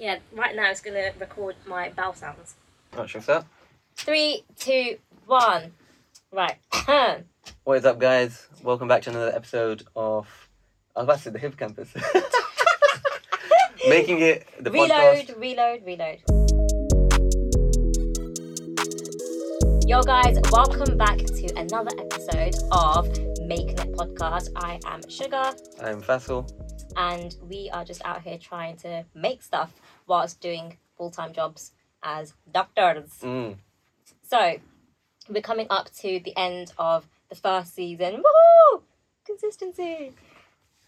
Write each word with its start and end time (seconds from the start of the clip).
Yeah, 0.00 0.18
right 0.32 0.56
now 0.56 0.70
it's 0.70 0.80
gonna 0.80 1.10
record 1.20 1.56
my 1.66 1.90
bowel 1.90 2.14
sounds. 2.14 2.54
Not 2.96 3.10
sure 3.10 3.18
we 3.18 3.22
start? 3.22 3.44
Three, 3.96 4.44
two, 4.56 4.96
one. 5.26 5.72
Right. 6.32 6.56
What 7.64 7.76
is 7.76 7.84
up, 7.84 7.98
guys? 7.98 8.48
Welcome 8.62 8.88
back 8.88 9.02
to 9.02 9.10
another 9.10 9.30
episode 9.36 9.82
of. 9.94 10.26
I 10.96 11.00
was 11.00 11.04
about 11.04 11.16
to 11.18 11.22
say 11.24 11.30
the 11.30 11.38
Hippocampus. 11.38 11.94
Making 13.90 14.20
it 14.22 14.46
the 14.58 14.70
reload, 14.70 14.88
podcast. 14.88 15.38
reload, 15.38 15.84
reload. 15.84 16.18
Yo, 19.86 20.00
guys, 20.02 20.38
welcome 20.50 20.96
back 20.96 21.18
to 21.18 21.52
another 21.56 21.90
episode 22.00 22.54
of 22.72 23.06
Making 23.42 23.78
It 23.78 23.92
Podcast. 23.92 24.48
I 24.56 24.80
am 24.86 25.02
Suga, 25.02 25.54
I'm 25.82 26.00
Faisal. 26.00 26.50
And 26.96 27.34
we 27.48 27.70
are 27.72 27.84
just 27.84 28.04
out 28.04 28.22
here 28.22 28.38
trying 28.38 28.76
to 28.78 29.04
make 29.14 29.42
stuff 29.42 29.72
whilst 30.06 30.40
doing 30.40 30.76
full 30.96 31.10
time 31.10 31.32
jobs 31.32 31.72
as 32.02 32.34
doctors. 32.50 33.10
Mm. 33.22 33.56
So, 34.22 34.56
we're 35.28 35.42
coming 35.42 35.66
up 35.70 35.90
to 35.96 36.20
the 36.24 36.36
end 36.36 36.72
of 36.78 37.06
the 37.28 37.34
first 37.36 37.74
season. 37.74 38.22
Woohoo! 38.22 38.82
Consistency. 39.26 40.12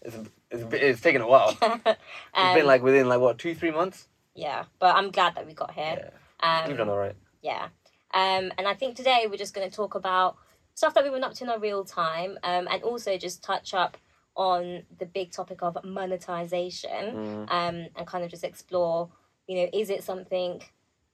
It's, 0.01 0.17
it's, 0.51 0.73
it's 0.73 1.01
taken 1.01 1.21
a 1.21 1.27
while. 1.27 1.57
It's 1.85 1.97
Um, 2.33 2.55
been 2.55 2.65
like 2.65 2.81
within 2.83 3.07
like 3.07 3.19
what 3.19 3.37
two 3.37 3.55
three 3.55 3.71
months. 3.71 4.07
yeah, 4.35 4.65
but 4.79 4.95
I'm 4.95 5.11
glad 5.11 5.35
that 5.35 5.45
we 5.47 5.53
got 5.53 5.71
here. 5.73 6.11
Yeah, 6.41 6.61
Um, 6.63 6.69
you've 6.69 6.77
done 6.77 6.89
all 6.89 6.97
right. 6.97 7.15
Yeah. 7.41 7.67
Um, 8.13 8.51
and 8.57 8.67
I 8.67 8.73
think 8.73 8.95
today 8.95 9.25
we're 9.29 9.37
just 9.37 9.53
going 9.53 9.67
to 9.69 9.75
talk 9.75 9.95
about 9.95 10.35
stuff 10.75 10.93
that 10.93 11.03
we've 11.03 11.13
been 11.13 11.23
up 11.23 11.33
to 11.35 11.43
in 11.43 11.49
our 11.49 11.59
real 11.59 11.83
time 11.83 12.37
um, 12.43 12.67
and 12.69 12.83
also 12.83 13.17
just 13.17 13.43
touch 13.43 13.73
up 13.73 13.97
on 14.35 14.83
the 14.99 15.05
big 15.05 15.31
topic 15.31 15.61
of 15.61 15.77
monetization 15.83 17.15
Mm. 17.15 17.51
um, 17.51 17.87
and 17.95 18.07
kind 18.07 18.23
of 18.23 18.29
just 18.31 18.43
explore, 18.43 19.09
you 19.47 19.55
know, 19.57 19.69
is 19.73 19.89
it 19.89 20.03
something 20.03 20.61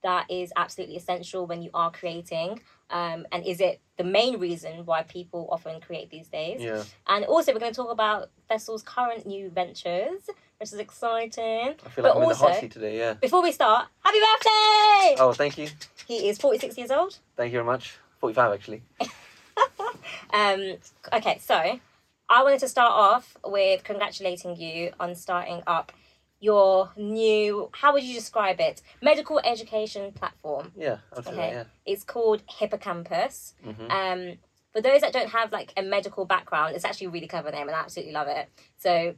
that 0.02 0.26
is 0.32 0.54
absolutely 0.56 0.96
essential 0.96 1.46
when 1.46 1.62
you 1.62 1.70
are 1.74 1.92
creating? 1.92 2.62
Um, 2.90 3.26
and 3.32 3.46
is 3.46 3.60
it 3.60 3.82
the 3.98 4.04
main 4.06 4.40
reason 4.40 4.86
why 4.86 5.04
people 5.04 5.48
often 5.52 5.82
create 5.82 6.10
these 6.10 6.28
days? 6.30 6.62
Yeah, 6.62 6.84
And 7.08 7.26
also, 7.26 7.54
we're 7.54 7.60
going 7.60 7.74
to 7.74 7.76
talk 7.76 7.92
about 7.92 8.30
Faisal's 8.50 8.82
current 8.82 9.26
new 9.28 9.50
ventures, 9.50 10.22
which 10.58 10.72
is 10.74 10.80
exciting. 10.80 11.76
I 11.86 11.90
feel 11.90 12.04
But 12.04 12.04
like 12.04 12.16
I'm 12.16 12.24
in 12.24 12.30
the 12.30 12.36
hot 12.36 12.56
seat 12.56 12.72
today. 12.72 12.98
Yeah. 12.98 13.14
Before 13.16 13.44
we 13.44 13.52
start, 13.52 13.88
happy 14.04 14.18
birthday! 14.20 15.22
Oh, 15.22 15.34
thank 15.36 15.58
you, 15.58 15.68
He 16.08 16.30
is 16.30 16.38
46 16.38 16.78
years 16.78 16.92
old. 16.92 17.20
thank 17.36 17.52
you 17.52 17.58
very 17.58 17.66
much. 17.66 17.98
Forty 18.20 18.34
five 18.34 18.54
actually. 18.54 18.82
Um, 20.32 20.76
okay, 21.12 21.40
so 21.42 21.80
I 22.30 22.44
wanted 22.44 22.60
to 22.60 22.68
start 22.68 22.92
off 22.92 23.36
with 23.46 23.84
congratulating 23.84 24.56
you 24.56 24.92
on 25.00 25.16
starting 25.16 25.64
up 25.66 25.92
your 26.40 26.92
new, 26.96 27.70
how 27.74 27.92
would 27.94 28.04
you 28.04 28.14
describe 28.14 28.60
it? 28.62 28.82
Medical 29.02 29.40
education 29.44 30.12
platform. 30.14 30.72
Yeah, 30.78 30.98
I'll 31.12 31.20
Okay. 31.20 31.54
that. 31.54 31.68
It's 31.86 32.04
called 32.04 32.44
Hippocampus. 32.48 33.56
Yeah. 33.66 33.74
hmm 33.74 33.92
Um, 33.92 34.38
for 34.72 34.82
those 34.82 35.02
that 35.02 35.12
don't 35.12 35.30
have 35.30 35.52
like 35.52 35.74
a 35.76 35.82
medical 35.82 36.26
background, 36.26 36.76
it's 36.76 36.86
actually 36.86 37.08
a 37.08 37.10
really 37.10 37.28
clever 37.28 37.52
name 37.52 37.68
and 37.68 37.76
I 37.76 37.80
absolutely 37.80 38.14
love 38.14 38.28
it. 38.28 38.48
So, 38.78 39.16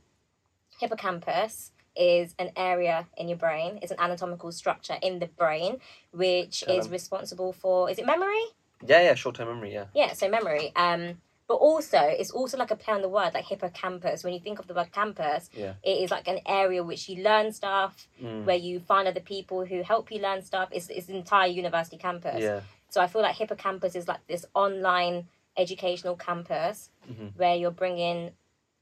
hippocampus 0.79 1.71
is 1.95 2.33
an 2.39 2.51
area 2.55 3.07
in 3.17 3.27
your 3.27 3.37
brain, 3.37 3.77
it's 3.81 3.91
an 3.91 3.99
anatomical 3.99 4.51
structure 4.53 4.97
in 5.01 5.19
the 5.19 5.27
brain, 5.27 5.79
which 6.11 6.63
is 6.63 6.85
Um, 6.85 6.91
responsible 6.91 7.51
for, 7.51 7.89
is 7.89 7.99
it 7.99 8.05
memory? 8.05 8.41
Yeah, 8.85 9.01
yeah, 9.01 9.13
short 9.15 9.35
term 9.35 9.49
memory. 9.49 9.73
Yeah. 9.73 9.87
Yeah, 9.93 10.13
so 10.13 10.29
memory. 10.29 10.71
Um, 10.75 11.21
but 11.51 11.57
also 11.57 11.99
it's 12.21 12.31
also 12.31 12.55
like 12.57 12.71
a 12.71 12.77
play 12.77 12.93
on 12.93 13.01
the 13.01 13.09
word, 13.09 13.33
like 13.33 13.45
hippocampus. 13.45 14.23
When 14.23 14.33
you 14.33 14.39
think 14.39 14.57
of 14.59 14.67
the 14.67 14.73
word 14.73 14.89
campus, 14.93 15.49
Yeah. 15.53 15.73
it 15.83 15.97
is 16.03 16.09
like 16.09 16.27
an 16.29 16.39
area 16.45 16.81
which 16.81 17.09
you 17.09 17.15
learn 17.29 17.51
stuff, 17.51 18.07
Mm. 18.23 18.45
where 18.47 18.55
you 18.67 18.79
find 18.79 19.05
other 19.05 19.19
people 19.33 19.65
who 19.65 19.77
help 19.83 20.05
you 20.13 20.19
learn 20.27 20.41
stuff. 20.51 20.69
It's 20.71 20.87
it's 20.97 21.09
an 21.09 21.15
entire 21.23 21.49
university 21.61 21.97
campus. 21.97 22.39
Yeah. 22.49 22.61
So 22.93 23.01
I 23.01 23.07
feel 23.11 23.21
like 23.21 23.35
hippocampus 23.35 23.93
is 23.99 24.07
like 24.07 24.23
this 24.27 24.45
online 24.53 25.27
educational 25.63 26.15
campus 26.27 26.89
Mhm. 27.09 27.27
where 27.35 27.55
you're 27.61 27.77
bringing 27.83 28.17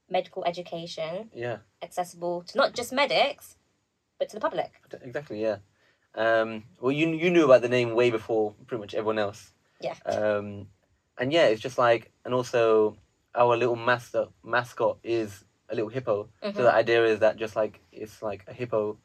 medical 0.08 0.44
education 0.44 1.12
Yeah. 1.34 1.58
accessible 1.82 2.36
to 2.48 2.52
not 2.60 2.70
just 2.78 2.92
medics, 2.92 3.56
but 4.18 4.28
to 4.28 4.36
the 4.36 4.40
public. 4.48 4.70
Exactly. 5.02 5.42
Yeah. 5.42 5.56
Um, 6.14 6.48
well, 6.80 6.92
you 6.92 7.08
you 7.22 7.30
knew 7.34 7.44
about 7.46 7.62
the 7.62 7.68
name 7.76 7.90
way 8.00 8.10
before 8.18 8.44
pretty 8.68 8.80
much 8.84 8.94
everyone 8.94 9.18
else. 9.26 9.40
Yeah. 9.80 9.96
Um, 10.04 10.68
and 11.20 11.32
yeah, 11.32 11.46
it's 11.46 11.60
just 11.60 11.78
like, 11.78 12.10
and 12.24 12.34
also 12.34 12.96
our 13.36 13.56
little 13.56 13.76
mascot 13.76 14.32
mascot 14.42 14.98
is 15.04 15.44
a 15.68 15.74
little 15.76 15.90
hippo. 15.90 16.28
Mhm. 16.42 16.56
So 16.56 16.62
the 16.64 16.74
idea 16.74 17.04
is 17.04 17.20
that 17.20 17.36
just 17.36 17.54
like 17.54 17.78
it's 17.92 18.20
like 18.22 18.44
a 18.48 18.52
hippo 18.52 18.98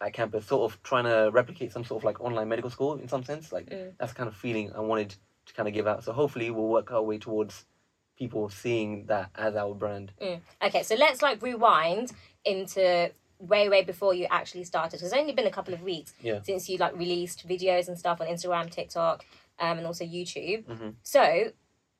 at 0.00 0.12
campus, 0.14 0.46
sort 0.46 0.70
of 0.72 0.82
trying 0.82 1.04
to 1.04 1.30
replicate 1.32 1.72
some 1.72 1.84
sort 1.84 2.00
of 2.00 2.04
like 2.04 2.20
online 2.20 2.48
medical 2.48 2.70
school 2.70 2.94
in 2.96 3.08
some 3.08 3.24
sense. 3.24 3.52
Like 3.52 3.66
Mm. 3.68 3.92
that's 3.98 4.12
the 4.12 4.16
kind 4.16 4.28
of 4.28 4.36
feeling 4.36 4.72
I 4.74 4.80
wanted 4.80 5.14
to 5.46 5.52
kind 5.54 5.68
of 5.68 5.74
give 5.74 5.86
out. 5.86 6.04
So 6.04 6.12
hopefully 6.12 6.50
we'll 6.50 6.68
work 6.68 6.90
our 6.92 7.02
way 7.02 7.18
towards 7.18 7.66
people 8.18 8.48
seeing 8.48 9.06
that 9.06 9.28
as 9.34 9.56
our 9.56 9.74
brand. 9.74 10.12
Okay, 10.62 10.82
so 10.82 10.94
let's 10.94 11.20
like 11.20 11.42
rewind 11.42 12.12
into 12.44 13.10
way 13.38 13.68
way 13.68 13.82
before 13.82 14.14
you 14.14 14.26
actually 14.30 14.64
started. 14.64 15.02
It's 15.02 15.12
only 15.12 15.34
been 15.34 15.46
a 15.46 15.50
couple 15.50 15.74
of 15.74 15.82
weeks 15.82 16.14
Yeah. 16.22 16.40
since 16.42 16.70
you 16.70 16.78
like 16.78 16.96
released 16.96 17.46
videos 17.46 17.88
and 17.88 17.98
stuff 17.98 18.20
on 18.22 18.26
Instagram, 18.28 18.70
TikTok, 18.70 19.24
um, 19.58 19.78
and 19.78 19.86
also 19.86 20.04
YouTube. 20.04 20.64
Mhm. 20.66 20.94
So, 21.02 21.52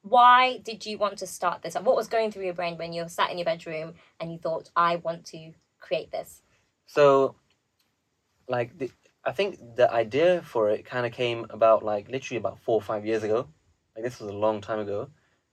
why 0.03 0.59
did 0.59 0.87
you 0.87 0.99
want 0.99 1.19
to 1.19 1.27
start 1.27 1.63
this? 1.63 1.75
What 1.75 1.97
was 1.97 2.09
going 2.09 2.31
through 2.31 2.45
your 2.45 2.55
brain 2.55 2.77
when 2.77 2.93
you 2.93 3.09
sat 3.09 3.31
in 3.31 3.39
your 3.39 3.45
bedroom 3.45 3.95
and 4.21 4.33
you 4.33 4.39
thought, 4.39 4.71
"I 4.77 4.97
want 4.97 5.25
to 5.27 5.53
create 5.81 6.11
this"? 6.13 6.43
So, 6.87 7.37
like, 8.49 8.77
the, 8.79 8.91
I 9.25 9.33
think 9.33 9.59
the 9.77 9.93
idea 9.93 10.43
for 10.43 10.71
it 10.71 10.85
kind 10.85 11.05
of 11.07 11.13
came 11.13 11.47
about 11.51 11.83
like 11.83 12.09
literally 12.09 12.39
about 12.39 12.61
four 12.61 12.77
or 12.77 12.83
five 12.83 13.05
years 13.05 13.23
ago. 13.23 13.49
Like 13.95 14.05
this 14.05 14.21
was 14.21 14.31
a 14.31 14.37
long 14.37 14.61
time 14.61 14.79
ago. 14.81 15.09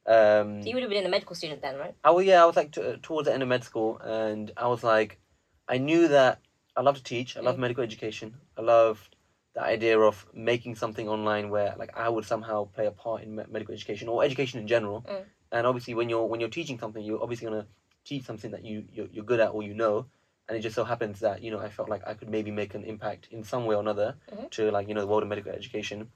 Um, 0.05 0.61
So 0.61 0.69
you 0.69 0.75
would 0.75 0.83
have 0.83 0.89
been 0.91 1.05
a 1.05 1.09
medical 1.09 1.35
student 1.35 1.61
then, 1.61 1.77
right? 1.77 1.95
I 2.03 2.11
was 2.11 2.25
yeah, 2.25 2.43
I 2.43 2.45
was 2.45 2.55
like 2.55 2.71
t- 2.71 2.97
towards 3.01 3.27
the 3.27 3.33
end 3.33 3.41
of 3.41 3.49
med 3.49 3.63
school, 3.63 3.97
and 3.99 4.51
I 4.57 4.67
was 4.67 4.83
like, 4.83 5.19
I 5.67 5.77
knew 5.77 6.09
that 6.09 6.39
I 6.75 6.81
love 6.81 6.97
to 6.97 7.03
teach. 7.03 7.37
I 7.37 7.39
love 7.41 7.55
Mm. 7.55 7.59
medical 7.59 7.83
education. 7.83 8.35
I 8.57 8.61
loved 8.61 9.12
the 9.53 9.61
idea 9.61 9.99
of 9.99 10.25
making 10.33 10.75
something 10.75 11.07
online 11.07 11.49
where 11.49 11.75
like 11.77 11.91
I 11.95 12.09
would 12.09 12.25
somehow 12.25 12.65
play 12.65 12.87
a 12.87 12.91
part 12.91 13.21
in 13.23 13.35
me- 13.35 13.43
medical 13.49 13.73
education 13.73 14.07
or 14.09 14.23
education 14.23 14.59
in 14.59 14.67
general. 14.67 15.05
Mm. 15.07 15.25
And 15.51 15.67
obviously, 15.67 15.93
when 15.93 16.09
you're 16.09 16.25
when 16.25 16.39
you're 16.39 16.49
teaching 16.49 16.79
something, 16.79 17.03
you're 17.03 17.21
obviously 17.21 17.47
gonna 17.47 17.67
teach 18.05 18.23
something 18.23 18.51
that 18.51 18.65
you 18.65 18.85
you're, 18.91 19.07
you're 19.11 19.25
good 19.25 19.39
at 19.39 19.49
or 19.49 19.63
you 19.63 19.73
know. 19.73 20.07
And 20.49 20.57
it 20.57 20.61
just 20.61 20.75
so 20.75 20.83
happens 20.83 21.19
that 21.21 21.41
you 21.43 21.51
know 21.51 21.59
I 21.59 21.69
felt 21.69 21.89
like 21.89 22.01
I 22.07 22.15
could 22.15 22.29
maybe 22.29 22.51
make 22.51 22.73
an 22.73 22.83
impact 22.83 23.27
in 23.31 23.43
some 23.43 23.65
way 23.65 23.75
or 23.75 23.81
another 23.81 24.15
Mhm. 24.31 24.49
to 24.51 24.71
like 24.71 24.87
you 24.87 24.93
know 24.93 25.01
the 25.01 25.07
world 25.07 25.23
of 25.23 25.29
medical 25.29 25.51
education. 25.51 26.09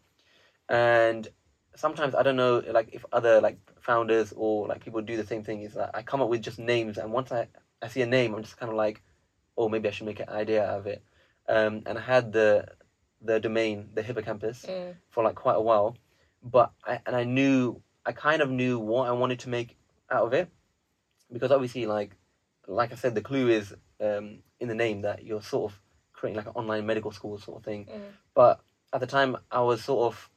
And 0.70 1.28
sometimes 1.76 2.16
I 2.16 2.24
don't 2.24 2.36
know 2.36 2.64
like 2.72 2.90
if 2.92 3.06
other 3.12 3.40
like 3.40 3.59
founders 3.80 4.34
or 4.36 4.68
like 4.68 4.84
people 4.84 5.02
do 5.02 5.16
the 5.16 5.26
same 5.26 5.44
thing 5.44 5.62
is 5.62 5.76
that 5.76 5.92
I 5.94 6.02
come 6.02 6.22
up 6.22 6.30
with 6.30 6.42
just 6.42 6.58
names 6.59 6.97
and 6.97 7.12
once 7.14 7.31
I, 7.31 7.47
I 7.81 7.88
see 7.88 8.02
a 8.02 8.08
name 8.08 8.34
I'm 8.34 8.42
just 8.42 8.58
kind 8.58 8.72
of 8.72 8.76
like 8.76 9.03
oh 9.58 9.70
maybe 9.70 9.88
I 9.88 9.92
should 9.92 10.08
make 10.08 10.20
an 10.20 10.30
idea 10.30 10.66
out 10.66 10.80
of 10.80 10.88
it 10.88 11.03
um, 11.47 11.84
and 11.86 11.97
I 12.00 12.02
had 12.02 12.31
the 12.31 12.66
the 13.22 13.39
domain 13.39 13.89
the 13.94 14.03
hippocampus 14.03 14.66
Mm. 14.67 14.95
for 15.09 15.23
like 15.23 15.35
quite 15.35 15.55
a 15.55 15.61
while. 15.61 15.97
But 16.44 16.72
I 16.85 17.00
and 17.05 17.16
I 17.16 17.23
knew 17.23 17.81
I 18.05 18.11
kind 18.11 18.41
of 18.41 18.50
knew 18.50 18.79
what 18.79 19.07
I 19.07 19.11
wanted 19.11 19.39
to 19.39 19.50
make 19.50 19.75
out 20.09 20.23
of 20.25 20.33
it. 20.33 20.50
Because 21.31 21.51
obviously 21.51 21.85
like 21.85 22.16
like 22.67 22.91
I 22.91 22.95
said 22.95 23.16
the 23.16 23.22
clue 23.22 23.50
is 23.50 23.73
um, 24.00 24.39
in 24.59 24.67
the 24.67 24.75
name 24.75 25.01
that 25.01 25.23
you're 25.23 25.41
sort 25.41 25.72
of 25.72 25.79
creating 26.13 26.38
like 26.38 26.47
an 26.47 26.53
online 26.55 26.85
medical 26.85 27.11
school 27.11 27.38
sort 27.39 27.57
of 27.59 27.63
thing. 27.66 27.85
Mm. 27.85 28.01
but 28.33 28.59
at 28.94 29.00
the 29.01 29.07
time 29.07 29.38
I 29.51 29.61
was 29.61 29.84
sort 29.84 30.13
of 30.13 30.29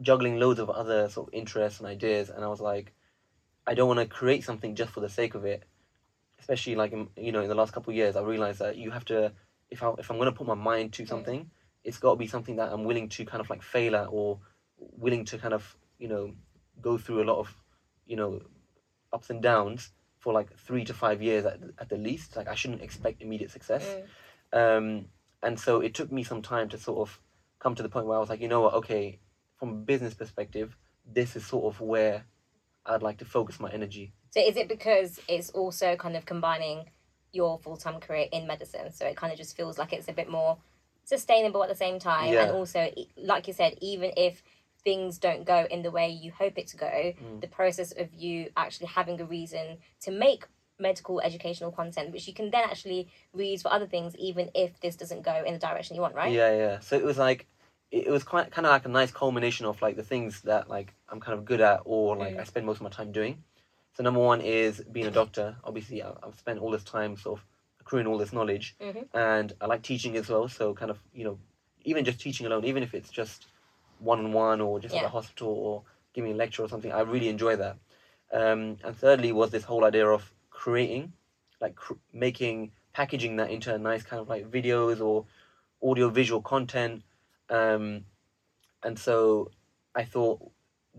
juggling 0.00 0.38
loads 0.38 0.60
of 0.60 0.70
other 0.70 1.08
sort 1.08 1.28
of 1.28 1.34
interests 1.34 1.80
and 1.80 1.88
ideas. 1.88 2.30
And 2.30 2.44
I 2.44 2.48
was 2.48 2.60
like 2.60 2.92
I 3.66 3.74
don't 3.74 3.88
want 3.88 4.00
to 4.00 4.06
create 4.06 4.44
something 4.44 4.74
just 4.74 4.92
for 4.92 5.00
the 5.00 5.08
sake 5.08 5.34
of 5.34 5.44
it. 5.44 5.64
Especially 6.38 6.76
like 6.76 6.92
in, 6.92 7.08
you 7.16 7.32
know 7.32 7.40
in 7.42 7.48
the 7.48 7.54
last 7.54 7.72
couple 7.72 7.90
of 7.90 7.96
years 7.96 8.14
I 8.16 8.20
realized 8.22 8.60
that 8.60 8.76
you 8.76 8.90
have 8.90 9.04
to 9.06 9.32
if 9.70 9.82
I 9.82 9.90
if 9.98 10.10
I'm 10.10 10.16
going 10.18 10.30
to 10.32 10.38
put 10.38 10.46
my 10.46 10.54
mind 10.54 10.92
to 10.94 11.06
something 11.06 11.50
it's 11.84 11.98
got 11.98 12.10
to 12.10 12.16
be 12.16 12.26
something 12.26 12.56
that 12.56 12.72
I'm 12.72 12.84
willing 12.84 13.08
to 13.10 13.24
kind 13.24 13.40
of 13.40 13.50
like 13.50 13.62
fail 13.62 13.96
at 13.96 14.08
or 14.10 14.38
willing 14.78 15.24
to 15.26 15.38
kind 15.38 15.54
of 15.54 15.76
you 15.98 16.08
know 16.08 16.32
go 16.80 16.98
through 16.98 17.22
a 17.22 17.26
lot 17.26 17.38
of 17.38 17.54
you 18.06 18.16
know 18.16 18.40
ups 19.12 19.30
and 19.30 19.42
downs 19.42 19.90
for 20.18 20.32
like 20.32 20.56
3 20.56 20.84
to 20.84 20.94
5 20.94 21.22
years 21.22 21.44
at, 21.46 21.60
at 21.78 21.88
the 21.88 21.96
least 21.96 22.36
like 22.36 22.48
I 22.48 22.54
shouldn't 22.54 22.82
expect 22.82 23.22
immediate 23.22 23.50
success 23.50 23.84
Mm. 24.52 24.78
um, 24.78 25.04
and 25.42 25.60
so 25.60 25.80
it 25.80 25.94
took 25.94 26.10
me 26.10 26.22
some 26.22 26.42
time 26.42 26.68
to 26.70 26.78
sort 26.78 26.98
of 27.08 27.20
come 27.58 27.74
to 27.74 27.82
the 27.82 27.88
point 27.88 28.06
where 28.06 28.16
I 28.16 28.20
was 28.20 28.28
like, 28.28 28.40
you 28.40 28.48
know 28.48 28.60
what, 28.62 28.74
okay, 28.74 29.20
from 29.58 29.68
a 29.70 29.74
business 29.74 30.14
perspective, 30.14 30.76
this 31.06 31.36
is 31.36 31.44
sort 31.46 31.72
of 31.72 31.80
where 31.80 32.24
I'd 32.86 33.02
like 33.02 33.18
to 33.18 33.24
focus 33.24 33.60
my 33.60 33.70
energy. 33.70 34.12
So 34.30 34.40
is 34.40 34.56
it 34.56 34.68
because 34.68 35.20
it's 35.28 35.50
also 35.50 35.96
kind 35.96 36.16
of 36.16 36.24
combining 36.24 36.90
your 37.32 37.58
full 37.58 37.76
time 37.76 38.00
career 38.00 38.26
in 38.32 38.46
medicine? 38.46 38.92
So 38.92 39.06
it 39.06 39.16
kind 39.16 39.32
of 39.32 39.38
just 39.38 39.56
feels 39.56 39.78
like 39.78 39.92
it's 39.92 40.08
a 40.08 40.12
bit 40.12 40.30
more 40.30 40.58
sustainable 41.08 41.62
at 41.62 41.68
the 41.70 41.74
same 41.74 41.98
time, 41.98 42.32
Yeah. 42.32 42.42
and 42.42 42.50
also, 42.52 42.92
like 43.16 43.46
you 43.48 43.54
said, 43.54 43.78
even 43.80 44.12
if 44.16 44.42
things 44.84 45.18
don't 45.18 45.44
go 45.44 45.66
in 45.70 45.82
the 45.82 45.90
way 45.90 46.08
you 46.10 46.30
hope 46.30 46.58
it 46.58 46.66
to 46.68 46.76
go, 46.76 46.86
Mm. 47.14 47.40
the 47.40 47.48
process 47.48 47.92
of 47.92 48.12
you 48.14 48.50
actually 48.56 48.88
having 48.88 49.20
a 49.20 49.24
reason 49.24 49.78
to 50.00 50.10
make 50.10 50.44
medical 50.78 51.20
educational 51.20 51.72
content, 51.72 52.12
which 52.12 52.28
you 52.28 52.34
can 52.34 52.50
then 52.50 52.62
actually 52.64 53.08
reuse 53.34 53.62
for 53.62 53.72
other 53.72 53.86
things, 53.86 54.14
even 54.16 54.50
if 54.54 54.78
this 54.80 54.96
doesn't 54.96 55.22
go 55.22 55.42
in 55.44 55.52
the 55.54 55.58
direction 55.58 55.96
you 55.96 56.02
want, 56.02 56.14
right? 56.14 56.32
Yeah, 56.32 56.52
yeah. 56.56 56.78
So 56.80 56.96
it 56.96 57.04
was 57.04 57.18
like 57.18 57.46
it 57.90 58.10
was 58.10 58.22
quite 58.22 58.50
kind 58.50 58.66
of 58.66 58.70
like 58.70 58.84
a 58.84 58.88
nice 59.00 59.10
culmination 59.10 59.64
of 59.64 59.80
like 59.80 59.96
the 59.96 60.02
things 60.02 60.42
that 60.42 60.68
like 60.68 60.92
I'm 61.08 61.20
kind 61.20 61.36
of 61.38 61.46
good 61.46 61.62
at 61.62 61.80
or 61.86 62.16
like 62.16 62.34
Mm. 62.36 62.40
I 62.40 62.44
spend 62.44 62.66
most 62.66 62.76
of 62.76 62.82
my 62.82 62.90
time 62.90 63.12
doing. 63.12 63.42
So 63.94 64.02
number 64.02 64.20
one 64.20 64.40
is 64.42 64.82
being 64.92 65.06
a 65.06 65.10
doctor. 65.10 65.56
Obviously, 65.64 66.02
I've 66.02 66.38
spent 66.38 66.60
all 66.60 66.70
this 66.70 66.84
time 66.84 67.16
sort 67.16 67.40
of 67.40 67.44
accruing 67.88 68.06
all 68.06 68.18
this 68.18 68.34
knowledge, 68.34 68.76
Mhm. 68.80 69.08
and 69.14 69.52
I 69.62 69.66
like 69.66 69.82
teaching 69.82 70.14
as 70.16 70.28
well. 70.28 70.46
So 70.46 70.74
kind 70.74 70.90
of 70.90 70.98
you 71.14 71.24
know, 71.24 71.38
even 71.84 72.04
just 72.04 72.20
teaching 72.20 72.46
alone, 72.46 72.64
even 72.66 72.82
if 72.82 72.92
it's 72.92 73.08
just 73.10 73.46
one 73.98 74.18
on 74.18 74.32
one 74.32 74.60
or 74.60 74.78
just 74.78 74.94
at 74.94 74.98
Yeah. 75.00 75.06
the 75.06 75.08
hospital 75.18 75.48
or 75.48 75.84
giving 76.12 76.32
a 76.32 76.34
lecture 76.34 76.62
or 76.62 76.68
something, 76.68 76.92
I 76.92 77.00
really 77.00 77.28
enjoy 77.28 77.56
that. 77.56 77.76
Um, 78.30 78.76
and 78.84 78.94
thirdly 78.94 79.32
was 79.32 79.50
this 79.50 79.64
whole 79.64 79.84
idea 79.86 80.06
of 80.06 80.30
creating, 80.50 81.12
like 81.62 81.74
cr- 81.76 81.94
making 82.12 82.72
packaging 82.92 83.36
that 83.36 83.50
into 83.50 83.74
a 83.74 83.78
nice 83.78 84.02
kind 84.02 84.20
of 84.20 84.28
like 84.28 84.50
videos 84.50 85.00
or 85.00 85.24
audio 85.82 86.10
visual 86.10 86.42
content 86.42 87.02
um, 87.48 88.04
and 88.82 88.98
so 88.98 89.50
I 89.94 90.04
thought 90.04 90.38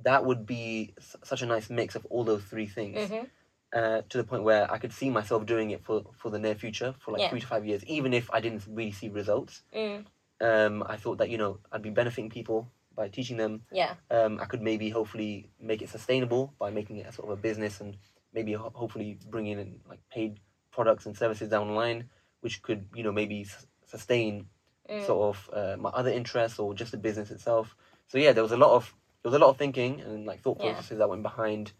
that 0.03 0.23
would 0.25 0.45
be 0.45 0.93
s- 0.97 1.17
such 1.23 1.41
a 1.41 1.45
nice 1.45 1.69
mix 1.69 1.95
of 1.95 2.05
all 2.09 2.23
those 2.23 2.43
three 2.43 2.65
things 2.65 3.09
hmm 3.09 3.25
uh, 3.73 4.01
to 4.09 4.17
the 4.17 4.23
point 4.23 4.43
where 4.43 4.71
I 4.71 4.77
could 4.79 4.91
see 4.93 5.09
myself 5.09 5.45
doing 5.45 5.69
it 5.71 5.83
for, 5.85 6.03
for 6.17 6.29
the 6.31 6.39
near 6.39 6.55
future 6.55 6.93
for 6.99 7.11
like 7.11 7.21
Yeah. 7.21 7.29
three 7.29 7.39
to 7.41 7.47
five 7.47 7.65
years, 7.65 7.83
even 7.85 8.13
if 8.13 8.29
I 8.31 8.39
didn't 8.41 8.63
really 8.67 8.91
see 8.91 9.09
results. 9.09 9.61
Mm, 9.75 10.05
Um, 10.41 10.83
I 10.87 10.95
thought 10.97 11.17
that 11.19 11.29
you 11.29 11.37
know 11.37 11.59
I'd 11.71 11.81
be 11.81 11.89
benefiting 11.89 12.29
people 12.29 12.67
by 12.95 13.09
teaching 13.09 13.37
them. 13.37 13.63
yeah. 13.71 13.95
Um, 14.09 14.39
I 14.41 14.45
could 14.45 14.61
maybe 14.61 14.89
hopefully 14.89 15.49
make 15.59 15.81
it 15.81 15.89
sustainable 15.89 16.53
by 16.59 16.69
making 16.71 16.97
it 16.97 17.07
a 17.07 17.11
sort 17.11 17.29
of 17.29 17.37
a 17.37 17.41
business 17.41 17.79
and 17.81 17.97
maybe 18.33 18.53
ho- 18.53 18.71
hopefully 18.73 19.17
bringing 19.29 19.59
in 19.59 19.79
like 19.87 19.99
paid 20.09 20.39
products 20.71 21.05
and 21.05 21.15
services 21.17 21.49
down 21.49 21.67
the 21.67 21.73
line, 21.73 22.09
which 22.41 22.61
could 22.61 22.87
you 22.95 23.03
know 23.03 23.11
maybe 23.11 23.41
s- 23.41 23.67
sustain 23.85 24.47
Mm. 24.89 25.05
sort 25.05 25.35
of 25.35 25.49
uh, 25.53 25.77
my 25.77 25.89
other 25.91 26.09
interests 26.09 26.57
or 26.57 26.73
just 26.73 26.91
the 26.91 26.97
business 26.97 27.29
itself. 27.29 27.75
So 28.07 28.17
yeah, 28.17 28.31
there 28.33 28.41
was 28.41 28.51
a 28.51 28.57
lot 28.57 28.71
of 28.75 28.95
there 29.21 29.29
was 29.29 29.35
a 29.39 29.43
lot 29.45 29.49
of 29.51 29.57
thinking 29.57 30.01
and 30.01 30.25
like 30.25 30.41
thought 30.41 30.57
Yeah. 30.59 30.71
processes 30.73 30.97
that 30.97 31.09
went 31.09 31.21
behind, 31.21 31.73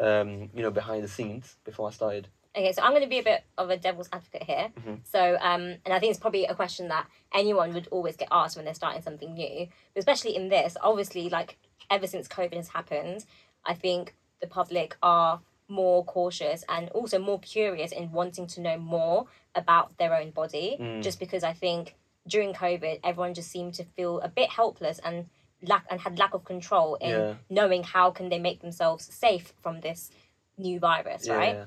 um, 0.00 0.50
you 0.54 0.62
know, 0.62 0.70
behind 0.70 1.04
the 1.04 1.08
scenes 1.08 1.56
before 1.64 1.88
I 1.88 1.92
started. 1.92 2.28
Okay, 2.56 2.72
so 2.72 2.82
I'm 2.82 2.92
going 2.92 3.02
to 3.02 3.08
be 3.08 3.18
a 3.18 3.22
bit 3.22 3.44
of 3.58 3.68
a 3.68 3.76
devil's 3.76 4.08
advocate 4.12 4.44
here. 4.44 4.72
Mhm. 4.80 5.00
So, 5.04 5.36
um, 5.40 5.76
and 5.84 5.92
I 5.92 5.98
think 5.98 6.10
it's 6.10 6.20
probably 6.20 6.46
a 6.46 6.54
question 6.54 6.88
that 6.88 7.06
anyone 7.34 7.74
would 7.74 7.86
always 7.90 8.16
get 8.16 8.28
asked 8.30 8.56
when 8.56 8.64
they're 8.64 8.74
starting 8.74 9.02
something 9.02 9.34
new, 9.34 9.68
but 9.92 9.98
especially 9.98 10.34
in 10.34 10.48
this. 10.48 10.76
Obviously, 10.80 11.28
like 11.28 11.58
ever 11.90 12.06
since 12.06 12.26
COVID 12.28 12.54
has 12.54 12.68
happened, 12.68 13.26
I 13.64 13.74
think 13.74 14.14
the 14.40 14.46
public 14.46 14.96
are 15.02 15.40
more 15.68 16.04
cautious 16.04 16.64
and 16.68 16.88
also 16.90 17.18
more 17.18 17.40
curious 17.40 17.92
in 17.92 18.12
wanting 18.12 18.46
to 18.46 18.60
know 18.60 18.78
more 18.78 19.26
about 19.54 19.98
their 19.98 20.14
own 20.14 20.30
body. 20.30 20.76
Mm. 20.80 21.02
Just 21.02 21.18
because 21.18 21.42
I 21.44 21.52
think 21.52 21.94
during 22.26 22.54
COVID, 22.54 23.00
everyone 23.04 23.34
just 23.34 23.50
seemed 23.50 23.74
to 23.74 23.84
feel 23.84 24.20
a 24.20 24.28
bit 24.28 24.50
helpless 24.50 24.98
and 25.00 25.26
lack 25.62 25.86
and 25.90 26.00
had 26.00 26.18
lack 26.18 26.34
of 26.34 26.44
control 26.44 26.96
in 26.96 27.10
Yeah. 27.10 27.34
knowing 27.48 27.82
how 27.82 28.10
can 28.10 28.28
they 28.28 28.38
make 28.38 28.60
themselves 28.60 29.04
safe 29.12 29.52
from 29.62 29.80
this 29.80 30.10
new 30.56 30.78
virus, 30.78 31.28
right? 31.28 31.66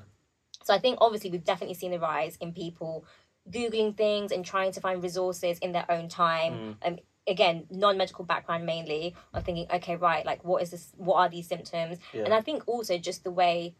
So 0.62 0.74
I 0.74 0.78
think 0.78 0.98
obviously 1.00 1.30
we've 1.30 1.44
definitely 1.44 1.74
seen 1.74 1.92
a 1.94 1.98
rise 1.98 2.36
in 2.36 2.52
people 2.52 3.04
googling 3.50 3.96
things 3.96 4.30
and 4.32 4.44
trying 4.44 4.72
to 4.72 4.80
find 4.80 5.02
resources 5.02 5.58
in 5.58 5.72
their 5.72 5.90
own 5.90 6.08
time. 6.08 6.76
Um, 6.82 6.98
again, 7.26 7.66
non-medical 7.70 8.24
background 8.24 8.66
mainly. 8.66 9.14
Of 9.32 9.44
thinking, 9.44 9.66
okay, 9.72 9.96
right, 9.96 10.24
like 10.24 10.44
what 10.44 10.62
is 10.62 10.70
this? 10.70 10.92
What 10.96 11.16
are 11.16 11.28
these 11.28 11.48
symptoms? 11.48 11.98
Yeah. 12.12 12.24
And 12.24 12.34
I 12.34 12.42
think 12.42 12.62
also 12.68 12.98
just 12.98 13.24
the 13.24 13.30
way 13.30 13.74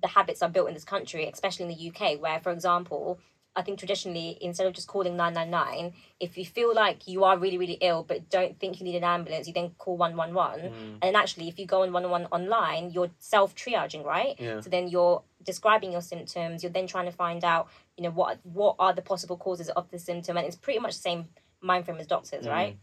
the 0.00 0.08
habits 0.08 0.42
are 0.42 0.48
built 0.48 0.68
in 0.68 0.74
this 0.74 0.84
country, 0.84 1.26
especially 1.26 1.64
in 1.64 1.76
the 1.76 1.88
UK, 1.90 2.20
where, 2.20 2.38
for 2.40 2.52
example, 2.52 3.18
I 3.58 3.62
think 3.62 3.80
traditionally, 3.80 4.38
instead 4.40 4.68
of 4.68 4.72
just 4.72 4.86
calling 4.86 5.16
999, 5.16 5.92
if 6.20 6.38
you 6.38 6.44
feel 6.44 6.72
like 6.72 7.08
you 7.08 7.24
are 7.24 7.36
really, 7.36 7.58
really 7.58 7.78
ill 7.80 8.04
but 8.04 8.30
don't 8.30 8.58
think 8.60 8.78
you 8.78 8.84
need 8.84 8.94
an 8.94 9.02
ambulance, 9.02 9.48
you 9.48 9.52
then 9.52 9.70
call 9.78 9.96
111. 9.96 10.70
Mm. 10.70 10.98
And 11.02 11.16
actually, 11.16 11.48
if 11.48 11.58
you 11.58 11.66
go 11.66 11.82
on 11.82 11.92
111 11.92 12.28
online, 12.30 12.92
you're 12.92 13.10
self 13.18 13.56
triaging, 13.56 14.04
right? 14.04 14.36
Yeah. 14.38 14.60
So 14.60 14.70
then 14.70 14.86
you're 14.86 15.22
describing 15.44 15.90
your 15.90 16.02
symptoms. 16.02 16.62
You're 16.62 16.70
then 16.70 16.86
trying 16.86 17.06
to 17.06 17.12
find 17.12 17.42
out, 17.44 17.68
you 17.96 18.04
know, 18.04 18.10
what 18.10 18.38
what 18.44 18.76
are 18.78 18.92
the 18.92 19.02
possible 19.02 19.36
causes 19.36 19.68
of 19.70 19.90
the 19.90 19.98
symptom, 19.98 20.36
and 20.36 20.46
it's 20.46 20.56
pretty 20.56 20.78
much 20.78 20.94
the 20.94 21.02
same 21.02 21.26
mind 21.60 21.84
frame 21.84 21.98
as 21.98 22.06
doctors, 22.06 22.46
Mm. 22.46 22.50
right? 22.50 22.78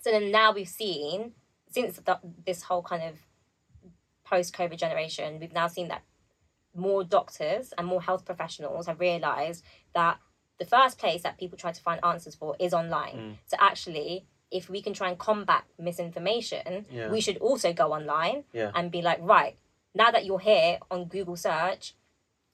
So 0.00 0.10
then 0.10 0.32
now 0.32 0.52
we've 0.52 0.68
seen 0.68 1.32
since 1.70 1.96
the, 1.98 2.18
this 2.44 2.62
whole 2.62 2.82
kind 2.82 3.04
of 3.04 3.14
post 4.24 4.52
COVID 4.52 4.78
generation, 4.78 5.38
we've 5.38 5.52
now 5.52 5.68
seen 5.68 5.88
that 5.88 6.02
more 6.74 7.04
doctors 7.04 7.72
and 7.76 7.86
more 7.86 8.02
health 8.02 8.24
professionals 8.24 8.86
have 8.86 9.00
realized 9.00 9.64
that 9.94 10.18
the 10.58 10.64
first 10.66 10.98
place 10.98 11.22
that 11.22 11.38
people 11.38 11.58
try 11.58 11.72
to 11.72 11.80
find 11.82 12.00
answers 12.04 12.34
for 12.34 12.54
is 12.58 12.72
online. 12.74 13.16
Mm. 13.16 13.34
So 13.46 13.56
actually, 13.60 14.26
if 14.50 14.68
we 14.68 14.82
can 14.82 14.92
try 14.92 15.08
and 15.08 15.18
combat 15.18 15.64
misinformation, 15.78 16.86
Yeah. 16.90 17.08
we 17.10 17.20
should 17.20 17.38
also 17.38 17.72
go 17.72 17.92
online 17.92 18.44
Yeah. 18.52 18.70
and 18.74 18.90
be 18.90 19.02
like, 19.02 19.18
right, 19.22 19.56
now 19.94 20.10
that 20.10 20.24
you're 20.24 20.38
here 20.40 20.78
on 20.90 21.06
Google 21.06 21.36
search, 21.36 21.94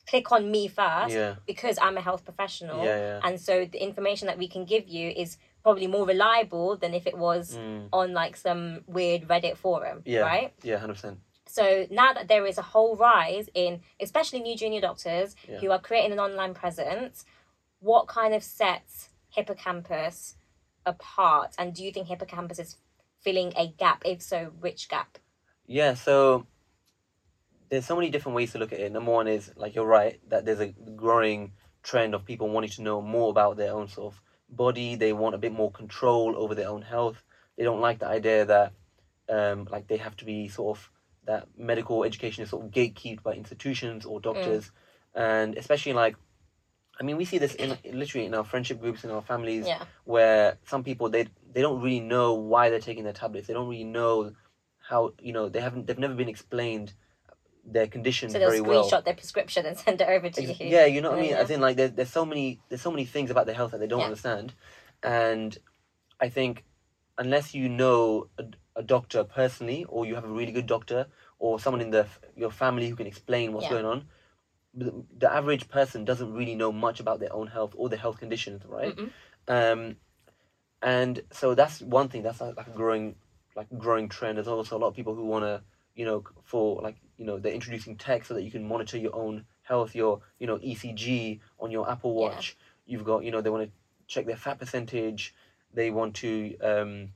click 0.07 0.33
on 0.33 0.51
me 0.51 0.69
first 0.69 1.15
Yeah. 1.15 1.37
because 1.47 1.77
I'm 1.79 1.97
a 1.99 2.01
health 2.01 2.25
professional. 2.25 2.81
And 2.83 3.41
so 3.41 3.65
the 3.67 3.83
information 3.83 4.27
that 4.29 4.39
we 4.39 4.49
can 4.49 4.65
give 4.65 4.89
you 4.89 5.11
is 5.11 5.37
probably 5.63 5.87
more 5.87 6.07
reliable 6.07 6.77
than 6.77 6.95
if 6.95 7.07
it 7.07 7.19
was 7.19 7.57
Mm. 7.59 7.89
on 7.93 8.15
like 8.15 8.37
some 8.37 8.85
weird 8.87 9.23
Reddit 9.29 9.57
forum, 9.59 10.03
Yeah. 10.07 10.21
right? 10.21 10.55
Yeah, 10.63 10.79
hundred 10.79 10.95
percent. 10.95 11.19
So 11.49 11.87
now 11.91 12.13
that 12.13 12.29
there 12.29 12.47
is 12.47 12.59
a 12.59 12.63
whole 12.63 12.97
rise 12.97 13.49
in, 13.55 13.81
especially 14.01 14.41
new 14.41 14.57
junior 14.57 14.81
doctors 14.81 15.35
Yeah. 15.49 15.59
who 15.59 15.71
are 15.71 15.79
creating 15.81 16.13
an 16.13 16.21
online 16.21 16.55
presence, 16.55 17.25
what 17.81 18.07
kind 18.07 18.35
of 18.35 18.43
sets 18.43 19.09
Hippocampus 19.31 20.37
apart? 20.85 21.55
And 21.59 21.75
do 21.75 21.85
you 21.85 21.93
think 21.93 22.09
Hippocampus 22.09 22.59
is 22.59 22.77
filling 23.21 23.53
a 23.57 23.69
gap? 23.69 24.03
If 24.05 24.23
so, 24.23 24.47
which 24.61 24.89
gap? 24.89 25.19
Yeah, 25.67 25.95
so 25.95 26.47
there's 27.69 27.85
so 27.87 27.97
many 27.97 28.11
different 28.11 28.37
ways 28.37 28.53
to 28.53 28.59
look 28.59 28.73
at 28.73 28.81
it. 28.81 28.93
Number 28.93 29.13
one 29.13 29.29
is 29.29 29.53
like 29.57 29.75
you're 29.75 29.85
right 29.87 30.21
that 30.29 30.45
there's 30.45 30.61
a 30.61 30.69
growing 30.69 31.53
trend 31.83 32.15
of 32.15 32.25
people 32.25 32.49
wanting 32.49 32.71
to 32.71 32.83
know 32.83 33.01
more 33.01 33.31
about 33.31 33.57
their 33.57 33.73
own 33.73 33.89
sort 33.89 34.13
of 34.13 34.23
body. 34.49 34.95
They 34.97 35.13
want 35.13 35.35
a 35.35 35.39
bit 35.39 35.53
more 35.53 35.71
control 35.71 36.35
over 36.37 36.55
their 36.55 36.69
own 36.69 36.83
health. 36.83 37.23
They 37.57 37.65
don't 37.65 37.81
like 37.81 37.99
the 37.99 38.07
idea 38.09 38.45
that 38.47 38.73
um, 39.29 39.67
like 39.71 39.89
they 39.89 39.99
have 39.99 40.17
to 40.19 40.25
be 40.25 40.49
sort 40.49 40.79
of 40.79 40.91
that 41.29 41.47
medical 41.57 42.03
education 42.05 42.43
is 42.43 42.51
sort 42.51 42.65
of 42.65 42.71
gatekept 42.73 43.23
by 43.23 43.35
institutions 43.35 44.05
or 44.05 44.19
mm. 44.19 44.23
doctors, 44.23 44.73
and 45.15 45.57
especially 45.57 45.93
like. 45.93 46.17
I 47.01 47.05
mean, 47.05 47.17
we 47.17 47.25
see 47.25 47.39
this 47.39 47.55
in 47.55 47.79
literally 47.93 48.27
in 48.27 48.35
our 48.35 48.43
friendship 48.43 48.81
groups 48.81 49.05
in 49.05 49.11
our 49.13 49.23
families 49.23 49.69
Yeah. 49.69 49.85
where 50.05 50.59
some 50.67 50.83
people 50.83 51.09
they 51.09 51.29
they 51.55 51.63
don't 51.63 51.81
really 51.81 52.01
know 52.01 52.35
why 52.35 52.71
they're 52.71 52.81
taking 52.81 53.05
their 53.05 53.13
tablets. 53.13 53.47
They 53.47 53.55
don't 53.55 53.69
really 53.69 53.85
know 53.85 54.33
how 54.89 55.13
you 55.21 55.33
know 55.33 55.49
they 55.49 55.61
haven't 55.61 55.87
they've 55.87 56.05
never 56.07 56.15
been 56.15 56.29
explained 56.29 56.93
their 57.65 57.87
condition 57.87 58.31
So 58.31 58.39
they'll 58.41 58.51
very 58.51 58.63
screenshot 58.63 58.91
well. 58.91 59.03
their 59.03 59.15
prescription 59.15 59.67
and 59.67 59.77
send 59.79 60.01
it 60.01 60.09
over 60.09 60.29
to 60.29 60.43
you. 60.43 60.55
Yeah, 60.59 60.87
you 60.87 61.01
know 61.01 61.11
what 61.11 61.19
I 61.19 61.23
mean. 61.23 61.31
Yeah. 61.31 61.45
As 61.45 61.51
in, 61.51 61.61
like 61.61 61.77
there's 61.77 61.93
there's 61.93 62.11
so 62.11 62.25
many 62.25 62.61
there's 62.69 62.83
so 62.83 62.91
many 62.91 63.05
things 63.05 63.31
about 63.31 63.47
their 63.47 63.55
health 63.55 63.71
that 63.73 63.79
they 63.79 63.87
don't 63.87 64.01
Yeah. 64.01 64.07
understand, 64.07 64.55
and 65.03 65.57
I 66.19 66.29
think 66.31 66.65
unless 67.17 67.55
you 67.55 67.69
know 67.69 68.29
a, 68.79 68.83
doctor 68.83 69.25
personally, 69.25 69.85
or 69.89 70.07
you 70.07 70.15
have 70.15 70.25
a 70.25 70.29
really 70.29 70.53
good 70.53 70.67
doctor, 70.67 71.07
or 71.39 71.61
someone 71.61 71.81
in 71.81 71.91
the 71.91 72.07
your 72.37 72.51
family 72.51 72.89
who 72.89 72.97
can 72.97 73.07
explain 73.07 73.53
what's 73.53 73.65
Yeah. 73.67 73.71
going 73.71 73.85
on, 73.87 74.09
the, 74.75 75.05
the 75.19 75.31
average 75.33 75.69
person 75.69 76.05
doesn't 76.05 76.33
really 76.33 76.55
know 76.55 76.73
much 76.73 77.01
about 77.01 77.21
their 77.21 77.33
own 77.33 77.47
health 77.47 77.75
or 77.77 77.89
their 77.89 77.99
health 77.99 78.19
conditions, 78.19 78.63
right? 78.67 78.97
Um, 79.49 79.97
and 80.83 81.23
so 81.33 81.55
that's 81.55 81.81
one 81.81 82.09
thing. 82.09 82.23
That's 82.23 82.41
like 82.41 82.55
a 82.67 82.71
growing 82.71 83.17
like 83.57 83.67
growing 83.77 84.09
trend. 84.09 84.37
There's 84.37 84.49
also 84.49 84.77
a 84.77 84.81
lot 84.81 84.89
of 84.89 84.95
people 84.95 85.15
who 85.15 85.25
want 85.27 85.45
to 85.45 85.63
you 85.95 86.05
know 86.05 86.23
for 86.45 86.81
like 86.81 86.97
you 87.17 87.25
know 87.25 87.39
they're 87.39 87.53
introducing 87.53 87.97
tech 87.97 88.25
so 88.25 88.35
that 88.35 88.43
you 88.43 88.51
can 88.51 88.67
monitor 88.67 88.97
your 88.99 89.15
own 89.15 89.45
health, 89.63 89.95
your 89.95 90.21
you 90.39 90.47
know 90.47 90.59
ECG 90.59 91.41
on 91.59 91.71
your 91.71 91.91
Apple 91.91 92.15
Yeah. 92.15 92.29
Watch. 92.29 92.57
You've 92.87 93.05
got 93.05 93.25
you 93.25 93.31
know 93.31 93.41
they 93.41 93.51
want 93.51 93.65
to 93.65 93.73
check 94.07 94.27
their 94.27 94.37
fat 94.37 94.59
percentage. 94.59 95.35
They 95.75 95.91
want 95.91 96.15
to 96.17 96.57
um, 96.61 97.11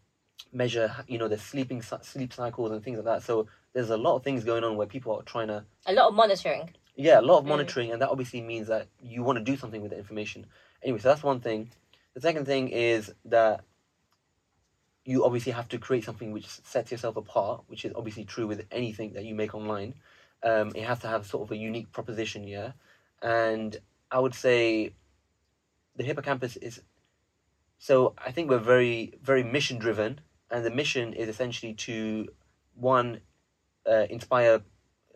measure 0.53 0.95
you 1.09 1.19
know 1.19 1.29
the 1.29 1.39
sleeping 1.39 1.83
sleep 1.83 2.33
cycles 2.33 2.71
and 2.73 2.83
things 2.83 2.97
like 2.97 3.05
that. 3.07 3.23
So 3.23 3.47
there's 3.73 3.91
a 3.91 3.97
lot 3.97 4.17
of 4.17 4.23
things 4.25 4.45
going 4.45 4.65
on 4.65 4.77
where 4.77 4.87
people 4.87 5.17
are 5.17 5.23
trying 5.23 5.49
to 5.49 5.65
A 5.87 5.93
lot 5.93 6.09
of 6.09 6.15
monitoring. 6.15 6.71
yeah, 6.97 7.21
a 7.21 7.23
lot 7.23 7.39
of 7.39 7.45
Mm. 7.45 7.49
monitoring, 7.49 7.93
and 7.93 8.03
that 8.03 8.11
obviously 8.11 8.41
means 8.43 8.69
that 8.69 8.89
you 9.01 9.23
want 9.23 9.39
to 9.39 9.45
do 9.45 9.57
something 9.57 9.81
with 9.83 9.91
the 9.93 9.99
information. 9.99 10.47
Anyway, 10.83 10.99
so 10.99 11.09
that's 11.09 11.23
one 11.23 11.41
thing. 11.41 11.71
The 12.15 12.21
second 12.21 12.45
thing 12.45 12.69
is 12.69 13.13
that 13.27 13.65
you 15.05 15.25
obviously 15.25 15.53
have 15.53 15.69
to 15.69 15.79
create 15.79 16.05
something 16.05 16.31
which 16.33 16.47
sets 16.47 16.91
yourself 16.93 17.17
apart, 17.17 17.65
which 17.67 17.85
is 17.85 17.93
obviously 17.97 18.25
true 18.25 18.47
with 18.47 18.67
anything 18.71 19.15
that 19.15 19.25
you 19.25 19.35
make 19.35 19.55
online. 19.55 19.95
Um, 20.45 20.73
it 20.75 20.85
has 20.85 20.99
to 21.01 21.09
have 21.09 21.27
sort 21.27 21.43
of 21.45 21.51
a 21.53 21.57
unique 21.57 21.91
proposition, 21.93 22.45
yeah. 22.47 22.73
And 23.21 23.77
I 24.11 24.19
would 24.21 24.35
say 24.35 24.93
the 25.97 26.05
hippocampus 26.05 26.57
is. 26.57 26.83
So 27.79 28.15
I 28.19 28.31
think 28.31 28.49
we're 28.49 28.59
very, 28.59 29.15
very 29.23 29.43
mission 29.43 29.79
driven, 29.79 30.21
and 30.53 30.65
the 30.65 30.71
mission 30.71 31.15
is 31.15 31.29
essentially 31.29 31.73
to 31.75 32.29
one, 32.75 33.21
uh, 33.91 34.07
inspire 34.11 34.61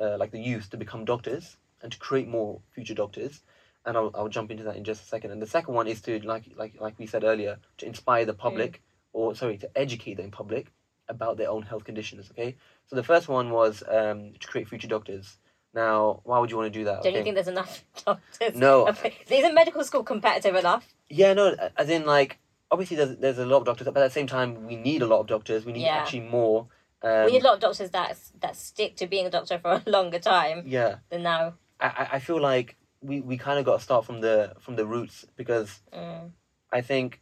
uh, 0.01 0.17
like 0.19 0.33
the 0.33 0.41
youth 0.41 0.71
to 0.71 0.77
become 0.77 1.05
doctors 1.05 1.59
and 1.83 1.93
to 1.93 1.99
create 1.99 2.27
more 2.27 2.61
future 2.73 2.95
doctors. 2.95 3.43
And 3.85 3.97
I'll, 3.97 4.11
I'll 4.15 4.29
jump 4.29 4.51
into 4.51 4.65
that 4.65 4.77
in 4.77 4.83
just 4.83 5.05
a 5.05 5.07
second. 5.07 5.31
And 5.31 5.41
the 5.41 5.47
second 5.47 5.75
one 5.75 5.87
is 5.87 6.01
to 6.03 6.19
like 6.27 6.45
like 6.57 6.81
like 6.81 6.99
we 6.99 7.07
said 7.07 7.23
earlier, 7.23 7.59
to 7.79 7.87
inspire 7.87 8.25
the 8.25 8.35
public, 8.35 8.83
or 9.13 9.37
sorry, 9.37 9.59
to 9.59 9.71
educate 9.77 10.15
the 10.15 10.29
public 10.29 10.73
about 11.09 11.37
their 11.37 11.51
own 11.51 11.63
health 11.63 11.85
conditions. 11.85 12.29
Okay. 12.33 12.57
So 12.87 12.97
the 12.97 13.05
first 13.05 13.29
one 13.29 13.51
was 13.51 13.85
um, 13.89 14.33
to 14.41 14.49
create 14.49 14.69
future 14.69 14.89
doctors. 14.89 15.39
Now, 15.73 16.23
why 16.25 16.39
would 16.39 16.51
you 16.51 16.57
want 16.57 16.73
to 16.73 16.79
do 16.79 16.87
that? 16.87 17.03
Don't 17.03 17.11
okay. 17.11 17.19
you 17.19 17.23
think 17.23 17.35
there's 17.35 17.49
enough 17.49 17.85
doctors? 18.05 18.57
No. 18.57 18.89
Isn't 19.31 19.55
medical 19.55 19.85
school 19.85 20.03
competitive 20.03 20.57
enough? 20.57 20.89
Yeah, 21.09 21.35
no, 21.35 21.55
as 21.77 21.91
in 21.91 22.07
like 22.07 22.39
obviously 22.71 22.97
there's 22.97 23.17
there's 23.17 23.39
a 23.39 23.47
lot 23.47 23.59
of 23.59 23.65
doctors, 23.65 23.87
but 23.87 23.97
at 23.99 24.07
the 24.09 24.11
same 24.11 24.27
time 24.27 24.67
we 24.67 24.77
need 24.77 25.03
a 25.03 25.07
lot 25.07 25.21
of 25.21 25.27
doctors. 25.27 25.65
We 25.65 25.73
need 25.73 25.83
Yeah. 25.83 25.97
actually 25.99 26.21
more. 26.21 26.69
Um, 27.03 27.27
we 27.27 27.33
need 27.33 27.43
a 27.43 27.47
lot 27.47 27.55
of 27.55 27.61
doctors 27.61 27.91
that 27.91 28.19
that 28.41 28.57
stick 28.57 28.97
to 28.97 29.07
being 29.07 29.27
a 29.27 29.31
doctor 29.31 29.59
for 29.59 29.83
a 29.87 29.91
longer 29.91 30.19
time 30.19 30.65
Yeah, 30.67 30.97
than 31.11 31.23
now. 31.23 31.55
I 31.81 32.09
I- 32.13 32.19
feel 32.19 32.41
like 32.41 32.77
we, 33.03 33.21
we 33.21 33.37
kind 33.37 33.59
of 33.59 33.65
got 33.65 33.77
to 33.79 33.83
start 33.85 34.05
from 34.05 34.21
the 34.21 34.55
from 34.61 34.77
the 34.77 34.87
roots 34.87 35.27
because 35.37 35.83
Mm. 35.93 36.31
I 36.73 36.81
think 36.81 37.21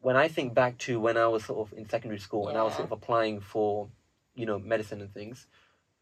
when 0.00 0.16
I 0.16 0.28
think 0.28 0.52
back 0.52 0.76
to 0.78 1.00
when 1.00 1.16
I 1.16 1.26
was 1.28 1.44
sort 1.44 1.60
of 1.66 1.78
in 1.78 1.88
secondary 1.88 2.18
school 2.20 2.48
and 2.48 2.58
I 2.58 2.62
was 2.62 2.74
sort 2.74 2.84
of 2.84 2.92
applying 2.92 3.40
for, 3.40 3.88
you 4.34 4.44
know, 4.44 4.58
medicine 4.58 5.00
and 5.00 5.12
things, 5.14 5.46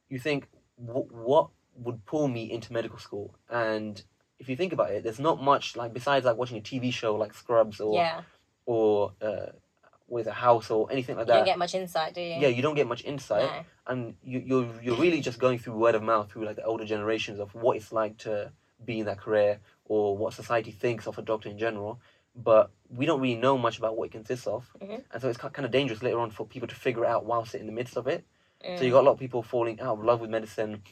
you 0.09 0.19
think 0.19 0.49
what 0.77 1.51
would 1.77 2.05
pull 2.05 2.27
me 2.29 2.51
into 2.51 2.73
medical 2.73 2.99
school? 2.99 3.35
And 3.49 4.03
if 4.43 4.49
you 4.51 4.57
think 4.57 4.73
about 4.73 4.91
it, 4.91 5.03
there's 5.05 5.19
not 5.29 5.43
much 5.43 5.77
like 5.77 5.93
besides 5.95 6.27
like 6.27 6.37
watching 6.37 6.59
a 6.59 6.61
TV 6.61 6.93
show 6.93 7.15
like 7.15 7.33
Scrubs 7.33 7.81
or 7.81 7.95
Yeah, 7.95 8.21
or 8.67 9.13
uh, 9.23 9.47
with 10.09 10.27
a 10.27 10.33
house 10.33 10.71
or 10.71 10.91
anything 10.93 11.17
like 11.17 11.27
that. 11.29 11.33
you 11.35 11.39
don't 11.39 11.47
get 11.47 11.59
much 11.59 11.75
insight, 11.75 12.13
do 12.15 12.21
you? 12.21 12.37
yeah, 12.43 12.49
you 12.49 12.61
don't 12.61 12.75
get 12.75 12.87
much 12.87 13.03
insight, 13.05 13.45
No. 13.51 13.65
and 13.87 14.15
you, 14.23 14.39
you're 14.45 14.69
you're 14.83 14.97
really 14.97 15.21
just 15.21 15.39
going 15.39 15.59
through 15.59 15.77
word 15.79 15.95
of 15.95 16.03
mouth 16.03 16.31
through 16.31 16.45
like 16.45 16.57
the 16.57 16.65
older 16.65 16.85
generations 16.85 17.39
of 17.41 17.55
what 17.55 17.77
it's 17.79 17.93
like 17.93 18.19
to 18.19 18.53
be 18.85 18.99
in 19.01 19.07
that 19.07 19.19
career 19.19 19.61
or 19.87 20.17
what 20.17 20.35
society 20.35 20.73
thinks 20.73 21.07
of 21.07 21.17
a 21.19 21.23
doctor 21.23 21.49
in 21.49 21.57
general. 21.57 22.01
But 22.35 22.71
we 22.99 23.05
don't 23.07 23.21
really 23.21 23.37
know 23.47 23.57
much 23.59 23.79
about 23.79 23.97
what 23.97 24.07
it 24.07 24.13
consists 24.13 24.47
of, 24.47 24.63
Mhm. 24.83 25.03
and 25.13 25.23
so 25.23 25.29
it's 25.29 25.39
kind 25.39 25.65
of 25.65 25.71
dangerous 25.71 26.03
later 26.03 26.19
on 26.19 26.31
for 26.31 26.47
people 26.47 26.67
to 26.69 26.75
figure 26.75 27.05
out 27.05 27.25
whilst 27.25 27.55
in 27.55 27.67
the 27.67 27.73
midst 27.81 27.97
of 27.97 28.07
it. 28.09 28.25
Mm. 28.65 28.79
So 28.79 28.85
you 28.85 28.91
got 28.91 29.01
a 29.05 29.09
lot 29.09 29.13
of 29.13 29.19
people 29.19 29.43
falling 29.43 29.81
out 29.81 29.99
of 29.99 30.05
love 30.05 30.21
with 30.21 30.31
medicine, 30.31 30.83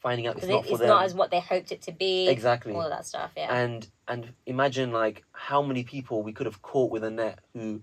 finding 0.00 0.26
out 0.26 0.36
it's 0.36 0.46
not 0.46 0.64
for 0.64 0.70
it's 0.72 0.78
them. 0.80 0.88
not 0.88 1.04
as 1.04 1.14
what 1.14 1.30
they 1.30 1.40
hoped 1.40 1.72
it 1.72 1.82
to 1.82 1.92
be. 1.92 2.28
exactly. 2.28 2.72
All 2.72 2.82
of 2.82 2.90
that 2.90 3.06
stuff. 3.06 3.32
Yeah. 3.36 3.54
and 3.54 3.86
and 4.08 4.32
imagine 4.46 4.92
like 4.92 5.24
how 5.32 5.62
many 5.62 5.84
people 5.84 6.22
we 6.22 6.32
could 6.32 6.46
have 6.46 6.62
caught 6.62 6.90
with 6.90 7.04
a 7.04 7.10
net 7.10 7.38
who 7.52 7.82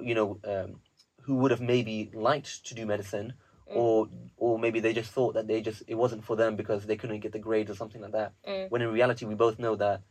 you 0.00 0.14
know 0.14 0.38
um, 0.44 0.80
who 1.22 1.36
would 1.36 1.50
have 1.50 1.60
maybe 1.60 2.10
liked 2.14 2.64
to 2.66 2.74
do 2.74 2.86
medicine 2.86 3.34
Mm. 3.66 3.76
or 3.76 4.08
or 4.36 4.58
maybe 4.58 4.78
they 4.80 4.92
just 4.92 5.10
thought 5.10 5.32
that 5.34 5.46
they 5.46 5.62
just 5.62 5.82
it 5.86 5.94
wasn't 5.94 6.22
for 6.22 6.36
them 6.36 6.54
because 6.54 6.84
they 6.84 6.96
couldn't 6.96 7.20
get 7.20 7.32
the 7.32 7.38
grades 7.38 7.70
or 7.70 7.74
something 7.74 8.02
like 8.02 8.12
that 8.12 8.32
Mm. 8.46 8.70
when 8.70 8.82
in 8.82 8.92
reality 8.92 9.24
we 9.24 9.34
both 9.34 9.58
know 9.58 9.74
that 9.76 10.02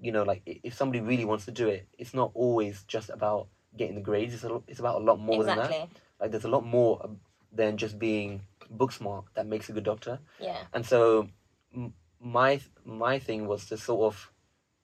you 0.00 0.10
know 0.10 0.24
like 0.24 0.42
if 0.44 0.74
somebody 0.74 1.00
really 1.00 1.24
wants 1.24 1.44
to 1.44 1.52
do 1.52 1.68
it 1.68 1.86
it's 1.96 2.12
not 2.12 2.32
always 2.34 2.82
just 2.88 3.08
about 3.08 3.46
getting 3.76 3.94
the 3.94 4.00
grades 4.00 4.34
it's, 4.34 4.42
a, 4.42 4.60
it's 4.66 4.80
about 4.80 5.00
a 5.00 5.04
lot 5.04 5.20
more 5.20 5.44
than 5.44 5.58
that 5.58 5.70
exactly. 5.70 5.90
like 6.20 6.30
there's 6.32 6.42
a 6.44 6.48
lot 6.48 6.66
more 6.66 7.00
um, 7.04 7.20
than 7.52 7.76
just 7.76 8.00
being 8.00 8.40
book 8.72 8.92
smart 8.92 9.24
that 9.34 9.46
makes 9.46 9.68
a 9.68 9.72
good 9.72 9.84
doctor 9.84 10.18
Yeah. 10.40 10.64
and 10.72 10.84
so 10.86 11.28
m- 11.74 11.94
my 12.20 12.60
my 12.84 13.18
thing 13.18 13.46
was 13.46 13.66
to 13.66 13.76
sort 13.76 14.12
of 14.12 14.30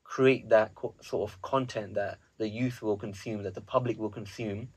create 0.04 0.48
that 0.48 0.74
co- 0.74 0.94
sort 1.00 1.30
of 1.30 1.40
content 1.42 1.94
that 1.94 2.18
the 2.38 2.48
youth 2.48 2.82
will 2.82 2.96
consume 2.96 3.42
that 3.42 3.54
the 3.54 3.60
public 3.60 3.98
will 3.98 4.10
consume 4.10 4.68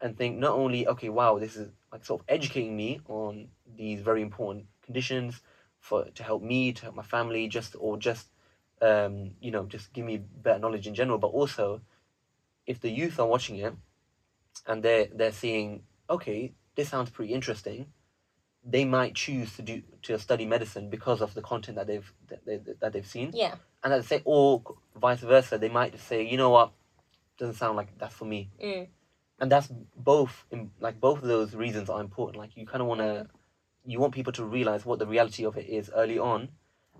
and 0.00 0.16
think 0.16 0.38
not 0.38 0.52
only 0.52 0.86
okay 0.86 1.08
wow 1.08 1.38
this 1.38 1.56
is 1.56 1.70
like 1.92 2.04
sort 2.04 2.20
of 2.20 2.26
educating 2.28 2.76
me 2.76 3.00
on 3.08 3.48
these 3.76 4.00
very 4.00 4.22
important 4.22 4.66
conditions 4.82 5.40
for 5.80 6.04
to 6.10 6.22
help 6.22 6.42
me 6.42 6.72
to 6.72 6.82
help 6.82 6.94
my 6.94 7.02
family 7.02 7.48
just 7.48 7.74
or 7.78 7.96
just 7.98 8.28
um 8.82 9.32
you 9.40 9.50
know 9.50 9.64
just 9.66 9.92
give 9.92 10.04
me 10.04 10.18
better 10.18 10.58
knowledge 10.58 10.86
in 10.86 10.94
general 10.94 11.18
but 11.18 11.28
also 11.28 11.80
if 12.66 12.80
the 12.80 12.90
youth 12.90 13.18
are 13.18 13.26
watching 13.26 13.56
it 13.56 13.74
and 14.66 14.82
they're 14.82 15.08
they're 15.14 15.32
seeing 15.32 15.82
okay 16.10 16.52
this 16.74 16.88
sounds 16.88 17.10
pretty 17.10 17.32
interesting 17.32 17.86
they 18.68 18.84
might 18.84 19.14
choose 19.14 19.54
to 19.56 19.62
do 19.62 19.82
to 20.02 20.18
study 20.18 20.44
medicine 20.44 20.90
because 20.90 21.20
of 21.20 21.34
the 21.34 21.42
content 21.42 21.76
that 21.76 21.86
they've 21.86 22.12
that, 22.28 22.44
they, 22.46 22.56
that 22.80 22.92
they've 22.92 23.06
seen 23.06 23.30
Yeah. 23.32 23.54
and 23.84 23.92
at 23.92 24.02
the 24.02 24.06
same 24.08 24.22
or 24.24 24.62
vice 24.96 25.20
versa 25.20 25.56
they 25.58 25.68
might 25.68 25.92
just 25.92 26.06
say 26.08 26.26
you 26.26 26.36
know 26.36 26.50
what 26.50 26.72
doesn't 27.38 27.54
sound 27.54 27.76
like 27.76 27.96
that's 27.98 28.14
for 28.14 28.24
me 28.24 28.50
Mm. 28.62 28.88
and 29.40 29.52
that's 29.52 29.68
both 29.96 30.44
in, 30.50 30.70
like 30.80 31.00
both 31.00 31.18
of 31.22 31.28
those 31.28 31.54
reasons 31.54 31.88
are 31.90 32.00
important 32.00 32.36
like 32.42 32.56
you 32.56 32.66
kind 32.66 32.82
of 32.82 32.88
want 32.88 33.00
to 33.00 33.12
Mm. 33.28 33.28
you 33.92 34.00
want 34.00 34.12
people 34.14 34.32
to 34.32 34.44
realize 34.44 34.84
what 34.84 34.98
the 34.98 35.06
reality 35.06 35.44
of 35.46 35.56
it 35.56 35.66
is 35.68 35.90
early 35.94 36.18
on 36.18 36.48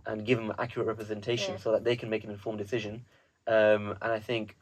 and 0.07 0.25
give 0.25 0.39
them 0.39 0.53
accurate 0.59 0.87
representation 0.87 1.55
Yeah. 1.55 1.61
so 1.65 1.73
that 1.73 1.83
they 1.85 1.97
can 1.97 2.09
make 2.11 2.23
an 2.25 2.31
informed 2.31 2.59
decision 2.59 3.05
um, 3.49 3.83
and 4.03 4.13
i 4.19 4.21
think 4.21 4.57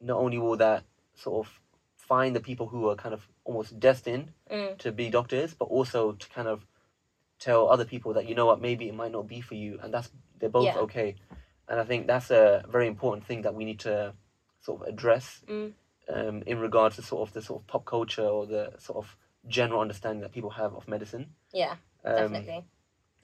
not 0.00 0.18
only 0.18 0.38
will 0.38 0.56
that 0.58 0.84
sort 1.14 1.36
of 1.46 1.60
find 1.96 2.36
the 2.36 2.40
people 2.48 2.66
who 2.68 2.88
are 2.90 2.94
kind 2.94 3.14
of 3.14 3.26
almost 3.46 3.78
destined 3.80 4.32
Mm. 4.50 4.76
to 4.78 4.92
be 4.92 5.08
doctors, 5.10 5.54
but 5.54 5.66
also 5.76 6.12
to 6.12 6.28
kind 6.28 6.48
of 6.48 6.66
tell 7.38 7.68
other 7.68 7.84
people 7.84 8.12
that 8.14 8.26
you 8.28 8.34
know 8.34 8.46
what 8.46 8.60
maybe 8.60 8.88
it 8.88 8.94
might 8.94 9.12
not 9.12 9.26
be 9.26 9.40
for 9.40 9.54
you, 9.54 9.78
and 9.82 9.92
that's 9.94 10.10
they're 10.38 10.48
both 10.58 10.64
Yeah. 10.66 10.78
okay. 10.86 11.14
And 11.68 11.80
I 11.80 11.84
think 11.84 12.06
that's 12.06 12.30
a 12.30 12.64
very 12.68 12.86
important 12.86 13.26
thing 13.26 13.42
that 13.42 13.54
we 13.54 13.64
need 13.64 13.80
to 13.80 14.14
sort 14.60 14.82
of 14.82 14.88
address 14.88 15.42
Mm. 15.48 15.72
um, 16.08 16.42
in 16.46 16.58
regards 16.60 16.96
to 16.96 17.02
sort 17.02 17.28
of 17.28 17.34
the 17.34 17.42
sort 17.42 17.62
of 17.62 17.66
pop 17.66 17.84
culture 17.84 18.26
or 18.36 18.46
the 18.46 18.72
sort 18.78 18.98
of 18.98 19.16
general 19.48 19.80
understanding 19.80 20.20
that 20.22 20.32
people 20.32 20.50
have 20.50 20.72
of 20.74 20.86
medicine. 20.88 21.34
Yeah. 21.52 21.72
Um, 22.04 22.14
Definitely. 22.32 22.64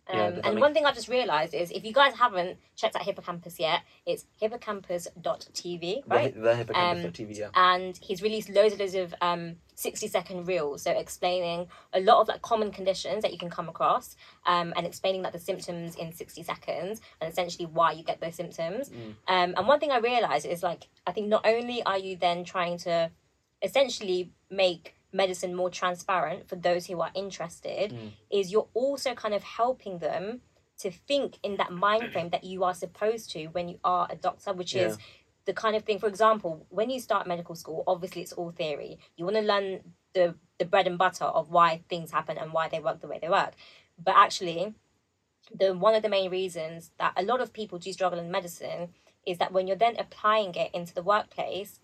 Um, 0.09 0.17
yeah, 0.19 0.31
does 0.31 0.41
and 0.45 0.61
one 0.61 0.75
thing 0.75 0.85
I've 0.85 0.95
just 0.97 1.09
realised 1.09 1.55
is 1.55 1.71
if 1.71 1.85
you 1.85 1.93
guys 1.93 2.15
haven't 2.15 2.59
checked 2.77 2.97
out 2.97 3.03
Hippocampus 3.03 3.59
yet, 3.61 3.83
it's 4.05 4.27
hippocampus.tv, 4.41 6.03
right? 6.07 6.35
The, 6.35 6.41
the 6.41 6.57
hippocampus 6.57 7.21
Um, 7.21 7.27
yeah. 7.31 7.49
and 7.55 7.97
he's 7.99 8.23
released 8.23 8.49
loads 8.51 8.73
and 8.73 8.81
loads 8.81 8.95
of 8.95 9.15
um, 9.21 9.57
60 9.75 10.09
second 10.09 10.47
reels 10.47 10.83
so 10.83 10.91
explaining 10.93 11.67
a 11.93 12.01
lot 12.01 12.21
of 12.21 12.29
like 12.29 12.43
common 12.43 12.71
conditions 12.71 13.23
that 13.23 13.33
you 13.33 13.39
can 13.39 13.51
come 13.51 13.69
across 13.69 14.17
um, 14.47 14.73
and 14.77 14.87
explaining 14.87 15.23
like 15.23 15.33
the 15.33 15.39
symptoms 15.39 15.97
in 15.97 16.13
60 16.13 16.43
seconds 16.43 17.01
and 17.21 17.31
essentially 17.33 17.67
why 17.67 17.93
you 17.93 18.05
get 18.05 18.21
those 18.21 18.35
symptoms 18.35 18.91
Mm. 18.91 19.15
um, 19.29 19.55
and 19.57 19.67
one 19.67 19.81
thing 19.81 19.91
i 19.91 19.99
realized 19.99 20.45
is 20.47 20.63
like 20.63 20.89
i 21.07 21.13
think 21.13 21.29
not 21.29 21.47
only 21.47 21.83
are 21.85 21.99
you 21.99 22.17
then 22.17 22.45
trying 22.45 22.77
to 22.79 23.11
essentially 23.63 24.31
make 24.51 24.95
medicine 25.13 25.55
more 25.55 25.71
transparent 25.71 26.49
for 26.49 26.57
those 26.57 26.87
who 26.87 27.01
are 27.01 27.11
interested 27.15 27.93
Mm. 27.93 28.13
is 28.31 28.51
you're 28.53 28.69
also 28.75 29.15
kind 29.15 29.35
of 29.35 29.43
helping 29.43 29.99
them 29.99 30.41
to 30.79 30.91
think 30.91 31.39
in 31.43 31.57
that 31.57 31.71
mind 31.73 32.05
frame 32.13 32.31
that 32.31 32.45
you 32.45 32.65
are 32.65 32.75
supposed 32.75 33.31
to 33.31 33.47
when 33.47 33.69
you 33.69 33.79
are 33.85 34.07
a 34.11 34.17
doctor 34.17 34.53
which 34.53 34.75
is 34.75 34.99
the 35.45 35.53
kind 35.53 35.75
of 35.77 35.83
thing 35.85 35.99
for 35.99 36.07
example 36.07 36.67
when 36.71 36.89
you 36.91 37.01
start 37.01 37.27
medical 37.27 37.55
school 37.55 37.83
obviously 37.87 38.23
it's 38.23 38.33
all 38.33 38.51
theory. 38.53 38.99
You 39.17 39.25
want 39.25 39.37
to 39.37 39.43
learn 39.43 39.81
the 40.15 40.35
the 40.59 40.65
bread 40.65 40.87
and 40.87 40.99
butter 40.99 41.25
of 41.25 41.51
why 41.51 41.83
things 41.89 42.11
happen 42.13 42.39
and 42.39 42.53
why 42.53 42.69
they 42.69 42.81
work 42.81 43.01
the 43.01 43.09
way 43.09 43.19
they 43.21 43.29
work. 43.29 43.53
But 43.99 44.15
actually 44.17 44.75
the 45.55 45.75
one 45.75 45.95
of 45.95 46.03
the 46.03 46.09
main 46.09 46.31
reasons 46.31 46.93
that 46.99 47.13
a 47.17 47.23
lot 47.23 47.41
of 47.41 47.53
people 47.53 47.79
do 47.79 47.93
struggle 47.93 48.19
in 48.19 48.31
medicine 48.31 48.91
is 49.27 49.39
that 49.39 49.53
when 49.53 49.67
you're 49.67 49.77
then 49.77 49.97
applying 49.99 50.55
it 50.55 50.71
into 50.73 50.95
the 50.95 51.03
workplace 51.03 51.81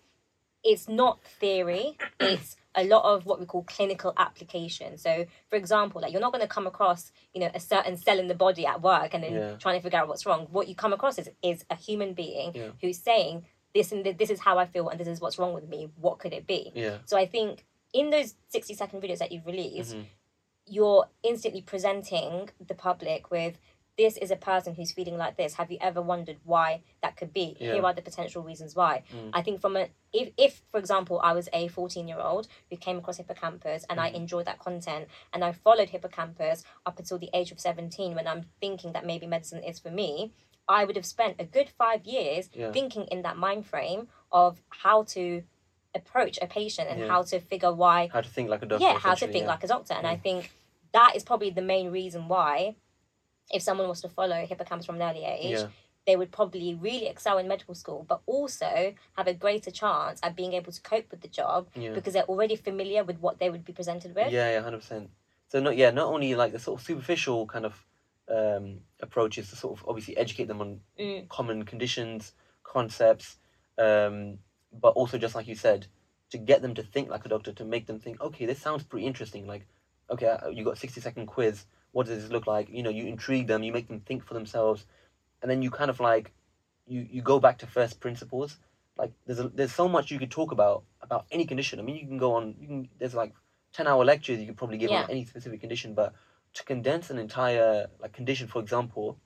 it's 0.63 0.87
not 0.87 1.23
theory 1.23 1.97
it's 2.19 2.55
a 2.75 2.83
lot 2.83 3.03
of 3.03 3.25
what 3.25 3.39
we 3.39 3.45
call 3.45 3.63
clinical 3.63 4.13
application 4.17 4.97
so 4.97 5.25
for 5.49 5.55
example 5.55 6.01
like 6.01 6.11
you're 6.11 6.21
not 6.21 6.31
going 6.31 6.41
to 6.41 6.47
come 6.47 6.67
across 6.67 7.11
you 7.33 7.39
know 7.41 7.49
a 7.53 7.59
certain 7.59 7.95
cell 7.97 8.19
in 8.19 8.27
the 8.27 8.35
body 8.35 8.65
at 8.65 8.81
work 8.81 9.13
and 9.13 9.23
then 9.23 9.33
Yeah. 9.33 9.55
trying 9.57 9.77
to 9.79 9.81
figure 9.83 9.99
out 9.99 10.07
what's 10.07 10.25
wrong 10.25 10.47
what 10.51 10.67
you 10.67 10.75
come 10.75 10.93
across 10.93 11.17
is 11.17 11.29
is 11.41 11.65
a 11.69 11.75
human 11.75 12.13
being 12.13 12.51
Yeah. 12.53 12.69
who's 12.81 12.99
saying 12.99 13.45
this 13.73 13.91
and 13.91 14.03
this 14.05 14.29
is 14.29 14.39
how 14.41 14.57
i 14.57 14.65
feel 14.65 14.89
and 14.89 14.99
this 14.99 15.07
is 15.07 15.21
what's 15.21 15.37
wrong 15.39 15.53
with 15.53 15.67
me 15.69 15.89
what 15.95 16.19
could 16.19 16.33
it 16.33 16.45
be 16.45 16.71
Yeah. 16.75 16.97
so 17.05 17.17
i 17.17 17.25
think 17.25 17.65
in 17.93 18.09
those 18.09 18.35
60 18.49 18.73
second 18.75 19.01
videos 19.01 19.17
that 19.19 19.31
you've 19.31 19.45
released 19.45 19.95
Mhm. 19.95 20.05
you're 20.65 21.05
instantly 21.23 21.61
presenting 21.61 22.49
the 22.65 22.75
public 22.75 23.31
with 23.31 23.57
this 24.01 24.15
is 24.23 24.31
a 24.31 24.35
person 24.51 24.71
who's 24.75 24.91
feeling 24.97 25.17
like 25.23 25.35
this 25.41 25.51
have 25.59 25.69
you 25.73 25.77
ever 25.89 26.01
wondered 26.11 26.37
why 26.51 26.69
that 27.03 27.13
could 27.19 27.31
be 27.41 27.47
Yeah. 27.59 27.73
here 27.73 27.85
are 27.87 27.93
the 27.99 28.01
potential 28.09 28.41
reasons 28.49 28.71
why 28.79 28.93
Mm. 29.13 29.31
i 29.37 29.41
think 29.45 29.55
from 29.63 29.73
a 29.81 29.83
if, 30.21 30.27
if 30.45 30.53
for 30.71 30.79
example 30.83 31.15
i 31.29 31.31
was 31.39 31.47
a 31.61 31.63
14 31.67 32.07
year 32.11 32.21
old 32.31 32.47
who 32.69 32.77
came 32.85 32.97
across 33.01 33.17
hippocampus 33.21 33.81
and 33.89 33.99
Mm. 33.99 34.03
i 34.05 34.07
enjoyed 34.21 34.45
that 34.49 34.59
content 34.67 35.03
and 35.33 35.39
i 35.47 35.51
followed 35.65 35.89
hippocampus 35.95 36.57
up 36.87 36.97
until 37.01 37.17
the 37.23 37.29
age 37.39 37.51
of 37.51 37.59
17 37.59 38.15
when 38.17 38.27
i'm 38.31 38.43
thinking 38.63 38.93
that 38.93 39.05
maybe 39.11 39.27
medicine 39.35 39.61
is 39.71 39.77
for 39.83 39.91
me 40.01 40.31
i 40.77 40.79
would 40.85 40.95
have 40.99 41.05
spent 41.15 41.33
a 41.39 41.45
good 41.57 41.69
five 41.83 42.01
years 42.15 42.43
Yeah. 42.53 42.71
thinking 42.77 43.03
in 43.13 43.19
that 43.27 43.37
mind 43.47 43.63
frame 43.71 44.01
of 44.43 44.51
how 44.83 44.97
to 45.15 45.23
approach 45.99 46.35
a 46.41 46.47
patient 46.47 46.87
and 46.91 46.99
Yeah. 46.99 47.07
how 47.13 47.21
to 47.31 47.37
figure 47.51 47.73
why 47.83 47.99
How 48.13 48.21
to 48.21 48.29
think 48.37 48.47
like 48.53 48.61
a 48.61 48.65
doctor. 48.71 48.85
yeah 48.85 48.97
how 49.07 49.15
to 49.15 49.27
think 49.33 49.45
like 49.53 49.63
a 49.63 49.67
doctor 49.75 49.93
and 49.99 50.07
i 50.15 50.17
think 50.25 50.41
that 50.97 51.11
is 51.17 51.23
probably 51.29 51.49
the 51.59 51.67
main 51.73 51.87
reason 51.99 52.21
why 52.27 52.75
if 53.51 53.61
someone 53.61 53.87
was 53.87 54.01
to 54.01 54.09
follow 54.09 54.45
hippocampus 54.45 54.85
from 54.85 54.95
an 54.95 55.01
early 55.09 55.25
age 55.25 55.51
Yeah. 55.59 55.67
they 56.07 56.15
would 56.15 56.31
probably 56.31 56.73
really 56.75 57.07
excel 57.07 57.37
in 57.37 57.47
medical 57.47 57.75
school 57.75 58.05
but 58.07 58.21
also 58.25 58.93
have 59.17 59.27
a 59.27 59.33
greater 59.33 59.71
chance 59.71 60.19
at 60.23 60.35
being 60.35 60.53
able 60.53 60.71
to 60.71 60.81
cope 60.81 61.09
with 61.11 61.21
the 61.21 61.27
job 61.27 61.67
Yeah. 61.75 61.93
because 61.93 62.13
they're 62.13 62.23
already 62.33 62.55
familiar 62.55 63.03
with 63.03 63.19
what 63.19 63.39
they 63.39 63.49
would 63.49 63.65
be 63.65 63.73
presented 63.73 64.15
with 64.15 64.31
Yeah, 64.31 64.51
yeah, 64.51 64.61
hundred 64.61 64.79
percent. 64.79 65.09
So 65.49 65.59
not 65.59 65.75
yeah, 65.77 65.89
not 65.91 66.07
only 66.07 66.35
like 66.35 66.51
the 66.51 66.59
sort 66.59 66.79
of 66.79 66.85
superficial 66.85 67.45
kind 67.47 67.65
of 67.65 67.85
um, 68.27 68.81
approach 69.01 69.39
is 69.39 69.49
to 69.49 69.55
sort 69.55 69.79
of 69.79 69.85
obviously 69.87 70.15
educate 70.15 70.47
them 70.47 70.61
on 70.61 70.81
Mm. 70.99 71.27
common 71.29 71.65
conditions, 71.65 72.33
concepts, 72.63 73.37
um, 73.79 74.37
but 74.71 74.89
also 74.89 75.17
just 75.17 75.33
like 75.35 75.47
you 75.47 75.55
said, 75.55 75.87
to 76.29 76.37
get 76.37 76.61
them 76.61 76.75
to 76.75 76.83
think 76.83 77.09
like 77.09 77.25
a 77.25 77.29
doctor, 77.29 77.51
to 77.53 77.65
make 77.65 77.87
them 77.87 77.99
think, 77.99 78.21
okay, 78.21 78.45
this 78.45 78.59
sounds 78.61 78.83
pretty 78.83 79.07
interesting. 79.07 79.47
Like, 79.47 79.65
okay, 80.11 80.27
uh, 80.27 80.49
you 80.49 80.63
got 80.63 80.77
sixty 80.77 81.01
second 81.01 81.25
quiz. 81.25 81.65
What 81.91 82.07
does 82.07 82.21
this 82.21 82.31
look 82.31 82.47
like? 82.47 82.69
You 82.69 82.83
know, 82.83 82.89
you 82.89 83.05
intrigue 83.05 83.47
them, 83.47 83.63
you 83.63 83.71
make 83.71 83.87
them 83.87 83.99
think 84.01 84.23
for 84.25 84.33
themselves, 84.33 84.85
and 85.41 85.49
then 85.49 85.61
you 85.61 85.71
kind 85.71 85.89
of 85.89 85.99
like, 85.99 86.31
you 86.87 87.07
you 87.09 87.21
go 87.21 87.39
back 87.39 87.57
to 87.59 87.67
first 87.67 87.99
principles. 87.99 88.57
Like, 88.97 89.11
there's 89.25 89.39
a, 89.39 89.47
there's 89.49 89.73
so 89.73 89.87
much 89.87 90.11
you 90.11 90.19
could 90.19 90.31
talk 90.31 90.51
about 90.51 90.83
about 91.01 91.25
any 91.31 91.45
condition. 91.45 91.79
I 91.79 91.83
mean, 91.83 91.95
you 91.95 92.07
can 92.07 92.17
go 92.17 92.33
on. 92.35 92.55
You 92.59 92.67
can 92.67 92.89
there's 92.99 93.15
like 93.15 93.33
ten 93.71 93.87
hour 93.87 94.03
lectures 94.05 94.39
you 94.39 94.47
could 94.47 94.57
probably 94.57 94.77
give 94.77 94.91
Yeah. 94.91 95.03
on 95.03 95.09
any 95.09 95.25
specific 95.25 95.61
condition, 95.61 95.93
but 95.93 96.13
to 96.53 96.63
condense 96.63 97.09
an 97.09 97.17
entire 97.17 97.87
like 97.99 98.13
condition, 98.13 98.47
for 98.47 98.59
example, 98.59 99.17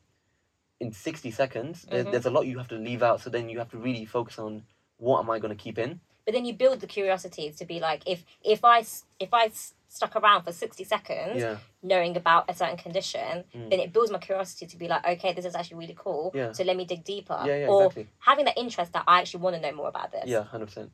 in 0.79 0.91
sixty 0.91 1.31
seconds, 1.31 1.85
there's, 1.89 2.05
Mhm. 2.05 2.11
there's 2.11 2.25
a 2.25 2.31
lot 2.31 2.45
you 2.45 2.57
have 2.57 2.67
to 2.69 2.75
leave 2.75 3.03
out. 3.03 3.21
So 3.21 3.29
then 3.29 3.49
you 3.49 3.59
have 3.59 3.71
to 3.71 3.77
really 3.77 4.05
focus 4.05 4.37
on 4.39 4.63
what 4.97 5.19
am 5.19 5.29
I 5.29 5.39
going 5.39 5.55
to 5.55 5.61
keep 5.61 5.77
in. 5.77 5.99
But 6.25 6.33
then 6.33 6.45
you 6.45 6.53
build 6.53 6.79
the 6.79 6.87
curiosity 6.87 7.51
to 7.51 7.65
be 7.65 7.79
like, 7.79 8.03
if 8.05 8.25
if 8.41 8.63
I 8.63 8.85
if 9.19 9.33
I 9.33 9.51
stuck 9.93 10.15
around 10.15 10.43
for 10.43 10.51
sixty 10.51 10.83
seconds, 10.83 11.39
Yeah, 11.39 11.57
knowing 11.83 12.17
about 12.17 12.49
a 12.49 12.53
certain 12.55 12.77
condition, 12.77 13.43
Mm. 13.55 13.69
then 13.69 13.79
it 13.79 13.93
builds 13.93 14.11
my 14.11 14.17
curiosity 14.17 14.65
to 14.65 14.77
be 14.77 14.87
like, 14.87 15.05
okay, 15.07 15.33
this 15.33 15.45
is 15.45 15.53
actually 15.55 15.77
really 15.77 15.95
cool. 15.97 16.31
Yeah. 16.33 16.51
So 16.51 16.63
let 16.63 16.75
me 16.75 16.85
dig 16.85 17.03
deeper. 17.03 17.39
yeah, 17.45 17.57
yeah, 17.57 17.67
or 17.67 17.83
exactly. 17.83 18.07
having 18.19 18.45
that 18.45 18.57
interest 18.57 18.93
that 18.93 19.03
I 19.07 19.19
actually 19.19 19.41
want 19.41 19.55
to 19.57 19.61
know 19.61 19.71
more 19.71 19.87
about 19.89 20.11
this. 20.11 20.25
Yeah, 20.25 20.43
hundred 20.43 20.67
percent. 20.67 20.91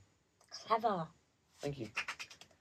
Clever. 0.67 1.07
Thank 1.61 1.79
you. 1.79 1.87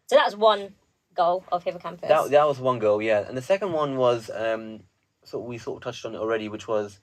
So 0.07 0.17
that 0.17 0.25
was 0.27 0.37
one 0.37 0.75
goal 1.15 1.45
of 1.51 1.65
Hippocampus. 1.65 2.09
That 2.09 2.31
that 2.31 2.47
was 2.47 2.59
one 2.61 2.79
goal, 2.79 3.03
yeah. 3.03 3.27
And 3.27 3.37
the 3.37 3.43
second 3.43 3.73
one 3.73 3.97
was 3.97 4.31
um 4.33 4.81
so 5.25 5.41
we 5.41 5.59
sort 5.59 5.79
of 5.79 5.83
touched 5.83 6.05
on 6.07 6.15
it 6.15 6.19
already, 6.19 6.49
which 6.49 6.69
was 6.69 7.01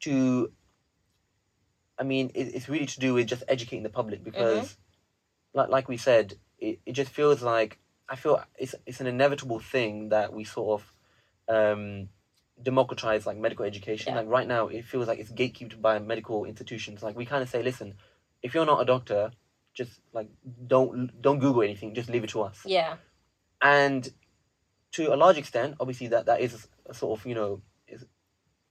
to 0.00 0.52
I 1.98 2.02
mean, 2.02 2.32
it, 2.34 2.54
it's 2.56 2.68
really 2.68 2.86
to 2.86 2.98
do 2.98 3.14
with 3.14 3.28
just 3.28 3.44
educating 3.46 3.84
the 3.84 3.88
public 4.00 4.24
because 4.24 4.76
like 5.54 5.68
like 5.68 5.88
we 5.88 5.96
said, 5.96 6.34
it, 6.58 6.80
it 6.84 6.92
just 6.92 7.10
feels 7.12 7.40
like 7.42 7.78
I 8.08 8.16
feel 8.16 8.42
it's 8.58 8.74
it's 8.86 9.00
an 9.00 9.06
inevitable 9.06 9.60
thing 9.60 10.10
that 10.10 10.32
we 10.32 10.44
sort 10.44 10.80
of 10.80 10.92
um 11.56 12.08
democratize 12.62 13.26
like 13.26 13.36
medical 13.36 13.64
education. 13.64 14.12
Yeah. 14.14 14.20
Like 14.20 14.28
right 14.28 14.46
now 14.46 14.68
it 14.68 14.84
feels 14.84 15.08
like 15.08 15.18
it's 15.18 15.30
gatekept 15.32 15.80
by 15.80 15.98
medical 15.98 16.44
institutions. 16.44 17.02
Like 17.02 17.16
we 17.16 17.26
kind 17.26 17.42
of 17.42 17.48
say, 17.48 17.62
listen, 17.62 17.94
if 18.42 18.54
you're 18.54 18.66
not 18.66 18.80
a 18.80 18.84
doctor, 18.84 19.32
just 19.72 20.00
like 20.12 20.28
don't 20.66 21.20
don't 21.20 21.40
Google 21.40 21.62
anything, 21.62 21.94
just 21.94 22.08
leave 22.08 22.24
it 22.24 22.30
to 22.30 22.42
us 22.42 22.62
yeah. 22.64 22.94
and 23.60 24.12
to 24.92 25.12
a 25.12 25.16
large 25.16 25.36
extent 25.36 25.74
obviously 25.80 26.06
that 26.06 26.26
that 26.26 26.40
is 26.40 26.68
a 26.86 26.94
sort 26.94 27.18
of 27.18 27.26
you 27.26 27.34
know 27.34 27.60
is 27.88 28.04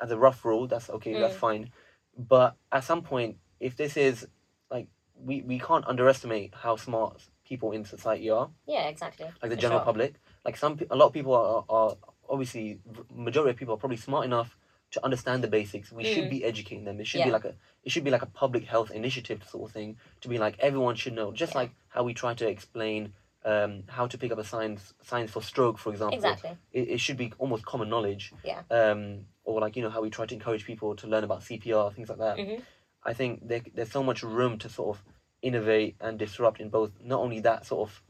as 0.01 0.11
a 0.11 0.17
rough 0.17 0.45
rule 0.45 0.65
that's 0.67 0.89
okay 0.89 1.19
that's 1.19 1.35
Mm. 1.35 1.39
fine 1.39 1.71
but 2.17 2.55
at 2.71 2.85
some 2.85 3.01
point 3.01 3.35
if 3.59 3.75
this 3.75 3.97
is 3.97 4.27
like 4.71 4.87
we 5.15 5.41
we 5.41 5.59
can't 5.59 5.85
underestimate 5.85 6.53
how 6.55 6.77
smart 6.77 7.21
people 7.45 7.71
in 7.71 7.83
society 7.85 8.29
are 8.29 8.49
Yeah, 8.65 8.87
exactly. 8.87 9.25
like 9.41 9.49
the 9.49 9.55
For 9.55 9.61
general 9.61 9.79
sure. 9.79 9.85
public 9.85 10.15
like 10.45 10.57
some 10.57 10.79
a 10.89 10.95
lot 10.95 11.07
of 11.07 11.13
people 11.13 11.33
are, 11.33 11.63
are 11.69 11.95
obviously 12.29 12.79
majority 13.13 13.51
of 13.51 13.57
people 13.57 13.73
are 13.75 13.77
probably 13.77 13.97
smart 13.97 14.25
enough 14.25 14.57
to 14.91 15.03
understand 15.03 15.43
the 15.43 15.47
basics 15.47 15.91
we 15.91 16.03
should 16.03 16.25
Mm. 16.25 16.29
be 16.29 16.43
educating 16.45 16.83
them 16.85 16.99
it 16.99 17.07
should 17.07 17.19
Yeah. 17.19 17.25
be 17.25 17.31
like 17.31 17.45
a 17.45 17.55
it 17.83 17.91
should 17.91 18.03
be 18.03 18.11
like 18.11 18.21
a 18.21 18.27
public 18.43 18.63
health 18.65 18.91
initiative 18.91 19.43
sort 19.43 19.69
of 19.69 19.73
thing 19.73 19.97
to 20.21 20.27
be 20.29 20.37
like 20.37 20.55
everyone 20.59 20.95
should 20.95 21.13
know 21.13 21.31
just 21.31 21.53
Yeah. 21.53 21.61
like 21.61 21.71
how 21.89 22.03
we 22.03 22.13
try 22.13 22.33
to 22.35 22.47
explain 22.47 23.13
um, 23.45 23.83
how 23.89 24.07
to 24.07 24.17
pick 24.17 24.31
up 24.31 24.37
a 24.37 24.43
science 24.43 24.93
science 25.01 25.31
for 25.31 25.41
stroke 25.41 25.77
for 25.77 25.89
example 25.91 26.15
Exactly. 26.17 26.57
it, 26.71 26.85
it 26.95 26.99
should 26.99 27.17
be 27.17 27.33
almost 27.39 27.65
common 27.65 27.89
knowledge 27.89 28.31
Yeah. 28.43 28.61
um, 28.71 29.25
or 29.43 29.59
like 29.59 29.75
you 29.75 29.81
know 29.83 29.89
how 29.89 30.01
we 30.01 30.09
try 30.09 30.25
to 30.25 30.33
encourage 30.33 30.63
people 30.65 30.95
to 30.95 31.07
learn 31.07 31.23
about 31.25 31.41
cpr 31.41 31.93
things 31.93 32.07
like 32.09 32.19
that 32.19 32.39
hmm 32.39 32.61
I 33.05 33.13
think 33.13 33.45
there, 33.49 33.61
there's 33.75 33.91
so 33.91 34.01
much 34.01 34.23
room 34.23 34.57
to 34.59 34.69
sort 34.69 34.95
of 34.95 35.03
innovate 35.43 35.95
and 36.01 36.17
disrupt 36.17 36.59
in 36.59 36.69
both 36.69 36.91
not 37.03 37.19
only 37.19 37.41
that 37.41 37.65
sort 37.65 37.89
of 37.89 38.01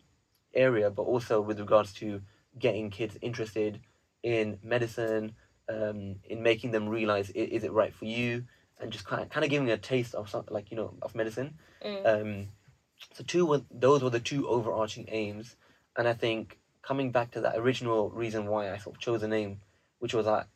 area, 0.54 0.89
but 0.89 1.02
also 1.02 1.41
with 1.41 1.60
regards 1.60 1.91
to 1.93 2.22
getting 2.58 2.89
kids 2.89 3.17
interested 3.22 3.82
in 4.22 4.60
medicine, 4.63 5.34
um, 5.67 6.15
in 6.24 6.41
making 6.41 6.72
them 6.72 6.88
realize 6.88 7.30
is 7.32 7.63
it 7.63 7.74
right 7.74 7.93
for 7.93 8.06
you, 8.06 8.46
and 8.80 8.91
just 8.91 9.06
kind 9.06 9.22
of, 9.22 9.30
kind 9.30 9.43
of 9.43 9.50
giving 9.50 9.69
a 9.69 9.78
taste 9.78 10.13
of 10.15 10.30
something 10.30 10.54
like 10.54 10.72
you 10.72 10.78
know 10.78 10.93
of 11.02 11.15
medicine. 11.15 11.56
Mm. 11.84 12.06
Um, 12.06 12.48
so 13.13 13.24
two 13.24 13.46
were 13.46 13.62
those 13.72 14.04
were 14.04 14.10
the 14.10 14.19
two 14.19 14.48
overarching 14.48 15.06
aims, 15.10 15.56
and 15.98 16.08
I 16.08 16.13
think 16.13 16.60
coming 16.84 17.12
back 17.12 17.32
to 17.32 17.41
that 17.41 17.58
original 17.58 18.10
reason 18.12 18.46
why 18.46 18.72
I 18.72 18.78
sort 18.78 18.96
of 18.96 19.02
chose 19.02 19.24
a 19.24 19.28
name, 19.28 19.62
which 20.00 20.13
was 20.13 20.26
that 20.26 20.48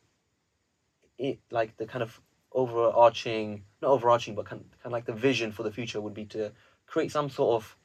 it 1.18 1.40
like 1.50 1.76
the 1.76 1.86
kind 1.86 2.02
of 2.02 2.20
overarching 2.52 3.64
not 3.82 3.90
overarching 3.90 4.34
but 4.34 4.46
kind, 4.46 4.60
kind 4.60 4.86
of 4.86 4.92
like 4.92 5.04
the 5.04 5.12
vision 5.12 5.52
for 5.52 5.62
the 5.62 5.70
future 5.70 6.00
would 6.00 6.14
be 6.14 6.24
to 6.24 6.52
create 6.88 7.12
some 7.12 7.30
sort 7.30 7.56
of 7.62 7.76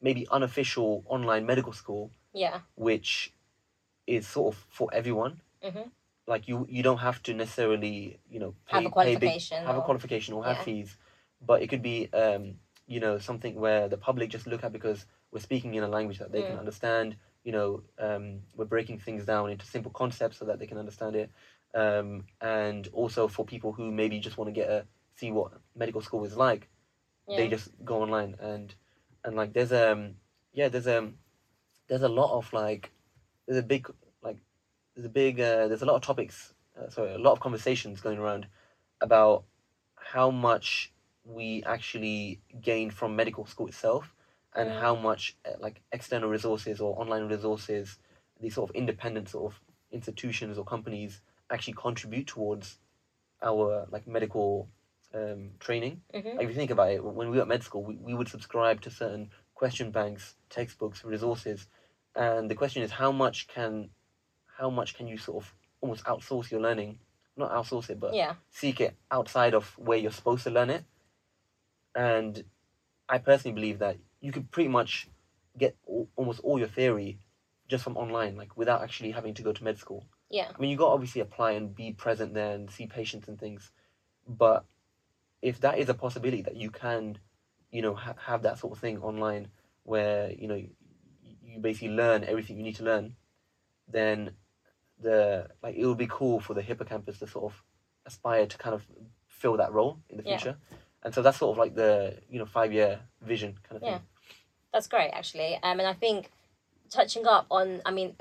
maybe 0.00 0.26
unofficial 0.30 1.04
online 1.06 1.46
medical 1.46 1.72
school 1.72 2.10
Yeah. 2.34 2.60
which 2.76 3.32
is 4.06 4.26
sort 4.26 4.54
of 4.54 4.66
for 4.68 4.88
everyone 4.92 5.40
hmm 5.62 5.88
like 6.26 6.48
you 6.48 6.66
you 6.68 6.82
don't 6.82 6.98
have 7.08 7.22
to 7.22 7.34
necessarily 7.34 8.18
you 8.28 8.38
know 8.40 8.54
Have 8.66 8.86
a 8.86 8.90
pay 8.90 8.90
big, 8.90 8.92
qualification 8.92 9.64
have 9.66 9.76
a 9.76 9.80
or- 9.80 9.84
qualification 9.84 10.34
or 10.34 10.44
have 10.44 10.56
yeah. 10.58 10.64
fees 10.64 10.96
but 11.40 11.62
it 11.62 11.68
could 11.68 11.82
be 11.82 12.08
um 12.12 12.44
you 12.86 13.00
know 13.00 13.18
something 13.18 13.54
where 13.64 13.88
the 13.88 13.96
public 14.08 14.30
just 14.30 14.46
look 14.46 14.64
at 14.64 14.72
because 14.72 15.06
we're 15.32 15.40
speaking 15.48 15.74
in 15.74 15.82
a 15.82 15.88
language 15.88 16.18
that 16.18 16.32
they 16.32 16.42
can 16.42 16.56
Mm. 16.56 16.60
understand 16.64 17.16
you 17.44 17.52
know 17.52 17.82
um 17.98 18.24
we're 18.56 18.72
breaking 18.74 18.98
things 18.98 19.24
down 19.24 19.50
into 19.50 19.66
simple 19.66 19.92
concepts 19.92 20.36
so 20.38 20.44
that 20.46 20.58
they 20.58 20.66
can 20.66 20.78
understand 20.78 21.16
it 21.16 21.30
um 21.74 22.24
and 22.40 22.88
also 22.92 23.28
for 23.28 23.44
people 23.44 23.72
who 23.72 23.90
maybe 23.90 24.18
just 24.20 24.36
want 24.38 24.48
to 24.48 24.52
get 24.60 24.68
a 24.70 24.86
see 25.14 25.30
what 25.32 25.52
medical 25.74 26.00
school 26.00 26.24
is 26.24 26.36
like 26.36 26.68
Yeah. 27.26 27.36
they 27.36 27.48
just 27.48 27.68
go 27.84 28.02
online 28.02 28.34
and 28.38 28.74
and 29.24 29.36
like 29.36 29.52
there's 29.52 29.72
um 29.72 30.16
yeah 30.52 30.68
there's 30.68 30.86
um 30.86 31.16
there's 31.88 32.02
a 32.02 32.08
lot 32.08 32.36
of 32.36 32.52
like 32.52 32.90
there's 33.46 33.58
a 33.58 33.62
big 33.62 33.88
like 34.22 34.38
there's 34.94 35.06
a 35.06 35.10
big 35.10 35.40
uh, 35.40 35.68
there's 35.68 35.82
a 35.82 35.86
lot 35.86 35.96
of 35.96 36.02
topics 36.02 36.54
uh, 36.78 36.88
sorry 36.88 37.12
a 37.14 37.18
lot 37.18 37.32
of 37.32 37.40
conversations 37.40 38.00
going 38.00 38.18
around 38.18 38.46
about 39.00 39.44
how 39.96 40.30
much 40.30 40.90
we 41.24 41.62
actually 41.64 42.40
gain 42.60 42.90
from 42.90 43.16
medical 43.16 43.46
school 43.46 43.66
itself 43.66 44.14
and 44.54 44.68
Mm. 44.68 44.80
how 44.80 44.94
much 44.94 45.34
uh, 45.46 45.52
like 45.58 45.80
external 45.92 46.28
resources 46.28 46.80
or 46.80 46.98
online 47.00 47.28
resources 47.28 47.98
these 48.40 48.54
sort 48.54 48.68
of 48.70 48.74
independent 48.76 49.28
sort 49.28 49.52
of 49.52 49.60
institutions 49.90 50.58
or 50.58 50.64
companies 50.64 51.20
actually 51.50 51.74
contribute 51.74 52.26
towards 52.26 52.78
our 53.42 53.86
like 53.90 54.06
medical 54.06 54.68
um, 55.14 55.50
training 55.60 56.02
hmm 56.12 56.18
like 56.36 56.44
if 56.44 56.48
you 56.48 56.54
think 56.54 56.70
about 56.70 56.90
it, 56.90 57.04
when 57.04 57.30
we 57.30 57.36
were 57.36 57.42
at 57.42 57.48
med 57.48 57.62
school, 57.62 57.82
we, 57.82 57.96
we 57.96 58.14
would 58.14 58.28
subscribe 58.28 58.80
to 58.82 58.90
certain 58.90 59.30
question 59.54 59.90
banks, 59.90 60.34
textbooks, 60.48 61.04
resources, 61.04 61.66
and 62.16 62.50
the 62.50 62.54
question 62.54 62.82
is 62.82 62.90
how 62.90 63.12
much 63.12 63.48
can, 63.48 63.90
how 64.58 64.70
much 64.70 64.94
can 64.94 65.06
you 65.06 65.18
sort 65.18 65.44
of 65.44 65.54
almost 65.80 66.04
outsource 66.04 66.50
your 66.50 66.60
learning, 66.60 66.98
not 67.36 67.50
outsource 67.52 67.90
it, 67.90 68.00
but 68.00 68.14
Yeah. 68.14 68.34
seek 68.50 68.80
it 68.80 68.94
outside 69.10 69.54
of 69.54 69.76
where 69.78 69.98
you're 69.98 70.10
supposed 70.10 70.44
to 70.44 70.50
learn 70.50 70.70
it. 70.70 70.84
And 71.94 72.44
I 73.08 73.18
personally 73.18 73.54
believe 73.54 73.78
that 73.80 73.96
you 74.20 74.32
could 74.32 74.50
pretty 74.50 74.68
much 74.68 75.08
get 75.58 75.76
al- 75.88 76.08
almost 76.16 76.40
all 76.40 76.58
your 76.58 76.68
theory 76.68 77.18
just 77.68 77.84
from 77.84 77.96
online, 77.96 78.36
like 78.36 78.56
without 78.56 78.82
actually 78.82 79.10
having 79.12 79.34
to 79.34 79.42
go 79.42 79.52
to 79.52 79.64
med 79.64 79.78
school. 79.78 80.06
Yeah. 80.30 80.50
I 80.54 80.58
mean, 80.60 80.70
you 80.70 80.76
got 80.76 80.86
to 80.86 80.92
obviously 80.92 81.20
apply 81.20 81.52
and 81.52 81.74
be 81.74 81.92
present 81.92 82.34
there 82.34 82.54
and 82.54 82.70
see 82.70 82.86
patients 82.86 83.28
and 83.28 83.38
things, 83.38 83.70
but 84.26 84.64
if 85.42 85.60
that 85.60 85.78
is 85.78 85.88
a 85.88 85.94
possibility 85.94 86.42
that 86.42 86.56
you 86.56 86.70
can, 86.70 87.18
you 87.70 87.82
know, 87.82 87.94
ha- 87.94 88.14
have 88.26 88.42
that 88.42 88.58
sort 88.58 88.72
of 88.72 88.78
thing 88.78 88.98
online 89.02 89.48
where 89.84 90.30
you 90.30 90.46
know 90.46 90.54
you, 90.54 90.70
you 91.42 91.58
basically 91.60 91.88
learn 91.90 92.24
everything 92.24 92.56
you 92.56 92.62
need 92.62 92.76
to 92.76 92.84
learn, 92.84 93.14
then 93.88 94.30
the 95.00 95.48
like 95.62 95.74
it 95.76 95.84
would 95.86 95.98
be 95.98 96.06
cool 96.08 96.40
for 96.40 96.54
the 96.54 96.62
hippocampus 96.62 97.18
to 97.18 97.26
sort 97.26 97.52
of 97.52 97.62
aspire 98.06 98.46
to 98.46 98.56
kind 98.58 98.74
of 98.74 98.82
fill 99.26 99.56
that 99.56 99.72
role 99.72 99.98
in 100.08 100.16
the 100.18 100.22
Yeah. 100.24 100.38
future, 100.38 100.56
and 101.02 101.12
so 101.12 101.22
that's 101.22 101.38
sort 101.38 101.54
of 101.54 101.58
like 101.58 101.74
the 101.74 102.18
you 102.30 102.38
know 102.38 102.46
five 102.46 102.72
year 102.72 103.00
vision 103.20 103.58
kind 103.64 103.76
of 103.76 103.82
thing. 103.82 103.90
Yeah. 103.90 103.98
thing. 103.98 104.06
That's 104.72 104.86
great, 104.86 105.10
actually. 105.10 105.56
Um, 105.56 105.80
and 105.80 105.86
I 105.86 105.92
think 105.92 106.30
touching 106.88 107.26
up 107.26 107.46
on, 107.50 107.82
I 107.84 107.90
mean, 107.90 108.16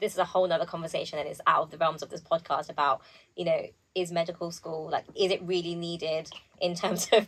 this 0.00 0.12
is 0.12 0.18
a 0.18 0.24
whole 0.24 0.46
nother 0.46 0.66
conversation 0.66 1.18
and 1.18 1.28
it's 1.28 1.40
out 1.46 1.62
of 1.62 1.70
the 1.70 1.78
realms 1.78 2.02
of 2.02 2.10
this 2.10 2.20
podcast 2.20 2.70
about, 2.70 3.02
you 3.36 3.44
know, 3.44 3.66
is 3.94 4.10
medical 4.10 4.50
school, 4.50 4.88
like, 4.90 5.04
is 5.16 5.30
it 5.30 5.42
really 5.42 5.74
needed 5.74 6.28
in 6.60 6.74
terms 6.74 7.08
of 7.12 7.26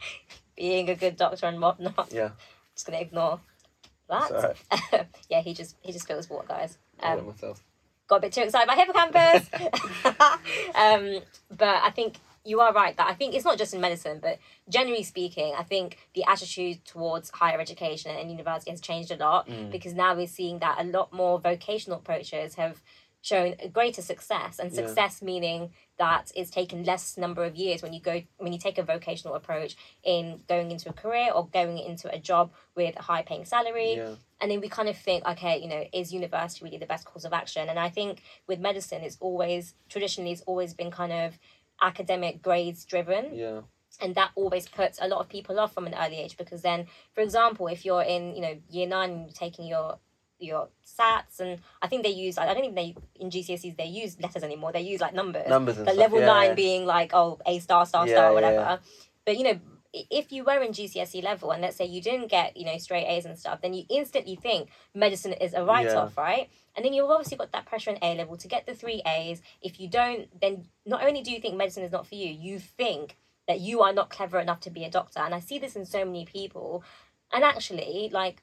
being 0.56 0.88
a 0.90 0.94
good 0.94 1.16
doctor 1.16 1.46
and 1.46 1.60
whatnot? 1.60 2.12
Yeah, 2.12 2.30
Just 2.74 2.86
gonna 2.86 3.00
ignore 3.00 3.40
that. 4.08 4.30
It's 4.30 4.72
alright. 4.92 5.06
yeah, 5.30 5.40
he 5.40 5.54
just 5.54 5.76
he 5.80 5.92
just 5.92 6.04
spills 6.04 6.28
water, 6.28 6.48
guys. 6.48 6.78
Um, 7.00 7.34
got 8.08 8.16
a 8.16 8.20
bit 8.20 8.32
too 8.32 8.42
excited 8.42 8.64
about 8.64 8.78
hippocampus. 8.78 9.48
um, 10.74 11.22
but 11.56 11.82
I 11.82 11.90
think 11.94 12.16
you 12.44 12.60
are 12.60 12.72
right 12.72 12.96
that 12.96 13.06
I 13.06 13.14
think 13.14 13.34
it's 13.34 13.44
not 13.44 13.58
just 13.58 13.74
in 13.74 13.80
medicine, 13.80 14.18
but 14.22 14.38
generally 14.68 15.02
speaking, 15.02 15.54
I 15.56 15.62
think 15.62 15.98
the 16.14 16.24
attitude 16.24 16.84
towards 16.84 17.30
higher 17.30 17.60
education 17.60 18.16
and 18.16 18.30
university 18.30 18.70
has 18.70 18.80
changed 18.80 19.10
a 19.10 19.16
lot 19.16 19.46
Mm. 19.48 19.70
because 19.70 19.92
now 19.94 20.14
we're 20.14 20.26
seeing 20.26 20.58
that 20.60 20.80
a 20.80 20.84
lot 20.84 21.12
more 21.12 21.38
vocational 21.38 21.98
approaches 21.98 22.54
have 22.54 22.80
shown 23.22 23.54
a 23.60 23.68
greater 23.68 24.00
success 24.00 24.58
and 24.58 24.70
Yeah. 24.72 24.76
success 24.86 25.20
meaning 25.20 25.74
that 25.98 26.32
it's 26.34 26.50
taken 26.50 26.84
less 26.84 27.18
number 27.18 27.44
of 27.44 27.54
years 27.54 27.82
when 27.82 27.92
you 27.92 28.00
go 28.00 28.22
when 28.38 28.54
you 28.54 28.58
take 28.58 28.78
a 28.78 28.82
vocational 28.82 29.34
approach 29.34 29.76
in 30.02 30.42
going 30.48 30.70
into 30.70 30.88
a 30.88 30.92
career 30.94 31.30
or 31.30 31.46
going 31.48 31.76
into 31.76 32.10
a 32.10 32.18
job 32.18 32.50
with 32.74 32.96
a 32.98 33.02
high 33.02 33.20
paying 33.20 33.44
salary 33.44 33.96
Yeah. 33.96 34.14
and 34.40 34.50
then 34.50 34.62
we 34.62 34.70
kind 34.70 34.88
of 34.88 34.96
think 34.96 35.26
okay 35.28 35.58
you 35.58 35.68
know 35.68 35.84
is 35.92 36.14
university 36.14 36.64
really 36.64 36.78
the 36.78 36.86
best 36.86 37.04
course 37.04 37.26
of 37.26 37.34
action 37.34 37.68
and 37.68 37.78
i 37.78 37.90
think 37.90 38.22
with 38.46 38.58
medicine 38.58 39.02
it's 39.02 39.18
always 39.20 39.74
traditionally 39.90 40.32
it's 40.32 40.40
always 40.46 40.72
been 40.72 40.90
kind 40.90 41.12
of 41.12 41.38
academic 41.82 42.42
grades 42.42 42.84
driven 42.84 43.34
Yeah. 43.34 43.60
and 44.00 44.14
that 44.14 44.30
always 44.34 44.68
puts 44.68 44.98
a 45.00 45.08
lot 45.08 45.20
of 45.20 45.28
people 45.28 45.58
off 45.60 45.72
from 45.74 45.86
an 45.86 45.94
early 45.94 46.16
age 46.16 46.36
because 46.36 46.62
then 46.62 46.86
for 47.14 47.20
example 47.22 47.66
if 47.68 47.84
you're 47.84 48.02
in 48.02 48.34
you 48.34 48.40
know 48.42 48.58
year 48.70 48.86
nine 48.86 49.10
and 49.10 49.20
you're 49.24 49.32
taking 49.32 49.66
your 49.66 49.98
your 50.38 50.68
sats 50.86 51.38
and 51.40 51.58
i 51.82 51.86
think 51.86 52.02
they 52.02 52.10
use 52.10 52.38
i 52.38 52.46
don't 52.46 52.62
think 52.62 52.74
they 52.74 52.94
in 53.16 53.28
gcse's 53.30 53.74
they 53.76 53.84
use 53.84 54.18
letters 54.20 54.42
anymore 54.42 54.72
they 54.72 54.80
use 54.80 55.00
like 55.00 55.12
numbers 55.14 55.46
Numbers 55.48 55.76
but 55.76 55.84
stuff. 55.84 55.96
level 55.96 56.18
yeah, 56.20 56.26
nine 56.26 56.48
yeah. 56.48 56.54
being 56.54 56.86
like 56.86 57.10
oh 57.12 57.38
a 57.46 57.58
star 57.58 57.84
star 57.84 58.06
Yeah, 58.06 58.14
star 58.14 58.32
whatever 58.32 58.80
but 59.26 59.36
you 59.36 59.44
know 59.44 59.60
if 59.92 60.30
you 60.30 60.44
were 60.44 60.60
in 60.60 60.72
GCSE 60.72 61.22
level 61.22 61.50
and 61.50 61.62
let's 61.62 61.76
say 61.76 61.84
you 61.84 62.00
didn't 62.00 62.28
get 62.28 62.56
you 62.56 62.64
know 62.64 62.78
straight 62.78 63.06
A's 63.06 63.24
and 63.24 63.38
stuff, 63.38 63.60
then 63.60 63.74
you 63.74 63.84
instantly 63.88 64.36
think 64.36 64.70
medicine 64.94 65.32
is 65.32 65.54
a 65.54 65.64
write 65.64 65.88
off, 65.88 66.16
right? 66.16 66.48
And 66.76 66.84
then 66.84 66.92
you've 66.92 67.10
obviously 67.10 67.36
got 67.36 67.52
that 67.52 67.66
pressure 67.66 67.90
in 67.90 67.98
A 68.02 68.14
level 68.16 68.36
to 68.36 68.48
get 68.48 68.66
the 68.66 68.74
three 68.74 69.02
A's. 69.06 69.42
If 69.60 69.80
you 69.80 69.88
don't, 69.88 70.28
then 70.40 70.66
not 70.86 71.02
only 71.02 71.22
do 71.22 71.32
you 71.32 71.40
think 71.40 71.56
medicine 71.56 71.82
is 71.82 71.92
not 71.92 72.06
for 72.06 72.14
you, 72.14 72.28
you 72.28 72.58
think 72.58 73.16
that 73.48 73.60
you 73.60 73.80
are 73.80 73.92
not 73.92 74.10
clever 74.10 74.38
enough 74.38 74.60
to 74.60 74.70
be 74.70 74.84
a 74.84 74.90
doctor. 74.90 75.20
And 75.20 75.34
I 75.34 75.40
see 75.40 75.58
this 75.58 75.74
in 75.74 75.84
so 75.84 76.04
many 76.04 76.24
people. 76.24 76.84
And 77.32 77.42
actually, 77.42 78.10
like 78.12 78.42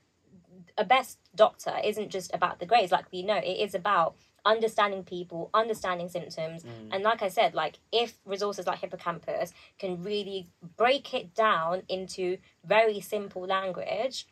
a 0.78 0.84
best 0.84 1.20
doctor 1.36 1.74
isn't 1.84 2.10
just 2.10 2.34
about 2.34 2.60
the 2.60 2.66
grades, 2.66 2.92
like 2.92 3.12
we 3.12 3.24
know, 3.24 3.38
it 3.38 3.60
is 3.60 3.74
about 3.74 4.16
understanding 4.54 5.04
people, 5.04 5.42
understanding 5.54 6.10
symptoms. 6.10 6.64
Mm. 6.64 6.90
And 6.92 7.04
like 7.04 7.22
I 7.22 7.30
said, 7.38 7.54
like 7.54 7.76
if 7.92 8.10
resources 8.26 8.66
like 8.66 8.80
Hippocampus 8.80 9.54
can 9.78 10.02
really 10.04 10.40
break 10.78 11.14
it 11.14 11.36
down 11.36 11.84
into 11.90 12.38
very 12.76 13.00
simple 13.02 13.44
language, 13.46 14.26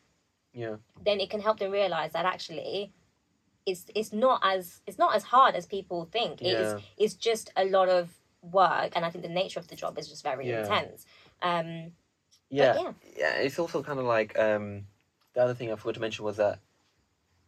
Yeah. 0.62 0.76
then 1.06 1.20
it 1.20 1.28
can 1.30 1.40
help 1.46 1.58
them 1.60 1.70
realize 1.70 2.12
that 2.12 2.24
actually 2.34 2.92
it's 3.70 3.84
it's 3.94 4.12
not 4.12 4.40
as 4.42 4.80
it's 4.86 4.98
not 5.04 5.12
as 5.18 5.24
hard 5.34 5.54
as 5.54 5.66
people 5.66 6.00
think. 6.16 6.40
It 6.40 6.54
is 6.62 6.72
Yeah. 6.72 6.80
it's 7.04 7.14
just 7.28 7.46
a 7.56 7.64
lot 7.76 7.88
of 7.98 8.04
work 8.42 8.90
and 8.94 9.04
I 9.04 9.10
think 9.10 9.22
the 9.28 9.34
nature 9.42 9.60
of 9.60 9.68
the 9.68 9.76
job 9.82 9.98
is 9.98 10.08
just 10.08 10.22
very 10.30 10.48
Yeah. 10.48 10.60
intense. 10.62 11.04
Um 11.42 11.68
Yeah. 12.48 12.74
yeah. 12.80 12.92
yeah 13.22 13.32
it's 13.44 13.58
also 13.58 13.82
kind 13.82 13.98
of 13.98 14.06
like 14.16 14.38
um 14.38 14.86
the 15.34 15.42
other 15.44 15.54
thing 15.58 15.68
i 15.70 15.76
forgot 15.76 15.94
to 15.94 16.00
mention 16.00 16.24
was 16.24 16.36
that 16.36 16.60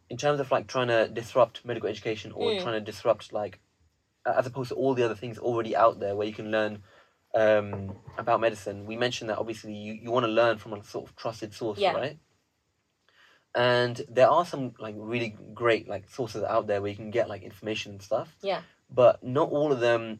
in 0.09 0.17
terms 0.17 0.39
of 0.39 0.51
like 0.51 0.67
trying 0.67 0.87
to 0.87 1.07
disrupt 1.07 1.63
medical 1.65 1.89
education 1.89 2.31
or 2.33 2.51
Mm. 2.51 2.61
trying 2.61 2.73
to 2.73 2.81
disrupt 2.81 3.31
like 3.31 3.59
as 4.25 4.45
opposed 4.45 4.69
to 4.69 4.75
all 4.75 4.93
the 4.93 5.03
other 5.03 5.15
things 5.15 5.37
already 5.37 5.75
out 5.75 5.99
there 5.99 6.15
where 6.15 6.27
you 6.27 6.33
can 6.33 6.51
learn 6.51 6.83
um 7.35 7.95
about 8.17 8.39
medicine 8.41 8.85
we 8.85 8.95
mentioned 8.97 9.29
that 9.29 9.37
obviously 9.37 9.73
you, 9.73 9.93
you 9.93 10.11
want 10.11 10.25
to 10.25 10.31
learn 10.31 10.57
from 10.57 10.73
a 10.73 10.83
sort 10.83 11.07
of 11.07 11.15
trusted 11.15 11.53
source 11.53 11.77
Yeah. 11.79 11.93
right 11.93 12.17
and 13.55 14.01
there 14.09 14.29
are 14.29 14.45
some 14.45 14.73
like 14.79 14.95
really 14.97 15.35
great 15.53 15.87
like 15.87 16.09
sources 16.09 16.43
out 16.43 16.67
there 16.67 16.81
where 16.81 16.89
you 16.89 16.95
can 16.95 17.11
get 17.11 17.29
like 17.29 17.43
information 17.43 17.93
and 17.93 18.01
stuff 18.01 18.35
Yeah. 18.41 18.61
but 18.89 19.23
not 19.23 19.49
all 19.49 19.71
of 19.71 19.79
them 19.79 20.19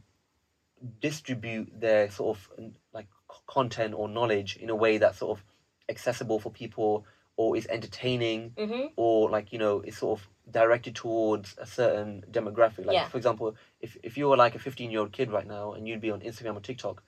distribute 1.01 1.67
their 1.79 2.09
sort 2.09 2.37
of 2.37 2.49
like 2.93 3.07
content 3.47 3.93
or 3.95 4.07
knowledge 4.07 4.55
in 4.55 4.69
a 4.69 4.75
way 4.75 4.97
that's 4.97 5.17
sort 5.19 5.37
of 5.37 5.43
accessible 5.89 6.39
for 6.39 6.51
people 6.51 7.05
or 7.39 7.55
is 7.55 7.65
entertaining 7.67 8.51
Mhm. 8.57 8.91
or 8.97 9.29
like 9.35 9.53
you 9.53 9.59
know 9.63 9.79
is 9.89 9.97
sort 9.97 10.19
of 10.19 10.27
directed 10.59 10.93
towards 10.93 11.47
a 11.57 11.65
certain 11.65 12.21
demographic 12.37 12.85
like 12.85 12.95
Yeah. 12.95 13.07
for 13.07 13.17
example 13.17 13.55
if, 13.79 13.95
if 14.03 14.17
you 14.17 14.27
were 14.29 14.35
like 14.35 14.55
a 14.55 14.59
15 14.59 14.91
year 14.91 14.99
old 14.99 15.13
kid 15.13 15.31
right 15.31 15.47
now 15.47 15.71
and 15.73 15.87
you'd 15.87 16.01
be 16.01 16.11
on 16.11 16.19
instagram 16.19 16.55
or 16.57 16.59
tiktok 16.69 17.01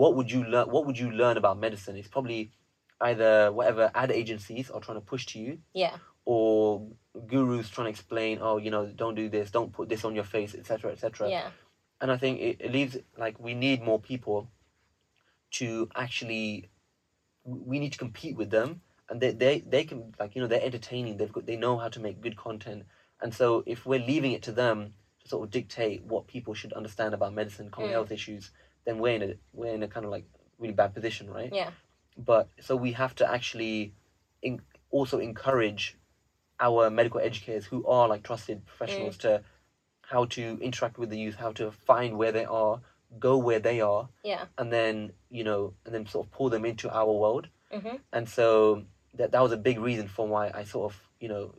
what 0.00 0.16
would 0.16 0.30
you 0.34 0.42
learn 0.44 0.66
what 0.74 0.84
would 0.86 0.98
you 0.98 1.10
learn 1.22 1.36
about 1.36 1.58
medicine 1.66 1.96
it's 1.96 2.08
probably 2.08 2.50
either 3.02 3.52
whatever 3.52 3.84
ad 3.94 4.10
agencies 4.10 4.68
are 4.70 4.80
trying 4.80 4.98
to 5.02 5.06
push 5.12 5.26
to 5.26 5.38
you 5.38 5.58
Yeah. 5.74 5.96
or 6.24 6.88
gurus 7.30 7.68
trying 7.70 7.86
to 7.86 7.90
explain 7.90 8.38
oh 8.42 8.56
you 8.64 8.70
know 8.74 8.84
don't 9.02 9.14
do 9.22 9.28
this 9.36 9.50
don't 9.52 9.72
put 9.72 9.88
this 9.88 10.04
on 10.04 10.12
your 10.18 10.24
face 10.34 10.52
etc 10.56 10.90
etc 10.90 11.28
Yeah. 11.30 11.50
and 12.00 12.10
I 12.10 12.16
think 12.16 12.40
it, 12.40 12.56
it 12.66 12.72
leaves 12.72 12.96
like 13.16 13.38
we 13.38 13.54
need 13.54 13.78
more 13.90 14.00
people 14.00 14.38
to 15.58 15.88
actually 16.04 16.68
we 17.44 17.78
need 17.78 17.92
to 17.92 17.98
compete 18.06 18.36
with 18.36 18.50
them 18.50 18.80
and 19.10 19.20
they, 19.20 19.32
they 19.32 19.60
they 19.60 19.84
can 19.84 20.14
like 20.20 20.34
you 20.34 20.40
know 20.40 20.46
they're 20.48 20.62
entertaining 20.62 21.16
they've 21.16 21.32
got 21.32 21.44
they 21.46 21.56
know 21.56 21.76
how 21.76 21.88
to 21.88 22.00
make 22.00 22.20
good 22.20 22.36
content 22.36 22.84
and 23.20 23.34
so 23.34 23.62
if 23.66 23.84
we're 23.84 23.98
leaving 24.12 24.32
it 24.32 24.42
to 24.42 24.52
them 24.52 24.94
to 25.22 25.28
sort 25.28 25.44
of 25.44 25.50
dictate 25.50 26.02
what 26.04 26.26
people 26.26 26.54
should 26.54 26.72
understand 26.72 27.12
about 27.14 27.34
medicine 27.34 27.70
common 27.70 27.90
Mm. 27.90 27.94
health 27.94 28.12
issues 28.12 28.50
then 28.86 28.98
we're 28.98 29.16
in 29.16 29.22
a 29.22 29.34
we're 29.52 29.74
in 29.74 29.82
a 29.82 29.88
kind 29.88 30.06
of 30.06 30.10
like 30.12 30.24
really 30.58 30.74
bad 30.74 30.94
position 30.94 31.28
right 31.30 31.52
Yeah. 31.52 31.70
but 32.16 32.48
so 32.60 32.76
we 32.76 32.92
have 32.92 33.14
to 33.16 33.30
actually 33.30 33.94
in, 34.42 34.60
also 34.90 35.18
encourage 35.18 35.96
our 36.58 36.90
medical 36.90 37.20
educators 37.20 37.64
who 37.66 37.86
are 37.86 38.06
like 38.08 38.22
trusted 38.22 38.64
professionals 38.66 39.16
Mm. 39.16 39.20
to 39.20 39.42
how 40.02 40.24
to 40.26 40.58
interact 40.60 40.98
with 40.98 41.10
the 41.10 41.18
youth 41.18 41.36
how 41.36 41.52
to 41.52 41.70
find 41.70 42.16
where 42.18 42.32
they 42.32 42.44
are 42.44 42.80
go 43.18 43.36
where 43.36 43.58
they 43.60 43.80
are 43.80 44.08
Yeah. 44.22 44.46
and 44.58 44.72
then 44.72 45.12
you 45.30 45.42
know 45.44 45.74
and 45.84 45.94
then 45.94 46.06
sort 46.06 46.26
of 46.26 46.32
pull 46.32 46.48
them 46.50 46.64
into 46.64 46.88
our 46.90 47.12
world 47.12 47.48
Mhm. 47.72 48.00
and 48.12 48.28
so 48.28 48.84
that 49.14 49.32
that 49.32 49.42
was 49.42 49.52
a 49.52 49.56
big 49.56 49.78
reason 49.80 50.08
for 50.08 50.26
why 50.26 50.50
I 50.54 50.64
sort 50.64 50.92
of 50.92 51.00
you 51.20 51.28
know 51.28 51.54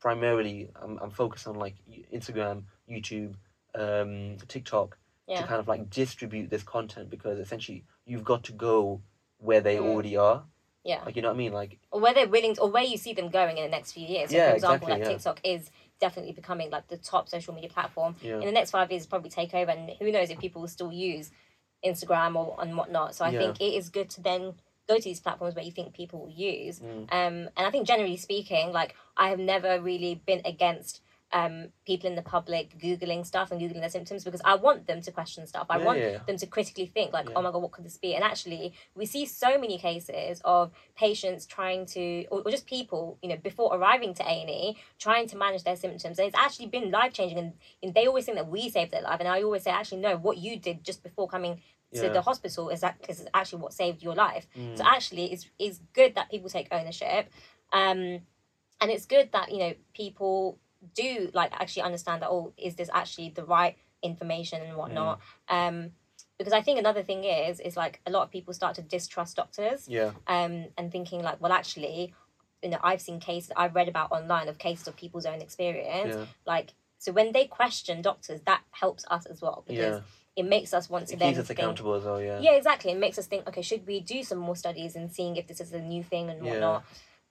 primarily 0.00 0.70
I'm, 0.80 0.98
I'm 0.98 1.10
focused 1.10 1.46
on 1.46 1.56
like 1.56 1.74
Instagram 2.12 2.64
YouTube 2.90 3.34
um 3.74 4.36
TikTok 4.48 4.98
Yeah. 5.26 5.40
to 5.42 5.46
kind 5.48 5.60
of 5.60 5.68
like 5.68 5.90
distribute 5.90 6.50
this 6.50 6.62
content 6.62 7.10
because 7.10 7.38
essentially 7.38 7.84
you've 8.04 8.24
got 8.24 8.44
to 8.44 8.52
go 8.52 9.02
where 9.38 9.60
they 9.60 9.76
Mm. 9.76 9.86
already 9.88 10.16
are 10.16 10.44
Yeah. 10.84 11.02
like 11.04 11.16
you 11.16 11.22
know 11.22 11.28
what 11.28 11.34
I 11.34 11.38
mean 11.38 11.52
like 11.52 11.78
or 11.90 12.00
where 12.00 12.14
they're 12.14 12.28
willing 12.28 12.54
to, 12.54 12.60
or 12.62 12.70
where 12.70 12.84
you 12.84 12.96
see 12.96 13.12
them 13.12 13.28
going 13.30 13.58
in 13.58 13.64
the 13.64 13.70
next 13.70 13.92
few 13.92 14.06
years. 14.06 14.30
So 14.30 14.36
Yeah, 14.36 14.50
for 14.50 14.54
example, 14.54 14.88
exactly, 14.88 14.92
like 14.92 15.00
yeah. 15.00 15.16
TikTok 15.16 15.40
is 15.44 15.70
definitely 16.00 16.32
becoming 16.32 16.70
like 16.70 16.88
the 16.88 16.96
top 16.96 17.28
social 17.28 17.54
media 17.54 17.70
platform. 17.70 18.16
yeah 18.22 18.34
In 18.40 18.46
the 18.46 18.52
next 18.52 18.70
five 18.70 18.90
years, 18.90 19.06
probably 19.06 19.30
take 19.30 19.52
over, 19.54 19.70
and 19.70 19.90
who 19.98 20.10
knows 20.12 20.30
if 20.30 20.38
people 20.38 20.60
will 20.60 20.68
still 20.68 20.92
use 20.92 21.30
Instagram 21.84 22.36
or 22.36 22.56
and 22.60 22.76
whatnot. 22.76 23.14
So 23.14 23.24
I 23.24 23.30
Yeah. 23.32 23.38
think 23.40 23.60
it 23.60 23.74
is 23.74 23.88
good 23.90 24.08
to 24.10 24.20
then 24.22 24.54
go 24.88 24.96
to 24.96 25.02
these 25.02 25.20
platforms 25.20 25.54
where 25.54 25.64
you 25.64 25.72
think 25.72 25.94
people 25.94 26.20
will 26.20 26.30
use. 26.30 26.80
Mm. 26.80 27.02
Um, 27.12 27.50
and 27.56 27.66
I 27.66 27.70
think 27.70 27.86
generally 27.86 28.16
speaking, 28.16 28.72
like 28.72 28.94
I 29.16 29.28
have 29.30 29.38
never 29.38 29.80
really 29.80 30.22
been 30.26 30.42
against 30.44 31.00
um 31.32 31.66
people 31.84 32.08
in 32.08 32.14
the 32.14 32.22
public 32.22 32.78
googling 32.78 33.26
stuff 33.26 33.50
and 33.50 33.60
googling 33.60 33.80
their 33.80 33.90
symptoms 33.90 34.22
because 34.22 34.40
I 34.44 34.54
want 34.54 34.86
them 34.86 35.00
to 35.02 35.10
question 35.10 35.44
stuff. 35.48 35.66
I 35.68 35.78
Yeah, 35.78 35.84
want 35.84 35.98
yeah, 35.98 36.18
them 36.24 36.36
to 36.36 36.46
critically 36.46 36.86
think 36.86 37.12
like, 37.12 37.28
Yeah. 37.28 37.34
oh 37.34 37.42
my 37.42 37.50
god, 37.50 37.62
what 37.62 37.72
could 37.72 37.84
this 37.84 37.96
be? 37.96 38.14
And 38.14 38.22
actually, 38.22 38.74
we 38.94 39.06
see 39.06 39.26
so 39.26 39.58
many 39.58 39.76
cases 39.76 40.40
of 40.44 40.70
patients 40.94 41.44
trying 41.44 41.84
to, 41.86 42.26
or, 42.30 42.42
or 42.42 42.50
just 42.52 42.68
people, 42.68 43.18
you 43.22 43.28
know, 43.28 43.36
before 43.38 43.74
arriving 43.76 44.14
to 44.14 44.22
A 44.22 44.40
and 44.42 44.50
E, 44.50 44.78
trying 45.00 45.26
to 45.26 45.36
manage 45.36 45.64
their 45.64 45.74
symptoms, 45.74 46.20
and 46.20 46.28
it's 46.28 46.36
actually 46.38 46.68
been 46.68 46.92
life 46.92 47.12
changing. 47.12 47.38
And, 47.38 47.52
and 47.82 47.92
they 47.92 48.06
always 48.06 48.26
think 48.26 48.36
that 48.36 48.48
we 48.48 48.70
saved 48.70 48.92
their 48.92 49.02
life, 49.02 49.18
and 49.18 49.28
I 49.28 49.42
always 49.42 49.64
say, 49.64 49.72
actually, 49.72 50.02
no, 50.02 50.16
what 50.16 50.38
you 50.38 50.56
did 50.60 50.84
just 50.84 51.02
before 51.02 51.26
coming 51.28 51.60
to 51.96 52.06
Yeah. 52.06 52.12
the 52.12 52.22
hospital 52.22 52.68
is 52.70 52.80
that 52.80 53.00
because 53.00 53.20
it's 53.20 53.30
actually 53.34 53.62
what 53.62 53.72
saved 53.72 54.02
your 54.02 54.14
life. 54.14 54.46
Mm. 54.56 54.76
So 54.78 54.84
actually, 54.84 55.32
it's 55.32 55.48
it's 55.58 55.80
good 55.92 56.14
that 56.14 56.30
people 56.30 56.48
take 56.48 56.68
ownership, 56.70 57.30
um, 57.72 58.00
and 58.80 58.90
it's 58.94 59.06
good 59.06 59.32
that 59.32 59.50
you 59.52 59.58
know 59.58 59.74
people 59.94 60.58
do 60.94 61.30
like 61.34 61.52
actually 61.52 61.82
understand 61.82 62.22
that. 62.22 62.28
Oh, 62.30 62.52
is 62.56 62.76
this 62.76 62.90
actually 62.92 63.30
the 63.30 63.44
right 63.44 63.76
information 64.02 64.62
and 64.62 64.76
whatnot? 64.76 65.20
Um, 65.48 65.92
because 66.38 66.52
I 66.52 66.60
think 66.60 66.78
another 66.78 67.02
thing 67.02 67.24
is 67.24 67.60
is 67.60 67.76
like 67.76 68.00
a 68.06 68.10
lot 68.10 68.22
of 68.22 68.30
people 68.30 68.52
start 68.52 68.74
to 68.76 68.82
distrust 68.82 69.36
doctors, 69.36 69.88
yeah 69.88 70.12
um, 70.26 70.66
and 70.76 70.92
thinking 70.92 71.22
like, 71.22 71.40
well, 71.40 71.52
actually, 71.52 72.14
you 72.62 72.70
know, 72.70 72.78
I've 72.82 73.00
seen 73.00 73.20
cases 73.20 73.52
I've 73.56 73.74
read 73.74 73.88
about 73.88 74.12
online 74.12 74.48
of 74.48 74.58
cases 74.58 74.86
of 74.88 74.96
people's 74.96 75.26
own 75.26 75.40
experience, 75.40 76.14
yeah 76.14 76.26
like. 76.46 76.74
So 76.98 77.12
when 77.12 77.32
they 77.32 77.46
question 77.46 78.00
doctors, 78.00 78.40
that 78.46 78.62
helps 78.70 79.04
us 79.10 79.26
as 79.26 79.42
well 79.42 79.62
because 79.66 79.96
yeah 79.96 80.00
it 80.36 80.44
makes 80.44 80.74
us 80.74 80.88
want 80.88 81.08
to 81.08 81.14
it 81.14 81.18
then 81.18 81.30
keeps 81.30 81.40
us 81.40 81.46
think, 81.48 81.58
accountable 81.58 81.94
as 81.94 82.04
well 82.04 82.20
yeah 82.20 82.40
yeah, 82.40 82.52
exactly. 82.52 82.92
It 82.92 82.98
makes 82.98 83.18
us 83.18 83.26
think, 83.26 83.48
okay, 83.48 83.62
should 83.62 83.86
we 83.86 84.00
do 84.00 84.22
some 84.22 84.38
more 84.38 84.54
studies 84.54 84.94
and 84.94 85.10
seeing 85.10 85.36
if 85.36 85.46
this 85.46 85.60
is 85.60 85.72
a 85.72 85.80
new 85.80 86.02
thing 86.04 86.28
and 86.28 86.44
Yeah. 86.44 86.52
whatnot? 86.52 86.84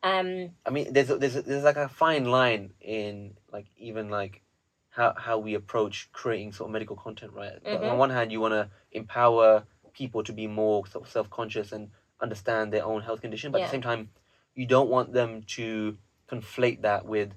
Um, 0.03 0.49
I 0.65 0.69
mean, 0.71 0.91
there's 0.93 1.09
a- 1.09 1.17
there's 1.17 1.35
a- 1.35 1.41
there's 1.43 1.63
like 1.63 1.77
a 1.77 1.87
fine 1.87 2.25
line 2.25 2.73
in 2.81 3.37
like 3.51 3.67
even 3.77 4.09
like 4.09 4.41
how 4.89 5.13
how 5.17 5.37
we 5.37 5.53
approach 5.53 6.09
creating 6.11 6.51
sort 6.53 6.69
of 6.69 6.73
medical 6.73 6.95
content, 6.95 7.33
right? 7.33 7.63
Mhm. 7.63 7.91
on 7.91 7.97
one 7.97 8.09
hand, 8.09 8.31
you 8.31 8.41
want 8.41 8.53
to 8.53 8.69
empower 8.91 9.65
people 9.93 10.23
to 10.23 10.33
be 10.33 10.47
more 10.47 10.85
sort 10.87 11.05
of 11.05 11.11
self 11.11 11.29
conscious 11.29 11.71
and 11.71 11.91
understand 12.19 12.73
their 12.73 12.85
own 12.85 13.01
health 13.01 13.21
condition, 13.21 13.51
but 13.51 13.61
at 13.61 13.65
the 13.67 13.71
same 13.71 13.81
time, 13.81 14.09
you 14.55 14.65
don't 14.65 14.89
want 14.89 15.13
them 15.13 15.43
to 15.43 15.97
conflate 16.27 16.81
that 16.81 17.05
with 17.05 17.33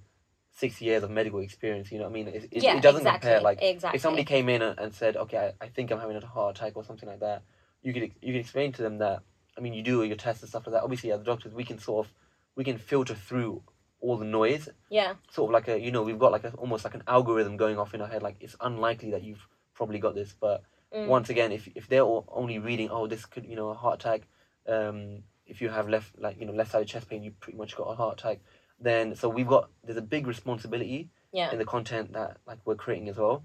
six 0.58 0.80
years 0.80 1.02
of 1.02 1.10
medical 1.10 1.40
experience. 1.40 1.90
You 1.92 1.98
know 1.98 2.04
what 2.04 2.10
I 2.10 2.14
mean? 2.14 2.28
It, 2.28 2.48
it, 2.50 2.62
yeah, 2.62 2.76
it 2.76 2.82
doesn't 2.82 3.02
exactly, 3.02 3.28
compare. 3.28 3.40
Like 3.40 3.58
exactly. 3.62 3.96
if 3.96 4.02
somebody 4.02 4.24
came 4.24 4.48
in 4.48 4.62
and 4.62 4.78
and 4.78 4.94
said, 4.94 5.16
"Okay, 5.16 5.38
I, 5.60 5.64
I 5.64 5.68
think 5.68 5.90
I'm 5.90 6.00
having 6.00 6.16
a 6.16 6.26
heart 6.26 6.56
attack" 6.56 6.72
or 6.76 6.84
something 6.84 7.08
like 7.08 7.20
that, 7.20 7.42
you 7.82 7.92
could 7.92 8.02
you 8.20 8.32
could 8.32 8.40
explain 8.40 8.72
to 8.72 8.82
them 8.82 8.98
that. 8.98 9.20
I 9.56 9.60
mean, 9.60 9.74
you 9.74 9.82
do 9.82 10.04
your 10.04 10.16
tests 10.16 10.42
and 10.42 10.48
stuff 10.48 10.66
like 10.66 10.74
that. 10.74 10.84
Obviously, 10.84 11.10
as 11.10 11.20
doctors, 11.22 11.52
we 11.52 11.64
can 11.64 11.78
sort 11.78 12.06
of 12.06 12.12
we 12.54 12.64
can 12.64 12.78
filter 12.78 13.14
through 13.14 13.62
all 14.00 14.16
the 14.16 14.24
noise 14.24 14.68
Yeah. 14.90 15.14
sort 15.30 15.50
of 15.50 15.52
like 15.54 15.68
a 15.68 15.80
you 15.80 15.90
know 15.90 16.02
we've 16.02 16.18
got 16.18 16.30
like 16.30 16.44
a 16.44 16.50
almost 16.52 16.84
like 16.84 16.94
an 16.94 17.02
algorithm 17.08 17.56
going 17.56 17.78
off 17.78 17.94
in 17.94 18.00
our 18.00 18.06
head 18.06 18.22
like 18.22 18.36
it's 18.40 18.54
unlikely 18.60 19.10
that 19.10 19.24
you've 19.24 19.44
probably 19.74 19.98
got 19.98 20.14
this 20.14 20.34
but 20.40 20.62
Mm. 20.94 21.06
once 21.06 21.28
again 21.28 21.52
if 21.52 21.68
if 21.74 21.86
they're 21.86 22.00
all 22.10 22.24
only 22.28 22.58
reading 22.58 22.88
oh 22.90 23.06
this 23.06 23.26
could 23.26 23.44
you 23.44 23.56
know 23.56 23.68
a 23.68 23.74
heart 23.74 23.96
attack 24.00 24.22
um 24.66 25.22
if 25.44 25.60
you 25.60 25.68
have 25.68 25.86
left 25.88 26.18
like 26.18 26.40
you 26.40 26.46
know 26.46 26.52
left 26.54 26.70
sided 26.70 26.88
chest 26.88 27.10
pain 27.10 27.22
you 27.22 27.32
pretty 27.32 27.58
much 27.58 27.76
got 27.76 27.84
a 27.84 27.94
heart 27.94 28.18
attack 28.18 28.38
then 28.80 29.14
so 29.14 29.28
we've 29.28 29.46
got 29.46 29.70
there's 29.84 29.98
a 29.98 30.02
big 30.02 30.26
responsibility 30.26 31.08
Yeah. 31.32 31.50
in 31.52 31.58
the 31.58 31.64
content 31.64 32.12
that 32.12 32.38
like 32.46 32.58
we're 32.64 32.74
creating 32.76 33.08
as 33.08 33.16
well 33.16 33.42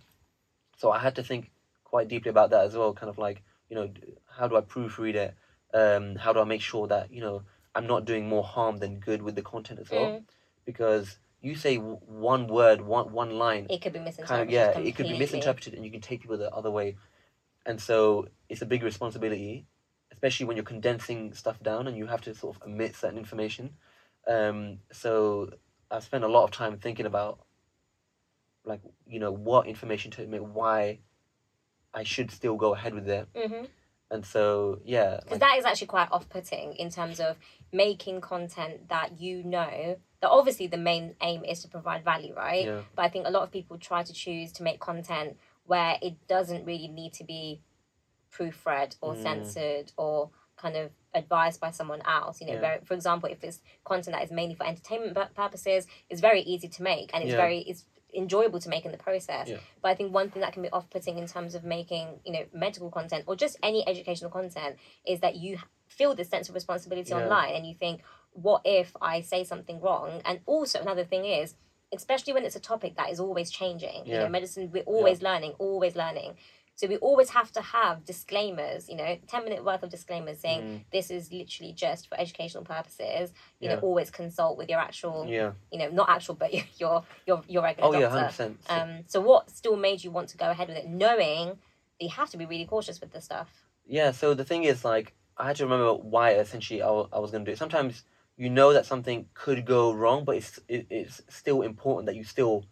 so 0.78 0.92
i 0.92 1.00
had 1.00 1.16
to 1.16 1.24
think 1.24 1.52
quite 1.84 2.08
deeply 2.08 2.30
about 2.30 2.50
that 2.52 2.66
as 2.66 2.76
well 2.76 2.94
kind 2.94 3.10
of 3.10 3.18
like 3.18 3.44
you 3.70 3.76
know 3.76 3.90
how 4.38 4.48
do 4.48 4.56
i 4.58 4.62
proofread 4.62 5.16
it 5.16 5.34
um 5.74 6.16
how 6.16 6.34
do 6.34 6.40
i 6.40 6.44
make 6.44 6.62
sure 6.62 6.88
that 6.88 7.12
you 7.12 7.22
know 7.22 7.44
i'm 7.76 7.88
not 7.88 8.06
doing 8.06 8.28
more 8.28 8.44
harm 8.44 8.78
than 8.78 9.00
good 9.00 9.22
with 9.22 9.36
the 9.36 9.42
content 9.42 9.80
as 9.80 9.90
well 9.90 10.08
Mm. 10.08 10.24
because 10.66 11.18
you 11.42 11.56
say 11.56 11.76
w- 11.78 12.00
one 12.06 12.48
word 12.48 12.82
one 12.82 13.12
one 13.12 13.32
line 13.32 13.68
It 13.70 13.82
could 13.82 13.94
be 13.94 14.00
misinterpreted. 14.00 14.28
kind 14.30 14.42
of 14.44 14.50
yeah 14.50 14.80
it 14.90 14.96
could 14.96 15.08
be 15.08 15.18
misinterpreted 15.18 15.74
and 15.74 15.84
you 15.86 15.92
can 15.92 16.02
take 16.02 16.22
people 16.22 16.38
the 16.38 16.52
other 16.52 16.72
way 16.72 16.96
and 17.66 17.82
so 17.82 18.28
it's 18.50 18.62
a 18.62 18.66
big 18.66 18.84
responsibility 18.84 19.66
especially 20.12 20.46
when 20.46 20.56
you're 20.58 20.64
condensing 20.76 21.34
stuff 21.34 21.60
down 21.62 21.88
and 21.88 21.98
you 21.98 22.06
have 22.08 22.22
to 22.22 22.34
sort 22.36 22.56
of 22.56 22.62
omit 22.64 22.96
certain 22.96 23.18
information 23.18 23.74
um 24.28 24.80
so 24.92 25.50
i 25.92 26.00
spent 26.00 26.24
a 26.24 26.28
lot 26.28 26.44
of 26.44 26.52
time 26.52 26.78
thinking 26.78 27.06
about 27.06 27.40
like 28.66 28.82
you 29.06 29.20
know 29.20 29.32
what 29.32 29.68
information 29.68 30.12
to 30.12 30.24
omit 30.24 30.44
why 30.44 31.00
i 31.94 32.04
should 32.04 32.32
still 32.32 32.56
go 32.56 32.74
ahead 32.74 32.94
with 32.94 33.08
it 33.10 33.28
Mhm. 33.34 33.68
and 34.10 34.26
so 34.26 34.80
yeah 34.86 35.18
because 35.18 35.32
like- 35.32 35.40
that 35.42 35.58
is 35.58 35.66
actually 35.66 35.88
quite 35.88 36.10
off-putting 36.12 36.74
in 36.74 36.90
terms 36.90 37.20
of 37.20 37.38
making 37.72 38.22
content 38.22 38.88
that 38.90 39.20
you 39.20 39.44
know 39.44 39.98
that 40.22 40.30
obviously 40.30 40.68
the 40.68 40.78
main 40.78 41.16
aim 41.22 41.44
is 41.44 41.62
to 41.64 41.68
provide 41.68 42.04
value 42.06 42.34
right 42.34 42.66
yeah 42.66 42.82
but 42.96 43.04
i 43.04 43.10
think 43.10 43.28
a 43.28 43.32
lot 43.32 43.44
of 43.44 43.52
people 43.52 43.78
try 43.78 44.04
to 44.04 44.14
choose 44.14 44.52
to 44.54 44.64
make 44.64 44.80
content 44.80 45.38
where 45.66 45.98
it 46.02 46.28
doesn't 46.28 46.66
really 46.66 46.88
need 46.88 47.12
to 47.14 47.24
be 47.24 47.62
proofread 48.32 48.96
or 49.02 49.14
Mm. 49.14 49.22
censored 49.24 49.92
or 49.98 50.30
kind 50.56 50.76
of 50.76 50.92
advised 51.16 51.60
by 51.60 51.72
someone 51.72 52.02
else 52.06 52.42
you 52.42 52.48
know 52.48 52.54
Yeah. 52.54 52.62
very, 52.62 52.80
for 52.86 52.94
example 52.94 53.30
if 53.30 53.44
it's 53.44 53.60
content 53.84 54.16
that 54.16 54.24
is 54.24 54.32
mainly 54.32 54.56
for 54.56 54.66
entertainment 54.66 55.18
purposes 55.36 55.88
it's 56.10 56.22
very 56.22 56.42
easy 56.42 56.68
to 56.68 56.84
make 56.84 57.12
and 57.14 57.24
it's 57.24 57.32
Yeah. 57.32 57.38
very 57.38 57.60
it's 57.60 57.86
enjoyable 58.16 58.60
to 58.60 58.70
make 58.70 58.86
in 58.86 58.92
the 58.92 58.98
process 58.98 59.50
Yeah. 59.50 59.58
but 59.82 59.90
i 59.90 59.96
think 59.96 60.14
one 60.14 60.30
thing 60.30 60.42
that 60.42 60.54
can 60.54 60.62
be 60.62 60.70
off-putting 60.70 61.18
in 61.18 61.28
terms 61.28 61.56
of 61.56 61.64
making 61.64 62.20
you 62.26 62.32
know 62.34 62.46
medical 62.54 62.90
content 62.92 63.24
or 63.28 63.36
just 63.36 63.58
any 63.64 63.88
educational 63.88 64.30
content 64.30 64.78
is 65.06 65.20
that 65.22 65.36
you 65.36 65.58
feel 65.88 66.14
this 66.16 66.30
sense 66.30 66.48
of 66.50 66.56
responsibility 66.56 67.10
Yeah. 67.12 67.18
online 67.22 67.56
and 67.56 67.66
you 67.66 67.74
think 67.74 68.02
what 68.32 68.62
if 68.66 68.96
i 69.02 69.22
say 69.22 69.44
something 69.44 69.80
wrong 69.82 70.22
and 70.26 70.40
also 70.46 70.80
another 70.80 71.04
thing 71.06 71.26
is 71.26 71.56
especially 71.92 72.34
when 72.34 72.44
it's 72.46 72.56
a 72.56 72.60
topic 72.60 72.96
that 72.98 73.10
is 73.12 73.20
always 73.20 73.52
changing 73.52 74.06
you 74.06 74.14
Yeah. 74.14 74.24
know 74.24 74.30
medicine 74.30 74.72
we're 74.72 74.84
always 74.84 75.22
learning 75.22 75.54
always 75.60 75.96
learning 75.96 76.36
so 76.76 76.88
we 76.88 76.98
always 76.98 77.30
have 77.30 77.52
to 77.52 77.62
have 77.62 78.04
disclaimers 78.06 78.90
you 78.90 78.96
know 78.96 79.18
10 79.28 79.44
minute 79.44 79.64
worth 79.64 79.84
of 79.84 79.90
disclaimers 79.90 80.40
saying 80.40 80.62
Mm. 80.64 80.82
this 80.92 81.12
is 81.12 81.32
literally 81.32 81.74
just 81.74 82.08
for 82.10 82.20
educational 82.20 82.64
purposes 82.64 83.34
you 83.60 83.70
Yeah. 83.70 83.76
know 83.76 83.82
always 83.82 84.10
consult 84.10 84.58
with 84.58 84.70
your 84.70 84.80
actual 84.80 85.26
yeah 85.28 85.52
you 85.72 85.80
know 85.80 85.90
not 85.90 86.10
actual 86.10 86.36
but 86.36 86.52
your 86.80 87.04
your 87.28 87.44
your 87.48 87.64
regular 87.64 87.90
oh 87.90 87.94
yeah 87.94 88.10
doctor 88.10 88.44
100% 88.44 88.70
um 88.70 89.04
so 89.08 89.22
what 89.22 89.50
still 89.50 89.76
made 89.76 90.04
you 90.04 90.12
want 90.12 90.30
to 90.30 90.38
go 90.38 90.50
ahead 90.50 90.68
with 90.68 90.78
it 90.78 90.88
knowing 90.88 91.48
that 91.50 92.06
you 92.06 92.10
have 92.10 92.30
to 92.30 92.38
be 92.38 92.46
really 92.46 92.66
cautious 92.66 93.00
with 93.02 93.12
this 93.14 93.26
stuff 93.26 93.50
Yeah, 93.86 94.12
so 94.12 94.34
the 94.34 94.46
thing 94.46 94.64
is, 94.64 94.86
like, 94.86 95.14
I 95.38 95.44
had 95.48 95.58
to 95.58 95.66
remember 95.66 95.94
why 95.94 96.32
essentially 96.36 96.82
I, 96.82 96.88
I 96.88 97.20
was 97.20 97.32
going 97.32 97.44
to 97.44 97.50
do 97.50 97.54
it. 97.54 97.58
Sometimes 97.58 98.04
you 98.38 98.50
know 98.50 98.72
that 98.74 98.86
something 98.86 99.28
could 99.34 99.66
go 99.66 99.92
wrong, 99.92 100.24
but 100.26 100.38
it's 100.38 100.58
it, 100.70 100.88
it's 100.90 101.22
still 101.28 101.62
important 101.72 102.06
that 102.08 102.16
you 102.16 102.24
still 102.24 102.64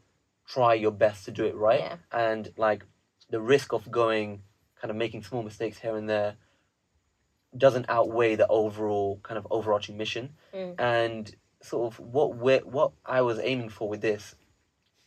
try 0.47 0.73
your 0.73 0.91
best 0.91 1.25
to 1.25 1.31
do 1.31 1.43
it 1.45 1.55
right. 1.55 1.81
Yeah. 1.81 1.97
And 2.27 2.43
like 2.57 2.85
the 3.31 3.41
risk 3.41 3.73
of 3.73 3.89
going 3.89 4.43
kind 4.79 4.91
of 4.91 4.97
making 4.97 5.23
small 5.23 5.41
mistakes 5.43 5.77
here 5.79 5.95
and 5.95 6.07
there 6.09 6.35
doesn't 7.57 7.85
outweigh 7.89 8.35
the 8.35 8.47
overall 8.47 9.19
kind 9.23 9.37
of 9.37 9.47
overarching 9.49 9.97
mission. 9.97 10.33
Mm. 10.53 10.75
And 10.77 11.35
sort 11.61 11.93
of 11.93 11.99
what 11.99 12.37
we 12.37 12.57
what 12.57 12.91
I 13.05 13.21
was 13.21 13.39
aiming 13.39 13.69
for 13.69 13.87
with 13.89 14.01
this 14.01 14.35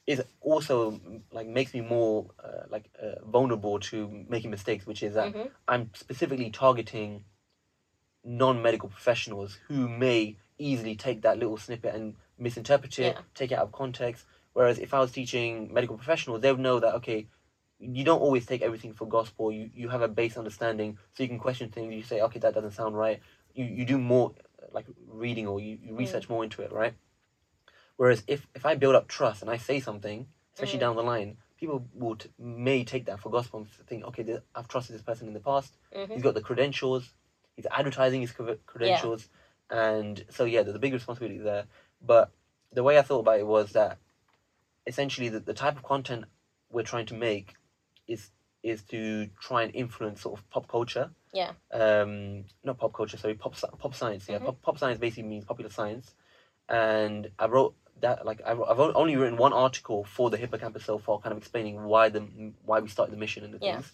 is 0.07 0.23
also 0.41 0.93
mm, 0.93 1.23
like 1.33 1.47
makes 1.47 1.73
me 1.75 1.81
more 1.81 2.27
uh, 2.43 2.65
like 2.69 2.91
uh, 3.03 3.25
vulnerable 3.27 3.79
to 3.81 3.97
making 4.29 4.51
mistakes, 4.51 4.87
which 4.87 5.03
is 5.03 5.15
that 5.15 5.33
Mhm. 5.33 5.51
I'm 5.67 5.91
specifically 5.95 6.51
targeting 6.51 7.25
non-medical 8.25 8.89
professionals 8.89 9.59
who 9.69 9.89
may 9.89 10.37
easily 10.59 10.95
take 10.97 11.23
that 11.23 11.39
little 11.39 11.57
snippet 11.57 11.95
and 11.95 12.15
misinterpret 12.39 12.99
it, 12.99 13.15
Yeah. 13.17 13.23
take 13.35 13.53
it 13.53 13.59
out 13.59 13.65
of 13.65 13.73
context. 13.73 14.25
Whereas 14.53 14.79
if 14.79 14.95
I 14.95 15.01
was 15.01 15.13
teaching 15.13 15.73
medical 15.73 15.97
professionals, 15.97 16.41
they 16.41 16.53
would 16.53 16.61
know 16.61 16.79
that 16.79 16.95
okay, 16.97 17.27
you 17.79 18.05
don't 18.05 18.21
always 18.21 18.47
take 18.47 18.63
everything 18.63 18.93
for 18.95 19.07
gospel. 19.07 19.53
You 19.53 19.71
you 19.75 19.89
have 19.89 20.03
a 20.03 20.09
base 20.09 20.37
understanding, 20.37 20.99
so 21.13 21.23
you 21.23 21.29
can 21.29 21.39
question 21.39 21.71
things. 21.71 21.95
You 21.95 22.03
say, 22.03 22.21
okay, 22.21 22.39
that 22.39 22.55
doesn't 22.55 22.73
sound 22.73 22.97
right. 22.97 23.21
You 23.55 23.65
you 23.65 23.85
do 23.85 23.99
more 23.99 24.33
like 24.73 24.87
reading 25.07 25.47
or 25.47 25.61
you, 25.61 25.79
you 25.83 25.95
research 25.95 26.29
more 26.29 26.43
into 26.45 26.63
it, 26.63 26.73
right? 26.73 26.95
Whereas 27.97 28.25
if 28.27 28.47
if 28.55 28.67
I 28.67 28.75
build 28.75 28.95
up 28.95 29.09
trust 29.09 29.43
and 29.43 29.51
I 29.51 29.57
say 29.57 29.81
something, 29.81 30.27
especially 30.55 30.79
Mm. 30.79 30.81
down 30.81 30.97
the 30.97 31.03
line, 31.03 31.37
people 31.59 31.87
would 31.95 32.31
may 32.39 32.85
take 32.85 33.07
that 33.07 33.21
for 33.21 33.31
gospel 33.31 33.61
and 33.61 33.69
think, 33.87 34.05
okay, 34.05 34.23
th- 34.25 34.41
I've 34.55 34.69
trusted 34.69 34.95
this 34.95 35.03
person 35.03 35.29
in 35.29 35.35
the 35.35 35.41
past. 35.41 35.77
Mhm. 35.95 36.13
He's 36.13 36.23
got 36.23 36.35
the 36.35 36.41
credentials. 36.43 37.13
He's 37.57 37.67
advertising 37.71 38.21
his 38.21 38.33
cre- 38.33 38.59
credentials, 38.67 39.29
and 39.71 40.25
so 40.29 40.45
yeah, 40.45 40.63
there's 40.63 40.75
a 40.75 40.81
big 40.81 40.93
responsibility 40.93 41.39
there. 41.39 41.67
But 42.01 42.33
the 42.73 42.83
way 42.83 42.99
I 42.99 43.03
thought 43.03 43.21
about 43.21 43.39
it 43.39 43.47
was 43.47 43.73
that 43.73 43.99
essentially 44.87 45.29
the, 45.29 45.41
the 45.41 45.55
type 45.55 45.77
of 45.77 45.83
content 45.83 46.25
we're 46.71 46.83
trying 46.83 47.07
to 47.07 47.15
make 47.15 47.55
is 48.07 48.31
is 48.62 48.83
to 48.83 49.27
try 49.40 49.62
and 49.62 49.75
influence 49.75 50.23
sort 50.23 50.38
of 50.38 50.49
pop 50.51 50.67
culture. 50.69 51.11
Yeah. 51.33 51.53
Um, 51.73 52.45
not 52.62 52.79
pop 52.79 52.93
culture, 52.93 53.17
sorry, 53.17 53.35
pop 53.35 53.55
pop 53.79 53.95
science. 53.95 54.29
Yeah, 54.29 54.38
Mhm. 54.38 54.45
pop, 54.47 54.62
pop 54.62 54.79
science 54.79 54.99
basically 54.99 55.25
means 55.25 55.45
popular 55.45 55.71
science, 55.71 56.14
and 56.69 57.31
I 57.38 57.47
wrote 57.47 57.75
that 58.01 58.25
like 58.25 58.40
I 58.45 58.53
I've 58.53 58.81
only 58.81 59.17
written 59.17 59.37
one 59.38 59.53
article 59.53 60.05
for 60.05 60.31
the 60.31 60.37
hippocampus 60.37 60.85
so 60.85 60.99
far, 60.99 61.19
kind 61.19 61.33
of 61.33 61.38
explaining 61.38 61.85
why 61.85 62.09
the 62.09 62.21
why 62.64 62.81
we 62.81 62.88
started 62.88 63.12
the 63.12 63.17
mission 63.19 63.45
and 63.45 63.55
the 63.55 63.59
Yeah. 63.64 63.75
things, 63.75 63.93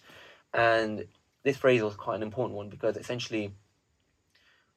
and 0.53 1.07
this 1.43 1.57
phrase 1.57 1.83
was 1.83 1.97
quite 1.97 2.17
an 2.17 2.23
important 2.23 2.57
one 2.57 2.69
because 2.69 2.97
essentially 2.97 3.55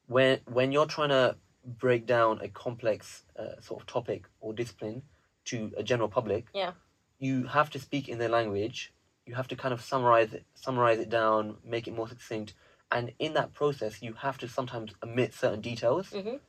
when 0.07 0.39
when 0.45 0.71
you're 0.71 0.85
trying 0.85 1.09
to 1.09 1.35
break 1.65 2.05
down 2.05 2.39
a 2.41 2.47
complex 2.49 3.23
uh, 3.37 3.59
sort 3.61 3.81
of 3.81 3.87
topic 3.87 4.25
or 4.41 4.53
discipline 4.53 5.03
to 5.45 5.71
a 5.77 5.83
general 5.83 6.09
public 6.09 6.47
Yeah. 6.53 6.73
you 7.19 7.47
have 7.47 7.69
to 7.71 7.79
speak 7.79 8.09
in 8.09 8.17
their 8.17 8.29
language 8.29 8.92
you 9.25 9.35
have 9.35 9.47
to 9.47 9.55
kind 9.55 9.73
of 9.73 9.81
summarize 9.81 10.33
it 10.33 10.45
summarize 10.55 10.99
it 10.99 11.09
down 11.09 11.57
make 11.63 11.87
it 11.87 11.95
more 11.95 12.07
succinct 12.07 12.53
and 12.91 13.11
in 13.19 13.33
that 13.33 13.53
process 13.53 14.01
you 14.01 14.13
have 14.13 14.37
to 14.37 14.47
sometimes 14.47 14.93
omit 15.03 15.33
certain 15.33 15.61
details 15.61 16.09
Mhm. 16.11 16.39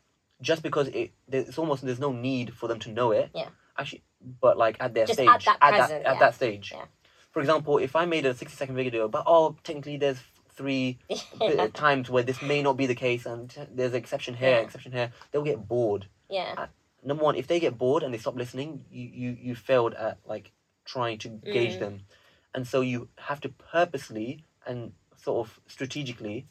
just 0.40 0.62
because 0.62 0.88
it 0.88 1.12
there's 1.28 1.58
almost 1.58 1.84
there's 1.84 2.00
no 2.00 2.12
need 2.12 2.54
for 2.54 2.68
them 2.68 2.78
to 2.80 2.90
know 2.90 3.12
it 3.12 3.30
Yeah. 3.34 3.48
actually 3.78 4.02
but 4.40 4.56
like 4.58 4.76
at 4.80 4.94
their 4.94 5.06
Just 5.06 5.18
stage 5.18 5.28
at 5.28 5.44
that 5.44 5.58
at 5.60 5.70
present, 5.74 6.04
that, 6.04 6.12
at 6.12 6.18
that 6.20 6.34
stage 6.34 6.72
Yeah. 6.72 6.86
for 7.30 7.40
example 7.40 7.78
if 7.78 7.94
i 7.96 8.04
made 8.04 8.26
a 8.26 8.34
60 8.34 8.56
second 8.56 8.74
video 8.76 9.08
but 9.08 9.24
oh 9.26 9.56
technically 9.62 9.96
there's 9.96 10.20
three 10.50 10.98
of 11.40 11.72
times 11.72 12.08
where 12.10 12.22
this 12.22 12.40
may 12.42 12.62
not 12.62 12.76
be 12.76 12.86
the 12.86 12.94
case 12.94 13.26
and 13.26 13.54
there's 13.72 13.92
an 13.92 13.98
exception 13.98 14.34
here 14.34 14.50
Yeah. 14.50 14.60
exception 14.60 14.92
here 14.92 15.12
they'll 15.30 15.42
get 15.42 15.66
bored 15.68 16.06
yeah 16.28 16.66
number 17.04 17.22
one 17.22 17.36
if 17.36 17.46
they 17.48 17.60
get 17.60 17.76
bored 17.76 18.02
and 18.02 18.12
they 18.14 18.18
stop 18.18 18.34
listening 18.34 18.84
you 18.90 19.06
you, 19.22 19.36
you 19.40 19.54
failed 19.54 19.92
at 19.94 20.18
like 20.24 20.50
trying 20.86 21.18
to 21.18 21.28
gauge 21.28 21.74
Mm. 21.76 21.78
them 21.80 22.00
and 22.54 22.66
so 22.66 22.80
you 22.80 23.08
have 23.18 23.40
to 23.40 23.48
purposely 23.48 24.44
and 24.66 24.92
sort 25.16 25.46
of 25.46 25.60
strategically 25.66 26.46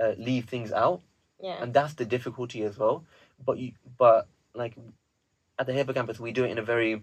uh, 0.00 0.12
leave 0.18 0.46
things 0.46 0.72
out. 0.72 1.02
Yeah. 1.40 1.62
And 1.62 1.74
that's 1.74 1.94
the 1.94 2.04
difficulty 2.04 2.62
as 2.62 2.78
well. 2.78 3.04
But 3.44 3.58
you 3.58 3.72
but 3.98 4.28
like 4.54 4.76
at 5.58 5.66
the 5.66 5.72
hippocampus 5.72 6.18
we 6.20 6.32
do 6.32 6.44
it 6.44 6.50
in 6.50 6.58
a 6.58 6.62
very 6.62 7.02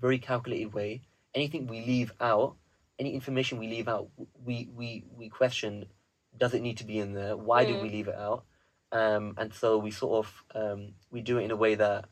very 0.00 0.18
calculated 0.18 0.72
way. 0.72 1.02
Anything 1.34 1.66
we 1.66 1.80
leave 1.84 2.12
out 2.20 2.56
any 2.98 3.14
information 3.14 3.58
we 3.58 3.68
leave 3.68 3.88
out 3.88 4.08
we 4.44 4.68
we 4.74 5.04
we 5.16 5.28
question 5.28 5.86
does 6.36 6.54
it 6.54 6.62
need 6.62 6.78
to 6.78 6.84
be 6.84 6.98
in 6.98 7.12
there? 7.14 7.36
Why 7.36 7.64
did 7.64 7.76
Mm. 7.76 7.82
we 7.82 7.90
leave 7.90 8.08
it 8.08 8.14
out? 8.16 8.44
Um 8.92 9.34
and 9.36 9.52
so 9.52 9.76
we 9.78 9.90
sort 9.90 10.24
of 10.26 10.44
um 10.54 10.94
we 11.10 11.20
do 11.20 11.38
it 11.38 11.44
in 11.44 11.50
a 11.50 11.56
way 11.56 11.74
that 11.74 12.06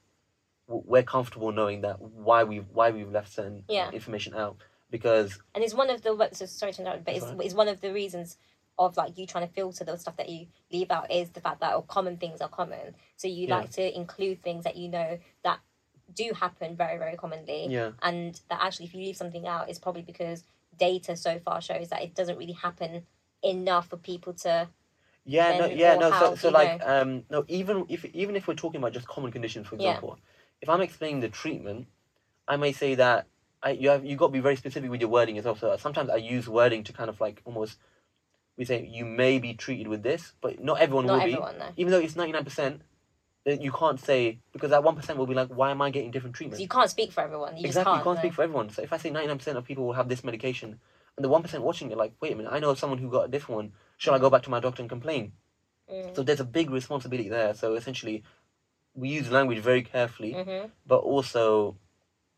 we're 0.69 1.03
comfortable 1.05 1.53
knowing 1.53 1.83
that 1.83 2.01
why 2.01 2.43
we 2.45 2.59
why 2.59 2.91
we've 2.91 3.11
left 3.11 3.33
certain 3.33 3.65
Yeah. 3.69 3.91
information 3.93 4.35
out 4.35 4.57
because 4.91 5.39
and 5.55 5.65
it's 5.65 5.75
one 5.75 5.91
of 5.91 6.03
the 6.03 6.29
so 6.33 6.47
sorry 6.47 6.73
to 6.73 6.83
interrupt, 6.83 7.05
but 7.05 7.15
it's, 7.15 7.27
it's 7.41 7.55
one 7.55 7.69
of 7.69 7.81
the 7.81 7.93
reasons 7.93 8.37
of 8.79 8.97
like 8.97 9.17
you 9.17 9.27
trying 9.27 9.47
to 9.47 9.53
filter 9.55 9.85
the 9.85 9.97
stuff 9.97 10.17
that 10.17 10.29
you 10.29 10.47
leave 10.71 10.91
out 10.91 11.11
is 11.11 11.31
the 11.31 11.41
fact 11.41 11.61
that 11.61 11.73
oh, 11.75 11.83
common 11.83 12.17
things 12.19 12.41
are 12.41 12.49
common. 12.49 12.95
So 13.17 13.29
you 13.29 13.47
Yeah. 13.47 13.57
like 13.57 13.71
to 13.73 13.97
include 13.97 14.43
things 14.43 14.65
that 14.65 14.77
you 14.77 14.89
know 14.89 15.19
that 15.45 15.61
do 16.15 16.33
happen 16.35 16.77
very 16.77 16.99
very 16.99 17.17
commonly, 17.17 17.69
yeah 17.71 17.91
and 18.03 18.41
that 18.49 18.61
actually 18.63 18.87
if 18.87 18.95
you 18.95 19.01
leave 19.01 19.17
something 19.17 19.47
out, 19.47 19.69
it's 19.69 19.79
probably 19.79 20.03
because 20.03 20.45
data 20.79 21.17
so 21.17 21.39
far 21.39 21.61
shows 21.61 21.89
that 21.89 22.03
it 22.03 22.15
doesn't 22.15 22.37
really 22.37 22.53
happen 22.53 23.07
enough 23.43 23.89
for 23.89 23.97
people 23.97 24.33
to. 24.33 24.69
Yeah, 25.25 25.59
no, 25.59 25.67
yeah, 25.67 25.97
no. 25.97 26.13
So, 26.13 26.35
so 26.37 26.51
like, 26.51 26.81
um, 26.87 27.25
no. 27.31 27.45
Even 27.49 27.85
if 27.89 28.05
even 28.05 28.37
if 28.37 28.47
we're 28.47 28.55
talking 28.55 28.79
about 28.81 28.93
just 28.93 29.09
common 29.09 29.33
conditions, 29.33 29.67
for 29.67 29.75
Yeah. 29.75 29.91
example, 29.91 30.19
if 30.61 30.69
I'm 30.69 30.81
explaining 30.81 31.21
the 31.21 31.29
treatment, 31.29 31.89
I 32.47 32.57
may 32.57 32.73
say 32.73 32.95
that 32.95 33.27
I 33.63 33.71
you 33.71 33.89
have 33.91 34.05
you 34.05 34.17
got 34.17 34.27
to 34.29 34.33
be 34.33 34.41
very 34.41 34.57
specific 34.57 34.91
with 34.91 35.01
your 35.01 35.11
wording 35.11 35.39
as 35.39 35.45
well. 35.45 35.57
So 35.57 35.77
sometimes 35.77 36.11
I 36.11 36.17
use 36.17 36.49
wording 36.49 36.85
to 36.85 36.93
kind 36.93 37.09
of 37.09 37.21
like 37.21 37.43
almost 37.45 37.79
we 38.57 38.65
say 38.65 38.87
you 38.87 39.05
may 39.05 39.39
be 39.39 39.55
treated 39.55 39.89
with 39.89 40.03
this, 40.03 40.33
but 40.41 40.63
not 40.63 40.81
everyone 40.81 41.07
Not 41.07 41.15
will 41.15 41.21
everyone 41.23 41.59
though. 41.59 41.67
be. 41.75 41.83
Even 41.83 41.93
though 41.93 42.01
it's 42.01 42.17
ninety 42.17 42.33
nine 42.33 42.45
percent, 42.45 42.83
you 43.45 43.71
can't 43.73 44.01
say 44.01 44.41
because 44.53 44.71
that 44.71 44.83
one 44.83 44.97
percent 44.97 45.19
will 45.19 45.27
be 45.27 45.35
like, 45.35 45.49
why 45.49 45.71
am 45.71 45.83
I 45.83 45.91
getting 45.91 46.11
different 46.11 46.37
treatment? 46.37 46.61
You 46.61 46.69
can't 46.69 46.91
speak 46.91 47.13
for 47.13 47.23
everyone. 47.23 47.57
You 47.57 47.67
exactly, 47.67 47.93
can't. 47.93 48.01
you 48.01 48.05
can't 48.05 48.17
no. 48.17 48.21
speak 48.23 48.35
for 48.35 48.43
everyone. 48.43 48.71
So 48.71 48.83
if 48.83 48.93
I 48.93 48.97
say 48.97 49.11
ninety 49.11 49.29
nine 49.29 49.39
percent 49.39 49.59
of 49.59 49.65
people 49.65 49.87
will 49.87 49.93
have 49.95 50.09
this 50.09 50.25
medication, 50.25 50.79
and 51.17 51.25
the 51.25 51.29
one 51.29 51.43
percent 51.43 51.63
watching 51.63 51.91
it, 51.91 51.97
like, 51.97 52.13
wait 52.21 52.33
a 52.33 52.37
minute, 52.37 52.53
I 52.53 52.59
know 52.59 52.75
someone 52.75 52.99
who 52.99 53.11
got 53.11 53.27
a 53.27 53.29
different 53.29 53.57
one. 53.57 53.73
Shall 53.99 54.15
I 54.15 54.19
go 54.19 54.31
back 54.31 54.43
to 54.43 54.51
my 54.51 54.61
doctor 54.61 54.83
and 54.83 54.91
complain? 54.91 55.33
Mm. 55.91 56.15
So 56.17 56.23
there's 56.23 56.41
a 56.41 56.45
big 56.45 56.71
responsibility 56.71 57.29
there. 57.29 57.55
So 57.55 57.75
essentially, 57.75 58.25
we 58.95 59.09
use 59.11 59.31
language 59.31 59.59
very 59.59 59.83
carefully, 59.83 60.35
Mm-hmm. 60.35 60.69
but 60.87 60.99
also 60.99 61.77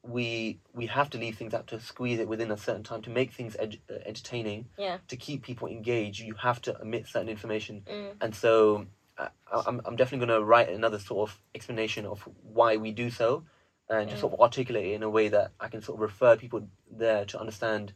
we 0.03 0.61
we 0.75 0.87
have 0.87 1.11
to 1.11 1.19
leave 1.19 1.37
things 1.37 1.53
out 1.55 1.67
to 1.69 1.81
squeeze 1.81 2.19
it 2.21 2.29
within 2.29 2.51
a 2.51 2.57
certain 2.57 2.83
time 2.85 3.03
to 3.03 3.11
make 3.11 3.33
things 3.33 3.57
ed- 3.59 3.79
uh, 3.91 3.95
entertaining. 4.07 4.67
Yeah. 4.79 4.99
To 5.09 5.17
keep 5.17 5.43
people 5.43 5.69
engaged, 5.69 6.21
you 6.21 6.35
have 6.35 6.61
to 6.63 6.81
omit 6.81 7.07
certain 7.09 7.29
information, 7.29 7.83
Mm. 7.87 8.13
and 8.21 8.35
so 8.35 8.87
I, 9.19 9.29
I'm 9.67 9.81
I'm 9.85 9.97
definitely 9.97 10.27
going 10.27 10.41
to 10.41 10.45
write 10.45 10.69
another 10.69 10.99
sort 10.99 11.29
of 11.31 11.41
explanation 11.55 12.07
of 12.07 12.23
why 12.43 12.77
we 12.77 12.93
do 12.93 13.11
so, 13.11 13.45
and 13.91 14.09
just 14.09 14.19
Mm. 14.19 14.21
sort 14.23 14.33
of 14.35 14.41
articulate 14.41 14.87
it 14.87 14.93
in 14.95 15.03
a 15.03 15.11
way 15.11 15.29
that 15.29 15.51
I 15.59 15.69
can 15.69 15.83
sort 15.83 15.97
of 15.97 16.01
refer 16.03 16.37
people 16.37 16.69
there 16.91 17.25
to 17.27 17.41
understand. 17.41 17.93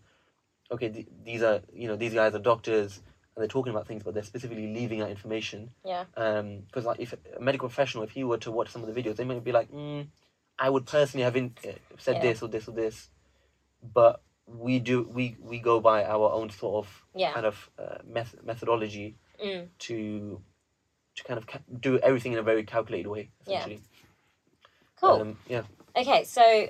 Okay, 0.71 0.89
th- 0.89 1.07
these 1.25 1.43
are 1.43 1.61
you 1.73 1.87
know 1.89 1.97
these 1.97 2.15
guys 2.15 2.35
are 2.35 2.39
doctors 2.41 3.01
and 3.35 3.41
they're 3.43 3.49
talking 3.49 3.73
about 3.73 3.87
things, 3.87 4.03
but 4.03 4.13
they're 4.13 4.23
specifically 4.23 4.75
leaving 4.75 5.01
out 5.01 5.09
information. 5.11 5.71
Yeah. 5.87 6.05
Um, 6.19 6.61
because 6.67 6.85
like 6.85 7.01
if 7.01 7.15
a 7.15 7.41
medical 7.41 7.69
professional, 7.69 8.05
if 8.05 8.11
he 8.11 8.25
were 8.25 8.37
to 8.39 8.51
watch 8.51 8.69
some 8.71 8.83
of 8.85 8.93
the 8.93 9.03
videos, 9.03 9.17
they 9.17 9.25
might 9.25 9.43
be 9.43 9.53
like, 9.53 9.71
mm, 9.71 10.07
I 10.65 10.71
would 10.71 10.87
personally 10.87 11.25
have 11.25 11.37
in, 11.37 11.55
uh, 11.67 11.73
said 11.99 12.17
Yeah. 12.17 12.23
this 12.27 12.43
or 12.43 12.49
this 12.49 12.69
or 12.69 12.73
this, 12.73 13.11
but 13.83 14.23
we 14.47 14.79
do 14.79 15.03
we 15.19 15.37
we 15.41 15.59
go 15.59 15.81
by 15.81 16.05
our 16.05 16.29
own 16.39 16.49
sort 16.51 16.75
of 16.85 17.05
Yeah. 17.23 17.33
kind 17.33 17.47
of 17.47 17.57
uh, 17.79 17.99
meth- 18.05 18.43
methodology 18.51 19.17
Mm. 19.45 19.69
to 19.87 20.41
to 21.17 21.25
kind 21.25 21.39
of 21.39 21.47
ca- 21.47 21.67
do 21.81 21.99
everything 21.99 22.33
in 22.35 22.39
a 22.39 22.43
very 22.51 22.65
calculated 22.65 23.09
way. 23.09 23.31
Yeah. 23.47 23.67
Cool. 25.01 25.11
Um, 25.21 25.39
yeah. 25.49 25.63
Okay, 25.97 26.25
so 26.25 26.69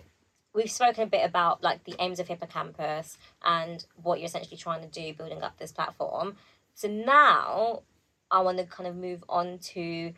we've 0.55 0.71
spoken 0.71 1.03
a 1.05 1.07
bit 1.07 1.25
about 1.25 1.63
like 1.63 1.85
the 1.85 1.95
aims 1.99 2.19
of 2.19 2.29
Hippocampus 2.29 3.19
and 3.43 3.85
what 4.03 4.19
you're 4.19 4.27
essentially 4.27 4.57
trying 4.57 4.81
to 4.83 4.89
do 4.89 5.13
building 5.15 5.43
up 5.43 5.59
this 5.59 5.71
platform. 5.73 6.37
So 6.75 6.89
now 6.89 7.83
I 8.31 8.41
want 8.41 8.59
to 8.59 8.65
kind 8.65 8.89
of 8.89 8.97
move 8.97 9.23
on 9.29 9.59
to 9.75 10.13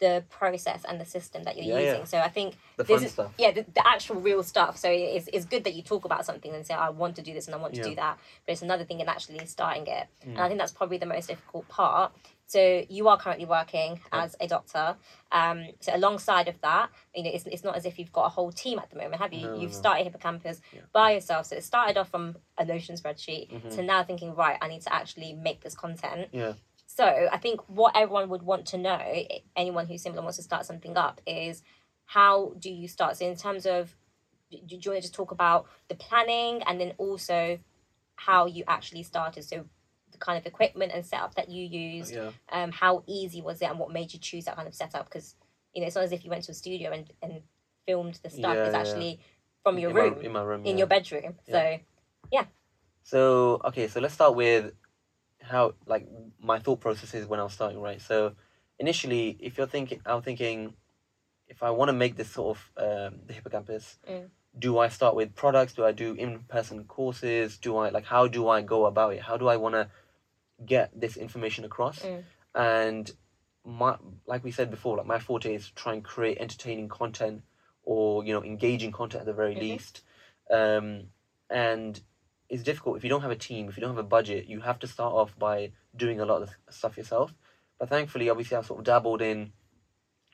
the 0.00 0.24
process 0.30 0.84
and 0.88 1.00
the 1.00 1.04
system 1.04 1.44
that 1.44 1.56
you're 1.56 1.66
Yeah, 1.66 1.78
yeah. 1.78 1.90
using. 1.92 2.06
So 2.06 2.18
I 2.18 2.28
think 2.28 2.56
The 2.76 2.84
this 2.84 2.96
fun 2.98 3.04
is 3.06 3.12
stuff. 3.12 3.32
yeah 3.38 3.50
the, 3.52 3.64
the 3.74 3.86
actual 3.86 4.16
real 4.16 4.42
stuff. 4.42 4.76
So 4.78 4.88
it's, 4.90 5.28
it's 5.32 5.44
good 5.44 5.64
that 5.64 5.74
you 5.74 5.82
talk 5.82 6.04
about 6.04 6.24
something 6.24 6.52
and 6.54 6.66
say 6.66 6.74
I 6.74 6.88
want 6.88 7.16
to 7.16 7.22
do 7.22 7.32
this 7.34 7.46
and 7.46 7.54
I 7.54 7.58
want 7.58 7.74
to 7.74 7.82
do 7.82 7.94
that. 7.96 8.18
But 8.46 8.52
it's 8.52 8.62
another 8.62 8.84
thing 8.84 9.00
in 9.00 9.08
actually 9.08 9.44
starting 9.46 9.86
it, 9.86 10.06
and 10.22 10.36
Mm. 10.36 10.40
I 10.40 10.48
think 10.48 10.58
that's 10.58 10.72
probably 10.72 10.98
the 10.98 11.06
most 11.06 11.28
difficult 11.28 11.68
part. 11.68 12.12
So 12.46 12.84
you 12.88 13.06
are 13.08 13.16
currently 13.16 13.44
working 13.46 14.00
as 14.10 14.34
a 14.40 14.48
doctor. 14.48 14.96
Um, 15.30 15.68
so 15.78 15.94
alongside 15.94 16.48
of 16.48 16.60
that, 16.62 16.90
you 17.14 17.22
know, 17.22 17.30
it's, 17.32 17.46
it's 17.46 17.62
not 17.62 17.76
as 17.76 17.84
if 17.86 17.96
you've 17.96 18.12
got 18.12 18.24
a 18.26 18.28
whole 18.28 18.50
team 18.50 18.80
at 18.80 18.90
the 18.90 18.96
moment, 18.96 19.16
have 19.22 19.32
you? 19.32 19.46
No, 19.46 19.54
you've 19.54 19.70
no. 19.70 19.76
started 19.76 20.02
Hippocampus 20.04 20.60
Yeah. 20.74 20.80
by 20.92 21.12
yourself. 21.12 21.46
So 21.46 21.54
it 21.56 21.62
started 21.62 21.96
off 21.96 22.08
from 22.10 22.34
a 22.58 22.64
Notion 22.64 22.96
spreadsheet 22.96 23.50
Mhm. 23.52 23.74
to 23.76 23.82
now 23.84 24.02
thinking, 24.02 24.34
right, 24.34 24.58
I 24.60 24.66
need 24.66 24.82
to 24.82 24.92
actually 24.92 25.32
make 25.34 25.60
this 25.60 25.74
content. 25.76 26.28
Yeah. 26.32 26.54
So 27.00 27.28
I 27.32 27.38
think 27.38 27.62
what 27.66 27.96
everyone 27.96 28.28
would 28.28 28.42
want 28.42 28.66
to 28.66 28.76
know, 28.76 29.00
anyone 29.56 29.86
who 29.86 29.96
similar 29.96 30.20
wants 30.20 30.36
to 30.36 30.42
start 30.42 30.66
something 30.66 30.98
up, 30.98 31.22
is 31.26 31.62
how 32.04 32.52
do 32.58 32.68
you 32.68 32.88
start? 32.88 33.16
So 33.16 33.24
in 33.24 33.36
terms 33.36 33.64
of, 33.64 33.96
do, 34.50 34.58
you 34.68 34.90
want 34.90 34.98
to 34.98 35.00
just 35.00 35.14
talk 35.14 35.30
about 35.30 35.66
the 35.88 35.94
planning 35.94 36.62
and 36.66 36.78
then 36.78 36.92
also 36.98 37.58
how 38.16 38.44
you 38.44 38.64
actually 38.68 39.02
started? 39.02 39.44
So 39.44 39.64
the 40.12 40.18
kind 40.18 40.36
of 40.36 40.44
equipment 40.44 40.92
and 40.94 41.06
setup 41.06 41.36
that 41.36 41.48
you 41.48 41.64
used, 41.64 42.12
Yeah. 42.12 42.32
um, 42.52 42.70
how 42.70 43.02
easy 43.06 43.40
was 43.40 43.62
it 43.62 43.70
and 43.70 43.78
what 43.78 43.90
made 43.90 44.12
you 44.12 44.18
choose 44.18 44.44
that 44.44 44.56
kind 44.56 44.68
of 44.68 44.74
setup? 44.74 45.06
Because, 45.06 45.36
you 45.72 45.80
know, 45.80 45.86
it's 45.86 45.96
not 45.96 46.04
as 46.04 46.12
if 46.12 46.22
you 46.22 46.28
went 46.28 46.44
to 46.44 46.52
a 46.52 46.54
studio 46.54 46.90
and, 46.90 47.10
and 47.22 47.40
filmed 47.86 48.20
the 48.22 48.28
stuff. 48.28 48.56
Yeah, 48.56 48.64
it's 48.64 48.74
yeah. 48.74 48.78
actually 48.78 49.20
from 49.62 49.78
your 49.78 49.88
in 49.88 49.96
room, 49.96 50.14
My, 50.16 50.20
in 50.20 50.32
my 50.32 50.42
room. 50.42 50.66
in 50.66 50.76
your 50.76 50.86
bedroom. 50.86 51.36
So 51.48 51.78
yeah. 52.30 52.44
So 53.04 53.62
okay, 53.64 53.88
so 53.88 54.00
let's 54.00 54.12
start 54.12 54.34
with 54.34 54.74
how 55.40 55.74
like 55.86 56.06
my 56.40 56.58
thought 56.58 56.80
process 56.80 57.14
is 57.14 57.26
when 57.26 57.40
I 57.40 57.44
was 57.44 57.52
starting, 57.52 57.80
right? 57.80 58.00
So 58.00 58.34
initially, 58.78 59.36
if 59.40 59.56
you're 59.58 59.66
thinking, 59.66 60.00
I'm 60.06 60.22
thinking, 60.22 60.74
if 61.48 61.62
I 61.62 61.70
want 61.70 61.88
to 61.88 61.92
make 61.92 62.16
this 62.16 62.30
sort 62.30 62.56
of 62.56 62.70
um, 62.76 63.20
the 63.26 63.32
hippocampus, 63.32 63.98
Mm. 64.08 64.30
do 64.58 64.78
I 64.78 64.88
start 64.88 65.14
with 65.14 65.34
products? 65.34 65.72
Do 65.74 65.84
I 65.84 65.92
do 65.92 66.14
in-person 66.14 66.84
courses? 66.84 67.56
Do 67.58 67.76
I 67.76 67.90
like 67.90 68.04
how 68.04 68.26
do 68.28 68.48
I 68.48 68.62
go 68.62 68.86
about 68.86 69.14
it? 69.14 69.22
How 69.22 69.36
do 69.36 69.48
I 69.48 69.56
want 69.56 69.74
to 69.74 69.88
get 70.64 70.90
this 70.98 71.16
information 71.16 71.64
across? 71.64 72.00
Mm. 72.00 72.24
And 72.54 73.10
my 73.64 73.96
like 74.26 74.42
we 74.44 74.50
said 74.50 74.70
before, 74.70 74.96
like 74.96 75.06
my 75.06 75.18
forte 75.18 75.54
is 75.54 75.70
try 75.70 75.92
and 75.92 76.02
create 76.04 76.38
entertaining 76.38 76.88
content 76.88 77.42
or 77.84 78.24
you 78.24 78.32
know 78.32 78.42
engaging 78.42 78.92
content 78.92 79.20
at 79.20 79.26
the 79.26 79.32
very 79.32 79.54
Mhm. 79.54 79.60
least. 79.60 80.02
Um, 80.50 81.10
and 81.48 82.00
it's 82.50 82.62
difficult 82.64 82.96
if 82.96 83.04
you 83.04 83.10
don't 83.10 83.22
have 83.22 83.30
a 83.30 83.36
team, 83.36 83.68
if 83.68 83.76
you 83.76 83.80
don't 83.80 83.94
have 83.96 84.04
a 84.04 84.08
budget, 84.18 84.46
you 84.46 84.60
have 84.60 84.78
to 84.80 84.86
start 84.86 85.14
off 85.14 85.38
by 85.38 85.72
doing 85.96 86.20
a 86.20 86.26
lot 86.26 86.42
of 86.42 86.50
stuff 86.68 86.96
yourself. 86.96 87.32
But 87.78 87.88
thankfully, 87.88 88.28
obviously, 88.28 88.56
I've 88.56 88.66
sort 88.66 88.80
of 88.80 88.84
dabbled 88.84 89.22
in, 89.22 89.52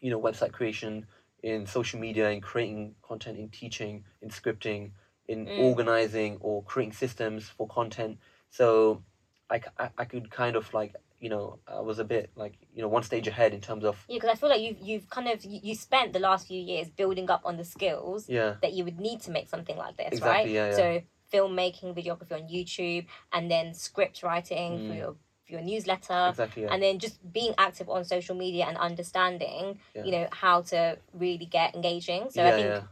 you 0.00 0.10
know, 0.10 0.20
website 0.20 0.52
creation, 0.52 1.06
in 1.42 1.66
social 1.66 2.00
media, 2.00 2.30
in 2.30 2.40
creating 2.40 2.94
content, 3.02 3.38
in 3.38 3.50
teaching, 3.50 4.04
in 4.22 4.30
scripting, 4.30 4.92
in 5.28 5.46
Mm. 5.46 5.58
organizing 5.58 6.38
or 6.40 6.62
creating 6.64 6.92
systems 6.92 7.48
for 7.48 7.68
content. 7.68 8.18
So 8.50 9.02
I 9.50 9.60
I 9.98 10.04
could 10.06 10.30
kind 10.30 10.56
of 10.56 10.72
like, 10.74 10.96
you 11.20 11.28
know, 11.28 11.60
I 11.68 11.80
was 11.80 11.98
a 11.98 12.04
bit 12.04 12.30
like, 12.34 12.54
you 12.74 12.82
know, 12.82 12.88
one 12.88 13.02
stage 13.02 13.28
ahead 13.28 13.52
in 13.54 13.60
terms 13.60 13.84
of, 13.84 13.94
yeah, 14.08 14.16
because 14.16 14.30
I 14.30 14.34
feel 14.34 14.48
like 14.48 14.60
you've, 14.60 14.80
you've 14.80 15.08
kind 15.10 15.28
of, 15.28 15.44
you, 15.44 15.60
you 15.62 15.74
spent 15.74 16.12
the 16.12 16.18
last 16.18 16.46
few 16.48 16.60
years 16.60 16.88
building 16.88 17.30
up 17.30 17.42
on 17.44 17.56
the 17.56 17.64
skills 17.64 18.28
yeah, 18.28 18.54
that 18.62 18.72
you 18.72 18.84
would 18.84 18.98
need 18.98 19.20
to 19.22 19.30
make 19.30 19.48
something 19.48 19.76
like 19.76 19.96
this, 19.96 20.12
Exactly, 20.12 20.30
right? 20.30 20.48
yeah, 20.50 20.70
yeah. 20.70 20.76
So 20.76 21.02
filmmaking, 21.32 21.94
videography 21.94 22.32
on 22.32 22.48
YouTube, 22.48 23.06
and 23.32 23.50
then 23.50 23.74
script 23.74 24.22
writing 24.22 24.78
for 24.78 24.94
Mm. 24.94 24.98
your 24.98 25.16
for 25.44 25.52
your 25.52 25.60
newsletter, 25.62 26.26
exactly, 26.30 26.62
yeah. 26.64 26.72
and 26.72 26.82
then 26.82 26.98
just 26.98 27.20
being 27.32 27.54
active 27.56 27.88
on 27.88 28.04
social 28.04 28.34
media 28.34 28.64
and 28.66 28.76
understanding, 28.76 29.78
Yeah. 29.94 30.02
you 30.04 30.10
know, 30.10 30.26
how 30.32 30.62
to 30.62 30.98
really 31.12 31.46
get 31.46 31.74
engaging. 31.76 32.30
So 32.30 32.42
yeah, 32.42 32.48
I 32.48 32.52
think 32.56 32.84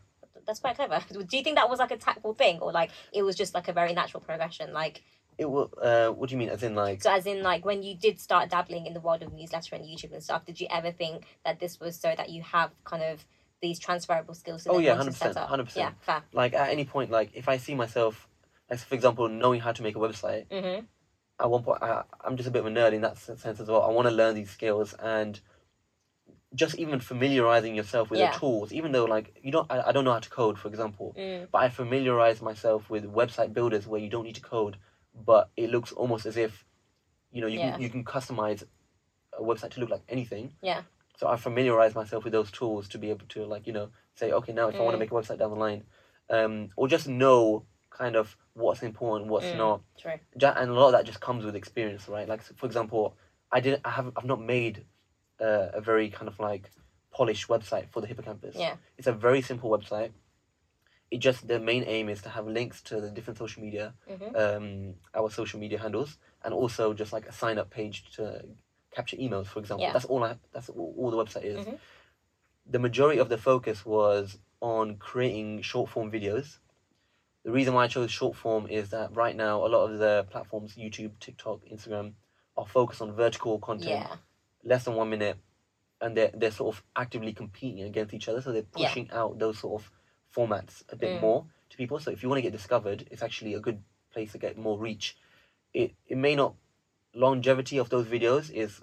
that's 0.47 0.61
quite 0.61 0.77
clever. 0.77 1.01
Do 1.29 1.37
you 1.37 1.43
think 1.43 1.57
that 1.57 1.69
was 1.69 1.81
like 1.81 1.91
a 1.91 1.97
tactful 1.97 2.35
thing, 2.35 2.61
or 2.61 2.71
like 2.71 2.91
it 3.13 3.23
was 3.23 3.35
just 3.35 3.55
like 3.55 3.67
a 3.67 3.73
very 3.73 3.93
natural 3.93 4.21
progression? 4.21 4.73
Like 4.73 5.03
It 5.37 5.47
will, 5.47 5.73
uh, 5.83 6.11
what 6.11 6.29
do 6.29 6.35
you 6.35 6.39
mean? 6.39 6.49
As 6.49 6.63
in 6.63 6.77
like, 6.77 7.03
so, 7.03 7.11
as 7.11 7.27
in 7.27 7.43
like 7.43 7.65
when 7.65 7.83
you 7.83 7.97
did 7.97 8.21
start 8.21 8.51
dabbling 8.51 8.87
in 8.87 8.95
the 8.95 9.01
world 9.01 9.21
of 9.25 9.33
newsletter 9.33 9.75
and 9.75 9.85
YouTube 9.85 10.13
and 10.13 10.23
stuff, 10.23 10.45
did 10.45 10.61
you 10.61 10.69
ever 10.71 10.93
think 10.93 11.25
that 11.45 11.59
this 11.59 11.81
was 11.81 11.99
so 11.99 12.15
that 12.17 12.31
you 12.31 12.43
have 12.43 12.71
kind 12.85 13.03
of 13.03 13.27
these 13.67 13.79
transferable 13.87 14.35
skills? 14.35 14.65
To 14.65 14.71
Oh, 14.73 14.79
yeah, 14.79 14.99
set 15.11 15.35
100%, 15.35 15.37
up? 15.43 15.49
100%. 15.51 15.77
Yeah, 15.77 15.93
fair. 16.09 16.23
like 16.33 16.53
at 16.63 16.69
any 16.77 16.85
point, 16.85 17.11
like 17.19 17.31
if 17.35 17.47
I 17.49 17.57
see 17.65 17.75
myself, 17.75 18.29
like 18.71 18.79
for 18.81 18.95
example, 18.95 19.29
knowing 19.29 19.61
how 19.67 19.73
to 19.73 19.83
make 19.83 19.97
a 19.97 20.03
website, 20.07 20.45
Mm-hmm. 20.59 20.85
at 21.43 21.51
one 21.51 21.63
point 21.67 21.83
I, 21.83 22.03
i'm 22.25 22.37
just 22.37 22.49
a 22.49 22.53
bit 22.55 22.61
of 22.65 22.69
a 22.73 22.75
nerd 22.79 22.93
in 22.99 23.01
that 23.07 23.17
sense 23.19 23.45
as 23.63 23.69
well 23.71 23.83
i 23.89 23.91
want 23.97 24.07
to 24.11 24.15
learn 24.21 24.35
these 24.41 24.51
skills 24.59 24.95
and 25.17 25.33
just 26.55 26.75
even 26.85 27.01
familiarizing 27.01 27.75
yourself 27.75 28.05
with 28.11 28.21
Yeah. 28.21 28.31
the 28.33 28.39
tools 28.39 28.73
even 28.79 28.93
though 28.93 29.07
like 29.17 29.27
you 29.43 29.51
don't 29.57 29.69
I, 29.75 29.77
I 29.89 29.93
don't 29.93 30.05
know 30.07 30.13
how 30.13 30.21
to 30.29 30.31
code 30.41 30.57
for 30.63 30.69
example 30.69 31.09
Mm. 31.19 31.49
but 31.53 31.59
i 31.67 31.69
familiarize 31.69 32.41
myself 32.51 32.89
with 32.95 33.05
website 33.21 33.53
builders 33.59 33.85
where 33.91 34.01
you 34.05 34.09
don't 34.15 34.25
need 34.29 34.37
to 34.43 34.47
code 34.57 34.77
but 35.31 35.51
it 35.57 35.69
looks 35.75 35.91
almost 36.01 36.25
as 36.31 36.37
if 36.37 36.65
you 37.33 37.41
know 37.43 37.49
you 37.55 37.59
Yeah. 37.59 37.73
can 37.73 37.83
you 37.83 37.89
can 37.95 38.05
customize 38.05 38.63
a 39.41 39.43
website 39.51 39.71
to 39.75 39.81
look 39.81 39.91
like 39.91 40.05
anything 40.09 40.45
Yeah. 40.63 40.83
So 41.17 41.29
i 41.29 41.37
familiarize 41.37 41.95
myself 41.95 42.25
with 42.25 42.33
those 42.33 42.51
tools 42.51 42.89
to 42.89 42.99
be 42.99 43.11
able 43.11 43.27
to 43.27 43.45
like 43.45 43.67
you 43.67 43.73
know 43.73 43.89
say 44.15 44.33
okay 44.33 44.53
now 44.53 44.69
if 44.69 44.79
i 44.79 44.83
want 44.83 44.95
to 44.95 44.97
Mm. 44.97 45.01
make 45.01 45.11
a 45.13 45.15
website 45.15 45.39
down 45.39 45.51
the 45.51 45.57
line 45.57 45.85
um 46.31 46.69
or 46.77 46.89
just 46.89 47.07
know 47.09 47.65
kind 47.91 48.17
of 48.17 48.37
what's 48.55 48.83
important 48.83 49.31
what's 49.31 49.53
Mm. 49.53 49.59
not 49.59 49.81
True. 49.99 50.19
And 50.41 50.71
a 50.71 50.75
lot 50.75 50.87
of 50.87 50.93
that 50.93 51.05
just 51.07 51.21
comes 51.21 51.45
with 51.45 51.55
experience, 51.55 52.09
right? 52.09 52.29
Like 52.29 52.43
for 52.43 52.67
example, 52.67 53.17
I 53.53 53.61
didn't, 53.61 53.83
I 53.85 53.91
haven't, 53.91 54.15
I've 54.17 54.25
not 54.25 54.41
made 54.41 54.85
uh, 55.41 55.69
a 55.73 55.81
very 55.81 56.11
kind 56.11 56.27
of 56.29 56.41
like 56.41 56.71
polished 57.13 57.47
website 57.49 57.89
for 57.93 58.01
the 58.01 58.09
hippocampus. 58.09 58.57
Yeah. 58.57 58.75
It's 58.99 59.07
a 59.07 59.13
very 59.13 59.41
simple 59.41 59.71
website. 59.71 60.11
It 61.11 61.19
just 61.19 61.47
the 61.47 61.61
main 61.61 61.85
aim 61.87 62.09
is 62.09 62.21
to 62.23 62.31
have 62.31 62.47
links 62.49 62.83
to 62.83 63.01
the 63.01 63.11
different 63.11 63.39
social 63.39 63.63
media, 63.63 63.95
Mm-hmm. 64.11 64.37
um, 64.37 64.95
our 65.15 65.31
social 65.31 65.61
media 65.61 65.79
handles, 65.79 66.19
and 66.45 66.53
also 66.53 66.93
just 66.93 67.13
like 67.13 67.27
a 67.27 67.33
sign 67.33 67.57
up 67.59 67.71
page 67.71 68.11
to 68.17 68.45
capture 68.95 69.17
emails, 69.17 69.47
for 69.47 69.59
example. 69.59 69.85
Yeah. 69.87 69.93
That's 69.93 70.05
all. 70.05 70.23
I, 70.25 70.37
that's 70.53 70.69
all, 70.69 70.95
all 70.97 71.11
the 71.11 71.17
website 71.17 71.45
is. 71.45 71.67
Mhm. 71.67 71.79
The 72.67 72.79
majority 72.79 73.19
of 73.21 73.29
the 73.29 73.37
focus 73.39 73.85
was 73.85 74.39
on 74.61 74.97
creating 74.97 75.63
short 75.63 75.91
form 75.91 76.11
videos. 76.11 76.59
The 77.45 77.51
reason 77.53 77.75
why 77.75 77.85
I 77.85 77.89
chose 77.89 78.11
short 78.11 78.37
form 78.37 78.67
is 78.69 78.91
that 78.91 79.15
right 79.15 79.37
now 79.37 79.67
a 79.67 79.69
lot 79.69 79.91
of 79.91 79.99
the 79.99 80.27
platforms, 80.31 80.77
YouTube, 80.77 81.19
TikTok, 81.21 81.61
Instagram, 81.71 82.15
are 82.57 82.67
focused 82.67 83.03
on 83.03 83.13
vertical 83.13 83.59
content, 83.59 83.91
Yeah. 84.01 84.17
less 84.63 84.85
than 84.85 84.95
one 84.95 85.11
minute, 85.11 85.37
and 86.01 86.17
they're 86.17 86.31
they're 86.33 86.51
sort 86.51 86.75
of 86.75 86.83
actively 86.97 87.33
competing 87.33 87.83
against 87.83 88.15
each 88.15 88.29
other. 88.29 88.41
So 88.41 88.53
they're 88.53 88.63
Yeah. 88.77 88.89
pushing 88.89 89.11
out 89.11 89.39
those 89.39 89.59
sort 89.59 89.83
of 89.83 89.91
formats 90.35 90.83
a 90.91 90.97
bit 90.97 91.11
Mm. 91.19 91.21
more 91.21 91.47
to 91.71 91.77
people. 91.77 91.99
So 91.99 92.11
if 92.11 92.23
you 92.23 92.29
want 92.29 92.39
to 92.39 92.43
get 92.43 92.53
discovered, 92.53 93.07
it's 93.11 93.23
actually 93.23 93.55
a 93.55 93.61
good 93.61 93.83
place 94.11 94.33
to 94.33 94.39
get 94.39 94.57
more 94.57 94.79
reach. 94.79 95.17
It 95.75 95.95
it 96.07 96.17
may 96.17 96.35
not 96.37 96.55
longevity 97.15 97.79
of 97.79 97.89
those 97.91 98.07
videos 98.07 98.51
is 98.53 98.81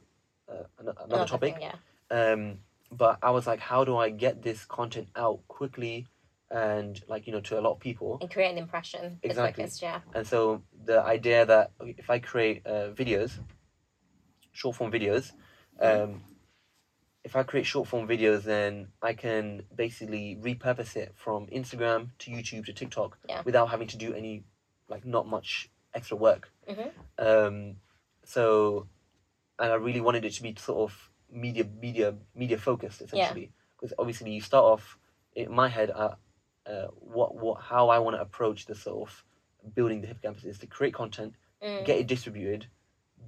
uh, 0.49 0.63
another, 0.79 0.97
Another 1.05 1.25
topic. 1.25 1.55
thing, 1.55 1.63
yeah. 1.69 2.34
Um, 2.34 2.59
but 2.91 3.19
I 3.23 3.32
was 3.32 3.47
like, 3.47 3.59
how 3.59 3.84
do 3.86 3.97
I 3.97 4.09
get 4.09 4.41
this 4.41 4.65
content 4.65 5.07
out 5.15 5.39
quickly 5.47 6.07
and 6.49 7.01
like 7.07 7.25
you 7.27 7.32
know 7.34 7.39
to 7.41 7.59
a 7.59 7.61
lot 7.61 7.71
of 7.73 7.79
people? 7.79 8.17
And 8.21 8.29
create 8.29 8.51
an 8.51 8.57
impression. 8.57 9.19
Exactly. 9.23 9.53
quickest, 9.63 9.82
yeah. 9.82 10.01
And 10.13 10.27
so 10.27 10.63
the 10.86 11.01
idea 11.01 11.45
that 11.45 11.71
if 11.79 12.09
I 12.09 12.19
create 12.19 12.65
uh, 12.67 12.89
videos, 12.91 13.39
short 14.51 14.75
form 14.75 14.91
videos, 14.91 15.32
Mm-hmm. 15.82 16.13
um, 16.13 16.21
if 17.23 17.36
I 17.36 17.43
create 17.43 17.65
short 17.65 17.88
form 17.88 18.07
videos, 18.07 18.43
then 18.43 18.88
I 19.01 19.13
can 19.13 19.63
basically 19.75 20.38
repurpose 20.41 20.95
it 20.95 21.13
from 21.15 21.47
Instagram 21.47 22.09
to 22.19 22.32
YouTube 22.32 22.65
to 22.65 22.73
TikTok 22.73 23.17
Yeah. 23.29 23.41
without 23.45 23.67
having 23.69 23.88
to 23.88 23.97
do 23.97 24.13
any, 24.13 24.43
like, 24.89 25.05
not 25.05 25.27
much 25.27 25.69
extra 25.93 26.17
work. 26.17 26.51
Mhm. 26.69 26.91
Um, 27.17 27.75
so, 28.24 28.88
and 29.59 29.72
I 29.72 29.76
really 29.76 30.01
wanted 30.01 30.26
it 30.26 30.34
to 30.34 30.43
be 30.43 30.55
sort 30.57 30.91
of 30.91 31.09
media, 31.32 31.65
media, 31.80 32.15
media 32.36 32.57
focused 32.57 33.01
essentially, 33.01 33.51
because 33.80 33.93
obviously 33.97 34.32
you 34.32 34.41
start 34.41 34.65
off 34.65 34.97
in 35.36 35.51
my 35.51 35.67
head. 35.69 35.91
Uh, 35.91 36.15
uh, 36.67 36.88
what 36.99 37.36
what 37.36 37.59
how 37.61 37.89
I 37.89 37.97
want 37.99 38.15
to 38.15 38.22
approach 38.22 38.65
the 38.67 38.76
sort 38.76 39.09
of 39.09 39.24
building 39.76 40.01
the 40.01 40.07
hippocampus 40.07 40.43
is 40.43 40.59
to 40.59 40.67
create 40.67 40.93
content, 40.93 41.34
Mm. 41.63 41.86
get 41.86 41.97
it 41.99 42.07
distributed, 42.07 42.65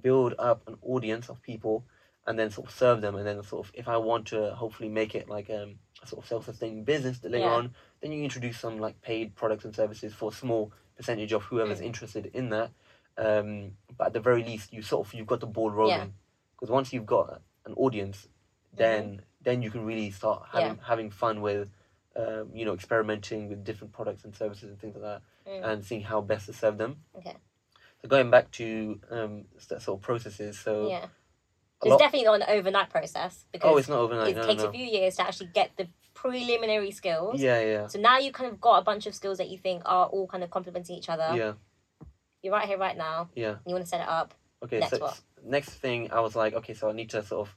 build 0.02 0.34
up 0.38 0.66
an 0.66 0.76
audience 0.82 1.28
of 1.28 1.40
people, 1.42 1.84
and 2.26 2.38
then 2.38 2.50
sort 2.50 2.68
of 2.68 2.74
serve 2.74 3.00
them. 3.00 3.14
And 3.16 3.26
then 3.26 3.42
sort 3.42 3.66
of 3.66 3.72
if 3.74 3.88
I 3.88 3.96
want 3.96 4.26
to 4.28 4.54
hopefully 4.54 4.88
make 4.88 5.14
it 5.14 5.28
like 5.28 5.50
um, 5.50 5.78
a 6.02 6.06
sort 6.06 6.22
of 6.22 6.28
self-sustaining 6.28 6.84
business 6.84 7.18
that 7.20 7.30
later 7.32 7.46
Yeah. 7.46 7.52
on, 7.54 7.74
then 8.00 8.12
you 8.12 8.22
introduce 8.22 8.58
some 8.58 8.78
like 8.78 9.00
paid 9.02 9.34
products 9.34 9.64
and 9.64 9.74
services 9.74 10.12
for 10.14 10.30
a 10.30 10.34
small 10.34 10.72
percentage 10.96 11.32
of 11.32 11.42
whoever's 11.44 11.80
Mm. 11.80 11.86
interested 11.86 12.30
in 12.34 12.50
that. 12.50 12.70
Um, 13.16 13.72
but 13.96 14.08
at 14.08 14.12
the 14.12 14.20
very 14.20 14.42
least, 14.44 14.72
you 14.72 14.82
sort 14.82 15.06
of 15.06 15.14
you've 15.14 15.26
got 15.26 15.40
the 15.40 15.46
ball 15.46 15.70
rolling 15.70 16.14
because 16.56 16.70
once 16.70 16.92
you've 16.92 17.06
got 17.06 17.40
an 17.66 17.74
audience, 17.74 18.28
then 18.76 19.22
then 19.42 19.62
you 19.62 19.70
can 19.70 19.84
really 19.84 20.10
start 20.10 20.42
Mm-hmm. 20.48 20.58
Having 20.58 20.78
having 20.84 21.10
fun 21.10 21.40
with. 21.42 21.68
Um, 22.16 22.50
you 22.54 22.64
know, 22.64 22.74
experimenting 22.74 23.48
with 23.48 23.64
different 23.64 23.92
products 23.92 24.22
and 24.22 24.32
services 24.36 24.70
and 24.70 24.78
things 24.80 24.94
like 24.94 25.02
that, 25.02 25.22
Mm. 25.50 25.64
and 25.72 25.84
seeing 25.84 26.02
how 26.02 26.20
best 26.20 26.46
to 26.46 26.52
serve 26.52 26.78
them. 26.78 26.98
Okay. 27.18 27.34
So 28.00 28.08
going 28.08 28.30
back 28.30 28.52
to 28.52 29.00
um 29.10 29.46
sort 29.58 29.88
of 29.88 30.00
processes, 30.00 30.56
so 30.56 30.86
Yeah. 30.88 31.06
It's 31.82 31.90
lot- 31.90 31.98
definitely 31.98 32.26
not 32.26 32.34
an 32.42 32.46
overnight 32.56 32.88
process 32.88 33.46
because 33.50 33.68
oh, 33.68 33.76
it's 33.78 33.88
not 33.88 33.98
overnight. 33.98 34.28
it 34.28 34.36
no, 34.36 34.46
takes 34.46 34.62
no. 34.62 34.68
a 34.68 34.72
few 34.72 34.84
years 34.86 35.16
to 35.16 35.22
actually 35.26 35.48
get 35.52 35.72
the 35.76 35.88
preliminary 36.14 36.92
skills. 36.92 37.40
Yeah, 37.40 37.60
yeah, 37.60 37.86
So 37.88 37.98
now 37.98 38.18
you 38.18 38.30
kind 38.30 38.48
of 38.48 38.60
got 38.60 38.78
a 38.78 38.82
bunch 38.82 39.06
of 39.08 39.14
skills 39.16 39.38
that 39.38 39.48
you 39.48 39.58
think 39.58 39.82
are 39.84 40.06
all 40.06 40.28
kind 40.28 40.44
of 40.44 40.50
complementing 40.50 40.94
each 40.96 41.08
other. 41.08 41.30
yeah, 41.34 41.54
You're 42.44 42.52
right 42.52 42.68
here, 42.68 42.76
right 42.76 42.96
now. 42.96 43.30
yeah. 43.34 43.54
You 43.66 43.72
want 43.72 43.84
to 43.84 43.88
set 43.88 44.02
it 44.02 44.08
up. 44.08 44.34
Okay, 44.62 44.78
Next 44.80 44.90
so 44.90 44.98
what? 44.98 45.18
next 45.42 45.70
thing 45.70 46.10
I 46.12 46.20
was 46.20 46.36
like, 46.36 46.52
okay, 46.54 46.74
so 46.74 46.90
I 46.90 46.92
need 46.92 47.08
to 47.10 47.22
sort 47.22 47.48
of 47.48 47.56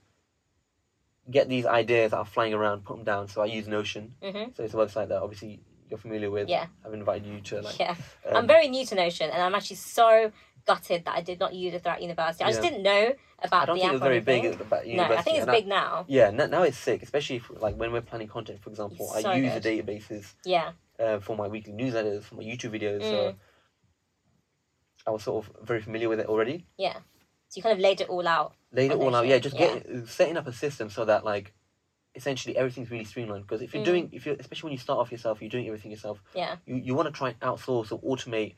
get 1.29 1.49
these 1.49 1.65
ideas 1.65 2.11
that 2.11 2.17
are 2.17 2.25
flying 2.25 2.53
around, 2.53 2.85
put 2.85 2.95
them 2.95 3.03
down. 3.05 3.27
So 3.27 3.41
I 3.41 3.45
use 3.45 3.67
Notion. 3.67 4.15
hmm 4.23 4.45
So 4.55 4.63
it's 4.63 4.73
a 4.73 4.77
website 4.77 5.09
that 5.09 5.21
obviously 5.21 5.59
you're 5.89 5.97
familiar 5.97 6.31
with. 6.31 6.47
Yeah. 6.47 6.67
I've 6.85 6.93
invited 6.93 7.27
you 7.27 7.41
to 7.41 7.61
like. 7.61 7.77
yeah. 7.79 7.95
um, 8.29 8.37
I'm 8.37 8.47
very 8.47 8.69
new 8.69 8.85
to 8.85 8.95
Notion, 8.95 9.29
and 9.29 9.41
I'm 9.41 9.53
actually 9.55 9.75
so 9.75 10.31
gutted 10.65 11.03
that 11.05 11.15
I 11.15 11.21
did 11.21 11.39
not 11.39 11.53
use 11.53 11.73
it 11.73 11.83
throughout 11.83 12.01
university. 12.01 12.45
I 12.45 12.49
just 12.51 12.61
didn't 12.61 12.83
know 12.83 13.13
about 13.43 13.63
I 13.63 13.65
don't 13.65 13.75
the 13.75 13.81
think 13.81 13.85
app 13.87 13.91
it 13.91 13.93
was 13.93 14.01
very 14.01 14.19
big 14.21 14.45
at 14.45 14.57
the 14.57 14.95
No, 14.95 15.03
I 15.03 15.21
think 15.21 15.35
it's 15.37 15.41
and 15.43 15.51
I- 15.51 15.55
big 15.55 15.67
now. 15.67 16.05
yeah, 16.07 16.29
now 16.29 16.63
it's 16.63 16.77
sick, 16.77 17.03
especially 17.03 17.37
if, 17.37 17.49
like 17.61 17.75
when 17.75 17.91
we're 17.91 18.01
planning 18.01 18.27
content. 18.29 18.61
For 18.61 18.69
example, 18.69 19.09
It's 19.15 19.25
I 19.25 19.35
use 19.35 19.53
good. 19.53 19.63
the 19.63 19.81
databases 19.83 20.33
Yeah. 20.45 20.71
uh, 20.99 21.19
for 21.19 21.35
my 21.37 21.47
weekly 21.47 21.73
newsletters, 21.73 22.23
for 22.23 22.35
my 22.35 22.43
YouTube 22.43 22.71
videos. 22.71 23.01
So 23.01 23.31
Mm. 23.31 23.35
I 25.07 25.11
was 25.11 25.23
sort 25.23 25.45
of 25.47 25.65
very 25.65 25.81
familiar 25.81 26.09
with 26.09 26.19
it 26.19 26.27
already. 26.27 26.65
Yeah. 26.77 26.97
So 27.49 27.53
you 27.55 27.63
kind 27.63 27.73
of 27.73 27.79
laid 27.79 28.01
it 28.01 28.09
all 28.09 28.27
out. 28.27 28.53
laid 28.73 28.91
it 28.91 28.97
all 28.97 29.15
out. 29.15 29.25
Yeah, 29.25 29.37
just 29.39 29.55
yeah. 29.57 29.79
get 29.79 30.07
setting 30.09 30.35
up 30.37 30.47
a 30.47 30.53
system 30.53 30.89
so 30.89 31.05
that 31.05 31.23
like 31.23 31.53
essentially 32.13 32.57
everything's 32.57 32.91
really 32.91 33.05
streamlined. 33.05 33.43
Because 33.47 33.61
if 33.61 33.73
you're 33.73 33.83
Mm. 33.83 33.85
doing, 33.85 34.09
if 34.11 34.25
you're 34.25 34.35
especially 34.37 34.67
when 34.67 34.73
you 34.73 34.79
start 34.79 34.99
off 34.99 35.11
yourself, 35.11 35.41
you're 35.41 35.49
doing 35.49 35.65
everything 35.67 35.91
yourself. 35.91 36.21
Yeah. 36.35 36.57
You 36.65 36.75
you 36.75 36.93
want 36.93 37.07
to 37.07 37.13
try 37.17 37.29
and 37.29 37.39
outsource 37.39 37.91
or 37.91 38.01
automate 38.01 38.55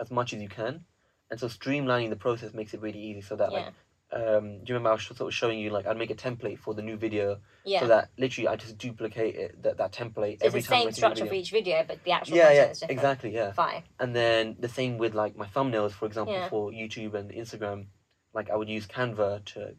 as 0.00 0.10
much 0.10 0.32
as 0.32 0.42
you 0.42 0.48
can, 0.48 0.84
and 1.30 1.38
so 1.38 1.46
streamlining 1.46 2.10
the 2.10 2.16
process 2.16 2.52
makes 2.52 2.74
it 2.74 2.80
really 2.80 2.98
easy. 2.98 3.20
So 3.20 3.36
that 3.36 3.52
Yeah. 3.52 3.58
like. 3.58 3.74
Um, 4.14 4.58
do 4.62 4.66
you 4.72 4.74
remember 4.74 4.90
I 4.90 4.92
was 4.94 5.02
sort 5.02 5.20
of 5.20 5.34
showing 5.34 5.58
you 5.58 5.70
like 5.70 5.86
I'd 5.86 5.96
make 5.96 6.10
a 6.10 6.14
template 6.14 6.58
for 6.60 6.72
the 6.72 6.82
new 6.82 6.96
video 6.96 7.40
Yeah. 7.64 7.80
so 7.80 7.88
that 7.88 8.10
literally 8.16 8.46
I 8.46 8.54
just 8.54 8.78
duplicate 8.78 9.34
it 9.34 9.62
that, 9.64 9.78
that 9.78 9.92
template 9.92 10.38
so 10.40 10.44
it's 10.44 10.44
every 10.44 10.60
the 10.60 10.66
time 10.68 10.74
I 10.74 10.78
same 10.78 10.78
make 10.78 10.84
a 10.84 10.88
new 10.88 10.92
structure 10.94 11.26
for 11.26 11.34
each 11.34 11.50
video, 11.50 11.84
but 11.88 12.04
the 12.04 12.12
actual 12.12 12.36
yeah 12.36 12.52
yeah 12.52 12.64
is 12.70 12.78
different. 12.78 12.98
exactly 12.98 13.34
yeah 13.34 13.50
Fine. 13.52 13.82
and 13.98 14.14
then 14.14 14.54
the 14.60 14.68
same 14.68 14.98
with 14.98 15.14
like 15.14 15.36
my 15.36 15.46
thumbnails 15.46 15.90
for 15.92 16.06
example 16.06 16.34
Yeah. 16.34 16.48
for 16.48 16.70
youtube 16.70 17.14
and 17.14 17.32
instagram 17.32 17.86
like 18.32 18.50
i 18.50 18.56
would 18.56 18.68
use 18.68 18.86
canva 18.86 19.44
to 19.46 19.74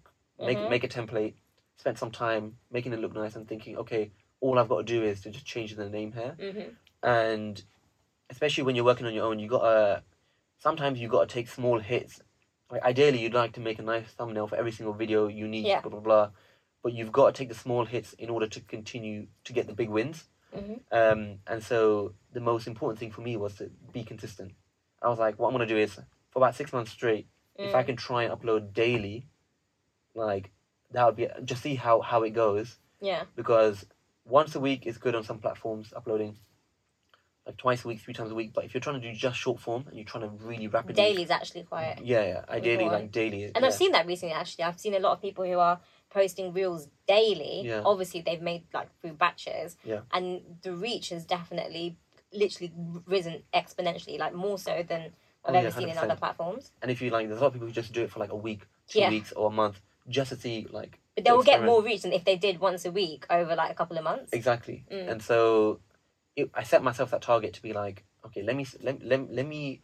make 0.50 0.60
Mhm. 0.60 0.70
make 0.70 0.84
a 0.84 0.90
template 0.90 1.36
spend 1.78 1.98
some 1.98 2.12
time 2.12 2.58
making 2.70 2.92
it 2.92 3.00
look 3.00 3.14
nice 3.16 3.36
and 3.38 3.48
thinking 3.48 3.78
okay 3.78 4.12
all 4.42 4.60
i've 4.60 4.68
got 4.68 4.80
to 4.86 4.94
do 4.96 5.02
is 5.04 5.22
to 5.22 5.30
just 5.30 5.46
change 5.46 5.76
the 5.76 5.90
name 5.90 6.12
here 6.12 6.36
hmm 6.40 6.70
and 7.04 7.64
especially 8.30 8.64
when 8.64 8.76
you're 8.76 8.84
working 8.92 9.06
on 9.06 9.14
your 9.14 9.26
own 9.26 9.40
you 9.40 9.48
gotta 9.48 10.04
sometimes 10.58 11.00
you 11.00 11.08
gotta 11.08 11.28
take 11.28 11.48
small 11.48 11.80
hits 11.80 12.20
like 12.76 12.84
ideally 12.84 13.20
you'd 13.20 13.34
like 13.34 13.54
to 13.54 13.62
make 13.62 13.80
a 13.80 13.82
nice 13.82 14.08
thumbnail 14.18 14.48
for 14.48 14.58
every 14.58 14.72
single 14.72 14.94
video 14.94 15.28
unique 15.28 15.66
Yeah. 15.66 15.80
blah 15.82 15.90
blah 15.92 16.00
blah 16.02 16.30
but 16.84 16.94
you've 16.94 17.12
got 17.12 17.28
to 17.34 17.38
take 17.40 17.48
the 17.50 17.56
small 17.56 17.86
hits 17.86 18.14
in 18.14 18.30
order 18.30 18.48
to 18.48 18.60
continue 18.62 19.28
to 19.46 19.54
get 19.54 19.66
the 19.68 19.74
big 19.74 19.90
wins 19.90 20.26
Mm-hmm. 20.56 20.98
um, 20.98 21.40
and 21.48 21.62
so 21.64 22.14
the 22.32 22.40
most 22.40 22.66
important 22.68 22.98
thing 23.00 23.12
for 23.12 23.20
me 23.22 23.36
was 23.36 23.56
to 23.56 23.70
be 23.92 24.04
consistent. 24.06 24.54
I 25.02 25.10
was 25.10 25.20
like, 25.20 25.38
what 25.38 25.48
I'm 25.50 25.54
gonna 25.54 25.66
do 25.66 25.76
is 25.78 25.96
for 26.32 26.40
about 26.40 26.56
six 26.56 26.72
months 26.72 26.92
straight, 26.92 27.28
if 27.58 27.72
Mm. 27.72 27.76
I 27.76 27.84
can 27.84 27.98
try 27.98 28.24
and 28.24 28.32
upload 28.34 28.72
daily, 28.74 29.28
like 30.14 30.52
that 30.92 31.06
would 31.06 31.18
be 31.18 31.28
just 31.44 31.62
see 31.62 31.76
how 31.76 32.00
how 32.02 32.24
it 32.24 32.30
goes 32.32 32.78
Yeah. 33.02 33.24
because 33.36 33.86
once 34.24 34.56
a 34.56 34.62
week 34.62 34.86
is 34.86 34.98
good 34.98 35.14
on 35.16 35.24
some 35.24 35.40
platforms 35.40 35.92
uploading 35.94 36.38
like 37.46 37.58
twice 37.58 37.86
a 37.86 37.88
week, 37.88 38.00
three 38.02 38.14
times 38.14 38.32
a 38.32 38.36
week. 38.36 38.52
But 38.54 38.66
if 38.66 38.74
you're 38.74 38.82
trying 38.82 39.00
to 39.00 39.08
do 39.08 39.16
just 39.16 39.38
short 39.38 39.60
form 39.60 39.86
and 39.88 39.96
you're 39.96 40.06
trying 40.06 40.24
to 40.24 40.30
really 40.44 40.68
rapidly, 40.68 40.96
Daily 40.96 41.24
is 41.24 41.30
actually 41.32 41.64
quite. 41.64 41.98
yeah, 42.04 42.24
yeah, 42.26 42.46
ideally 42.50 42.86
like 42.86 43.12
daily, 43.12 43.46
And 43.46 43.58
yeah. 43.62 43.66
I've 43.68 43.74
seen 43.74 43.92
that 43.92 44.08
recently. 44.08 44.34
Actually, 44.34 44.64
I've 44.66 44.80
seen 44.80 44.96
a 44.96 45.00
lot 45.00 45.14
of 45.14 45.22
people 45.22 45.46
who 45.46 45.60
are 45.60 45.80
posting 46.10 46.54
reels 46.54 46.88
daily. 47.08 47.62
Yeah. 47.66 47.82
Obviously, 47.86 48.22
they've 48.22 48.42
made 48.42 48.64
like 48.74 48.90
through 49.02 49.14
batches. 49.14 49.78
Yeah. 49.84 50.02
And 50.12 50.42
the 50.64 50.74
reach 50.74 51.10
has 51.10 51.26
definitely, 51.26 51.98
literally 52.34 52.72
risen 53.06 53.44
exponentially, 53.54 54.18
like 54.18 54.34
more 54.34 54.58
so 54.58 54.84
than 54.88 55.12
I've 55.46 55.54
Oh, 55.54 55.58
ever 55.60 55.68
yeah, 55.68 55.76
seen 55.76 55.90
in 55.90 55.98
other 56.00 56.16
platforms. 56.16 56.72
and 56.82 56.90
if 56.90 57.02
you 57.02 57.12
like, 57.12 57.28
there's 57.28 57.40
a 57.40 57.42
lot 57.44 57.48
of 57.50 57.54
people 57.54 57.68
who 57.68 57.74
just 57.74 57.94
do 57.94 58.02
it 58.04 58.10
for 58.12 58.20
like 58.20 58.32
a 58.32 58.36
week, 58.36 58.66
two 58.88 59.00
Yeah. 59.00 59.10
weeks, 59.12 59.32
or 59.34 59.50
a 59.50 59.54
month 59.54 59.80
just 60.08 60.30
to 60.30 60.36
see 60.36 60.66
like 60.72 61.00
But 61.16 61.26
they 61.26 61.32
will 61.32 61.44
get 61.44 61.64
more 61.64 61.84
reach 61.84 62.02
than 62.04 62.14
if 62.14 62.26
they 62.26 62.36
did 62.36 62.60
once 62.60 62.86
a 62.86 62.92
week 62.92 63.26
over 63.30 63.56
like 63.56 63.72
a 63.72 63.76
couple 63.76 63.98
of 63.98 64.04
months. 64.04 64.34
Exactly. 64.34 64.86
Mm. 64.92 65.12
And 65.12 65.22
so 65.24 65.80
it, 66.36 66.50
I 66.54 66.64
set 66.64 66.84
myself 66.84 67.12
that 67.12 67.22
target 67.22 67.54
to 67.54 67.62
be 67.62 67.74
like, 67.74 68.04
okay, 68.26 68.42
let 68.44 68.56
me 68.56 68.66
let, 68.82 69.04
let, 69.04 69.32
let 69.32 69.46
me 69.46 69.82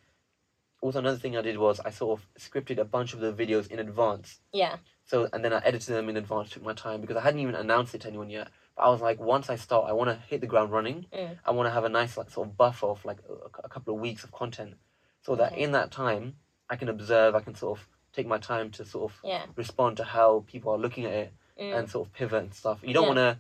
also 0.81 0.99
another 0.99 1.17
thing 1.17 1.37
I 1.37 1.41
did 1.41 1.57
was 1.57 1.79
I 1.79 1.91
sort 1.91 2.19
of 2.19 2.27
scripted 2.39 2.77
a 2.79 2.85
bunch 2.85 3.13
of 3.13 3.19
the 3.19 3.31
videos 3.33 3.69
in 3.71 3.79
advance. 3.79 4.39
Yeah. 4.51 4.77
So 5.05 5.29
and 5.31 5.43
then 5.43 5.53
I 5.53 5.61
edited 5.63 5.95
them 5.95 6.09
in 6.09 6.17
advance, 6.17 6.49
took 6.49 6.63
my 6.63 6.73
time 6.73 7.01
because 7.01 7.17
I 7.17 7.21
hadn't 7.21 7.39
even 7.39 7.55
announced 7.55 7.93
it 7.95 8.01
to 8.01 8.07
anyone 8.07 8.29
yet. 8.29 8.47
But 8.75 8.83
I 8.83 8.89
was 8.89 9.01
like, 9.01 9.19
once 9.19 9.49
I 9.49 9.55
start, 9.55 9.89
I 9.89 9.93
want 9.93 10.09
to 10.09 10.15
hit 10.27 10.41
the 10.41 10.47
ground 10.47 10.71
running. 10.71 11.05
Mm. 11.13 11.37
I 11.45 11.51
want 11.51 11.67
to 11.67 11.71
have 11.71 11.83
a 11.83 11.89
nice 11.89 12.17
like 12.17 12.29
sort 12.31 12.47
of 12.47 12.57
buffer 12.57 12.87
of 12.87 13.03
like 13.05 13.19
a, 13.29 13.63
a 13.63 13.69
couple 13.69 13.93
of 13.93 13.99
weeks 14.01 14.23
of 14.23 14.31
content, 14.31 14.75
so 15.21 15.35
that 15.35 15.51
Okay. 15.53 15.61
in 15.63 15.71
that 15.73 15.91
time 15.91 16.35
I 16.69 16.75
can 16.77 16.89
observe, 16.89 17.35
I 17.35 17.41
can 17.41 17.55
sort 17.55 17.79
of 17.79 17.87
take 18.13 18.27
my 18.27 18.37
time 18.37 18.71
to 18.71 18.85
sort 18.85 19.11
of 19.11 19.19
Yeah. 19.23 19.45
respond 19.55 19.97
to 19.97 20.03
how 20.03 20.43
people 20.47 20.71
are 20.73 20.77
looking 20.77 21.05
at 21.05 21.13
it 21.13 21.33
Mm. 21.59 21.77
and 21.77 21.89
sort 21.89 22.07
of 22.07 22.13
pivot 22.13 22.41
and 22.43 22.53
stuff. 22.53 22.79
You 22.81 22.93
don't 22.93 23.03
Yeah. 23.03 23.09
want 23.09 23.17
to 23.17 23.39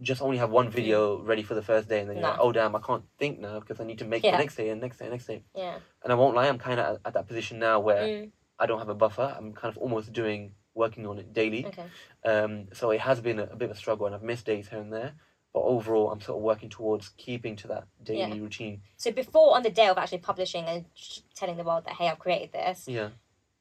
just 0.00 0.22
only 0.22 0.36
have 0.38 0.50
one 0.50 0.70
video 0.70 1.20
ready 1.22 1.42
for 1.42 1.54
the 1.54 1.62
first 1.62 1.88
day 1.88 2.00
and 2.00 2.08
then 2.08 2.16
you're 2.16 2.22
No. 2.26 2.30
like, 2.30 2.40
oh 2.40 2.52
damn, 2.52 2.74
I 2.76 2.80
can't 2.80 3.04
think 3.18 3.40
now 3.40 3.58
because 3.60 3.80
I 3.80 3.84
need 3.84 3.98
to 3.98 4.04
make 4.04 4.22
Yeah. 4.22 4.32
the 4.32 4.38
next 4.38 4.56
day 4.56 4.68
and 4.70 4.80
next 4.80 4.98
day 4.98 5.06
and 5.06 5.12
next 5.12 5.26
day. 5.26 5.42
yeah. 5.54 5.78
And 6.02 6.12
I 6.12 6.16
won't 6.16 6.36
lie, 6.36 6.48
I'm 6.48 6.58
kind 6.58 6.78
of 6.80 6.96
at, 6.96 7.00
at 7.06 7.14
that 7.14 7.26
position 7.26 7.58
now 7.58 7.80
where 7.80 8.02
Mm. 8.06 8.30
I 8.58 8.66
don't 8.66 8.78
have 8.78 8.88
a 8.88 8.94
buffer. 8.94 9.34
I'm 9.36 9.52
kind 9.54 9.70
of 9.74 9.78
almost 9.78 10.12
doing 10.12 10.54
working 10.74 11.06
on 11.06 11.18
it 11.18 11.32
daily. 11.32 11.66
Okay. 11.66 11.84
Um, 12.24 12.68
so 12.72 12.90
it 12.90 13.00
has 13.00 13.20
been 13.20 13.38
a, 13.40 13.44
a 13.44 13.56
bit 13.56 13.70
of 13.70 13.76
a 13.76 13.78
struggle 13.78 14.06
and 14.06 14.14
I've 14.14 14.22
missed 14.22 14.46
days 14.46 14.68
here 14.68 14.80
and 14.80 14.92
there. 14.92 15.14
But 15.52 15.60
overall, 15.62 16.10
I'm 16.12 16.20
sort 16.20 16.36
of 16.38 16.42
working 16.42 16.68
towards 16.68 17.08
keeping 17.16 17.56
to 17.56 17.68
that 17.68 17.84
daily 18.02 18.36
Yeah. 18.36 18.42
routine. 18.42 18.82
So 18.96 19.10
before 19.10 19.56
on 19.56 19.62
the 19.62 19.70
day 19.70 19.88
of 19.88 19.98
actually 19.98 20.18
publishing 20.18 20.64
and 20.66 20.84
sh- 20.94 21.20
telling 21.34 21.56
the 21.56 21.64
world 21.64 21.84
that 21.86 21.94
hey, 21.94 22.08
I've 22.08 22.18
created 22.18 22.52
this, 22.52 22.86
Yeah. 22.86 23.08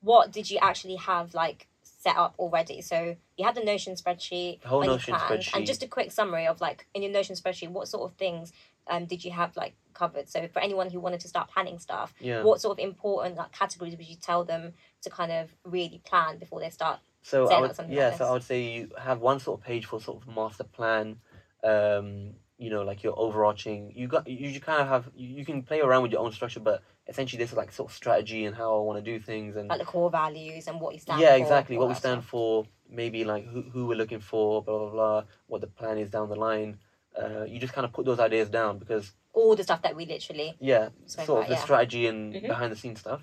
what 0.01 0.31
did 0.31 0.51
you 0.51 0.59
actually 0.61 0.97
have 0.97 1.33
like 1.33 1.67
set 2.07 2.17
up 2.17 2.35
already? 2.39 2.81
So 2.81 3.15
you 3.37 3.45
had 3.45 3.55
the 3.55 3.63
Notion 3.63 3.95
spreadsheet, 3.95 4.61
The 4.61 4.67
whole 4.67 4.83
Notion 4.83 5.13
spreadsheet. 5.15 5.55
and 5.55 5.65
just 5.65 5.83
a 5.83 5.87
quick 5.87 6.11
summary 6.11 6.47
of 6.47 6.61
like 6.61 6.85
in 6.93 7.01
your 7.03 7.11
Notion 7.11 7.35
spreadsheet, 7.35 7.69
what 7.69 7.87
sort 7.87 8.09
of 8.09 8.17
things 8.17 8.51
um, 8.89 9.05
did 9.05 9.23
you 9.25 9.31
have 9.31 9.55
like 9.57 9.73
covered? 9.93 10.29
So 10.29 10.47
for 10.47 10.59
anyone 10.59 10.89
who 10.89 10.99
wanted 10.99 11.19
to 11.21 11.27
start 11.27 11.49
planning 11.49 11.79
stuff, 11.79 12.13
Yeah. 12.19 12.43
what 12.43 12.61
sort 12.61 12.79
of 12.79 12.83
important 12.83 13.35
like 13.35 13.51
categories 13.51 13.95
would 13.97 14.07
you 14.07 14.15
tell 14.15 14.45
them 14.45 14.73
to 15.03 15.09
kind 15.09 15.31
of 15.31 15.53
really 15.65 16.01
plan 16.05 16.37
before 16.37 16.59
they 16.61 16.69
start 16.69 16.99
So 17.23 17.47
I 17.49 17.59
would, 17.59 17.75
something 17.75 17.93
yeah, 17.95 18.09
like 18.09 18.17
so 18.17 18.25
I 18.25 18.31
would 18.31 18.43
say 18.43 18.61
you 18.63 18.91
have 18.97 19.19
one 19.19 19.39
sort 19.39 19.59
of 19.59 19.65
page 19.65 19.85
for 19.85 19.99
sort 19.99 20.21
of 20.21 20.33
master 20.33 20.63
plan, 20.63 21.17
um, 21.63 22.33
you 22.57 22.69
know, 22.69 22.83
like 22.83 23.03
your 23.03 23.17
overarching. 23.19 23.91
You 23.95 24.07
got 24.07 24.27
you, 24.27 24.47
you 24.49 24.59
kind 24.61 24.81
of 24.81 24.87
have 24.87 25.09
you, 25.15 25.27
you 25.39 25.45
can 25.45 25.61
play 25.63 25.81
around 25.81 26.03
with 26.03 26.11
your 26.13 26.21
own 26.21 26.31
structure, 26.31 26.59
but 26.61 26.81
essentially 27.07 27.41
this 27.41 27.51
is 27.51 27.57
like 27.57 27.71
sort 27.71 27.89
of 27.89 27.95
strategy 27.95 28.45
and 28.45 28.55
how 28.55 28.75
I 28.77 28.81
want 28.81 29.03
to 29.03 29.11
do 29.11 29.19
things 29.23 29.55
and 29.55 29.69
Like 29.69 29.79
the 29.79 29.85
core 29.85 30.09
values 30.09 30.67
and 30.67 30.79
what 30.81 30.93
you 30.93 30.99
stand 30.99 31.21
yeah, 31.21 31.35
for. 31.35 31.41
exactly 31.43 31.75
all 31.77 31.83
what 31.83 31.89
we 31.89 31.95
stand 31.95 32.21
stuff. 32.21 32.29
for. 32.29 32.65
Maybe 32.89 33.23
like 33.25 33.45
who 33.45 33.61
who 33.63 33.85
we're 33.87 33.97
looking 33.97 34.19
for, 34.19 34.63
blah 34.63 34.77
blah 34.79 34.89
blah. 34.91 35.23
What 35.47 35.61
the 35.61 35.67
plan 35.67 35.97
is 35.97 36.09
down 36.09 36.29
the 36.29 36.35
line. 36.35 36.79
Uh, 37.21 37.43
you 37.45 37.59
just 37.59 37.73
kind 37.73 37.85
of 37.85 37.91
put 37.93 38.05
those 38.05 38.19
ideas 38.19 38.49
down 38.49 38.77
because 38.77 39.11
All 39.33 39.55
the 39.55 39.63
stuff 39.63 39.81
that 39.81 39.95
we 39.95 40.05
literally. 40.05 40.55
yeah, 40.59 40.89
Spoke 41.05 41.25
sort 41.25 41.41
of 41.43 41.47
the 41.49 41.55
yeah. 41.55 41.61
strategy 41.63 42.07
and 42.07 42.33
Mhm. 42.33 42.47
behind 42.47 42.71
the 42.71 42.75
scenes 42.75 42.99
stuff. 42.99 43.21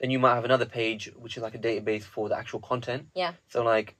Then 0.00 0.10
you 0.10 0.18
might 0.18 0.34
have 0.34 0.44
another 0.46 0.64
page 0.66 1.10
which 1.16 1.36
is 1.36 1.42
like 1.42 1.54
a 1.54 1.58
database 1.58 2.04
for 2.04 2.28
the 2.28 2.36
actual 2.36 2.60
content. 2.60 3.08
Yeah. 3.14 3.34
So 3.48 3.62
like 3.62 3.96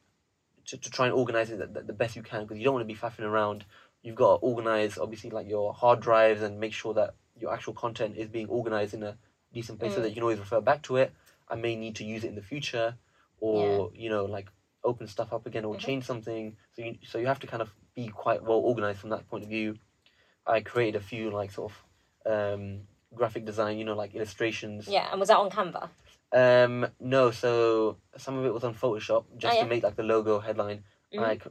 to, 0.67 0.77
to 0.79 0.91
try 0.91 1.07
and 1.07 1.15
organize 1.15 1.51
it 1.51 1.59
the, 1.59 1.67
the, 1.67 1.83
the 1.89 1.93
best 1.93 2.17
you 2.17 2.23
can 2.23 2.43
because 2.43 2.59
you 2.59 2.65
don't 2.65 2.75
want 2.75 2.89
to 2.89 2.93
be 2.95 2.99
faffing 2.99 3.25
around. 3.25 3.65
You've 4.03 4.17
got 4.17 4.39
to 4.39 4.47
organize 4.47 4.97
obviously 4.97 5.31
like 5.31 5.47
your 5.49 5.75
hard 5.75 6.01
drives 6.01 6.41
and 6.43 6.59
make 6.59 6.73
sure 6.73 6.95
that 6.95 7.15
your 7.41 7.53
actual 7.53 7.73
content 7.75 8.17
is 8.17 8.29
being 8.29 8.49
organized 8.49 8.95
in 8.95 9.03
a 9.03 9.17
decent 9.53 9.79
place 9.81 9.95
so 9.95 9.99
Mm. 10.01 10.03
that 10.03 10.09
you 10.11 10.15
can 10.15 10.23
always 10.23 10.39
refer 10.39 10.61
back 10.61 10.83
to 10.83 10.97
it. 10.97 11.13
I 11.49 11.57
may 11.57 11.75
need 11.77 11.97
to 11.97 12.05
use 12.05 12.23
it 12.25 12.29
in 12.29 12.35
the 12.37 12.43
future, 12.43 12.97
or 13.41 13.91
you 13.95 14.09
know 14.11 14.25
like 14.27 14.49
open 14.85 15.07
stuff 15.07 15.33
up 15.33 15.47
again 15.47 15.65
or 15.65 15.75
Mhm. 15.75 15.81
change 15.81 16.05
something. 16.05 16.57
So 16.73 16.83
you 16.83 16.99
so 17.07 17.19
you 17.19 17.27
have 17.27 17.41
to 17.41 17.47
kind 17.47 17.63
of 17.63 17.75
be 17.95 18.09
quite 18.09 18.43
well 18.43 18.59
organized 18.59 19.01
from 19.01 19.11
that 19.11 19.29
point 19.29 19.45
of 19.45 19.51
view. 19.51 19.79
I 20.47 20.61
created 20.61 20.97
a 20.97 21.05
few 21.05 21.31
like 21.31 21.51
sort 21.51 21.73
of 21.73 21.77
um, 22.33 22.87
graphic 23.15 23.45
design, 23.47 23.79
you 23.79 23.85
know, 23.85 23.95
like 23.97 24.15
illustrations. 24.15 24.87
Yeah, 24.89 25.09
and 25.11 25.19
was 25.19 25.29
that 25.29 25.39
on 25.39 25.51
Canva? 25.51 25.89
Um, 26.33 26.87
no, 27.01 27.31
so 27.31 27.97
some 28.17 28.37
of 28.39 28.45
it 28.45 28.53
was 28.55 28.63
on 28.63 28.75
Photoshop 28.75 29.25
just 29.37 29.55
Oh, 29.55 29.57
yeah. 29.57 29.63
to 29.65 29.69
make 29.69 29.83
like 29.83 29.97
the 29.97 30.03
logo 30.03 30.39
headline. 30.39 30.85
Mhm. 31.13 31.51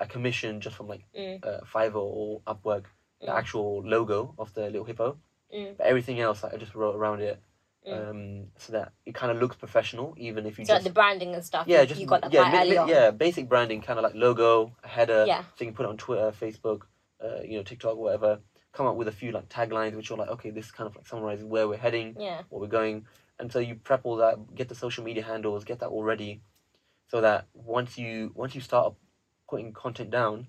I 0.00 0.06
commissioned 0.06 0.62
just 0.62 0.76
from 0.76 0.88
like 0.88 1.04
Mm. 1.14 1.44
uh, 1.44 1.60
Fiverr 1.64 1.96
or 2.02 2.40
Upwork 2.46 2.84
the 3.24 3.32
Mm. 3.32 3.38
actual 3.38 3.82
logo 3.84 4.34
of 4.38 4.52
the 4.54 4.62
little 4.70 4.84
hippo. 4.84 5.16
Mm. 5.52 5.76
But 5.76 5.86
everything 5.86 6.20
else 6.20 6.42
like, 6.42 6.54
I 6.54 6.56
just 6.56 6.74
wrote 6.74 6.96
around 6.96 7.20
it, 7.22 7.40
Mm. 7.86 8.10
um, 8.10 8.46
so 8.56 8.72
that 8.72 8.92
it 9.06 9.14
kind 9.14 9.30
of 9.30 9.38
looks 9.38 9.56
professional, 9.56 10.14
even 10.16 10.46
if 10.46 10.58
you 10.58 10.64
So 10.64 10.72
like 10.72 10.80
just 10.82 10.88
the 10.88 10.92
branding 10.94 11.34
and 11.34 11.44
stuff. 11.44 11.66
yeah, 11.68 11.84
just 11.84 12.00
you 12.00 12.06
got 12.06 12.22
that 12.22 12.32
yeah, 12.32 12.60
early 12.62 12.76
on. 12.78 12.88
yeah, 12.88 13.10
basic 13.10 13.48
branding, 13.48 13.80
kind 13.82 13.98
of 13.98 14.02
like 14.02 14.14
logo, 14.14 14.74
a 14.82 14.88
header, 14.88 15.24
Yeah. 15.26 15.42
so 15.54 15.64
you 15.64 15.66
can 15.66 15.74
put 15.74 15.84
it 15.86 15.90
on 15.90 15.96
Twitter, 15.98 16.32
Facebook, 16.32 16.82
uh, 17.22 17.40
you 17.42 17.56
know, 17.58 17.62
TikTok, 17.62 17.96
whatever. 17.96 18.40
Come 18.72 18.86
up 18.86 18.96
with 18.96 19.06
a 19.08 19.12
few 19.12 19.30
like 19.32 19.48
taglines, 19.48 19.94
which 19.94 20.10
are 20.10 20.16
like, 20.16 20.30
okay, 20.30 20.50
this 20.50 20.70
kind 20.72 20.88
of 20.88 20.96
like 20.96 21.06
summarizes 21.06 21.44
where 21.44 21.68
we're 21.68 21.76
heading, 21.76 22.16
Yeah. 22.18 22.42
where 22.48 22.60
we're 22.62 22.66
going, 22.80 23.06
and 23.38 23.52
so 23.52 23.58
you 23.58 23.76
prep 23.76 24.00
all 24.04 24.16
that, 24.16 24.54
get 24.54 24.68
the 24.68 24.74
social 24.74 25.04
media 25.04 25.22
handles, 25.22 25.62
get 25.64 25.78
that 25.80 25.88
all 25.88 26.02
ready, 26.02 26.40
so 27.06 27.20
that 27.20 27.46
once 27.52 27.96
you 27.98 28.32
once 28.34 28.54
you 28.54 28.60
start 28.60 28.94
putting 29.48 29.72
content 29.72 30.10
down, 30.10 30.48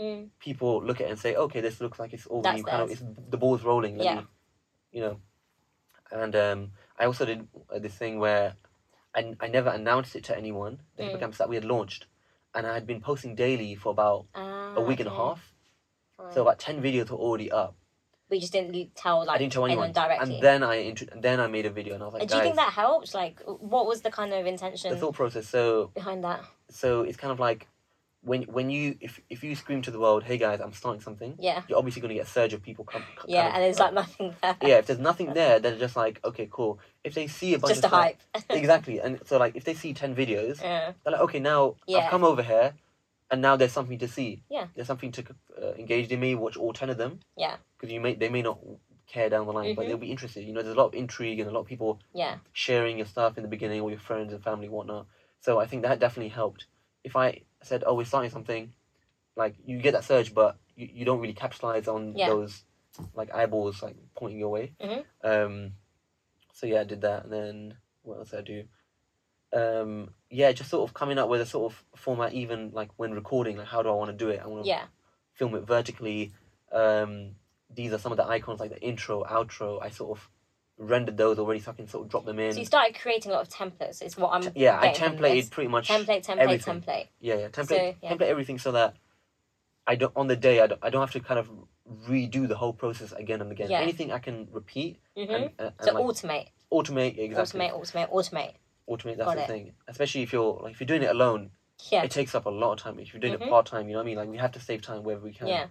Mm. 0.00 0.30
people 0.38 0.82
look 0.82 1.00
at 1.02 1.06
it 1.06 1.10
and 1.10 1.18
say, 1.18 1.34
okay, 1.34 1.60
this 1.60 1.80
looks 1.80 1.98
like 1.98 2.14
it's 2.14 2.26
all 2.26 2.40
That's 2.40 2.62
kind 2.62 2.82
of 2.82 2.90
it's 2.90 3.02
the 3.28 3.36
ball's 3.36 3.62
rolling. 3.62 4.00
Yeah. 4.00 4.14
me, 4.20 4.26
you 4.90 5.00
know. 5.02 5.20
And 6.10 6.34
um, 6.34 6.72
I 6.98 7.04
also 7.04 7.24
did 7.26 7.46
uh, 7.74 7.78
this 7.78 7.94
thing 7.94 8.18
where 8.18 8.54
I, 9.14 9.34
I 9.40 9.48
never 9.48 9.68
announced 9.70 10.16
it 10.16 10.24
to 10.24 10.36
anyone. 10.36 10.80
The 10.96 11.02
Mm. 11.02 11.06
hippocampus 11.08 11.38
that 11.38 11.48
we 11.50 11.56
had 11.56 11.64
launched, 11.66 12.06
and 12.54 12.66
I 12.66 12.72
had 12.74 12.86
been 12.86 13.00
posting 13.02 13.34
daily 13.34 13.74
for 13.74 13.90
about 13.90 14.26
Ah, 14.34 14.74
a 14.76 14.80
week 14.80 15.00
and 15.00 15.08
a 15.08 15.14
half. 15.14 15.52
Fine. 16.16 16.32
So 16.32 16.42
about 16.42 16.58
ten 16.58 16.80
videos 16.82 17.10
were 17.10 17.18
already 17.18 17.50
up. 17.50 17.74
we 18.30 18.40
just 18.40 18.52
didn't 18.54 18.96
tell 18.96 19.18
like 19.26 19.34
I 19.36 19.38
didn't 19.38 19.52
tell 19.52 19.66
anyone. 19.66 19.92
directly. 19.92 20.34
And 20.36 20.42
then 20.42 20.62
I 20.62 20.80
intro- 20.84 21.08
and 21.12 21.22
then 21.22 21.38
I 21.38 21.48
made 21.48 21.66
a 21.66 21.70
video, 21.70 21.92
and 21.94 22.02
I 22.02 22.06
was 22.06 22.14
like, 22.14 22.28
do 22.28 22.36
you 22.36 22.42
think 22.42 22.56
that 22.56 22.72
helped? 22.72 23.12
Like, 23.14 23.42
what 23.44 23.86
was 23.86 24.00
the 24.00 24.10
kind 24.10 24.32
of 24.32 24.46
intention? 24.46 24.90
the 24.90 24.96
thought 24.96 25.14
process. 25.14 25.46
So 25.48 25.90
behind 25.94 26.24
that? 26.24 26.40
so 26.70 27.02
it's 27.02 27.18
kind 27.18 27.30
of 27.30 27.38
like 27.38 27.68
when 28.24 28.42
when 28.44 28.70
you 28.70 28.96
if 29.00 29.20
if 29.28 29.42
you 29.42 29.54
scream 29.56 29.82
to 29.82 29.90
the 29.90 29.98
world, 29.98 30.22
hey 30.24 30.38
guys, 30.38 30.60
I'm 30.60 30.72
starting 30.72 31.00
something. 31.00 31.34
Yeah, 31.38 31.62
You're 31.68 31.78
obviously 31.78 32.00
going 32.02 32.10
to 32.10 32.14
get 32.14 32.26
a 32.26 32.30
surge 32.30 32.52
of 32.52 32.62
people 32.62 32.84
come. 32.84 33.02
yeah, 33.26 33.52
and 33.52 33.62
there's 33.62 33.78
like 33.80 33.92
nothing 33.94 34.34
there. 34.42 34.56
yeah, 34.62 34.78
if 34.78 34.86
there's 34.86 34.98
nothing 35.00 35.34
there, 35.40 35.58
they're 35.58 35.76
just 35.78 35.96
like, 35.96 36.20
okay, 36.24 36.48
cool. 36.50 36.78
If 37.04 37.14
they 37.14 37.26
see 37.26 37.54
a 37.54 37.58
bunch 37.58 37.74
just 37.74 37.84
a 37.84 37.86
of 37.86 37.90
stuff- 37.90 38.02
hype. 38.02 38.44
exactly, 38.50 39.00
and 39.00 39.20
so 39.26 39.38
like 39.38 39.56
if 39.56 39.64
they 39.64 39.74
see 39.74 39.92
ten 39.92 40.14
videos, 40.14 40.60
yeah, 40.62 40.92
they're 41.02 41.12
like, 41.12 41.20
okay, 41.22 41.40
now 41.40 41.76
Yeah. 41.86 41.98
I've 41.98 42.10
come 42.10 42.22
over 42.24 42.42
here, 42.42 42.74
and 43.30 43.42
now 43.42 43.56
there's 43.56 43.72
something 43.72 43.98
to 43.98 44.08
see. 44.08 44.42
Yeah. 44.48 44.66
there's 44.74 44.86
something 44.86 45.10
to 45.12 45.24
uh, 45.60 45.72
engage. 45.74 46.10
in. 46.12 46.20
may 46.20 46.34
watch 46.36 46.56
all 46.56 46.72
ten 46.72 46.90
of 46.90 46.98
them. 46.98 47.20
Yeah. 47.36 47.56
because 47.76 47.92
you 47.92 48.00
may 48.00 48.14
they 48.14 48.28
may 48.28 48.42
not 48.42 48.58
care 49.08 49.28
down 49.28 49.46
the 49.46 49.52
line, 49.52 49.74
but 49.74 49.84
Mhm. 49.84 49.88
they'll 49.88 49.96
be 49.98 50.12
interested. 50.12 50.44
You 50.44 50.52
know, 50.54 50.62
there's 50.62 50.76
a 50.76 50.78
lot 50.78 50.86
of 50.86 50.94
intrigue 50.94 51.40
and 51.40 51.50
a 51.50 51.52
lot 51.52 51.60
of 51.60 51.66
people 51.66 52.00
yeah, 52.14 52.36
sharing 52.52 52.96
your 52.98 53.06
stuff 53.06 53.36
in 53.36 53.42
the 53.42 53.48
beginning, 53.48 53.80
or 53.80 53.90
your 53.90 53.98
friends 53.98 54.32
and 54.32 54.42
family, 54.42 54.68
whatnot. 54.68 55.06
So 55.40 55.58
I 55.58 55.66
think 55.66 55.82
that 55.82 55.98
definitely 55.98 56.28
helped. 56.30 56.66
If 57.02 57.16
I 57.16 57.40
said, 57.64 57.84
oh, 57.86 57.94
we're 57.94 58.04
starting 58.04 58.30
something, 58.30 58.72
like 59.36 59.54
you 59.64 59.78
get 59.78 59.92
that 59.92 60.04
surge, 60.04 60.34
but 60.34 60.58
you, 60.76 60.88
you 60.92 61.04
don't 61.04 61.20
really 61.20 61.34
capitalize 61.34 61.88
on 61.88 62.14
Yeah. 62.16 62.26
those 62.28 62.64
like 63.14 63.34
eyeballs 63.34 63.82
like 63.82 63.96
pointing 64.14 64.38
your 64.38 64.50
way. 64.50 64.72
Mhm. 64.80 65.04
Um, 65.24 65.72
so 66.52 66.66
yeah, 66.66 66.80
I 66.80 66.84
did 66.84 67.00
that, 67.02 67.24
and 67.24 67.32
then 67.32 67.76
what 68.02 68.18
else 68.18 68.30
did 68.30 68.40
I 68.40 68.42
do? 68.42 68.64
Um, 69.54 70.10
yeah, 70.30 70.52
just 70.52 70.70
sort 70.70 70.88
of 70.88 70.94
coming 70.94 71.18
up 71.18 71.28
with 71.28 71.40
a 71.40 71.46
sort 71.46 71.72
of 71.72 71.84
format, 71.96 72.32
even 72.32 72.70
like 72.72 72.90
when 72.96 73.12
recording, 73.12 73.56
like 73.58 73.66
how 73.68 73.82
do 73.82 73.88
I 73.88 73.92
want 73.92 74.10
to 74.10 74.16
do 74.16 74.30
it? 74.30 74.40
I 74.42 74.46
want 74.46 74.64
to 74.64 74.68
yeah, 74.68 74.84
film 75.34 75.54
it 75.54 75.66
vertically. 75.66 76.32
Um, 76.70 77.36
these 77.74 77.92
are 77.92 77.98
some 77.98 78.12
of 78.12 78.18
the 78.18 78.26
icons 78.26 78.60
like 78.60 78.70
the 78.70 78.80
intro, 78.80 79.24
outro. 79.24 79.82
I 79.82 79.90
sort 79.90 80.18
of 80.18 80.30
rendered 80.82 81.16
those 81.16 81.38
already, 81.38 81.60
so 81.60 81.70
I 81.70 81.74
can 81.74 81.86
sort 81.88 82.04
of 82.04 82.10
drop 82.10 82.24
them 82.24 82.38
in. 82.38 82.52
So 82.52 82.58
you 82.60 82.66
started 82.66 82.98
creating 82.98 83.32
a 83.32 83.34
lot 83.34 83.42
of 83.42 83.48
templates. 83.48 84.02
Is 84.02 84.16
what 84.16 84.30
I'm. 84.32 84.52
yeah, 84.54 84.78
I 84.80 84.88
templated 84.88 85.50
pretty 85.50 85.68
much. 85.68 85.88
Template, 85.88 86.26
template, 86.26 86.38
everything. 86.38 86.80
template. 86.82 87.06
Yeah, 87.20 87.34
yeah, 87.36 87.48
template, 87.48 87.66
So, 87.68 87.94
yeah. 88.02 88.14
template 88.14 88.22
everything 88.22 88.58
so 88.58 88.72
that 88.72 88.96
I 89.86 89.94
don't 89.96 90.12
on 90.16 90.26
the 90.28 90.36
day 90.36 90.60
I 90.60 90.66
don't, 90.66 90.80
I 90.82 90.90
don't 90.90 91.00
have 91.00 91.12
to 91.12 91.20
kind 91.20 91.38
of 91.40 91.50
redo 92.08 92.46
the 92.46 92.56
whole 92.56 92.72
process 92.72 93.12
again 93.12 93.40
and 93.40 93.50
again. 93.50 93.70
Yeah. 93.70 93.80
Anything 93.80 94.12
I 94.12 94.18
can 94.18 94.48
repeat 94.52 94.98
hmm 95.16 95.30
and, 95.30 95.50
and, 95.58 95.72
So 95.80 95.92
like, 95.92 96.04
automate, 96.04 96.46
automate 96.72 97.18
exactly. 97.18 97.60
automate, 97.60 97.72
automate, 97.80 98.10
automate. 98.12 98.52
Automate. 98.88 99.16
That's 99.16 99.26
Got 99.26 99.34
the 99.36 99.42
it. 99.42 99.46
thing. 99.48 99.72
Especially 99.88 100.22
if 100.22 100.32
you're 100.32 100.60
like 100.62 100.72
if 100.72 100.80
you're 100.80 100.86
doing 100.86 101.02
it 101.02 101.10
alone, 101.10 101.50
Yeah, 101.90 102.02
it 102.04 102.10
takes 102.10 102.34
up 102.34 102.46
a 102.46 102.50
lot 102.50 102.72
of 102.74 102.78
time. 102.80 102.98
If 102.98 103.12
you're 103.12 103.20
doing 103.20 103.34
Mhm. 103.34 103.42
it 103.42 103.50
part 103.50 103.66
time, 103.66 103.88
you 103.88 103.92
know 103.94 103.98
what 104.00 104.04
I 104.04 104.06
mean. 104.06 104.16
Like 104.16 104.28
we 104.28 104.38
have 104.38 104.52
to 104.52 104.60
save 104.60 104.82
time 104.82 105.02
wherever 105.04 105.22
we 105.24 105.32
can. 105.32 105.48
yeah. 105.48 105.66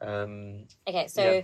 Um. 0.00 0.66
Okay, 0.86 1.06
so 1.08 1.22
Yeah. 1.22 1.42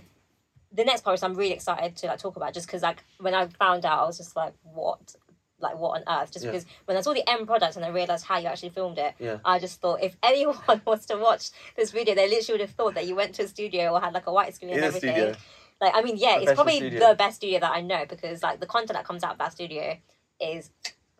The 0.73 0.85
next 0.85 1.01
part 1.01 1.15
is 1.15 1.23
I'm 1.23 1.33
really 1.35 1.53
excited 1.53 1.95
to 1.97 2.07
like 2.07 2.19
talk 2.19 2.35
about 2.35 2.53
just 2.53 2.67
because 2.67 2.81
like 2.81 3.03
when 3.19 3.33
I 3.33 3.47
found 3.47 3.85
out 3.85 3.99
I 4.03 4.05
was 4.05 4.17
just 4.17 4.35
like 4.35 4.53
what 4.63 5.15
like 5.59 5.77
what 5.77 6.01
on 6.01 6.21
earth 6.21 6.31
just 6.31 6.43
Yeah. 6.45 6.51
because 6.51 6.65
when 6.85 6.97
I 6.97 7.01
saw 7.01 7.13
the 7.13 7.27
end 7.29 7.45
product 7.45 7.75
and 7.75 7.85
I 7.85 7.89
realized 7.89 8.25
how 8.25 8.37
you 8.39 8.47
actually 8.47 8.69
filmed 8.69 8.97
it 8.97 9.13
Yeah. 9.19 9.37
I 9.45 9.59
just 9.59 9.79
thought 9.81 10.01
if 10.01 10.15
anyone 10.23 10.81
was 10.85 11.05
to 11.07 11.17
watch 11.17 11.49
this 11.75 11.91
video 11.91 12.15
they 12.15 12.27
literally 12.29 12.59
would 12.59 12.67
have 12.67 12.75
thought 12.75 12.95
that 12.95 13.05
you 13.05 13.15
went 13.15 13.35
to 13.35 13.43
a 13.43 13.47
studio 13.47 13.91
or 13.91 14.01
had 14.01 14.13
like 14.13 14.27
a 14.27 14.33
white 14.33 14.55
screen 14.55 14.71
and 14.71 14.79
In 14.79 14.83
a 14.83 14.87
everything 14.87 15.11
studio. 15.13 15.35
like 15.79 15.91
I 15.93 16.01
mean 16.01 16.17
yeah 16.17 16.37
it's 16.39 16.53
probably 16.53 16.77
studio. 16.77 17.09
the 17.09 17.15
best 17.15 17.35
studio 17.37 17.59
that 17.59 17.71
I 17.71 17.81
know 17.81 18.05
because 18.07 18.41
like 18.41 18.59
the 18.59 18.65
content 18.65 18.93
that 18.93 19.05
comes 19.05 19.23
out 19.23 19.33
of 19.33 19.37
that 19.37 19.51
studio 19.51 19.97
is 20.39 20.71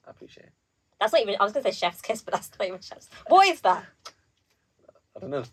I 0.08 0.12
appreciate 0.12 0.46
it. 0.48 0.54
that's 1.00 1.14
not 1.14 1.22
even 1.22 1.36
I 1.40 1.44
was 1.44 1.54
gonna 1.54 1.64
say 1.64 1.72
chef's 1.72 2.02
kiss 2.02 2.22
but 2.26 2.34
that's 2.34 2.50
not 2.58 2.68
even 2.68 2.80
chef's 2.82 3.10
what 3.28 3.48
is 3.48 3.62
that 3.62 3.86
I 5.16 5.20
don't 5.20 5.30
know. 5.30 5.44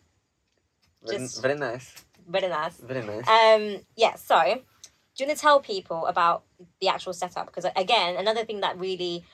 Very, 1.04 1.18
Just- 1.18 1.42
very 1.42 1.58
nice. 1.58 2.04
Very 2.28 2.48
nice 2.48 2.76
Very 2.76 3.04
nice. 3.04 3.26
Um, 3.28 3.82
yeah, 3.96 4.14
so 4.16 4.38
do 4.44 5.24
you 5.24 5.26
want 5.26 5.36
to 5.38 5.42
tell 5.42 5.60
people 5.60 6.06
about 6.06 6.44
the 6.80 6.88
actual 6.88 7.12
setup? 7.12 7.46
Because 7.46 7.66
again, 7.76 8.16
another 8.16 8.44
thing 8.44 8.60
that 8.60 8.78
really 8.78 9.24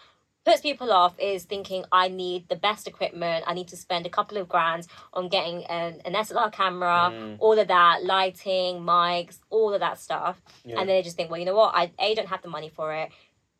puts 0.44 0.60
people 0.60 0.92
off 0.92 1.18
is 1.18 1.44
thinking 1.44 1.84
I 1.90 2.08
need 2.08 2.48
the 2.48 2.56
best 2.56 2.86
equipment. 2.86 3.44
I 3.46 3.54
need 3.54 3.68
to 3.68 3.76
spend 3.76 4.04
a 4.06 4.10
couple 4.10 4.36
of 4.38 4.46
grand 4.48 4.86
on 5.12 5.28
getting 5.28 5.64
an, 5.66 6.00
an 6.04 6.12
SLR 6.14 6.52
camera, 6.52 7.10
Mm. 7.12 7.36
all 7.40 7.58
of 7.58 7.68
that, 7.68 8.04
lighting, 8.04 8.80
mics, 8.80 9.38
all 9.50 9.72
of 9.72 9.80
that 9.80 9.98
stuff. 9.98 10.40
yeah. 10.64 10.78
And 10.78 10.88
then 10.88 10.96
they 10.96 11.02
just 11.02 11.16
think, 11.16 11.30
well, 11.30 11.40
you 11.40 11.46
know 11.46 11.54
what? 11.56 11.74
I 11.74 11.92
A 11.98 12.14
don't 12.14 12.28
have 12.28 12.42
the 12.42 12.48
money 12.48 12.68
for 12.68 12.92
it. 12.94 13.10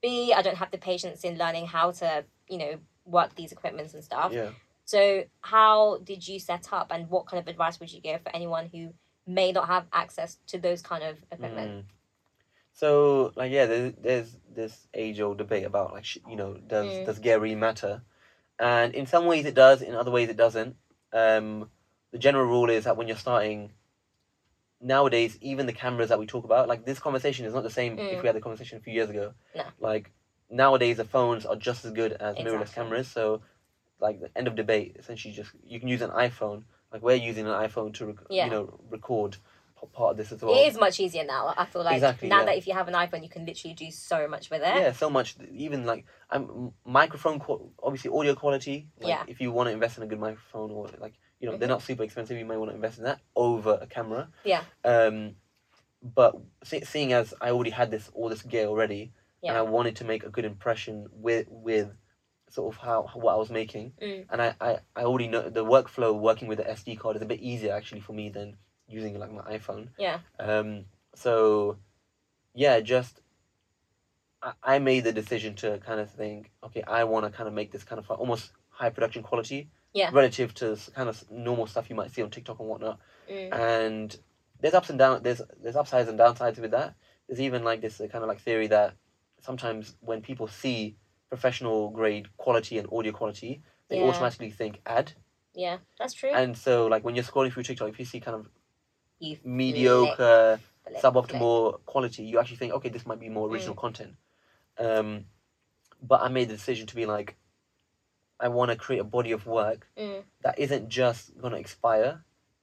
B 0.03 0.35
I 0.37 0.43
don't 0.43 0.57
have 0.59 0.71
the 0.71 0.79
patience 0.79 1.25
in 1.25 1.39
learning 1.39 1.67
how 1.67 1.91
to, 1.93 2.25
you 2.49 2.59
know, 2.59 2.75
work 3.07 3.35
these 3.35 3.53
equipments 3.53 3.95
and 3.95 4.05
stuff. 4.05 4.33
yeah. 4.33 4.51
So, 4.87 5.25
how 5.41 5.99
did 6.05 6.29
you 6.29 6.39
set 6.39 6.71
up, 6.71 6.89
and 6.91 7.09
what 7.09 7.25
kind 7.27 7.41
of 7.41 7.49
advice 7.49 7.81
would 7.81 7.91
you 7.91 8.03
give 8.03 8.21
for 8.21 8.29
anyone 8.37 8.69
who 8.71 8.93
may 9.27 9.53
not 9.53 9.67
have 9.69 9.87
access 9.93 10.39
to 10.49 10.59
those 10.59 10.83
kind 10.83 11.03
of 11.03 11.17
equipment? 11.33 11.71
Mm. 11.71 11.85
So 12.73 13.33
like 13.37 13.53
yeah, 13.53 13.67
there's 13.67 13.93
there's 14.01 14.37
this 14.55 14.89
age 14.95 15.21
old 15.21 15.39
debate 15.39 15.65
about 15.65 15.93
like 15.93 16.05
sh- 16.05 16.19
you 16.29 16.37
know 16.37 16.55
does 16.55 16.87
Mm. 16.87 17.05
does 17.07 17.21
really 17.21 17.55
matter, 17.55 18.03
and 18.59 18.95
in 18.95 19.07
some 19.07 19.27
ways 19.27 19.45
it 19.47 19.55
does, 19.55 19.81
in 19.81 19.95
other 19.95 20.11
ways 20.11 20.29
it 20.29 20.37
doesn't. 20.37 20.77
Um, 21.13 21.71
the 22.11 22.19
general 22.19 22.47
rule 22.47 22.71
is 22.71 22.85
that 22.85 22.97
when 22.97 23.07
you're 23.07 23.17
starting, 23.17 23.73
nowadays 24.81 25.39
even 25.41 25.67
the 25.67 25.73
cameras 25.73 26.09
that 26.09 26.19
we 26.19 26.27
talk 26.27 26.45
about, 26.45 26.69
like 26.69 26.85
this 26.85 26.99
conversation 26.99 27.47
is 27.47 27.55
not 27.55 27.63
the 27.63 27.71
same 27.71 27.97
Mm. 27.97 28.13
if 28.13 28.23
we 28.23 28.27
had 28.27 28.37
the 28.37 28.41
conversation 28.41 28.79
a 28.79 28.81
few 28.81 28.93
years 28.93 29.09
ago. 29.11 29.35
No. 29.55 29.65
Like 29.79 30.11
nowadays 30.51 30.97
the 30.97 31.05
phones 31.05 31.47
are 31.47 31.57
just 31.57 31.85
as 31.85 31.93
good 31.93 32.13
as 32.13 32.37
mirrorless 32.37 32.73
cameras, 32.73 33.09
so 33.09 33.43
like 34.01 34.21
the 34.21 34.31
end 34.37 34.49
of 34.49 34.57
debate 34.57 34.97
essentially 34.99 35.33
just 35.33 35.53
you 35.65 35.79
can 35.79 35.89
use 35.89 36.03
an 36.03 36.11
iPhone. 36.11 36.65
Like 36.95 37.03
we're 37.03 37.17
using 37.17 37.45
an 37.47 37.53
iPhone 37.53 37.93
to 37.95 38.07
rec- 38.07 38.17
Yeah. 38.31 38.45
you 38.45 38.51
know 38.53 38.79
record 38.89 39.37
part 39.93 40.13
of 40.13 40.17
this 40.17 40.31
as 40.33 40.41
well. 40.41 40.55
It 40.55 40.69
is 40.69 40.79
much 40.79 40.99
easier 41.01 41.25
now. 41.25 41.53
I 41.59 41.67
feel 41.67 41.83
like 41.83 41.97
Exactly, 41.97 42.29
now 42.29 42.39
yeah. 42.39 42.45
that 42.47 42.57
if 42.57 42.67
you 42.69 42.73
have 42.73 42.87
an 42.89 42.95
iPhone, 42.95 43.23
you 43.23 43.29
can 43.29 43.45
literally 43.45 43.75
do 43.75 43.91
so 43.91 44.27
much 44.29 44.49
with 44.49 44.63
it. 44.63 44.75
Yeah, 44.77 44.93
so 44.93 45.11
much. 45.11 45.35
Even 45.53 45.85
like 45.85 46.07
I'm 46.31 46.73
microphone, 46.87 47.39
qual- 47.41 47.73
obviously 47.83 48.11
audio 48.13 48.35
quality. 48.37 48.89
Like, 49.01 49.09
Yeah. 49.09 49.25
If 49.27 49.41
you 49.43 49.51
want 49.53 49.67
to 49.67 49.73
invest 49.73 49.97
in 49.99 50.05
a 50.05 50.07
good 50.07 50.21
microphone 50.21 50.71
or 50.71 50.89
like 51.01 51.15
you 51.41 51.51
know 51.51 51.57
they're 51.59 51.67
Mhm. 51.69 51.73
not 51.73 51.83
super 51.83 52.05
expensive, 52.05 52.39
you 52.39 52.45
may 52.47 52.57
want 52.57 52.71
to 52.71 52.77
invest 52.77 52.99
in 52.99 53.05
that 53.05 53.19
over 53.35 53.77
a 53.83 53.87
camera. 53.89 54.31
Yeah. 54.45 54.63
Um, 54.85 55.35
but 56.01 56.37
see, 56.63 56.83
seeing 56.85 57.13
as 57.13 57.35
I 57.41 57.51
already 57.51 57.71
had 57.71 57.91
this 57.91 58.09
all 58.15 58.29
this 58.29 58.43
gear 58.43 58.67
already, 58.67 59.13
yeah. 59.43 59.51
and 59.51 59.59
I 59.59 59.63
wanted 59.63 59.97
to 59.97 60.05
make 60.05 60.23
a 60.23 60.31
good 60.31 60.45
impression 60.45 61.09
with 61.11 61.49
with 61.51 61.91
sort 62.55 62.73
of 62.75 62.81
how 62.81 62.99
what 63.15 63.33
I 63.33 63.37
was 63.37 63.51
making, 63.51 63.93
Mm. 64.01 64.27
and 64.31 64.41
I, 64.43 64.55
I 64.61 64.71
I 64.95 65.03
already 65.05 65.29
know 65.29 65.49
the 65.51 65.65
workflow 65.65 66.11
working 66.29 66.47
with 66.49 66.59
the 66.59 66.65
SD 66.65 66.99
card 66.99 67.17
is 67.17 67.23
a 67.23 67.27
bit 67.27 67.41
easier 67.41 67.73
actually 67.75 68.01
for 68.01 68.13
me 68.13 68.29
than 68.31 68.57
using 68.87 69.19
like 69.19 69.33
my 69.33 69.43
iPhone. 69.59 69.89
Yeah. 69.99 70.19
Um. 70.39 70.85
So, 71.17 71.79
yeah, 72.55 72.81
just 72.81 73.21
I, 74.43 74.53
I 74.63 74.79
made 74.79 75.05
the 75.05 75.13
decision 75.13 75.55
to 75.57 75.79
kind 75.79 76.01
of 76.01 76.11
think, 76.11 76.51
okay, 76.63 76.83
I 76.87 77.05
want 77.05 77.25
to 77.27 77.31
kind 77.37 77.49
of 77.49 77.55
make 77.55 77.73
this 77.73 77.85
kind 77.85 77.99
of 77.99 78.11
almost 78.11 78.53
high 78.71 78.91
production 78.91 79.23
quality, 79.23 79.69
Yeah. 79.93 80.11
relative 80.13 80.55
to 80.55 80.77
kind 80.95 81.09
of 81.09 81.29
normal 81.31 81.67
stuff 81.67 81.89
you 81.91 81.97
might 81.97 82.11
see 82.13 82.23
on 82.23 82.31
TikTok 82.31 82.59
and 82.61 82.69
whatnot. 82.69 82.99
Mm. 83.31 83.53
And 83.53 84.17
there's 84.61 84.75
ups 84.75 84.91
and 84.91 84.99
downs. 84.99 85.23
There's 85.23 85.43
there's 85.63 85.77
upsides 85.77 86.09
and 86.09 86.19
downsides 86.19 86.59
with 86.59 86.71
that. 86.73 86.95
There's 87.27 87.41
even 87.41 87.65
like 87.65 87.81
this 87.81 88.01
uh, 88.01 88.07
kind 88.07 88.23
of 88.23 88.29
like 88.29 88.41
theory 88.41 88.67
that 88.69 88.95
sometimes 89.41 89.97
when 90.01 90.21
people 90.23 90.47
see 90.49 90.97
professional 91.35 91.91
grade 91.91 92.27
quality 92.37 92.79
and 92.79 92.87
audio 92.93 93.13
quality, 93.13 93.61
they 93.89 93.99
Yeah. 93.99 94.09
automatically 94.09 94.51
think 94.51 94.81
ad. 94.87 95.13
Yeah, 95.55 95.79
that's 95.99 96.15
true. 96.15 96.33
And 96.41 96.57
so 96.57 96.87
like 96.87 97.03
when 97.05 97.15
you're 97.15 97.25
scrolling 97.25 97.53
through 97.53 97.65
TikTok, 97.65 97.89
if 97.89 97.99
you 97.99 98.05
see 98.05 98.21
kind 98.21 98.37
of 98.41 98.49
you 99.19 99.39
mediocre 99.45 100.61
flip, 100.85 101.01
flip, 101.01 101.03
suboptimal 101.03 101.85
quality, 101.87 102.23
you 102.25 102.39
actually 102.39 102.57
think, 102.57 102.73
okay, 102.75 102.89
this 102.89 103.07
might 103.07 103.21
be 103.21 103.29
more 103.29 103.49
Mm. 103.49 103.53
original 103.53 103.75
content. 103.75 104.15
Um, 104.79 105.27
but 106.01 106.23
I 106.23 106.29
made 106.29 106.49
the 106.49 106.55
decision 106.57 106.87
to 106.87 106.95
be 106.95 107.07
like, 107.07 107.37
I 108.41 108.49
want 108.49 108.71
to 108.71 108.77
create 108.77 109.01
a 109.01 109.05
body 109.17 109.33
of 109.33 109.47
work. 109.47 109.89
Mm, 109.97 110.25
that 110.43 110.59
isn't 110.59 110.89
just 110.89 111.37
going 111.39 111.53
to 111.53 111.59
expire, 111.59 112.23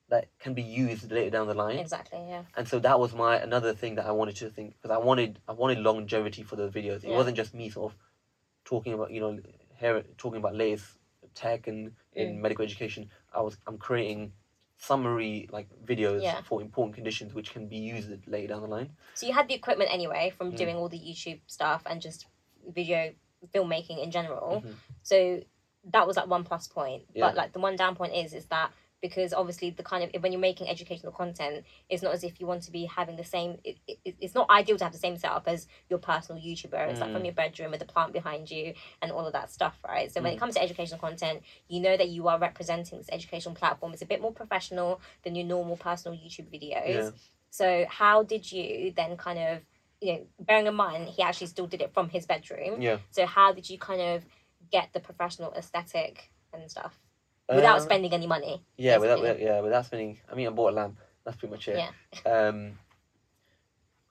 that 0.10 0.28
can 0.40 0.54
be 0.54 0.62
used 0.62 1.12
later 1.12 1.32
down 1.32 1.48
the 1.48 1.54
line. 1.54 1.80
exactly. 1.80 2.20
Yeah. 2.28 2.44
And 2.56 2.68
so 2.68 2.80
that 2.80 3.00
was 3.00 3.14
my 3.14 3.38
another 3.38 3.74
thing 3.74 3.96
that 3.96 4.06
I 4.06 4.12
wanted 4.12 4.36
to 4.38 4.50
think 4.50 4.76
because 4.76 4.92
I 4.92 4.98
wanted 4.98 5.40
I 5.48 5.54
wanted 5.54 5.80
longevity 5.80 6.44
for 6.44 6.58
the 6.58 6.70
videos. 6.70 7.04
It 7.04 7.10
Yeah. 7.10 7.18
wasn't 7.18 7.38
just 7.38 7.54
me 7.54 7.70
sort 7.70 7.92
of 7.92 7.98
talking 8.72 8.94
about 8.94 9.12
you 9.12 9.20
know 9.24 9.34
here 9.80 10.04
talking 10.18 10.40
about 10.40 10.56
latest 10.56 10.86
tech 11.36 11.68
and 11.68 11.80
in 12.14 12.28
Mm. 12.38 12.42
medical 12.46 12.64
education. 12.70 13.10
I 13.38 13.42
was 13.42 13.58
I'm 13.68 13.78
creating 13.78 14.22
summary 14.78 15.48
like 15.52 15.68
videos 15.92 16.22
Yeah. 16.24 16.42
for 16.50 16.62
important 16.62 16.96
conditions 16.96 17.34
which 17.38 17.50
can 17.56 17.68
be 17.68 17.78
used 17.94 18.10
later 18.28 18.48
down 18.54 18.62
the 18.68 18.68
line. 18.78 18.90
So 19.14 19.28
you 19.28 19.34
had 19.40 19.48
the 19.50 19.54
equipment 19.62 19.90
anyway 19.98 20.24
from 20.38 20.48
Mm. 20.52 20.58
doing 20.62 20.76
all 20.80 20.90
the 20.90 21.04
YouTube 21.10 21.40
stuff 21.58 21.82
and 21.86 22.02
just 22.02 22.20
video 22.80 23.14
filmmaking 23.54 24.00
in 24.06 24.10
general. 24.18 24.62
Mhm. 24.62 24.76
So 25.04 25.18
that 25.96 26.08
was 26.08 26.16
like 26.20 26.28
one 26.36 26.44
plus 26.50 26.68
point. 26.68 27.04
Yeah. 27.14 27.26
But 27.26 27.36
like 27.36 27.52
the 27.54 27.60
one 27.68 27.76
down 27.76 27.96
point 27.96 28.14
is 28.24 28.34
is 28.34 28.46
that 28.56 28.72
because 29.02 29.34
obviously 29.34 29.72
the 29.72 29.84
kind 29.84 30.04
of 30.04 30.22
when 30.22 30.32
you're 30.32 30.40
making 30.42 30.70
educational 30.70 31.12
content, 31.12 31.66
it's 31.90 32.04
not 32.04 32.14
as 32.14 32.24
if 32.24 32.40
you 32.40 32.46
want 32.46 32.62
to 32.64 32.72
be 32.72 32.86
having 32.86 33.16
the 33.16 33.24
same. 33.24 33.58
It, 33.64 33.78
it, 33.88 34.16
it's 34.20 34.36
not 34.36 34.50
ideal 34.50 34.78
to 34.78 34.84
have 34.84 34.94
the 34.94 35.00
same 35.00 35.18
setup 35.18 35.48
as 35.48 35.68
your 35.90 36.00
personal 36.00 36.42
YouTuber. 36.42 36.90
It's 36.90 37.02
like 37.02 37.12
from 37.12 37.22
Mm. 37.24 37.26
your 37.26 37.34
bedroom 37.34 37.72
with 37.72 37.80
the 37.80 37.86
plant 37.86 38.14
behind 38.14 38.52
you 38.52 38.74
and 39.02 39.12
all 39.12 39.26
of 39.26 39.34
that 39.34 39.52
stuff, 39.52 39.80
right? 39.88 40.12
So 40.12 40.22
when 40.22 40.32
Mm. 40.32 40.36
it 40.36 40.40
comes 40.40 40.56
to 40.56 40.62
educational 40.62 41.00
content, 41.00 41.42
you 41.68 41.80
know 41.80 41.98
that 41.98 42.10
you 42.10 42.28
are 42.28 42.38
representing 42.38 43.00
this 43.00 43.10
educational 43.12 43.56
platform. 43.56 43.94
It's 43.94 44.02
a 44.04 44.06
bit 44.06 44.22
more 44.22 44.32
professional 44.34 45.02
than 45.24 45.36
your 45.36 45.46
normal 45.46 45.78
personal 45.78 46.18
YouTube 46.18 46.50
videos. 46.52 47.06
Yeah. 47.06 47.10
So 47.50 47.86
how 47.90 48.24
did 48.24 48.52
you 48.52 48.94
then 48.96 49.18
kind 49.18 49.40
of, 49.40 49.62
you 50.00 50.14
know, 50.14 50.28
bearing 50.40 50.68
in 50.68 50.76
mind 50.76 51.10
he 51.10 51.22
actually 51.22 51.48
still 51.48 51.68
did 51.68 51.82
it 51.82 51.94
from 51.94 52.10
his 52.10 52.26
bedroom. 52.26 52.82
Yeah. 52.82 52.98
So 53.10 53.26
how 53.26 53.52
did 53.52 53.70
you 53.70 53.78
kind 53.78 54.02
of 54.02 54.26
get 54.72 54.94
the 54.94 55.00
professional 55.00 55.54
aesthetic 55.54 56.32
and 56.54 56.70
stuff 56.70 57.00
without 57.50 57.80
Um, 57.80 57.84
spending 57.84 58.14
any 58.14 58.28
money? 58.28 58.64
Yeah, 58.78 58.98
without, 58.98 59.22
basically. 59.22 59.44
without 59.44 59.56
yeah 59.56 59.62
without 59.62 59.86
spending. 59.86 60.20
I 60.32 60.36
mean, 60.36 60.48
I 60.48 60.52
bought 60.52 60.74
a 60.74 60.76
lamp. 60.76 61.00
That's 61.24 61.38
pretty 61.38 61.52
much 61.52 61.68
it. 61.68 61.78
Yeah. 61.78 62.32
Um. 62.32 62.80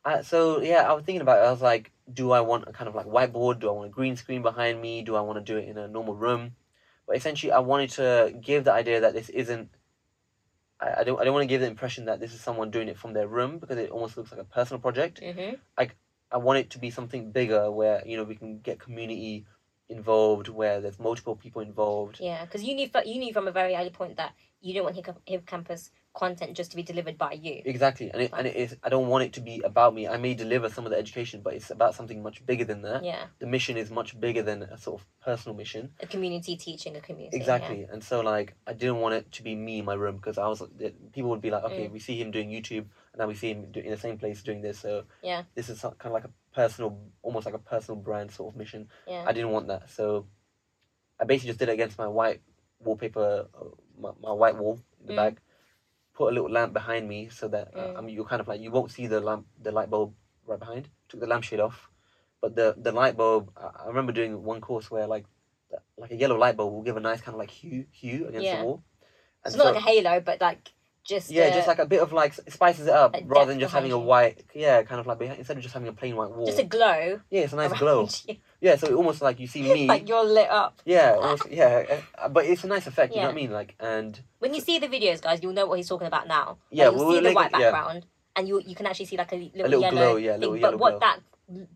I, 0.05 0.22
so 0.22 0.61
yeah, 0.61 0.89
I 0.89 0.93
was 0.95 1.05
thinking 1.05 1.20
about 1.20 1.39
it. 1.39 1.47
I 1.47 1.51
was 1.51 1.61
like, 1.61 1.93
do 2.12 2.33
I 2.33 2.41
want 2.41 2.64
a 2.66 2.72
kind 2.72 2.89
of 2.89 2.95
like 2.95 3.07
whiteboard? 3.07 3.61
Do 3.61 3.68
I 3.68 3.72
want 3.72 3.87
a 3.87 3.91
green 3.91 4.16
screen 4.16 4.43
behind 4.43 4.81
me? 4.81 5.03
Do 5.03 5.16
I 5.16 5.20
want 5.20 5.45
to 5.45 5.53
do 5.53 5.59
it 5.59 5.68
in 5.68 5.76
a 5.76 5.89
normal 5.89 6.14
room? 6.14 6.57
But 7.07 7.16
essentially, 7.16 7.53
I 7.53 7.59
wanted 7.59 7.91
to 7.91 8.35
give 8.41 8.64
the 8.64 8.72
idea 8.72 9.01
that 9.01 9.12
this 9.12 9.28
isn't. 9.28 9.70
I, 10.81 11.01
I 11.01 11.05
don't. 11.05 11.20
I 11.20 11.24
don't 11.24 11.35
want 11.35 11.43
to 11.43 11.49
give 11.49 11.61
the 11.61 11.66
impression 11.66 12.07
that 12.07 12.20
this 12.20 12.33
is 12.33 12.41
someone 12.41 12.70
doing 12.70 12.89
it 12.89 12.99
from 12.99 13.12
their 13.12 13.28
room 13.28 13.59
because 13.59 13.76
it 13.76 13.91
almost 13.91 14.16
looks 14.16 14.31
like 14.31 14.41
a 14.41 14.45
personal 14.45 14.81
project. 14.81 15.20
Mm-hmm. 15.20 15.57
I 16.33 16.37
want 16.37 16.61
it 16.61 16.70
to 16.70 16.78
be 16.78 16.91
something 16.91 17.33
bigger 17.33 17.70
where 17.70 18.03
you 18.07 18.16
know 18.16 18.24
we 18.24 18.37
can 18.37 18.61
get 18.61 18.78
community 18.78 19.47
involved, 19.91 20.49
where 20.49 20.80
there's 20.80 20.99
multiple 20.99 21.36
people 21.36 21.61
involved. 21.62 22.18
Yeah, 22.20 22.45
because 22.45 22.62
you 22.62 22.74
knew 22.74 22.88
you 23.05 23.18
knew 23.18 23.32
from 23.32 23.49
a 23.49 23.53
very 23.53 23.74
early 23.74 23.91
point 23.91 24.16
that 24.16 24.32
you 24.62 24.74
don't 24.74 24.84
want 24.84 24.97
hip, 24.97 25.09
Hippocampus 25.26 25.91
content 26.12 26.57
just 26.57 26.70
to 26.72 26.76
be 26.76 26.82
delivered 26.82 27.16
by 27.16 27.32
you. 27.32 27.62
Exactly, 27.64 28.11
and 28.11 28.22
it, 28.22 28.30
and 28.36 28.47
it 28.47 28.57
is. 28.57 28.76
I 28.82 28.88
don't 28.88 29.09
want 29.09 29.24
it 29.24 29.32
to 29.34 29.41
be 29.41 29.61
about 29.64 29.95
me. 29.95 30.09
I 30.09 30.16
may 30.16 30.34
deliver 30.34 30.68
some 30.68 30.84
of 30.84 30.91
the 30.91 30.99
education, 30.99 31.41
but 31.43 31.55
it's 31.55 31.70
about 31.70 31.95
something 31.95 32.20
much 32.22 32.45
bigger 32.45 32.64
than 32.64 32.82
that. 32.82 33.05
Yeah, 33.05 33.26
The 33.38 33.47
mission 33.47 33.76
is 33.76 33.91
much 33.91 34.18
bigger 34.18 34.43
than 34.43 34.62
a 34.62 34.76
sort 34.76 35.01
of 35.01 35.07
personal 35.20 35.57
mission. 35.57 35.93
a 36.01 36.07
community 36.07 36.57
teaching 36.57 36.97
a 36.97 37.01
community. 37.01 37.36
yeah. 37.36 37.41
Exactly, 37.43 37.86
and 37.93 38.03
so 38.03 38.20
like 38.20 38.55
I 38.66 38.72
didn't 38.72 38.99
want 38.99 39.14
it 39.14 39.30
to 39.32 39.43
be 39.43 39.55
me 39.55 39.78
in 39.80 39.84
my 39.84 39.95
room 39.95 40.16
because 40.16 40.36
I 40.38 40.47
was 40.49 40.62
people 41.12 41.30
would 41.30 41.41
be 41.41 41.51
like, 41.51 41.64
okay, 41.64 41.86
Mm. 41.88 41.93
we 41.93 41.99
see 42.01 42.20
him 42.20 42.30
doing 42.32 42.51
YouTube, 42.51 42.86
and 43.12 43.18
now 43.18 43.26
we 43.26 43.34
see 43.34 43.51
him 43.53 43.70
do, 43.70 43.80
in 43.80 43.91
the 43.91 43.97
same 43.97 44.18
place 44.18 44.43
doing 44.43 44.62
this. 44.62 44.78
So 44.80 45.05
Yeah. 45.22 45.45
this 45.55 45.68
is 45.68 45.80
kind 45.80 45.95
of 46.07 46.12
like 46.12 46.24
a 46.24 46.30
personal, 46.55 46.98
almost 47.22 47.46
like 47.46 47.55
a 47.55 47.59
personal 47.59 48.01
brand 48.01 48.30
sort 48.30 48.53
of 48.55 48.59
mission. 48.59 48.88
Yeah. 49.07 49.24
I 49.26 49.32
didn't 49.32 49.51
want 49.51 49.68
that, 49.68 49.90
so 49.90 50.26
I 51.20 51.24
basically 51.24 51.48
just 51.48 51.59
did 51.59 51.68
it 51.68 51.72
against 51.72 51.98
my 51.98 52.09
white 52.09 52.40
wallpaper, 52.80 53.46
uh, 53.55 53.64
my, 53.98 54.11
my 54.20 54.32
white 54.32 54.57
wall 54.57 54.80
in 55.01 55.07
the 55.07 55.12
Mm. 55.12 55.16
back. 55.16 55.42
Put 56.14 56.30
a 56.30 56.34
little 56.34 56.51
lamp 56.51 56.72
behind 56.72 57.09
me 57.09 57.28
so 57.28 57.48
that 57.48 57.68
uh, 57.74 57.78
Mm. 57.78 57.98
I 57.98 58.01
mean 58.03 58.14
you're 58.14 58.24
kind 58.26 58.40
of 58.40 58.48
like 58.48 58.61
you 58.61 58.70
won't 58.70 58.90
see 58.90 59.07
the 59.07 59.20
lamp, 59.20 59.46
the 59.62 59.70
light 59.72 59.90
bulb 59.90 60.14
right 60.46 60.59
behind. 60.59 60.88
Took 61.09 61.20
the 61.20 61.26
lampshade 61.26 61.61
off, 61.61 61.88
but 62.40 62.55
the 62.57 62.74
the 62.76 62.92
light 62.92 63.16
bulb. 63.16 63.53
I, 63.57 63.84
I 63.84 63.86
remember 63.88 64.12
doing 64.12 64.42
one 64.42 64.61
course 64.61 64.90
where 64.90 65.07
like 65.07 65.26
like 65.96 66.11
a 66.11 66.16
yellow 66.16 66.36
light 66.36 66.57
bulb 66.57 66.72
will 66.72 66.82
give 66.82 66.96
a 66.96 67.01
nice 67.01 67.20
kind 67.20 67.34
of 67.34 67.38
like 67.38 67.51
hue 67.51 67.86
hue 67.92 68.26
against 68.28 68.46
Yeah. 68.46 68.59
the 68.59 68.64
wall. 68.64 68.82
It's 69.44 69.57
not 69.57 69.66
like 69.66 69.76
a 69.76 69.80
halo, 69.80 70.20
but 70.20 70.40
like 70.40 70.72
just 71.05 71.30
yeah, 71.30 71.44
uh, 71.44 71.55
just 71.55 71.66
like 71.66 71.78
a 71.78 71.86
bit 71.86 72.01
of 72.01 72.12
like 72.12 72.34
spices 72.48 72.86
it 72.86 72.92
up 72.92 73.16
rather 73.24 73.51
than 73.51 73.59
just 73.59 73.72
having 73.72 73.90
a 73.90 73.98
white 73.98 74.44
yeah 74.55 74.82
kind 74.82 75.01
of 75.01 75.07
like 75.07 75.18
behind, 75.18 75.38
instead 75.38 75.57
of 75.57 75.62
just 75.62 75.72
having 75.72 75.88
a 75.88 75.92
plain 75.92 76.14
white 76.14 76.30
wall. 76.30 76.46
just 76.46 76.59
a 76.59 76.64
glow. 76.64 77.20
yeah, 77.30 77.40
it's 77.40 77.53
a 77.53 77.57
nice 77.57 77.72
glow. 77.78 78.07
you. 78.28 78.36
Yeah, 78.61 78.76
so 78.76 78.86
it 78.88 78.92
almost 78.94 79.22
like 79.22 79.40
you 79.40 79.46
see 79.46 79.62
me. 79.74 79.86
like 79.88 80.09
you're 80.09 80.24
lit 80.24 80.51
up. 80.51 80.80
Yeah, 80.84 81.16
almost, 81.16 81.51
yeah, 81.51 82.01
uh, 82.18 82.28
but 82.28 82.44
it's 82.44 82.62
a 82.64 82.66
nice 82.68 82.86
effect. 82.86 83.14
You 83.14 83.20
know 83.20 83.26
what 83.28 83.32
I 83.32 83.34
mean? 83.34 83.51
Like, 83.51 83.74
and 83.80 84.20
When 84.38 84.53
you 84.55 84.61
see 84.61 84.78
the 84.78 84.88
videos, 84.88 85.22
guys, 85.22 85.42
you'll 85.42 85.55
know 85.55 85.66
what 85.66 85.78
he's 85.78 85.88
talking 85.88 86.07
about 86.07 86.28
now. 86.28 86.59
Yeah, 86.70 86.88
Like, 86.88 86.96
you'll 86.96 87.07
we'll 87.07 87.14
see 87.16 87.28
the 87.28 87.32
white 87.32 87.51
it- 87.55 87.61
yeah. 87.61 87.70
background, 87.70 88.07
and 88.36 88.46
you 88.46 88.61
you 88.61 88.74
can 88.74 88.86
actually 88.86 89.07
see 89.07 89.16
like 89.16 89.32
a 89.32 89.36
little, 89.36 89.62
little 89.62 89.80
yellow 89.80 89.90
glow, 89.96 90.16
yeah, 90.16 90.32
thing. 90.32 90.40
little 90.40 90.55
but 90.57 90.61
yellow 90.61 90.76
what 90.76 90.90
glow. 90.90 90.98
that 91.01 91.20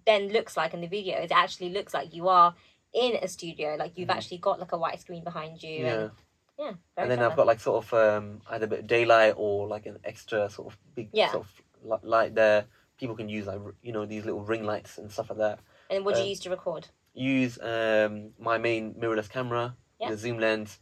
then 0.07 0.29
looks 0.29 0.57
like 0.57 0.73
in 0.75 0.81
the 0.83 0.87
video 0.87 1.19
is 1.19 1.31
it 1.31 1.37
actually 1.37 1.71
looks 1.71 1.93
like 1.95 2.15
you 2.15 2.29
are 2.29 2.55
in 2.93 3.17
a 3.23 3.27
studio. 3.27 3.75
Like 3.77 3.93
you've 3.97 4.09
Mhm. 4.09 4.17
actually 4.17 4.39
got 4.39 4.61
like 4.61 4.71
a 4.73 4.79
white 4.79 5.01
screen 5.01 5.25
behind 5.25 5.63
you. 5.63 5.71
yeah, 5.85 5.95
And, 5.95 6.11
yeah. 6.59 6.73
And 6.97 7.11
then 7.11 7.19
clever. 7.19 7.31
I've 7.31 7.37
got 7.37 7.47
like 7.47 7.61
sort 7.61 7.85
of 7.85 7.95
um, 7.95 8.41
either 8.51 8.67
a 8.67 8.69
bit 8.69 8.79
of 8.81 8.87
daylight 8.87 9.35
or 9.37 9.67
like 9.69 9.87
an 9.87 9.99
extra 10.05 10.49
sort 10.51 10.73
of 10.73 10.79
big 10.95 11.09
Yeah. 11.13 11.31
sort 11.33 11.47
of 11.47 12.05
light 12.05 12.35
there. 12.35 12.67
People 12.99 13.17
can 13.17 13.29
use 13.29 13.47
like 13.47 13.61
you 13.83 13.93
know 13.93 14.07
these 14.07 14.25
little 14.25 14.43
ring 14.43 14.65
lights 14.65 14.99
and 14.99 15.11
stuff 15.11 15.31
like 15.31 15.39
that. 15.39 15.59
And 15.91 16.05
what 16.05 16.15
do 16.15 16.21
you 16.21 16.27
uh, 16.27 16.31
use 16.31 16.41
to 16.41 16.51
record? 16.51 16.89
Use 17.15 17.59
um, 17.61 18.31
my 18.39 18.59
main 18.59 18.95
mirrorless 18.95 19.29
camera, 19.29 19.77
Yeah. 20.01 20.11
the 20.11 20.17
zoom 20.17 20.39
lens. 20.39 20.79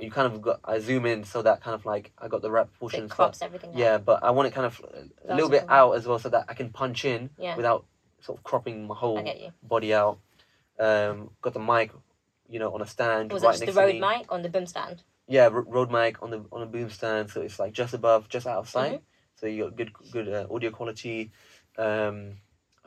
You 0.00 0.10
kind 0.10 0.32
of 0.32 0.42
got 0.42 0.58
I 0.64 0.80
zoom 0.80 1.06
in 1.06 1.22
so 1.22 1.40
that 1.42 1.60
kind 1.62 1.74
of 1.74 1.86
like 1.86 2.12
I 2.18 2.26
got 2.28 2.42
the 2.42 2.50
right 2.50 2.66
So 2.66 2.70
proportion 2.70 3.00
it 3.00 3.02
and 3.04 3.12
stuff. 3.12 3.38
everything. 3.42 3.70
down. 3.70 3.78
Yeah, 3.78 3.98
but 3.98 4.24
I 4.24 4.30
want 4.32 4.48
it 4.48 4.54
kind 4.54 4.66
of 4.66 4.80
a 4.80 4.92
That's 5.02 5.34
little 5.36 5.48
bit 5.50 5.64
out 5.68 5.92
as 5.92 6.06
well 6.06 6.18
so 6.18 6.28
that 6.30 6.46
I 6.48 6.54
can 6.54 6.70
punch 6.70 7.04
in 7.04 7.30
Yeah. 7.38 7.54
without 7.56 7.84
sort 8.20 8.38
of 8.38 8.42
cropping 8.44 8.86
my 8.88 8.94
whole 8.96 9.22
you. 9.22 9.52
body 9.62 9.94
out. 9.94 10.18
Um, 10.80 11.30
got 11.40 11.52
the 11.52 11.60
mic, 11.60 11.92
you 12.48 12.58
know, 12.58 12.74
on 12.74 12.82
a 12.82 12.86
stand 12.86 13.32
Was 13.32 13.42
right 13.42 13.58
that 13.58 13.64
just 13.64 13.74
the 13.74 13.80
Rode 13.80 14.00
mic 14.00 14.26
on 14.30 14.42
the 14.42 14.48
boom 14.48 14.66
stand? 14.66 15.02
Yeah, 15.26 15.44
r- 15.44 15.62
Rode 15.62 15.90
mic 15.90 16.22
on 16.22 16.30
the 16.30 16.44
on 16.52 16.62
a 16.62 16.66
boom 16.66 16.90
stand, 16.90 17.30
so 17.30 17.40
it's 17.40 17.58
like 17.58 17.72
just 17.72 17.94
above, 17.94 18.28
just 18.28 18.46
out 18.46 18.58
of 18.58 18.68
sight. 18.68 18.92
Mm-hmm. 18.92 19.04
So 19.36 19.46
you 19.46 19.64
got 19.64 19.76
good 19.76 19.92
good 20.12 20.28
uh, 20.28 20.46
audio 20.50 20.70
quality. 20.70 21.30
Um, 21.76 22.36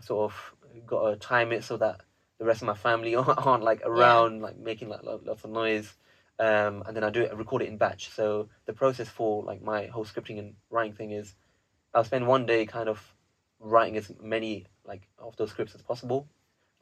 sort 0.02 0.32
of 0.32 0.86
got 0.86 1.10
to 1.10 1.16
time 1.18 1.52
it 1.52 1.64
so 1.64 1.78
that 1.78 2.02
the 2.38 2.46
rest 2.46 2.62
of 2.62 2.68
my 2.68 2.76
family 2.76 3.16
aren't 3.16 3.64
like 3.64 3.82
around, 3.84 4.42
like 4.42 4.58
making 4.58 4.90
like 4.90 5.02
lots 5.04 5.44
of 5.44 5.50
noise. 5.50 5.94
Um, 6.40 6.84
and 6.86 6.96
then 6.96 7.04
I 7.04 7.10
do 7.10 7.22
it, 7.22 7.32
I 7.32 7.36
record 7.36 7.64
it 7.64 7.68
in 7.68 7.78
batch. 7.78 8.12
So 8.12 8.50
the 8.66 8.74
process 8.74 9.10
for 9.10 9.44
like 9.44 9.62
my 9.62 9.88
whole 9.88 10.06
scripting 10.06 10.38
and 10.38 10.54
writing 10.70 10.94
thing 10.94 11.12
is, 11.12 11.34
I'll 11.94 12.04
spend 12.04 12.28
one 12.28 12.46
day 12.46 12.66
kind 12.68 12.90
of 12.90 13.02
writing 13.60 13.98
as 13.98 14.12
many 14.22 14.68
like 14.86 15.08
of 15.18 15.36
those 15.36 15.50
scripts 15.50 15.74
as 15.74 15.82
possible. 15.82 16.28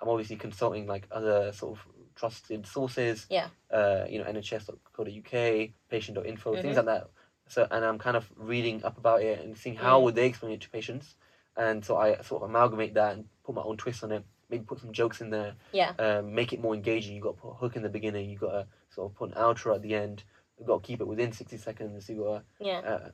I'm 0.02 0.10
obviously 0.10 0.36
consulting 0.36 0.88
like 0.88 1.08
other 1.10 1.54
sort 1.54 1.78
of 1.78 1.88
trusted 2.16 2.66
sources. 2.66 3.26
Yeah. 3.30 3.49
Uh, 3.70 4.05
you 4.09 4.20
know, 4.20 4.26
NHS.co.uk, 4.26 5.70
patient.info, 5.89 6.55
Mhm. 6.55 6.61
Things 6.61 6.78
like 6.78 6.86
that. 6.86 7.09
So 7.47 7.68
and 7.70 7.86
I'm 7.86 7.99
kind 7.99 8.18
of 8.18 8.32
reading 8.36 8.84
up 8.84 8.97
about 8.97 9.22
it 9.22 9.39
and 9.39 9.55
seeing 9.57 9.76
how 9.76 9.99
Mm. 9.99 10.03
would 10.03 10.16
they 10.16 10.26
explain 10.28 10.53
it 10.53 10.61
to 10.61 10.70
patients, 10.70 11.16
and 11.55 11.86
so 11.86 11.95
I 11.97 12.22
sort 12.22 12.41
of 12.41 12.49
amalgamate 12.49 12.95
that 12.95 13.13
and 13.13 13.28
put 13.43 13.53
my 13.55 13.61
own 13.61 13.78
twist 13.78 14.03
on 14.03 14.11
it. 14.11 14.24
Maybe 14.49 14.63
put 14.63 14.80
some 14.80 14.91
jokes 14.93 15.22
in 15.22 15.30
there. 15.30 15.55
Yeah. 15.72 15.93
Um, 15.99 16.34
make 16.34 16.53
it 16.53 16.59
more 16.59 16.74
engaging. 16.74 17.16
You 17.16 17.22
got 17.22 17.36
to 17.36 17.41
put 17.41 17.49
a 17.49 17.53
hook 17.55 17.76
in 17.76 17.82
the 17.84 17.89
beginning. 17.89 18.30
You 18.30 18.38
got 18.38 18.51
to 18.51 18.68
sort 18.89 19.11
of 19.11 19.16
put 19.18 19.30
an 19.30 19.36
outro 19.36 19.76
at 19.76 19.82
the 19.82 19.93
end. 19.95 20.24
You 20.59 20.66
got 20.66 20.82
to 20.84 20.88
keep 20.88 21.01
it 21.01 21.05
within 21.07 21.32
sixty 21.32 21.57
seconds. 21.57 22.09
You 22.09 22.24
got 22.24 22.43
Yeah. 22.59 22.82
to 22.82 22.88
uh, 22.88 23.09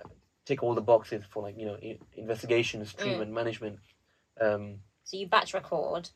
tick 0.46 0.64
all 0.64 0.76
the 0.76 0.82
boxes 0.82 1.24
for 1.30 1.44
like 1.44 1.58
you 1.58 1.66
know 1.66 1.78
investigations, 2.14 2.94
Mm. 2.94 2.98
treatment, 3.00 3.32
management. 3.32 3.80
Um, 4.40 4.82
So 5.04 5.18
you 5.18 5.28
batch 5.28 5.54
record, 5.54 6.10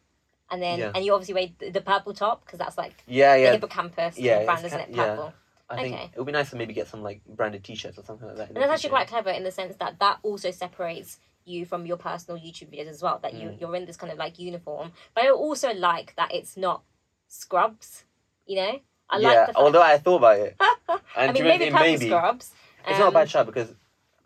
and 0.51 0.61
then 0.61 0.79
Yeah. 0.79 0.91
and 0.95 1.03
you 1.05 1.13
obviously 1.13 1.33
weigh 1.33 1.55
the, 1.59 1.69
the 1.71 1.81
purple 1.81 2.13
top 2.13 2.45
because 2.45 2.59
that's 2.59 2.77
like 2.77 3.03
yeah, 3.07 3.35
the 3.35 3.41
yeah. 3.43 3.51
hippocampus 3.53 4.17
Yeah, 4.17 4.43
brand, 4.45 4.65
it's 4.65 4.67
isn't 4.73 4.79
it? 4.81 4.89
yeah. 4.95 5.05
Purple. 5.15 5.33
I 5.69 5.75
think 5.81 5.95
okay. 5.95 6.11
it 6.13 6.17
would 6.19 6.27
be 6.27 6.31
nice 6.31 6.51
to 6.51 6.55
maybe 6.57 6.73
get 6.73 6.87
some 6.87 7.01
like 7.01 7.21
branded 7.25 7.63
T-shirts 7.63 7.97
or 7.97 8.03
something 8.05 8.27
like 8.27 8.37
that. 8.37 8.49
in 8.49 8.55
And 8.55 8.57
the 8.57 8.59
that's 8.61 8.71
actually 8.73 8.89
future. 8.89 8.95
quite 8.95 9.07
clever 9.07 9.29
in 9.31 9.43
the 9.43 9.51
sense 9.51 9.75
that 9.77 9.97
that 9.99 10.19
also 10.21 10.51
separates 10.51 11.19
you 11.43 11.65
from 11.65 11.85
your 11.87 11.97
personal 11.97 12.39
YouTube 12.39 12.69
videos 12.71 12.87
as 12.87 13.01
well. 13.01 13.19
That 13.21 13.33
you 13.33 13.49
Mm. 13.49 13.59
you're 13.61 13.75
in 13.75 13.85
this 13.85 13.97
kind 13.97 14.11
of 14.11 14.19
like 14.19 14.37
uniform, 14.39 14.93
but 15.15 15.23
I 15.25 15.31
also 15.31 15.73
like 15.73 16.15
that 16.17 16.33
it's 16.33 16.55
not 16.55 16.83
scrubs. 17.27 18.03
You 18.45 18.55
know, 18.57 18.79
I 19.09 19.17
yeah, 19.17 19.27
like 19.27 19.39
the 19.47 19.53
fact. 19.53 19.57
although 19.57 19.81
I 19.81 19.97
thought 19.97 20.17
about 20.17 20.37
it, 20.39 20.55
I 20.59 20.99
and 21.17 21.33
mean, 21.33 21.43
be 21.43 21.49
honest, 21.49 21.59
maybe 21.59 21.63
it 21.65 21.71
purple 21.73 21.87
may 21.87 21.97
scrubs. 21.97 22.51
It's 22.87 22.99
not 22.99 23.05
a 23.05 23.07
um, 23.07 23.13
bad 23.15 23.29
shot 23.29 23.45
because, 23.47 23.73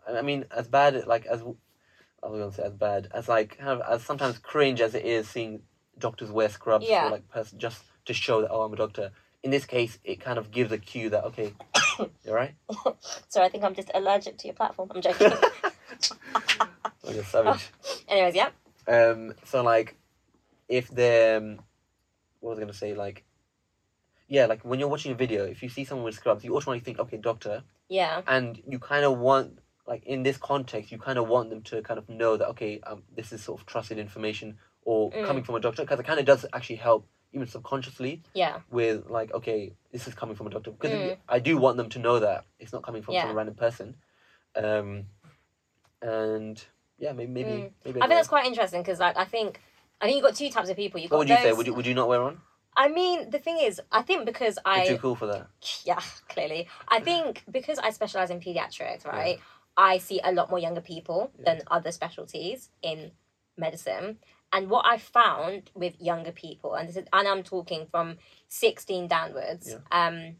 I 0.06 0.20
mean, 0.20 0.44
as 0.54 0.68
bad 0.68 1.06
like 1.06 1.24
as 1.24 1.40
I 2.22 2.26
was 2.28 2.38
gonna 2.40 2.52
say 2.52 2.64
as 2.64 2.74
bad 2.74 3.08
as 3.12 3.28
like 3.28 3.56
kind 3.56 3.70
of 3.70 3.82
as 3.88 4.02
sometimes 4.04 4.36
cringe 4.38 4.82
as 4.82 4.94
it 4.94 5.04
is 5.06 5.26
seeing 5.28 5.62
doctors 6.00 6.30
wear 6.30 6.48
scrubs 6.48 6.86
Yeah. 6.88 7.04
for 7.04 7.10
like 7.12 7.28
person 7.28 7.58
just 7.58 7.82
to 8.06 8.12
show 8.14 8.40
that 8.42 8.50
oh 8.50 8.62
I'm 8.62 8.72
a 8.72 8.76
doctor. 8.76 9.12
In 9.42 9.50
this 9.50 9.64
case, 9.64 9.98
it 10.04 10.20
kind 10.20 10.38
of 10.38 10.50
gives 10.50 10.70
a 10.72 10.78
cue 10.78 11.08
that 11.10 11.24
okay, 11.24 11.54
you're 12.24 12.34
right. 12.34 12.54
So 13.28 13.42
I 13.42 13.48
think 13.48 13.64
I'm 13.64 13.74
just 13.74 13.90
allergic 13.94 14.36
to 14.38 14.48
your 14.48 14.54
platform. 14.54 14.90
I'm 14.94 15.00
joking. 15.00 15.32
Oh, 15.32 17.10
you're 17.14 17.24
savage. 17.24 17.70
Anyways, 18.08 18.34
yeah. 18.34 18.50
Um, 18.88 19.34
so 19.44 19.62
like, 19.62 19.96
if 20.68 20.88
the 20.88 21.36
um, 21.38 21.64
what 22.40 22.50
was 22.50 22.58
I 22.58 22.62
gonna 22.62 22.72
say 22.74 22.94
like, 22.94 23.24
yeah, 24.28 24.46
like 24.46 24.62
when 24.64 24.78
you're 24.78 24.88
watching 24.88 25.12
a 25.12 25.14
video, 25.14 25.44
if 25.44 25.62
you 25.62 25.68
see 25.68 25.84
someone 25.84 26.04
with 26.04 26.14
scrubs, 26.16 26.44
you 26.44 26.54
automatically 26.56 26.84
think 26.84 26.98
okay, 26.98 27.16
doctor, 27.16 27.62
Yeah. 27.88 28.22
and 28.26 28.60
you 28.68 28.78
kind 28.78 29.04
of 29.04 29.18
want 29.18 29.58
like 29.86 30.04
in 30.04 30.22
this 30.22 30.36
context, 30.36 30.92
you 30.92 30.98
kind 30.98 31.18
of 31.18 31.28
want 31.28 31.50
them 31.50 31.62
to 31.62 31.82
kind 31.82 31.98
of 31.98 32.08
know 32.08 32.36
that 32.36 32.48
okay, 32.50 32.80
um, 32.86 33.02
this 33.16 33.32
is 33.32 33.42
sort 33.42 33.60
of 33.60 33.66
trusted 33.66 33.98
information 33.98 34.58
or 34.82 35.10
Mm. 35.12 35.26
coming 35.26 35.44
from 35.44 35.54
a 35.56 35.60
doctor 35.60 35.82
because 35.82 36.00
it 36.00 36.06
kind 36.06 36.18
of 36.20 36.26
does 36.26 36.46
actually 36.52 36.76
help 36.76 37.06
even 37.32 37.46
subconsciously 37.46 38.22
Yeah. 38.34 38.60
with 38.70 39.08
like 39.08 39.32
okay, 39.32 39.74
this 39.92 40.08
is 40.08 40.14
coming 40.14 40.34
from 40.36 40.46
a 40.46 40.50
doctor 40.50 40.70
because 40.72 40.90
Mm. 40.92 41.16
I 41.28 41.38
do 41.38 41.56
want 41.58 41.76
them 41.76 41.88
to 41.90 41.98
know 41.98 42.18
that 42.20 42.46
it's 42.58 42.72
not 42.72 42.82
coming 42.82 43.02
from 43.02 43.14
Yeah. 43.14 43.26
some 43.26 43.36
random 43.36 43.54
person, 43.54 43.96
um, 44.56 45.06
and 46.02 46.62
yeah, 46.98 47.12
maybe 47.12 47.30
maybe 47.32 47.50
Mm. 47.50 47.72
maybe 47.84 48.00
I 48.02 48.06
think 48.06 48.16
that's 48.18 48.28
quite 48.28 48.46
interesting 48.46 48.82
because 48.82 49.00
like 49.00 49.16
I 49.16 49.24
think 49.24 49.60
I 50.00 50.06
think 50.06 50.16
you've 50.16 50.24
got 50.24 50.34
two 50.34 50.50
types 50.50 50.70
of 50.70 50.76
people. 50.76 50.98
You've 51.00 51.10
what 51.10 51.18
would 51.18 51.28
you 51.28 51.36
say? 51.36 51.52
Would 51.52 51.66
you 51.66 51.74
would 51.74 51.86
you 51.86 51.94
not 51.94 52.08
wear 52.08 52.22
on? 52.22 52.40
I 52.76 52.88
mean, 52.88 53.30
the 53.30 53.38
thing 53.38 53.58
is, 53.58 53.80
I 53.92 54.02
think 54.02 54.24
because 54.24 54.56
You're 54.64 54.74
I 54.74 54.86
too 54.86 54.98
cool 54.98 55.16
for 55.16 55.26
that. 55.26 55.48
yeah, 55.84 56.00
clearly. 56.28 56.68
I 56.88 57.00
think 57.00 57.44
because 57.50 57.78
I 57.78 57.90
specialize 57.90 58.30
in 58.30 58.40
pediatrics, 58.40 59.04
right? 59.06 59.38
I 59.76 59.98
see 59.98 60.20
a 60.22 60.32
lot 60.32 60.50
more 60.50 60.58
younger 60.58 60.80
people 60.80 61.30
Yeah. 61.38 61.44
than 61.54 61.62
other 61.70 61.92
specialties 61.92 62.70
in 62.82 63.12
medicine. 63.56 64.18
And 64.52 64.68
what 64.68 64.84
I 64.86 64.98
found 64.98 65.70
with 65.74 66.00
younger 66.00 66.32
people, 66.32 66.74
and 66.74 66.88
this 66.88 66.96
is, 66.96 67.04
and 67.12 67.28
I'm 67.28 67.42
talking 67.42 67.86
from 67.90 68.16
16 68.48 69.06
downwards, 69.08 69.70
Yeah. 69.70 69.78
um, 70.06 70.36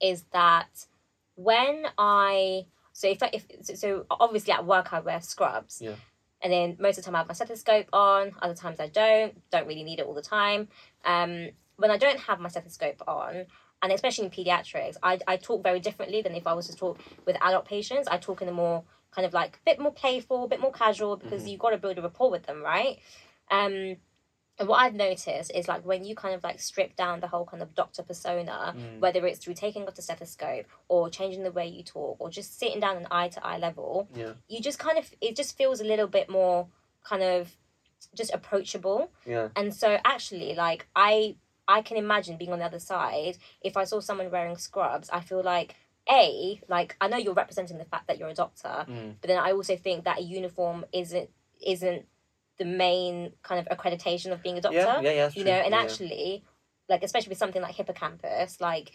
is 0.00 0.22
that 0.32 0.86
when 1.34 1.86
I 1.98 2.66
so 2.94 3.08
if 3.08 3.22
I, 3.22 3.30
if 3.32 3.46
so, 3.78 4.04
obviously 4.10 4.52
at 4.52 4.66
work 4.66 4.92
I 4.92 5.00
wear 5.00 5.20
scrubs. 5.22 5.80
Yeah. 5.80 5.94
And 6.42 6.52
then 6.52 6.76
most 6.78 6.98
of 6.98 7.04
the 7.04 7.06
time 7.06 7.14
I 7.14 7.18
have 7.18 7.28
my 7.28 7.34
stethoscope 7.34 7.88
on. 7.92 8.32
Other 8.42 8.54
times 8.54 8.80
I 8.80 8.88
don't. 8.88 9.48
Don't 9.50 9.66
really 9.66 9.82
need 9.84 9.98
it 9.98 10.06
all 10.06 10.12
the 10.14 10.22
time. 10.22 10.68
Um, 11.04 11.48
when 11.76 11.90
I 11.90 11.96
don't 11.96 12.18
have 12.20 12.38
my 12.38 12.48
stethoscope 12.48 13.00
on, 13.08 13.46
and 13.80 13.92
especially 13.92 14.26
in 14.26 14.30
pediatrics, 14.30 14.96
I, 15.02 15.18
I 15.26 15.36
talk 15.36 15.62
very 15.62 15.80
differently 15.80 16.20
than 16.20 16.34
if 16.34 16.46
I 16.46 16.52
was 16.52 16.68
to 16.68 16.76
talk 16.76 17.00
with 17.26 17.36
adult 17.40 17.64
patients. 17.64 18.08
I 18.08 18.18
talk 18.18 18.42
in 18.42 18.48
a 18.48 18.52
more 18.52 18.84
kind 19.12 19.24
of 19.24 19.32
like 19.32 19.56
a 19.56 19.60
bit 19.64 19.80
more 19.80 19.92
playful, 19.92 20.44
a 20.44 20.48
bit 20.48 20.60
more 20.60 20.72
casual 20.72 21.16
because 21.16 21.44
Mhm. 21.44 21.50
you've 21.52 21.60
got 21.60 21.70
to 21.70 21.78
build 21.78 21.96
a 21.98 22.02
rapport 22.02 22.30
with 22.30 22.44
them, 22.44 22.62
right? 22.62 22.98
Um, 23.52 23.96
and 24.58 24.68
what 24.68 24.82
I've 24.82 24.94
noticed 24.94 25.50
is 25.54 25.66
like 25.66 25.84
when 25.84 26.04
you 26.04 26.14
kind 26.14 26.34
of 26.34 26.42
like 26.44 26.60
strip 26.60 26.94
down 26.96 27.20
the 27.20 27.26
whole 27.26 27.46
kind 27.46 27.62
of 27.62 27.74
doctor 27.74 28.02
persona, 28.02 28.74
Mm. 28.76 29.00
whether 29.00 29.24
it's 29.26 29.38
through 29.38 29.54
taking 29.54 29.86
off 29.86 29.94
the 29.94 30.02
stethoscope 30.02 30.66
or 30.88 31.08
changing 31.10 31.42
the 31.42 31.50
way 31.52 31.66
you 31.66 31.82
talk 31.82 32.16
or 32.20 32.28
just 32.30 32.58
sitting 32.58 32.80
down 32.80 32.96
an 32.96 33.06
eye 33.10 33.28
to 33.28 33.44
eye 33.46 33.58
level, 33.58 34.08
Yeah, 34.14 34.32
you 34.48 34.60
just 34.60 34.78
kind 34.78 34.98
of 34.98 35.12
it 35.20 35.36
just 35.36 35.56
feels 35.56 35.80
a 35.80 35.84
little 35.84 36.06
bit 36.06 36.28
more 36.28 36.68
kind 37.04 37.22
of 37.22 37.56
just 38.14 38.32
approachable 38.34 39.10
yeah, 39.24 39.48
and 39.56 39.72
so 39.74 39.96
actually 40.04 40.54
like 40.54 40.86
i 40.96 41.36
i 41.68 41.80
can 41.82 41.96
imagine 41.96 42.36
being 42.36 42.52
on 42.52 42.58
the 42.58 42.64
other 42.64 42.80
side 42.80 43.38
if 43.62 43.76
i 43.76 43.84
saw 43.84 44.00
someone 44.00 44.28
wearing 44.30 44.56
scrubs 44.56 45.08
i 45.10 45.20
feel 45.20 45.40
like 45.42 45.76
a 46.10 46.60
like 46.68 46.96
i 47.00 47.06
know 47.06 47.16
you're 47.16 47.32
representing 47.32 47.78
the 47.78 47.84
fact 47.84 48.08
that 48.08 48.18
you're 48.18 48.28
a 48.28 48.34
doctor 48.34 48.84
mm. 48.88 49.14
but 49.20 49.28
then 49.28 49.38
i 49.38 49.52
also 49.52 49.76
think 49.76 50.04
that 50.04 50.18
a 50.18 50.22
uniform 50.22 50.84
isn't 50.92 51.30
isn't 51.64 52.04
the 52.58 52.64
main 52.64 53.32
kind 53.42 53.66
of 53.66 53.76
accreditation 53.76 54.32
of 54.32 54.42
being 54.42 54.58
a 54.58 54.60
doctor 54.60 54.78
yeah, 54.78 55.00
yeah, 55.00 55.10
yeah. 55.10 55.26
you 55.34 55.42
true. 55.42 55.44
know 55.44 55.58
and 55.58 55.72
yeah. 55.72 55.80
actually 55.80 56.44
like 56.88 57.02
especially 57.02 57.30
with 57.30 57.38
something 57.38 57.62
like 57.62 57.74
hippocampus 57.74 58.60
like 58.60 58.92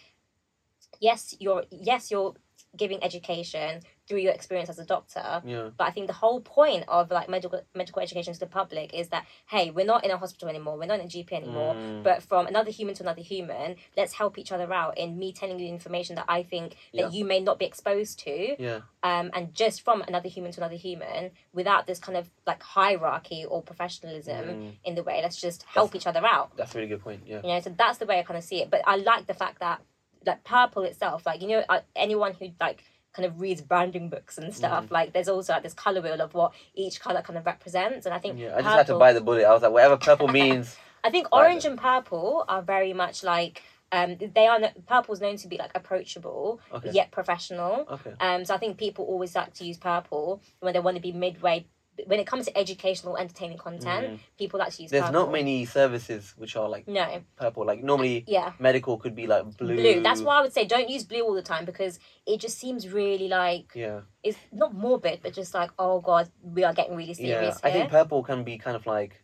yes 0.99 1.35
you're 1.39 1.63
yes 1.71 2.11
you're 2.11 2.33
giving 2.75 3.03
education 3.03 3.81
through 4.07 4.19
your 4.19 4.31
experience 4.31 4.69
as 4.69 4.79
a 4.79 4.85
doctor 4.85 5.41
yeah, 5.45 5.69
but 5.77 5.85
I 5.87 5.91
think 5.91 6.07
the 6.07 6.13
whole 6.13 6.39
point 6.41 6.83
of 6.87 7.09
like 7.11 7.27
medical 7.29 7.61
medical 7.75 8.01
education 8.01 8.33
to 8.33 8.39
the 8.39 8.45
public 8.45 8.93
is 8.93 9.09
that 9.09 9.25
hey, 9.49 9.71
we're 9.71 9.85
not 9.85 10.03
in 10.05 10.11
a 10.11 10.17
hospital 10.17 10.47
anymore, 10.49 10.77
we're 10.77 10.85
not 10.85 10.99
in 10.99 11.05
a 11.05 11.09
GP 11.09 11.31
anymore, 11.31 11.73
Mm. 11.75 12.03
but 12.03 12.23
from 12.23 12.47
another 12.47 12.71
human 12.71 12.93
to 12.95 13.03
another 13.03 13.21
human, 13.21 13.75
let's 13.95 14.13
help 14.13 14.37
each 14.37 14.51
other 14.51 14.71
out 14.73 14.97
in 14.97 15.17
me 15.17 15.31
telling 15.33 15.59
you 15.59 15.67
information 15.67 16.15
that 16.15 16.25
I 16.27 16.43
think 16.43 16.75
that 16.93 16.99
Yeah. 16.99 17.09
you 17.09 17.25
may 17.25 17.39
not 17.39 17.57
be 17.59 17.65
exposed 17.65 18.19
to, 18.19 18.55
yeah, 18.61 18.81
um, 19.03 19.31
and 19.33 19.53
just 19.53 19.81
from 19.81 20.01
another 20.03 20.29
human 20.29 20.51
to 20.53 20.59
another 20.61 20.75
human 20.75 21.31
without 21.53 21.87
this 21.87 21.99
kind 21.99 22.17
of 22.17 22.29
like 22.45 22.61
hierarchy 22.63 23.45
or 23.45 23.61
professionalism 23.61 24.45
Mm. 24.47 24.75
in 24.83 24.95
the 24.95 25.03
way. 25.03 25.21
Let's 25.21 25.39
just 25.41 25.63
help 25.63 25.95
each 25.95 26.07
other 26.07 26.25
out. 26.25 26.55
That's 26.57 26.73
a 26.75 26.77
really 26.77 26.89
good 26.89 27.01
point. 27.03 27.23
Yeah, 27.25 27.41
You 27.43 27.49
know, 27.49 27.59
so 27.59 27.69
that's 27.71 27.97
the 27.97 28.05
way 28.05 28.19
I 28.19 28.23
kind 28.23 28.37
of 28.37 28.43
see 28.43 28.61
it. 28.61 28.69
But 28.69 28.81
I 28.85 28.95
like 28.97 29.25
the 29.27 29.33
fact 29.33 29.59
that 29.59 29.81
like 30.27 30.43
purple 30.43 30.83
itself, 30.83 31.25
like 31.25 31.41
you 31.41 31.47
know, 31.47 31.63
uh, 31.69 31.79
anyone 31.95 32.33
who 32.33 32.49
like 32.59 32.83
kind 33.13 33.25
of 33.25 33.39
reads 33.41 33.61
branding 33.61 34.09
books 34.09 34.37
and 34.37 34.53
stuff, 34.53 34.85
Mm. 34.85 34.91
like 34.91 35.13
there's 35.13 35.27
also 35.27 35.53
like 35.53 35.63
this 35.63 35.73
color 35.73 36.01
wheel 36.01 36.21
of 36.21 36.33
what 36.35 36.53
each 36.75 36.99
color 36.99 37.21
kind 37.23 37.37
of 37.39 37.45
represents, 37.45 38.05
and 38.05 38.13
I 38.13 38.19
think 38.19 38.37
yeah. 38.39 38.53
I 38.55 38.61
just 38.61 38.75
had 38.75 38.87
to 38.87 38.95
buy 38.95 39.13
the 39.13 39.21
bullet. 39.21 39.43
I 39.45 39.51
was 39.53 39.63
like, 39.63 39.71
whatever 39.71 39.97
purple 39.97 40.27
means. 40.41 40.75
I 41.03 41.09
think 41.09 41.27
orange 41.31 41.65
and 41.65 41.79
purple 41.79 42.45
are 42.47 42.61
very 42.61 42.93
much 42.93 43.23
like 43.23 43.63
um 43.93 44.17
they 44.35 44.45
are 44.47 44.59
purple's 44.85 45.21
known 45.21 45.37
to 45.37 45.47
be 45.47 45.57
like 45.57 45.71
approachable 45.73 46.59
Okay. 46.73 46.91
yet 46.91 47.09
professional. 47.11 47.87
Okay. 47.89 48.13
Um, 48.19 48.43
so 48.45 48.53
I 48.53 48.57
think 48.57 48.77
people 48.77 49.05
always 49.05 49.33
like 49.35 49.53
to 49.55 49.65
use 49.65 49.77
purple 49.77 50.41
when 50.59 50.73
they 50.73 50.79
want 50.81 50.95
to 50.97 51.01
be 51.01 51.13
midway. 51.13 51.65
When 52.05 52.19
it 52.19 52.27
comes 52.27 52.45
to 52.45 52.55
educational, 52.57 53.17
entertaining 53.17 53.57
content, 53.57 54.07
Mm. 54.07 54.19
people 54.37 54.59
to 54.59 54.65
use 54.83 54.91
There's 54.91 55.03
purple. 55.05 55.21
not 55.21 55.31
many 55.31 55.65
services 55.65 56.33
which 56.37 56.55
are 56.55 56.69
like 56.69 56.87
No, 56.87 57.21
purple. 57.35 57.65
Like 57.65 57.83
normally, 57.83 58.23
yeah. 58.27 58.53
medical 58.59 58.97
could 58.97 59.15
be 59.15 59.25
like 59.25 59.57
blue. 59.57 59.75
blue. 59.75 60.01
That's 60.01 60.21
why 60.21 60.37
I 60.37 60.41
would 60.41 60.53
say 60.53 60.65
don't 60.65 60.89
use 60.89 61.03
blue 61.03 61.21
all 61.21 61.33
the 61.33 61.41
time 61.41 61.65
because 61.65 61.99
it 62.25 62.39
just 62.39 62.59
seems 62.59 62.87
really 62.89 63.27
like 63.27 63.71
Yeah, 63.75 64.01
it's 64.23 64.37
not 64.51 64.75
morbid, 64.75 65.21
but 65.23 65.33
just 65.33 65.53
like 65.53 65.71
oh 65.79 65.99
god, 66.01 66.29
we 66.41 66.63
are 66.63 66.73
getting 66.73 66.95
really 66.95 67.13
yeah. 67.17 67.39
serious 67.39 67.59
I 67.63 67.71
think 67.71 67.89
purple 67.89 68.21
can 68.23 68.43
be 68.43 68.57
kind 68.57 68.75
of 68.75 68.85
like, 68.85 69.23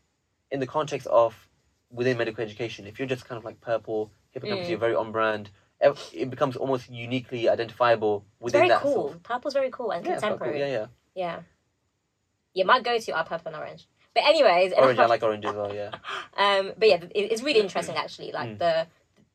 in 0.50 0.60
the 0.60 0.68
context 0.68 1.08
of 1.08 1.48
within 1.92 2.18
medical 2.18 2.44
education. 2.44 2.88
If 2.88 2.98
you're 2.98 3.08
just 3.08 3.26
kind 3.26 3.38
of 3.38 3.46
like 3.46 3.62
purple, 3.62 4.12
hippocampus, 4.32 4.66
Mm. 4.66 4.70
you're 4.72 4.80
very 4.80 4.96
on 4.96 5.12
brand. 5.12 5.50
It 6.14 6.30
becomes 6.30 6.56
almost 6.56 6.90
uniquely 6.90 7.50
identifiable 7.50 8.26
it's 8.38 8.46
within 8.46 8.60
very 8.62 8.70
that. 8.70 8.82
cool. 8.82 8.94
Sort 8.94 9.12
of, 9.16 9.24
Purple's 9.24 9.54
very 9.54 9.70
cool 9.70 9.92
and 9.92 10.06
yeah, 10.06 10.14
it's 10.14 10.22
quite 10.22 10.30
cool. 10.30 10.38
contemporary. 10.40 10.72
Yeah, 10.72 10.80
yeah. 10.80 10.88
yeah, 11.14 11.40
yeah. 12.54 12.66
My 12.66 12.80
go-to 12.82 13.12
are 13.14 13.24
purple 13.26 13.48
and 13.54 13.56
orange. 13.58 13.88
But 14.16 14.26
anyways, 14.26 14.74
Orange, 14.74 15.00
I 15.00 15.06
like 15.16 15.24
orange 15.24 15.44
as 15.46 15.56
well. 15.56 15.74
Yeah. 15.74 15.90
um, 16.38 16.72
but 16.78 16.88
yeah, 16.88 16.98
it, 16.98 17.32
it's 17.32 17.42
really 17.42 17.60
interesting 17.60 17.96
actually, 17.96 18.32
like 18.32 18.50
Mm. 18.52 18.60
the, 18.60 18.88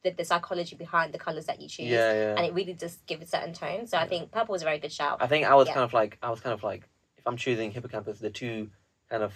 the 0.04 0.10
the 0.12 0.24
psychology 0.24 0.76
behind 0.76 1.12
the 1.12 1.18
colors 1.18 1.46
that 1.46 1.60
you 1.60 1.68
choose. 1.68 1.88
Yeah, 1.88 2.12
yeah. 2.12 2.34
And 2.36 2.46
it 2.46 2.54
really 2.54 2.74
does 2.74 2.96
give 3.06 3.20
a 3.20 3.26
certain 3.26 3.52
tone. 3.54 3.88
So 3.88 3.98
I 3.98 4.06
think 4.06 4.30
purple 4.30 4.54
is 4.54 4.62
a 4.62 4.64
very 4.64 4.78
good 4.78 4.92
shout. 4.92 5.18
I 5.20 5.26
think 5.26 5.46
I 5.46 5.54
was 5.56 5.66
Yeah. 5.66 5.74
kind 5.74 5.84
of 5.84 5.92
like 5.92 6.16
I 6.22 6.30
was 6.30 6.38
kind 6.40 6.54
of 6.54 6.62
like 6.62 6.88
if 7.16 7.26
I'm 7.26 7.36
choosing 7.36 7.72
hippocampus, 7.72 8.20
the 8.20 8.30
two 8.30 8.70
kind 9.10 9.24
of 9.24 9.32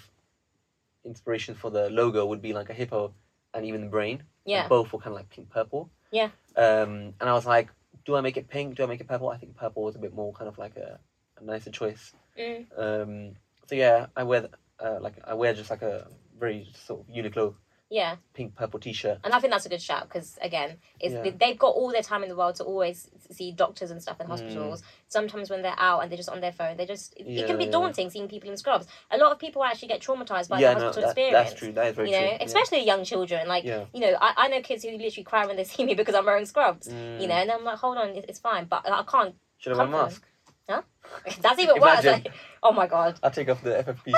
inspirations 1.05 1.59
for 1.59 1.71
the 1.71 1.91
logo 1.91 2.25
would 2.27 2.41
be 2.43 2.53
like 2.53 2.71
a 2.71 2.75
hippo 2.75 3.13
and 3.55 3.67
even 3.67 3.81
the 3.81 3.89
brain. 3.89 4.23
Yeah. 4.45 4.67
both 4.69 4.93
were 4.93 4.99
kind 4.99 5.09
of 5.13 5.15
like 5.17 5.31
pink 5.31 5.51
purple. 5.51 5.91
Yeah. 6.11 6.31
Um, 6.57 7.15
and 7.21 7.29
I 7.29 7.33
was 7.33 7.47
like, 7.47 7.69
do 8.05 8.17
I 8.17 8.21
make 8.21 8.37
it 8.37 8.49
pink? 8.49 8.77
Do 8.77 8.83
I 8.83 8.87
make 8.87 9.01
it 9.01 9.07
purple? 9.09 9.29
I 9.29 9.37
think 9.37 9.57
purple 9.57 9.85
was 9.85 9.95
a 9.95 9.99
bit 9.99 10.15
more 10.15 10.33
kind 10.33 10.49
of 10.49 10.59
like 10.59 10.77
a, 10.77 10.99
a 11.41 11.45
nicer 11.45 11.71
choice. 11.71 12.13
Mm. 12.39 12.67
Um, 12.77 13.37
so 13.73 13.77
yeah, 13.77 14.07
I 14.15 14.23
wear 14.25 14.49
uh, 14.79 14.99
like 15.01 15.15
I 15.25 15.33
wear 15.35 15.55
just 15.55 15.71
like 15.71 15.83
a 15.83 16.07
very 16.39 16.69
sort 16.87 17.01
of 17.01 17.15
Uniqlo 17.15 17.55
Yeah, 17.89 18.17
pink 18.35 18.55
purple 18.55 18.81
t-shirt. 18.81 19.19
and 19.25 19.33
I 19.33 19.39
think 19.41 19.53
that's 19.53 19.65
a 19.65 19.69
good 19.71 19.81
shout 19.81 20.09
because 20.09 20.39
again, 20.43 20.77
it's 21.01 21.15
Yeah. 21.15 21.33
they've 21.41 21.59
got 21.59 21.69
all 21.79 21.91
their 21.91 22.03
time 22.03 22.23
in 22.23 22.29
the 22.29 22.37
world 22.37 22.57
to 22.57 22.65
always 22.65 23.09
see 23.31 23.53
doctors 23.53 23.91
and 23.91 24.03
stuff 24.03 24.21
in 24.21 24.27
Mm. 24.27 24.31
hospitals. 24.31 24.83
Sometimes 25.09 25.49
when 25.51 25.63
they're 25.63 25.79
out 25.79 26.01
and 26.01 26.11
they're 26.11 26.17
just 26.19 26.29
on 26.29 26.41
their 26.41 26.53
phone, 26.53 26.77
they 26.77 26.85
just 26.85 27.15
it, 27.17 27.27
it 27.27 27.47
can 27.47 27.57
be 27.57 27.65
Yeah. 27.67 27.71
daunting 27.71 28.11
seeing 28.11 28.29
people 28.29 28.51
in 28.51 28.57
scrubs. 28.57 28.87
A 29.11 29.17
lot 29.17 29.31
of 29.33 29.39
people 29.39 29.63
actually 29.65 29.89
get 29.89 30.01
traumatized 30.03 30.49
by 30.51 30.59
yeah, 30.59 30.75
the 30.75 30.81
no, 30.81 30.87
hospital 30.87 31.03
that, 31.03 31.11
experience. 31.19 31.49
that's 31.51 31.59
true. 31.61 31.73
That 31.73 31.87
is 31.87 31.95
very 31.97 32.09
you 32.11 32.15
know, 32.17 32.27
true. 32.29 32.37
yeah. 32.41 32.45
especially 32.45 32.85
young 32.85 33.05
children. 33.05 33.47
Like, 33.49 33.65
Yeah. 33.65 33.85
you 33.95 34.01
know, 34.01 34.15
I, 34.21 34.35
I 34.37 34.49
know 34.49 34.61
kids 34.63 34.83
who 34.85 34.91
literally 34.91 35.25
cry 35.25 35.47
when 35.47 35.57
they 35.57 35.65
see 35.73 35.85
me 35.87 35.95
because 35.95 36.15
I'm 36.15 36.27
wearing 36.27 36.45
scrubs. 36.47 36.89
Mm. 36.89 37.21
You 37.23 37.27
know, 37.29 37.35
and 37.43 37.51
I'm 37.51 37.65
like, 37.65 37.79
hold 37.79 37.97
on, 37.99 38.09
it- 38.11 38.27
it's 38.29 38.41
fine, 38.41 38.65
but 38.67 38.83
I 38.91 39.03
can't. 39.05 39.35
Should 39.59 39.75
I 39.75 39.77
wear 39.77 39.87
a 39.87 39.91
comfort 39.91 40.21
mask? 40.69 40.87
That's 41.41 41.59
even 41.59 41.81
worse. 41.81 42.01
Imagine. 42.05 42.13
Like, 42.25 42.33
oh 42.63 42.73
my 42.73 42.87
god, 42.87 43.19
I'll 43.23 43.31
take 43.31 43.49
off 43.49 43.63
the 43.63 43.71
FFP. 43.71 44.13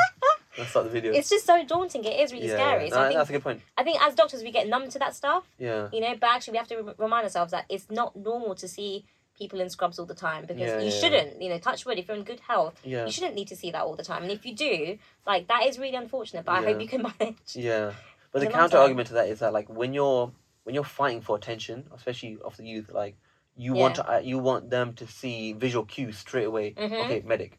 Let's 0.57 0.70
start 0.70 0.86
the 0.86 0.90
video. 0.92 1.12
it's 1.12 1.28
just 1.30 1.47
so 1.47 1.64
daunting. 1.64 2.05
It 2.05 2.20
is 2.20 2.32
really 2.32 2.49
yeah, 2.49 2.55
scary. 2.55 2.84
yeah. 2.84 2.90
So 2.90 2.97
No, 2.97 3.03
I 3.03 3.09
think 3.09 3.18
that's 3.18 3.30
a 3.30 3.32
good 3.32 3.42
point. 3.42 3.62
I 3.76 3.82
think 3.82 4.01
as 4.03 4.14
doctors 4.14 4.42
we 4.42 4.53
get 4.53 4.68
numb 4.68 4.88
to 4.88 4.99
that 5.01 5.14
stuff. 5.14 5.45
Yeah. 5.59 5.88
You 5.92 6.01
know, 6.01 6.14
but 6.20 6.30
actually 6.30 6.53
we 6.53 6.59
have 6.59 6.68
to 6.68 6.76
re- 6.82 6.95
remind 6.99 7.24
ourselves 7.24 7.51
that 7.53 7.64
it's 7.68 7.90
not 7.90 8.14
normal 8.14 8.55
to 8.57 8.68
see 8.68 9.05
people 9.36 9.61
in 9.61 9.68
scrubs 9.68 9.99
all 9.99 10.07
the 10.07 10.14
time 10.14 10.42
because 10.47 10.61
Yeah, 10.61 10.78
you 10.78 10.84
yeah. 10.90 11.01
shouldn't. 11.01 11.42
You 11.42 11.49
know, 11.49 11.59
touch 11.59 11.84
wood. 11.84 11.99
If 11.99 12.07
you're 12.09 12.16
in 12.16 12.22
good 12.22 12.40
health, 12.40 12.80
Yeah. 12.84 13.05
you 13.05 13.11
shouldn't 13.11 13.34
need 13.34 13.49
to 13.49 13.57
see 13.57 13.70
that 13.72 13.82
all 13.82 13.97
the 13.97 14.05
time. 14.05 14.22
And 14.22 14.30
if 14.30 14.47
you 14.47 14.55
do, 14.55 14.99
like 15.26 15.49
that 15.49 15.64
is 15.66 15.78
really 15.78 15.97
unfortunate. 15.97 16.45
But 16.45 16.53
I 16.53 16.62
hope 16.62 16.80
you 16.80 16.86
can 16.88 17.03
manage. 17.03 17.57
Yeah. 17.57 17.92
But 18.30 18.40
the 18.40 18.47
the 18.47 18.53
counter 18.53 18.78
argument 18.78 19.09
to 19.09 19.14
that 19.14 19.28
is 19.28 19.40
that 19.40 19.53
like 19.53 19.68
when 19.68 19.92
you're 19.95 20.30
when 20.64 20.74
you're 20.74 20.84
fighting 20.84 21.20
for 21.20 21.36
attention, 21.36 21.84
especially 21.95 22.38
of 22.45 22.57
the 22.57 22.64
youth, 22.64 22.90
like 22.92 23.16
you 23.57 23.73
want 23.75 23.95
to 23.97 24.15
uh, 24.15 24.19
you 24.19 24.39
want 24.39 24.71
them 24.71 24.95
to 24.95 25.07
see 25.07 25.53
visual 25.53 25.85
cues 25.85 26.19
straight 26.19 26.47
away. 26.47 26.75
Mhm. 26.77 27.05
Okay, 27.05 27.23
medic. 27.25 27.59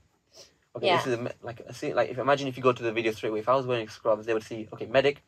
Okay, 0.75 0.87
Yeah. 0.87 0.97
this 0.97 1.07
is 1.07 1.13
a, 1.19 1.31
like 1.41 1.61
a 1.61 1.73
scene- 1.73 1.95
like 1.95 2.09
if 2.09 2.17
imagine 2.17 2.47
if 2.47 2.57
you 2.57 2.63
go 2.63 2.73
to 2.73 2.83
the 2.83 2.91
video 2.91 3.11
straight 3.13 3.29
away. 3.29 3.39
If 3.39 3.49
I 3.49 3.55
was 3.55 3.65
wearing 3.65 3.87
scrubs, 3.87 4.25
they 4.25 4.33
would 4.33 4.43
see 4.43 4.67
okay 4.73 4.85
medic, 4.87 5.23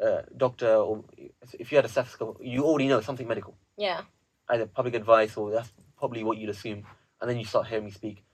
uh, 0.00 0.22
doctor, 0.36 0.74
or 0.74 1.04
if 1.58 1.70
you 1.70 1.76
had 1.78 1.84
a 1.84 1.88
stethoscope, 1.88 2.38
you 2.42 2.64
already 2.64 2.88
know 2.88 3.00
something 3.00 3.28
medical, 3.28 3.56
Yeah. 3.76 4.02
either 4.48 4.66
public 4.66 4.94
advice 4.94 5.36
or 5.36 5.50
that's 5.52 5.72
probably 5.96 6.24
what 6.24 6.36
you'd 6.38 6.50
assume, 6.50 6.84
and 7.20 7.30
then 7.30 7.38
you 7.38 7.44
start 7.44 7.68
hearing 7.68 7.84
me 7.84 7.90
speak. 7.92 8.24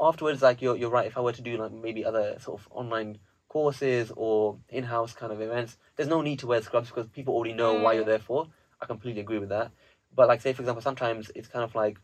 Afterwards, 0.00 0.42
like 0.42 0.62
you're 0.62 0.76
you're 0.76 0.90
right. 0.90 1.06
If 1.06 1.16
I 1.16 1.20
were 1.20 1.32
to 1.32 1.42
do 1.42 1.56
like 1.58 1.72
maybe 1.72 2.04
other 2.04 2.38
sort 2.40 2.60
of 2.60 2.68
online 2.70 3.18
courses 3.48 4.10
or 4.16 4.58
in-house 4.68 5.12
kind 5.14 5.32
of 5.32 5.40
events, 5.40 5.76
there's 5.96 6.08
no 6.08 6.22
need 6.22 6.38
to 6.40 6.46
wear 6.46 6.62
scrubs 6.62 6.88
because 6.88 7.06
people 7.08 7.34
already 7.34 7.52
know 7.52 7.74
why 7.74 7.92
you're 7.92 8.02
Mm. 8.04 8.06
there 8.14 8.18
for. 8.18 8.48
I 8.80 8.86
completely 8.86 9.20
agree 9.20 9.38
with 9.38 9.50
that. 9.50 9.70
But 10.14 10.28
like 10.28 10.40
say 10.40 10.52
for 10.52 10.62
example, 10.62 10.82
sometimes 10.82 11.30
it's 11.34 11.48
kind 11.48 11.64
of 11.64 11.74
like 11.74 11.98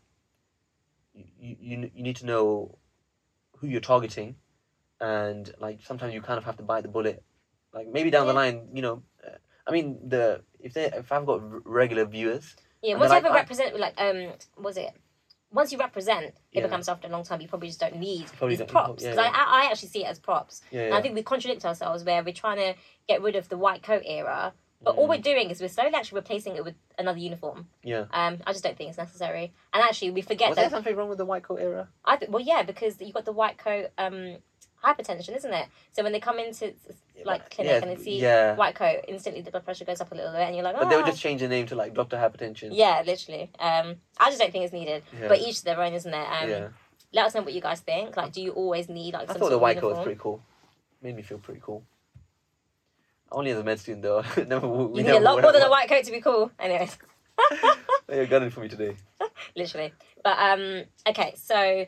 you 1.13 1.55
you, 1.59 1.91
you 1.93 2.03
need 2.03 2.17
to 2.17 2.25
know 2.25 2.77
who 3.57 3.67
you're 3.67 3.81
targeting, 3.81 4.35
and 4.99 5.53
like 5.59 5.81
sometimes 5.83 6.13
you 6.13 6.21
kind 6.21 6.37
of 6.37 6.43
have 6.45 6.57
to 6.57 6.63
bite 6.63 6.83
the 6.83 6.89
bullet. 6.89 7.23
Like 7.73 7.87
maybe 7.87 8.09
down 8.09 8.25
the 8.27 8.33
line, 8.33 8.69
you 8.73 8.81
know, 8.81 9.03
uh, 9.25 9.31
I 9.67 9.71
mean 9.71 9.99
the 10.07 10.41
if 10.59 10.73
they 10.73 10.85
if 10.85 11.11
I've 11.11 11.25
got 11.25 11.41
r- 11.41 11.61
regular 11.65 12.05
viewers, 12.05 12.55
Yeah. 12.81 12.95
Once 12.95 13.09
you 13.11 13.15
I- 13.15 13.17
ever 13.19 13.29
I- 13.29 13.35
represent, 13.35 13.79
like, 13.79 13.93
um, 13.99 14.33
was 14.57 14.77
it? 14.77 14.91
Once 15.51 15.71
you 15.71 15.77
represent, 15.79 16.25
it 16.25 16.33
Yeah. 16.51 16.61
becomes 16.63 16.87
after 16.87 17.07
a 17.07 17.11
long 17.11 17.23
time. 17.23 17.41
You 17.41 17.47
probably 17.47 17.67
just 17.69 17.79
don't 17.79 17.95
need 17.97 18.25
Probably 18.27 18.49
these 18.55 18.59
don't- 18.59 18.69
props 18.69 19.03
because 19.03 19.17
yeah. 19.17 19.31
I, 19.33 19.63
I 19.63 19.71
actually 19.71 19.89
see 19.89 20.03
it 20.05 20.07
as 20.07 20.19
props. 20.19 20.61
yeah, 20.71 20.81
And 20.81 20.89
yeah. 20.91 20.97
I 20.97 21.01
think 21.01 21.15
we 21.15 21.23
contradict 21.23 21.65
ourselves 21.65 22.03
where 22.03 22.23
we're 22.23 22.33
trying 22.33 22.57
to 22.57 22.75
get 23.07 23.21
rid 23.21 23.35
of 23.35 23.49
the 23.49 23.57
white 23.57 23.81
coat 23.83 24.03
era, 24.05 24.53
but 24.81 24.95
all 24.95 25.05
Mm. 25.05 25.09
we're 25.09 25.17
doing 25.21 25.49
is 25.49 25.59
we're 25.61 25.67
slowly 25.67 25.93
actually 25.93 26.17
replacing 26.17 26.55
it 26.55 26.63
with 26.63 26.75
another 26.97 27.19
uniform. 27.19 27.67
yeah. 27.83 28.05
Um, 28.11 28.39
I 28.47 28.51
just 28.53 28.63
don't 28.63 28.77
think 28.77 28.89
it's 28.89 28.97
necessary. 28.97 29.53
And 29.73 29.83
actually, 29.83 30.11
we 30.11 30.21
forget 30.21 30.49
Was 30.49 30.57
there 30.57 30.69
something 30.69 30.95
wrong 30.95 31.09
with 31.09 31.17
the 31.17 31.25
white 31.25 31.43
coat 31.43 31.59
era? 31.59 31.89
I 32.05 32.15
th- 32.17 32.31
well, 32.31 32.41
yeah, 32.41 32.63
because 32.63 32.99
you've 33.01 33.13
got 33.13 33.25
the 33.25 33.31
white 33.33 33.57
coat 33.57 33.87
um, 33.97 34.37
hypertension, 34.83 35.35
isn't 35.35 35.53
it? 35.53 35.67
So 35.91 36.03
when 36.03 36.13
they 36.13 36.19
come 36.21 36.39
into 36.39 36.73
like 37.25 37.49
clinic 37.49 37.71
Yeah, 37.73 37.79
and 37.89 37.91
they 37.97 38.01
see 38.01 38.19
yeah. 38.21 38.55
white 38.55 38.75
coat, 38.75 39.03
instantly 39.09 39.41
the 39.41 39.51
blood 39.51 39.65
pressure 39.65 39.83
goes 39.83 39.99
up 39.99 40.11
a 40.11 40.15
little 40.15 40.31
bit, 40.31 40.41
and 40.41 40.55
you're 40.55 40.63
like, 40.63 40.75
oh, 40.77 40.83
But 40.83 40.89
they 40.89 40.95
would 40.95 41.05
just 41.05 41.19
change 41.21 41.41
the 41.41 41.49
name 41.49 41.65
to 41.67 41.75
like 41.75 41.93
Doctor 41.93 42.15
Hypertension. 42.17 42.69
yeah, 42.71 43.03
literally. 43.05 43.51
Um, 43.59 43.97
I 44.17 44.29
just 44.29 44.39
don't 44.39 44.51
think 44.51 44.63
it's 44.63 44.73
needed. 44.73 45.03
Yeah. 45.19 45.27
But 45.27 45.39
each 45.39 45.59
to 45.59 45.65
their 45.65 45.81
own, 45.81 45.93
isn't 45.93 46.13
it? 46.13 46.15
Um, 46.41 46.49
yeah. 46.49 46.67
Let 47.11 47.25
us 47.25 47.35
know 47.35 47.41
what 47.41 47.53
you 47.53 47.59
guys 47.61 47.81
think. 47.81 48.15
Like, 48.15 48.31
do 48.31 48.41
you 48.41 48.51
always 48.51 48.87
need 48.87 49.15
like 49.15 49.23
I 49.23 49.25
some 49.33 49.33
thought 49.33 49.39
sort 49.39 49.49
the 49.49 49.55
of 49.55 49.61
white 49.61 49.77
coat 49.79 49.87
was 49.87 49.97
uniform? 49.97 50.05
pretty 50.05 50.19
cool. 50.21 50.41
Made 51.01 51.15
me 51.15 51.21
feel 51.23 51.39
pretty 51.39 51.59
cool. 51.63 51.83
Only 53.31 53.51
as 53.51 53.59
a 53.59 53.63
med 53.63 53.79
student 53.79 54.03
though. 54.03 54.23
never. 54.47 54.67
we 54.67 55.01
You 55.01 55.07
need 55.07 55.17
a 55.17 55.19
lot 55.19 55.41
more 55.41 55.51
than 55.51 55.61
a 55.61 55.69
white 55.69 55.87
coat 55.87 56.03
to 56.05 56.11
be 56.11 56.21
cool. 56.21 56.51
Anyways. 56.59 56.97
You're 58.09 58.25
gunning 58.25 58.49
for 58.49 58.61
me 58.61 58.69
today. 58.69 58.95
literally. 59.55 59.93
But 60.23 60.37
um, 60.39 60.83
okay, 61.07 61.33
so 61.35 61.85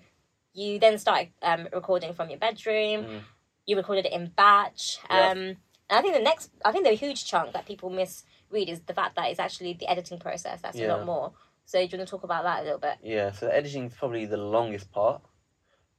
you 0.54 0.80
then 0.80 0.98
started 0.98 1.30
um, 1.42 1.68
recording 1.74 2.14
from 2.14 2.30
your 2.30 2.40
bedroom. 2.40 3.06
Mm. 3.06 3.20
You 3.66 3.78
recorded 3.78 4.06
it 4.06 4.14
in 4.14 4.32
batch. 4.36 5.00
Yeah. 5.10 5.30
Um, 5.30 5.38
and 5.38 6.00
I 6.00 6.02
think 6.02 6.14
the 6.14 6.22
next, 6.22 6.52
I 6.64 6.72
think 6.72 6.86
the 6.86 6.92
huge 6.92 7.26
chunk 7.26 7.54
that 7.54 7.66
people 7.66 7.90
misread 7.90 8.70
is 8.70 8.80
the 8.82 8.94
fact 8.94 9.16
that 9.16 9.30
it's 9.30 9.40
actually 9.40 9.74
the 9.74 9.90
editing 9.90 10.20
process. 10.20 10.62
That's 10.62 10.80
a 10.80 10.88
lot 10.88 11.06
more. 11.06 11.34
So 11.66 11.78
do 11.78 11.84
you 11.84 11.98
want 11.98 12.08
to 12.08 12.12
talk 12.12 12.24
about 12.24 12.44
that 12.44 12.62
a 12.62 12.64
little 12.64 12.80
bit? 12.80 12.98
Yeah. 13.04 13.32
So 13.32 13.48
editing 13.48 13.86
is 13.86 13.94
probably 13.94 14.26
the 14.26 14.38
longest 14.38 14.92
part. 14.92 15.22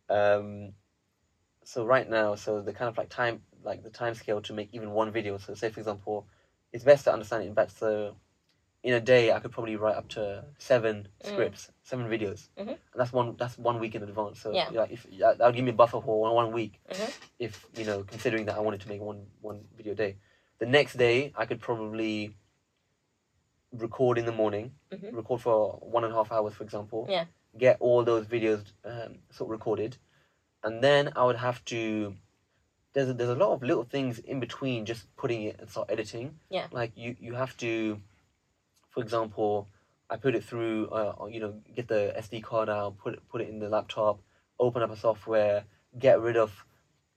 Um. 0.09 0.72
So 1.64 1.84
right 1.84 2.09
now, 2.09 2.34
so 2.34 2.61
the 2.61 2.72
kind 2.72 2.88
of 2.88 2.99
like 2.99 3.09
time, 3.09 3.43
like 3.64 3.82
the 3.82 3.90
time 3.90 4.14
scale 4.14 4.40
to 4.42 4.52
make 4.52 4.68
even 4.72 4.90
one 4.92 5.10
video. 5.10 5.38
So 5.38 5.54
say 5.54 5.70
for 5.70 5.80
example, 5.80 6.26
it's 6.72 6.84
best 6.84 7.04
to 7.04 7.12
understand 7.12 7.44
it 7.44 7.46
in 7.48 7.54
batch. 7.54 7.70
So 7.70 8.16
in 8.82 8.94
a 8.94 9.00
day, 9.00 9.30
I 9.32 9.38
could 9.38 9.52
probably 9.52 9.76
write 9.76 9.96
up 9.96 10.08
to 10.10 10.44
seven 10.58 11.08
Mm. 11.22 11.26
scripts, 11.28 11.70
seven 11.82 12.06
videos, 12.08 12.48
Mhm. 12.58 12.68
and 12.68 12.78
that's 12.96 13.12
one. 13.12 13.36
That's 13.36 13.56
one 13.58 13.78
week 13.78 13.94
in 13.94 14.02
advance. 14.02 14.40
So 14.40 14.52
Yeah. 14.52 14.70
like 14.70 14.90
if 14.90 15.06
that 15.18 15.38
that 15.38 15.46
would 15.46 15.54
give 15.54 15.64
me 15.64 15.70
a 15.70 15.74
buffer 15.74 16.00
for 16.00 16.20
one, 16.20 16.34
one 16.34 16.52
week. 16.52 16.80
Mhm. 16.90 17.12
if 17.38 17.66
you 17.74 17.84
know 17.84 18.04
considering 18.04 18.44
that 18.46 18.56
I 18.56 18.60
wanted 18.60 18.80
to 18.82 18.88
make 18.88 19.00
one 19.00 19.26
one 19.40 19.66
video 19.76 19.92
a 19.92 19.96
day. 19.96 20.16
The 20.58 20.66
next 20.66 20.94
day 20.94 21.32
I 21.36 21.44
could 21.46 21.60
probably 21.60 22.36
record 23.72 24.18
in 24.18 24.26
the 24.26 24.32
morning, 24.32 24.74
Mhm. 24.90 25.12
record 25.14 25.40
for 25.40 25.78
one 25.80 26.04
and 26.04 26.12
a 26.12 26.16
half 26.16 26.30
hours, 26.30 26.54
for 26.54 26.62
example. 26.64 27.06
Yeah. 27.08 27.26
Get 27.56 27.78
all 27.80 28.04
those 28.04 28.26
videos 28.26 28.64
um, 28.84 29.22
sort 29.30 29.46
of 29.48 29.50
recorded, 29.50 29.96
and 30.62 30.82
then 30.82 31.12
I 31.16 31.24
would 31.24 31.36
have 31.36 31.64
to. 31.66 32.16
There's 32.95 33.09
a, 33.09 33.14
there's 33.14 33.30
a 33.30 33.34
lot 33.34 33.53
of 33.53 33.62
little 33.62 33.84
things 33.84 34.18
in 34.18 34.38
between 34.40 34.84
just 34.84 35.07
putting 35.16 35.43
it 35.45 35.57
and 35.59 35.68
start 35.70 35.88
editing. 35.90 36.38
Yeah. 36.51 36.66
Like 36.72 36.93
you 36.97 37.16
you 37.20 37.34
have 37.34 37.57
to, 37.59 38.01
for 38.90 39.03
example, 39.03 39.68
I 40.11 40.16
put 40.16 40.34
it 40.34 40.45
through. 40.45 40.88
Uh, 40.88 41.26
you 41.30 41.40
know, 41.40 41.55
get 41.74 41.88
the 41.88 42.14
SD 42.18 42.43
card 42.43 42.68
out, 42.68 42.99
put 42.99 43.14
it 43.14 43.20
put 43.30 43.40
it 43.40 43.49
in 43.49 43.59
the 43.59 43.68
laptop, 43.68 44.20
open 44.59 44.82
up 44.82 44.90
a 44.90 44.97
software, 44.97 45.64
get 45.99 46.20
rid 46.20 46.36
of 46.36 46.64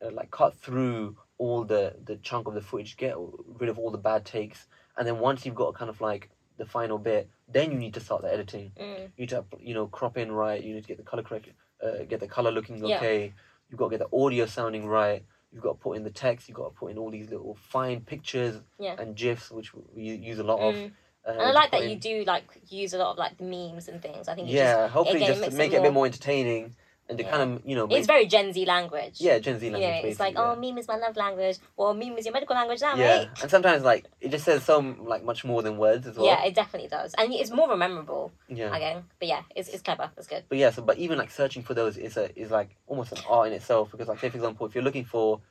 uh, 0.04 0.12
like 0.12 0.32
cut 0.32 0.56
through 0.58 1.18
all 1.38 1.64
the 1.66 1.96
the 2.06 2.16
chunk 2.18 2.48
of 2.48 2.54
the 2.54 2.62
footage 2.62 2.96
get 2.96 3.14
rid 3.60 3.68
of 3.70 3.78
all 3.78 3.92
the 3.92 3.98
bad 3.98 4.24
takes 4.24 4.68
and 4.98 5.06
then 5.06 5.20
once 5.20 5.46
you've 5.46 5.54
got 5.56 5.74
kind 5.76 5.90
of 5.90 6.00
like 6.00 6.30
the 6.58 6.66
final 6.66 6.98
bit 6.98 7.30
then 7.50 7.74
you 7.74 7.78
need 7.78 7.94
to 7.94 8.00
start 8.00 8.22
the 8.22 8.32
editing 8.32 8.72
Mm. 8.80 9.00
you 9.18 9.24
need 9.24 9.30
to 9.30 9.44
you 9.60 9.74
know 9.74 9.88
crop 9.88 10.18
in 10.18 10.32
right 10.32 10.64
you 10.64 10.74
need 10.74 10.84
to 10.84 10.88
get 10.88 10.96
the 10.96 11.04
color 11.04 11.24
correct 11.24 11.50
uh, 11.84 12.06
get 12.08 12.22
the 12.22 12.28
color 12.28 12.52
looking 12.52 12.78
Yeah. 12.86 12.96
okay 12.96 13.34
you've 13.70 13.78
got 13.78 13.90
to 13.90 13.98
get 13.98 14.10
the 14.10 14.18
audio 14.18 14.46
sounding 14.46 14.88
right 14.88 15.26
you've 15.52 15.64
got 15.64 15.74
to 15.74 15.80
put 15.80 15.98
in 15.98 16.04
the 16.04 16.10
text 16.10 16.48
you've 16.50 16.58
got 16.58 16.70
to 16.74 16.76
put 16.76 16.92
in 16.92 16.98
all 16.98 17.10
these 17.12 17.30
little 17.30 17.56
fine 17.70 18.02
pictures 18.02 18.62
Yeah. 18.80 18.96
and 19.00 19.16
gifs 19.16 19.52
which 19.52 19.74
we 19.74 20.04
use 20.04 20.40
a 20.40 20.44
lot 20.44 20.60
of 20.60 20.76
Mm. 20.76 20.92
uh, 21.28 21.32
And 21.32 21.42
I 21.42 21.52
like 21.52 21.72
that 21.72 21.90
you 21.90 21.96
do 21.96 22.24
like 22.26 22.44
use 22.70 22.94
a 22.94 22.98
lot 22.98 23.12
of 23.12 23.18
like 23.18 23.38
the 23.38 23.44
memes 23.46 23.88
and 23.88 24.02
things. 24.02 24.28
I 24.28 24.36
think 24.36 24.48
you 24.50 24.56
yeah 24.58 24.88
hopefully 24.88 25.18
again, 25.18 25.30
just 25.30 25.42
makes 25.42 25.56
to 25.56 25.56
it 25.56 25.64
make 25.64 25.74
it 25.74 25.78
a 25.78 25.82
bit 25.82 25.94
more 25.94 26.06
entertaining 26.06 26.76
and 27.08 27.18
to 27.18 27.24
Yeah. 27.24 27.32
kind 27.32 27.44
of 27.58 27.62
you 27.66 27.76
know 27.76 27.88
it's 27.90 28.08
very 28.08 28.26
Gen 28.26 28.52
Z 28.52 28.66
language. 28.66 29.16
yeah 29.20 29.38
gen 29.40 29.60
z 29.60 29.66
You 29.68 29.72
know, 29.72 29.80
language 29.80 30.12
it's 30.12 30.20
like, 30.20 30.34
oh, 30.38 30.56
meme 30.56 30.78
is 30.80 30.88
my 30.88 30.98
love 30.98 31.16
language, 31.16 31.58
or 31.78 31.94
meme 31.94 32.18
is 32.18 32.26
your 32.26 32.34
medical 32.34 32.56
language 32.56 32.82
now, 32.82 32.96
yeah 32.96 33.20
mate. 33.20 33.30
and 33.42 33.52
sometimes 33.52 33.84
like 33.84 34.06
it 34.22 34.30
just 34.32 34.46
says 34.46 34.64
so 34.64 34.80
like 35.00 35.24
much 35.24 35.46
more 35.46 35.62
than 35.62 35.78
words 35.78 36.08
as 36.08 36.18
well 36.18 36.26
Yeah, 36.26 36.44
it 36.44 36.56
definitely 36.56 36.90
does, 36.90 37.14
and 37.18 37.32
it's 37.34 37.52
more 37.52 37.76
memorable 37.78 38.32
yeah 38.48 38.76
again. 38.76 39.04
But 39.20 39.28
yeah, 39.28 39.42
it's, 39.56 39.70
it's 39.70 39.82
clever. 39.84 40.10
It's 40.18 40.28
good. 40.28 40.44
but 40.50 40.58
yeah 40.58 40.72
so 40.72 40.82
but 40.82 40.98
even 40.98 41.18
like 41.18 41.32
searching 41.32 41.62
for 41.64 41.74
those 41.76 41.98
is 41.98 42.18
a 42.18 42.26
is 42.40 42.50
like 42.52 42.76
almost 42.88 43.12
an 43.12 43.20
art 43.30 43.48
in 43.48 43.54
itself 43.54 43.92
because 43.92 44.08
like 44.08 44.20
say 44.20 44.30
for 44.30 44.38
example 44.38 44.66
if 44.66 44.74
you're 44.76 44.84
looking 44.84 45.06
for 45.06 45.42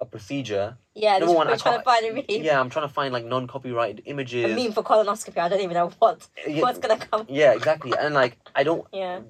a 0.00 0.04
procedure 0.06 0.76
Yeah, 0.94 1.18
Number 1.18 1.34
one, 1.34 1.48
I 1.48 1.56
trying 1.56 1.78
to 1.78 1.84
find 1.84 2.06
a 2.06 2.12
meme. 2.12 2.24
Yeah, 2.28 2.60
I'm 2.60 2.70
trying 2.70 2.88
to 2.88 2.92
find 2.94 3.12
like 3.12 3.24
non-copyrighted 3.24 4.02
images 4.06 4.44
A 4.44 4.48
meme 4.54 4.72
for 4.72 4.82
colonoscopy. 4.82 5.38
I 5.38 5.48
don't 5.48 5.60
even 5.60 5.74
know 5.74 5.90
what 5.98 6.26
yeah, 6.46 6.62
what's 6.62 6.78
gonna 6.78 6.98
come. 6.98 7.26
yeah 7.28 7.52
exactly 7.52 7.92
and 7.98 8.14
like 8.14 8.38
i 8.54 8.62
don't 8.62 8.86
Yeah, 8.92 9.20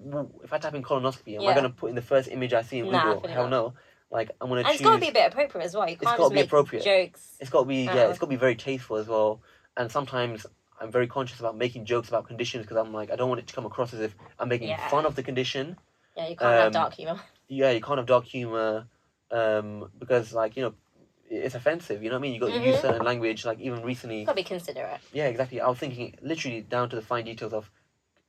if 0.45 0.53
i 0.53 0.59
type 0.59 0.75
in 0.75 0.83
colonoscopy 0.83 1.37
am 1.37 1.43
Yeah. 1.43 1.51
i 1.51 1.55
going 1.55 1.65
to 1.65 1.71
put 1.71 1.89
in 1.91 1.97
the 1.97 2.03
first 2.03 2.29
image 2.29 2.53
i 2.53 2.63
see 2.63 2.79
in 2.81 2.91
Nah, 2.91 3.15
google 3.15 3.29
hell 3.29 3.45
not. 3.45 3.51
no 3.51 3.75
like 4.11 4.31
i'm 4.41 4.49
to 4.49 4.57
and 4.57 4.67
choose 4.67 4.75
it's 4.77 4.83
gotta 4.83 5.01
be 5.01 5.09
a 5.09 5.13
bit 5.13 5.33
appropriate 5.33 5.65
as 5.65 5.75
well. 5.75 5.89
You 5.89 5.97
can't 5.97 6.17
gotta 6.17 6.23
just 6.23 6.31
be 6.33 6.37
make 6.37 6.47
appropriate. 6.47 6.85
jokes. 6.85 7.37
It's 7.41 7.51
got 7.51 7.61
to 7.61 7.67
be 7.67 7.85
yeah. 7.85 8.09
It's 8.09 8.19
got 8.19 8.27
to 8.27 8.31
be 8.31 8.37
very 8.37 8.57
tasteful 8.57 8.97
as 8.97 9.07
well. 9.07 9.41
And 9.77 9.91
sometimes 9.93 10.47
I'm 10.81 10.91
very 10.91 11.07
conscious 11.07 11.41
about 11.41 11.57
making 11.57 11.85
jokes 11.85 12.09
about 12.09 12.27
conditions 12.27 12.65
because 12.65 12.79
I'm 12.79 12.93
like 12.93 13.11
I 13.11 13.17
don't 13.17 13.29
want 13.29 13.41
it 13.41 13.47
to 13.49 13.55
come 13.55 13.67
across 13.67 13.93
as 13.93 14.01
if 14.01 14.15
I'm 14.39 14.49
making 14.49 14.69
Yeah. 14.69 14.89
fun 14.89 15.05
of 15.07 15.15
the 15.15 15.23
condition. 15.23 15.77
Yeah, 16.17 16.27
you 16.29 16.37
can't 16.37 16.51
have 16.53 16.67
Um, 16.69 16.73
dark 16.73 16.95
humor. 16.95 17.21
Yeah, 17.49 17.71
you 17.71 17.81
can't 17.81 17.99
have 17.99 18.07
dark 18.07 18.25
humor, 18.25 18.87
um, 19.31 19.91
because 19.99 20.33
like 20.33 20.57
you 20.57 20.63
know, 20.63 20.75
it's 21.31 21.55
offensive. 21.55 22.03
You 22.03 22.09
know 22.11 22.17
what 22.17 22.21
I 22.21 22.23
mean? 22.23 22.35
You 22.35 22.41
got 22.41 22.49
to 22.53 22.61
use 22.61 22.77
Mhm. 22.77 22.81
certain 22.81 23.05
language. 23.05 23.45
Like 23.45 23.61
even 23.61 23.83
recently, 23.83 24.25
Gotta 24.25 24.37
be 24.37 24.43
considerate. 24.45 25.01
yeah, 25.13 25.27
exactly. 25.27 25.61
I 25.61 25.69
was 25.69 25.79
thinking 25.79 26.17
literally 26.23 26.63
down 26.63 26.89
to 26.91 26.97
the 26.97 27.03
fine 27.03 27.25
details 27.25 27.53
of 27.53 27.71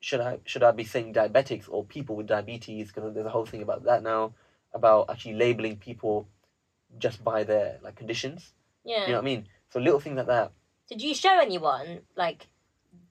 should 0.01 0.21
I 0.21 0.39
should 0.45 0.63
I 0.63 0.71
be 0.71 0.83
saying 0.83 1.13
diabetics 1.13 1.65
or 1.69 1.83
people 1.85 2.15
with 2.15 2.27
diabetes 2.27 2.87
because 2.91 3.13
there's 3.13 3.25
a 3.25 3.29
whole 3.29 3.45
thing 3.45 3.61
about 3.61 3.83
that 3.83 4.03
now 4.03 4.33
about 4.73 5.09
actually 5.09 5.33
labeling 5.35 5.77
people 5.77 6.27
just 6.97 7.23
by 7.23 7.43
their 7.43 7.79
like 7.83 7.95
conditions. 7.95 8.53
Yeah. 8.83 9.01
You 9.05 9.07
know 9.09 9.13
what 9.15 9.21
I 9.21 9.25
mean? 9.25 9.47
So 9.69 9.79
little 9.79 9.99
things 9.99 10.17
like 10.17 10.27
that. 10.27 10.51
Did 10.89 11.01
you 11.01 11.13
show 11.13 11.37
anyone 11.39 12.01
like 12.15 12.47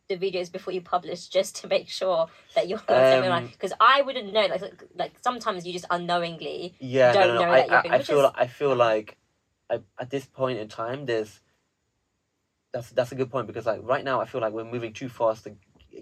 the 0.08 0.16
videos 0.16 0.50
before 0.50 0.72
you 0.72 0.80
publish 0.80 1.28
just 1.28 1.56
to 1.56 1.68
make 1.68 1.88
sure 1.88 2.28
that 2.54 2.66
you're 2.68 2.80
Um? 2.88 3.46
Because 3.52 3.72
I 3.78 4.02
wouldn't 4.02 4.32
know. 4.32 4.46
Like, 4.46 4.62
like 4.96 5.12
sometimes 5.22 5.66
you 5.66 5.72
just 5.72 5.84
unknowingly. 5.90 6.74
Yeah, 6.78 7.12
don't 7.12 7.28
no, 7.28 7.34
no, 7.34 7.40
know 7.40 7.46
no. 7.46 7.52
that 7.52 7.68
you're 7.68 7.76
I, 7.78 7.82
being- 7.82 7.94
I, 7.94 7.96
I 7.98 8.02
feel 8.02 8.18
is- 8.18 8.24
like, 8.24 8.34
I 8.36 8.46
feel 8.46 8.74
like 8.74 9.18
I, 9.70 9.80
at 10.00 10.10
this 10.10 10.24
point 10.24 10.58
in 10.58 10.68
time, 10.68 11.04
there's 11.06 11.40
that's 12.72 12.90
that's 12.90 13.12
a 13.12 13.14
good 13.14 13.30
point 13.30 13.46
because 13.46 13.66
like 13.66 13.80
right 13.82 14.04
now, 14.04 14.20
I 14.20 14.24
feel 14.26 14.40
like 14.40 14.52
we're 14.52 14.64
moving 14.64 14.92
too 14.92 15.08
fast 15.08 15.44
to 15.44 15.54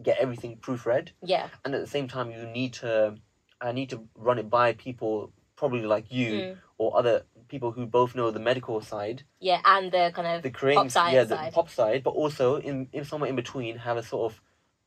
get 0.02 0.18
everything 0.18 0.56
proofread, 0.58 1.08
Yeah. 1.22 1.48
and 1.64 1.74
at 1.74 1.80
the 1.80 1.86
same 1.86 2.06
time, 2.08 2.30
you 2.30 2.46
need 2.46 2.74
to 2.74 3.16
I 3.60 3.72
need 3.72 3.90
to 3.90 4.04
run 4.14 4.38
it 4.38 4.50
by 4.50 4.72
people 4.74 5.32
probably 5.56 5.82
like 5.82 6.12
you 6.12 6.32
Mm. 6.32 6.56
or 6.78 6.96
other 6.98 7.22
people 7.48 7.72
who 7.72 7.86
both 7.86 8.14
know 8.14 8.30
the 8.30 8.40
medical 8.40 8.80
side, 8.80 9.22
Yeah, 9.40 9.60
and 9.64 9.90
the 9.92 10.12
kind 10.14 10.28
of 10.36 10.42
the 10.42 10.50
creating 10.50 10.84
pop 10.84 10.90
science 10.90 11.14
yeah, 11.14 11.24
the 11.24 11.36
side. 11.36 11.52
pop 11.52 11.68
side, 11.70 12.02
but 12.02 12.10
also 12.10 12.56
in, 12.56 12.88
in 12.92 13.04
somewhere 13.04 13.30
in 13.30 13.36
between 13.36 13.78
have 13.78 13.96
a 13.96 14.02
sort 14.02 14.32
of 14.32 14.40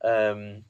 um 0.04 0.64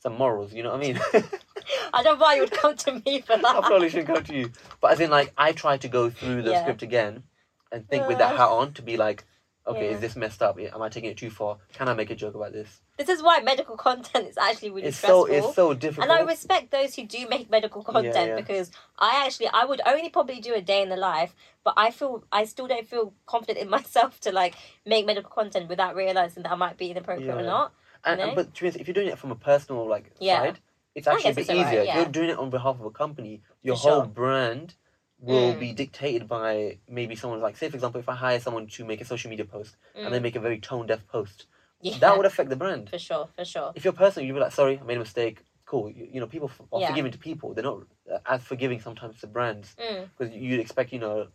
some 0.00 0.16
morals. 0.16 0.52
You 0.52 0.62
know 0.62 0.70
what 0.70 0.78
I 0.78 0.92
mean? 0.92 1.00
I 1.94 2.02
don't 2.02 2.18
know 2.18 2.22
why 2.22 2.34
you 2.34 2.40
would 2.42 2.50
come 2.52 2.76
to 2.76 3.00
me 3.04 3.20
for 3.20 3.36
that. 3.42 3.44
I 3.56 3.60
probably 3.60 3.88
shouldn't 3.90 4.08
come 4.08 4.24
to 4.24 4.34
you. 4.34 4.52
But 4.80 4.92
as 4.92 5.00
in, 5.00 5.10
like, 5.10 5.32
I 5.36 5.52
try 5.52 5.76
to 5.78 5.88
go 5.88 6.10
through 6.10 6.42
the 6.42 6.52
Yeah. 6.52 6.60
script 6.60 6.82
again 6.82 7.24
and 7.72 7.88
think 7.88 8.06
with 8.08 8.18
that 8.18 8.32
Uh, 8.34 8.36
hat 8.36 8.48
on 8.48 8.72
to 8.74 8.82
be 8.82 8.96
like, 8.96 9.24
okay, 9.70 9.88
yeah. 9.88 9.94
is 9.94 10.00
this 10.00 10.16
messed 10.16 10.42
up? 10.42 10.58
Am 10.58 10.82
I 10.82 10.88
taking 10.88 11.10
it 11.10 11.16
too 11.16 11.30
far? 11.30 11.58
Can 11.72 11.88
I 11.88 11.94
make 11.94 12.10
a 12.10 12.14
joke 12.14 12.34
about 12.34 12.52
this? 12.52 12.80
This 12.96 13.08
is 13.08 13.22
why 13.22 13.40
medical 13.40 13.76
content 13.76 14.28
is 14.28 14.38
actually 14.38 14.70
really 14.70 14.88
it's 14.88 14.98
so 14.98 15.24
it's 15.24 15.54
so 15.54 15.74
difficult. 15.74 16.04
and 16.10 16.12
I 16.12 16.22
respect 16.22 16.70
those 16.70 16.94
who 16.94 17.06
do 17.06 17.26
make 17.28 17.50
medical 17.50 17.82
content 17.82 18.14
yeah. 18.14 18.36
because 18.36 18.70
I 18.98 19.24
actually 19.24 19.48
I 19.52 19.64
would 19.64 19.80
only 19.86 20.08
probably 20.08 20.40
do 20.40 20.54
a 20.54 20.60
day 20.60 20.82
in 20.82 20.88
the 20.88 20.96
life, 20.96 21.34
but 21.64 21.74
I 21.76 21.90
feel 21.90 22.24
I 22.30 22.44
still 22.44 22.66
don't 22.66 22.86
feel 22.86 23.14
confident 23.26 23.58
in 23.58 23.70
myself 23.78 24.20
to 24.20 24.32
like 24.32 24.54
make 24.86 25.06
medical 25.06 25.30
content 25.30 25.68
without 25.68 25.94
realizing 25.96 26.42
that 26.42 26.52
I 26.52 26.56
might 26.56 26.76
be 26.76 26.90
inappropriate 26.90 27.34
or 27.34 27.42
not. 27.42 27.72
and, 28.04 28.20
you 28.20 28.26
and- 28.26 28.36
but 28.36 28.54
to 28.54 28.60
be 28.62 28.66
honest, 28.66 28.80
if 28.80 28.86
you're 28.86 28.94
doing 28.94 29.08
it 29.08 29.18
from 29.18 29.30
a 29.30 29.36
personal 29.36 29.86
like 29.86 30.12
Yeah. 30.20 30.40
side, 30.40 30.58
it's 30.94 31.06
actually 31.06 31.30
a 31.30 31.34
bit 31.34 31.50
easier. 31.50 31.80
If 31.82 31.94
you're 31.94 32.04
doing 32.06 32.30
it 32.30 32.38
on 32.38 32.50
behalf 32.50 32.78
of 32.80 32.84
a 32.84 32.90
company, 32.90 33.42
your 33.62 33.76
For 33.76 33.90
whole 33.90 34.00
sure. 34.02 34.06
brand 34.08 34.74
will 35.20 35.54
Mm. 35.54 35.58
be 35.60 35.72
dictated 35.72 36.26
by 36.28 36.78
maybe 36.88 37.14
someone 37.14 37.40
like 37.40 37.56
say 37.56 37.68
for 37.68 37.76
example 37.76 38.00
if 38.00 38.08
I 38.08 38.14
hire 38.14 38.40
someone 38.40 38.66
to 38.68 38.84
make 38.84 39.00
a 39.00 39.04
social 39.04 39.28
media 39.28 39.44
post 39.44 39.76
and 39.94 40.12
they 40.12 40.18
Mm. 40.18 40.22
make 40.22 40.36
a 40.36 40.40
very 40.40 40.58
tone 40.58 40.86
deaf 40.86 41.06
post, 41.08 41.46
Yeah, 41.82 41.98
that 41.98 42.16
would 42.16 42.26
affect 42.26 42.48
the 42.50 42.56
brand. 42.56 42.88
for 42.90 42.98
sure, 42.98 43.28
for 43.36 43.44
sure. 43.44 43.72
if 43.74 43.84
you're 43.84 43.92
personal, 43.92 44.26
you'd 44.26 44.34
be 44.34 44.40
like, 44.40 44.52
sorry, 44.52 44.78
I 44.78 44.82
made 44.82 44.96
a 44.96 45.00
mistake. 45.00 45.44
Cool. 45.66 45.90
You, 45.90 46.08
you 46.14 46.20
know, 46.20 46.26
people 46.26 46.50
are 46.72 46.80
Yeah. 46.80 46.88
forgiving 46.88 47.12
to 47.12 47.18
people. 47.18 47.54
They're 47.54 47.62
not 47.64 47.82
uh, 48.10 48.18
as 48.26 48.42
forgiving 48.42 48.80
sometimes 48.80 49.20
to 49.20 49.26
brands 49.28 49.76
Mm. 49.78 50.08
because 50.16 50.34
you'd 50.34 50.58
expect, 50.60 50.92
you 50.92 50.98
know, 50.98 51.28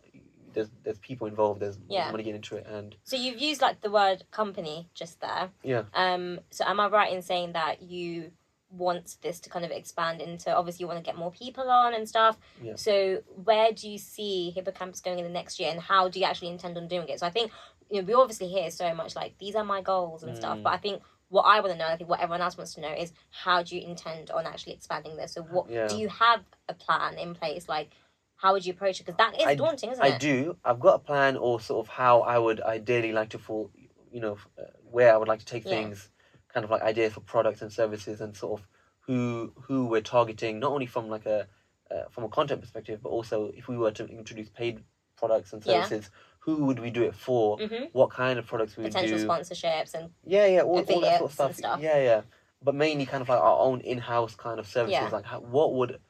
there's 0.52 0.68
there's 0.84 0.98
people 0.98 1.26
involved. 1.26 1.60
There's 1.60 1.78
Yeah. 1.88 2.10
money 2.10 2.22
getting 2.24 2.36
into 2.36 2.56
it, 2.56 2.66
and 2.66 2.96
So 3.04 3.16
you've 3.16 3.38
used 3.40 3.60
like 3.62 3.80
the 3.82 3.90
word 3.90 4.24
company 4.30 4.88
just 4.94 5.20
there. 5.20 5.50
Yeah. 5.62 5.84
Um. 5.94 6.40
So 6.50 6.64
am 6.66 6.80
I 6.80 6.88
right 6.88 7.12
in 7.12 7.22
saying 7.22 7.52
that 7.52 7.82
you 7.82 8.32
want 8.76 9.16
this 9.22 9.40
to 9.40 9.50
kind 9.50 9.64
of 9.64 9.70
expand 9.70 10.20
into? 10.20 10.54
Obviously, 10.54 10.84
you 10.84 10.88
want 10.88 10.98
to 10.98 11.04
get 11.08 11.16
more 11.16 11.30
people 11.30 11.68
on 11.70 11.94
and 11.94 12.08
stuff. 12.08 12.38
Yeah. 12.62 12.74
So 12.76 13.22
where 13.44 13.72
do 13.72 13.88
you 13.88 13.98
see 13.98 14.50
Hippocampus 14.54 15.00
going 15.00 15.18
in 15.18 15.24
the 15.24 15.30
next 15.30 15.58
year, 15.60 15.70
and 15.70 15.80
how 15.80 16.08
do 16.08 16.18
you 16.20 16.26
actually 16.26 16.48
intend 16.48 16.76
on 16.76 16.88
doing 16.88 17.08
it? 17.08 17.20
So 17.20 17.26
I 17.26 17.30
think 17.30 17.50
you 17.90 18.00
know 18.02 18.06
we 18.06 18.14
obviously 18.14 18.48
hear 18.48 18.70
so 18.70 18.94
much 18.94 19.14
like 19.16 19.36
these 19.38 19.54
are 19.54 19.64
my 19.64 19.80
goals 19.82 20.22
and 20.22 20.36
stuff, 20.36 20.58
Mm. 20.58 20.62
but 20.64 20.72
I 20.72 20.76
think. 20.78 21.02
What 21.28 21.42
I 21.42 21.58
want 21.58 21.72
to 21.72 21.76
know, 21.80 21.88
I 21.88 21.96
think 21.96 22.08
what 22.08 22.20
everyone 22.20 22.40
else 22.40 22.56
wants 22.56 22.74
to 22.74 22.80
know 22.80 22.92
is 22.92 23.12
how 23.32 23.60
do 23.64 23.74
you 23.74 23.82
intend 23.82 24.30
on 24.30 24.46
actually 24.46 24.74
expanding 24.74 25.16
this? 25.16 25.32
So, 25.32 25.42
what 25.42 25.68
Yeah. 25.68 25.88
do 25.88 25.96
you 25.98 26.08
have 26.08 26.44
a 26.68 26.72
plan 26.74 27.18
in 27.18 27.34
place? 27.34 27.68
Like, 27.68 27.90
how 28.36 28.52
would 28.52 28.64
you 28.64 28.72
approach 28.72 29.00
it? 29.00 29.06
Because 29.06 29.16
that 29.18 29.34
is 29.36 29.44
I- 29.44 29.56
daunting, 29.56 29.90
isn't 29.90 30.04
I 30.04 30.06
it? 30.10 30.14
I 30.14 30.18
do. 30.18 30.56
I've 30.64 30.78
got 30.78 30.94
a 30.94 30.98
plan, 31.00 31.36
or 31.36 31.58
sort 31.58 31.84
of 31.84 31.92
how 31.92 32.20
I 32.20 32.38
would 32.38 32.60
ideally 32.60 33.10
like 33.10 33.30
to 33.30 33.40
fall. 33.40 33.72
You 34.12 34.20
know, 34.20 34.38
uh, 34.56 34.66
where 34.88 35.12
I 35.12 35.16
would 35.16 35.26
like 35.26 35.40
to 35.40 35.44
take 35.44 35.64
Yeah. 35.64 35.70
things, 35.70 36.12
kind 36.56 36.64
of 36.64 36.70
like 36.70 36.80
ideas 36.82 37.12
for 37.12 37.20
products 37.20 37.60
and 37.60 37.70
services, 37.70 38.22
and 38.22 38.34
sort 38.34 38.58
of 38.60 38.66
who 39.00 39.52
who 39.66 39.86
we're 39.86 40.00
targeting, 40.00 40.58
not 40.58 40.72
only 40.72 40.86
from 40.86 41.10
like 41.10 41.26
a 41.26 41.46
uh, 41.90 42.08
from 42.10 42.24
a 42.24 42.28
content 42.30 42.62
perspective, 42.62 43.00
but 43.02 43.10
also 43.10 43.52
if 43.54 43.68
we 43.68 43.76
were 43.76 43.92
to 43.92 44.06
introduce 44.06 44.48
paid 44.48 44.82
products 45.16 45.52
and 45.52 45.62
Yeah. 45.62 45.72
services, 45.72 46.10
who 46.40 46.64
would 46.64 46.78
we 46.78 46.90
do 46.90 47.02
it 47.02 47.14
for? 47.14 47.58
hmm 47.58 47.84
What 47.92 48.10
kind 48.10 48.38
of 48.38 48.46
products 48.46 48.76
we 48.76 48.84
would 48.84 48.92
Potential 48.94 49.18
do? 49.18 49.28
sponsorships 49.28 49.92
and 49.94 50.10
Yeah, 50.24 50.46
yeah, 50.46 50.62
all, 50.62 50.80
all 50.80 51.00
that 51.00 51.18
sort 51.18 51.30
of 51.30 51.34
stuff. 51.34 51.54
stuff. 51.56 51.80
Yeah, 51.82 51.98
yeah. 52.10 52.22
But 52.62 52.74
mainly 52.74 53.04
kind 53.06 53.20
of 53.22 53.28
like 53.28 53.40
our 53.40 53.58
own 53.58 53.80
in-house 53.82 54.34
kind 54.34 54.58
of 54.58 54.66
services. 54.66 55.00
Yeah. 55.00 55.10
Like, 55.10 55.26
how, 55.26 55.40
what 55.40 55.74
would, 55.74 56.00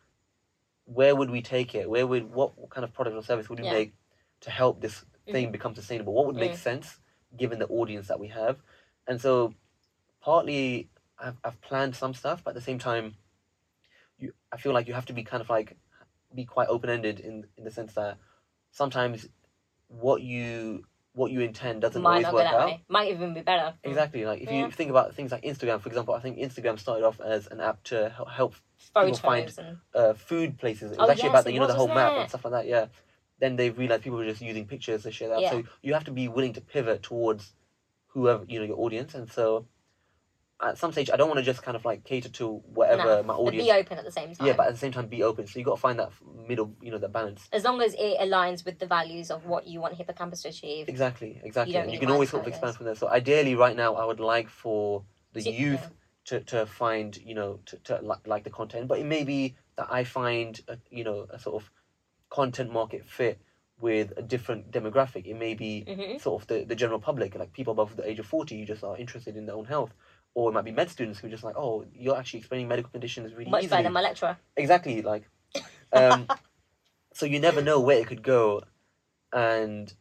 where 0.85 1.15
would 1.17 1.31
we 1.31 1.43
take 1.43 1.75
it? 1.75 1.91
Where 1.91 2.07
would 2.07 2.31
what 2.33 2.53
kind 2.71 2.85
of 2.85 2.93
product 2.93 3.17
or 3.17 3.23
service 3.23 3.49
would 3.49 3.59
we 3.59 3.65
Yeah. 3.65 3.73
make 3.79 3.95
to 4.43 4.51
help 4.51 4.81
this 4.81 5.05
thing 5.33 5.51
become 5.53 5.75
sustainable? 5.75 6.15
What 6.15 6.27
would 6.27 6.37
make 6.37 6.53
Mm. 6.53 6.57
sense 6.69 7.01
given 7.37 7.59
the 7.59 7.67
audience 7.69 8.09
that 8.09 8.21
we 8.21 8.29
have? 8.29 8.63
And 9.09 9.21
so, 9.21 9.55
partly 10.27 10.91
I've 11.19 11.37
I've 11.45 11.61
planned 11.63 11.95
some 11.97 12.13
stuff, 12.13 12.43
but 12.45 12.51
at 12.51 12.57
the 12.57 12.61
same 12.71 12.79
time, 12.79 13.15
you 14.19 14.33
I 14.53 14.57
feel 14.59 14.73
like 14.75 14.87
you 14.89 14.95
have 14.95 15.07
to 15.07 15.13
be 15.15 15.23
kind 15.23 15.41
of 15.41 15.49
like 15.49 15.77
be 16.35 16.45
quite 16.45 16.69
open-ended 16.69 17.21
in 17.21 17.35
in 17.57 17.63
the 17.65 17.71
sense 17.71 17.95
that 17.95 18.19
sometimes 18.73 19.29
what 19.89 20.21
you 20.23 20.85
what 21.15 21.31
you 21.31 21.41
intend 21.41 21.81
doesn't 21.81 22.03
might 22.03 22.25
always 22.27 22.35
work 22.35 22.53
out. 22.53 22.67
way. 22.67 22.85
Might 22.89 23.09
even 23.13 23.33
be 23.33 23.41
better. 23.41 23.73
Exactly. 23.85 24.27
Like 24.27 24.43
if 24.43 24.51
Yeah. 24.51 24.59
you 24.67 24.71
think 24.71 24.91
about 24.91 25.15
things 25.15 25.31
like 25.33 25.45
Instagram, 25.45 25.81
for 25.81 25.89
example, 25.89 26.13
I 26.13 26.21
think 26.21 26.37
Instagram 26.39 26.79
started 26.79 27.05
off 27.07 27.19
as 27.21 27.47
an 27.47 27.61
app 27.61 27.83
to 27.85 27.97
help 28.39 28.55
Photos 28.93 29.21
find- 29.21 29.51
and 29.59 29.79
uh, 29.95 30.13
food 30.13 30.59
places. 30.59 30.91
It 30.93 30.99
Oh, 30.99 31.03
was 31.05 31.11
actually 31.13 31.29
yes, 31.29 31.35
about 31.37 31.45
the 31.45 31.53
you 31.55 31.61
know 31.61 31.69
the 31.69 31.81
whole 31.81 31.89
map 32.01 32.13
it? 32.13 32.19
and 32.21 32.29
stuff 32.29 32.45
like 32.45 32.53
that. 32.53 32.67
Yeah. 32.67 32.87
Then 33.39 33.57
they've 33.57 33.79
realized 33.79 34.03
people 34.03 34.19
were 34.19 34.27
just 34.35 34.43
using 34.43 34.67
pictures 34.67 35.05
to 35.05 35.11
share 35.13 35.31
that. 35.31 35.41
Yeah. 35.41 35.51
So 35.53 35.63
you 35.87 35.95
have 35.95 36.05
to 36.05 36.11
be 36.23 36.27
willing 36.29 36.53
to 36.55 36.61
pivot 36.75 37.03
towards 37.03 37.55
whoever 38.09 38.45
you 38.47 38.59
know 38.59 38.67
your 38.73 38.81
audience. 38.81 39.15
And 39.15 39.31
so 39.31 39.67
at 40.63 40.79
some 40.79 40.91
stage, 40.93 41.11
I 41.13 41.17
don't 41.17 41.29
want 41.29 41.39
to 41.39 41.45
just 41.45 41.63
kind 41.63 41.77
of 41.77 41.85
like 41.85 42.05
cater 42.05 42.31
to 42.31 42.63
whatever 42.73 43.05
No, 43.05 43.23
my 43.25 43.35
audience. 43.35 43.67
be 43.67 43.73
open 43.73 43.99
at 43.99 44.05
the 44.05 44.11
same 44.13 44.35
time. 44.35 44.47
yeah, 44.47 44.55
but 44.55 44.67
at 44.69 44.73
the 44.73 44.79
same 44.79 44.93
time, 44.93 45.07
be 45.07 45.23
open. 45.23 45.47
So 45.47 45.59
you 45.59 45.65
got 45.65 45.75
to 45.75 45.81
find 45.81 45.99
that 45.99 46.11
middle, 46.49 46.75
you 46.81 46.91
know, 46.91 46.99
that 46.99 47.13
balance. 47.13 47.47
as 47.53 47.65
long 47.65 47.83
as 47.83 47.95
it 47.99 48.19
aligns 48.21 48.65
with 48.65 48.79
the 48.79 48.87
values 48.87 49.31
of 49.31 49.45
what 49.47 49.67
you 49.67 49.81
want 49.81 49.95
Hippocampus 49.95 50.43
to 50.43 50.49
achieve. 50.49 50.89
Exactly, 50.89 51.41
exactly. 51.45 51.75
don't 51.75 51.85
and 51.85 51.93
you 51.93 51.99
can 51.99 52.11
always 52.11 52.31
sort 52.31 52.43
of 52.43 52.49
expand 52.49 52.75
from 52.77 52.87
there. 52.87 52.95
So 52.95 53.09
ideally, 53.09 53.55
right 53.55 53.77
now, 53.77 53.95
I 53.95 54.05
would 54.07 54.21
like 54.21 54.49
for 54.49 55.05
the 55.35 55.43
So- 55.43 55.51
youth 55.51 55.81
yeah. 55.83 56.39
to, 56.39 56.41
to 56.45 56.67
find 56.67 57.17
you 57.19 57.35
know 57.35 57.61
to, 57.67 57.77
to 57.85 58.01
li- 58.03 58.17
like 58.25 58.43
the 58.45 58.51
content 58.51 58.89
but 58.89 58.99
it 58.99 59.05
may 59.05 59.23
be 59.23 59.55
that 59.77 59.87
i 59.91 60.03
find 60.03 60.61
a, 60.67 60.77
you 60.91 61.05
know 61.05 61.27
a 61.31 61.39
sort 61.39 61.63
of 61.63 61.71
content 62.31 62.73
market 62.73 63.05
fit 63.05 63.39
with 63.79 64.13
a 64.17 64.23
different 64.23 64.71
demographic 64.73 65.27
it 65.27 65.35
may 65.37 65.53
be 65.55 65.85
Mhm. 65.87 66.21
sort 66.21 66.41
of 66.43 66.49
the, 66.49 66.65
the 66.65 66.75
general 66.75 66.99
public 66.99 67.35
like 67.37 67.53
people 67.53 67.73
above 67.73 67.95
the 67.97 68.09
age 68.09 68.19
of 68.19 68.27
40 68.27 68.59
who 68.59 68.65
just 68.65 68.83
are 68.83 68.97
interested 68.97 69.37
in 69.37 69.45
their 69.47 69.55
own 69.55 69.67
health 69.67 69.93
or 70.37 70.51
it 70.51 70.53
might 70.53 70.65
be 70.65 70.71
med 70.71 70.89
students 70.91 71.19
who 71.19 71.27
are 71.27 71.31
just 71.31 71.43
like 71.49 71.57
oh 71.57 71.85
you're 71.93 72.17
actually 72.17 72.39
explaining 72.41 72.69
medical 72.69 72.91
conditions 72.91 73.33
really 73.35 73.51
Much 73.51 73.63
better 73.63 73.67
easily 73.67 73.83
than 73.83 73.93
my 73.93 74.03
lecturer. 74.03 74.37
exactly 74.57 75.03
like 75.03 75.25
um 75.93 76.29
so 77.15 77.27
you 77.27 77.41
never 77.41 77.61
know 77.63 77.81
where 77.81 77.99
it 77.99 78.07
could 78.07 78.23
go 78.23 78.63
and 79.33 79.95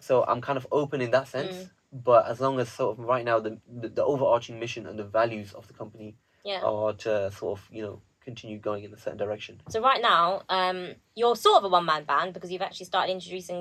so 0.00 0.24
i'm 0.28 0.40
kind 0.40 0.58
of 0.58 0.66
open 0.70 1.00
in 1.00 1.10
that 1.12 1.28
sense 1.28 1.56
Mm. 1.56 1.70
but 2.04 2.26
as 2.32 2.40
long 2.40 2.60
as 2.60 2.68
sort 2.70 2.90
of 2.98 3.04
right 3.12 3.24
now 3.24 3.38
the, 3.40 3.52
the 3.80 3.88
the 3.88 4.04
overarching 4.04 4.58
mission 4.64 4.86
and 4.86 4.98
the 4.98 5.04
values 5.20 5.52
of 5.58 5.66
the 5.68 5.74
company 5.82 6.16
Yeah. 6.44 6.60
are 6.70 6.92
to 7.04 7.30
sort 7.38 7.52
of 7.58 7.60
you 7.76 7.82
know 7.86 7.96
continue 8.28 8.58
going 8.58 8.82
in 8.84 8.92
a 8.92 8.98
certain 9.04 9.18
direction 9.24 9.54
So 9.74 9.80
right 9.90 10.02
now, 10.12 10.42
um, 10.58 10.78
you're 11.18 11.36
sort 11.46 11.56
of 11.58 11.64
a 11.64 11.68
one 11.78 11.86
man 11.92 12.04
band 12.04 12.28
because 12.34 12.50
you've 12.52 12.66
actually 12.68 12.86
started 12.92 13.10
introducing 13.12 13.60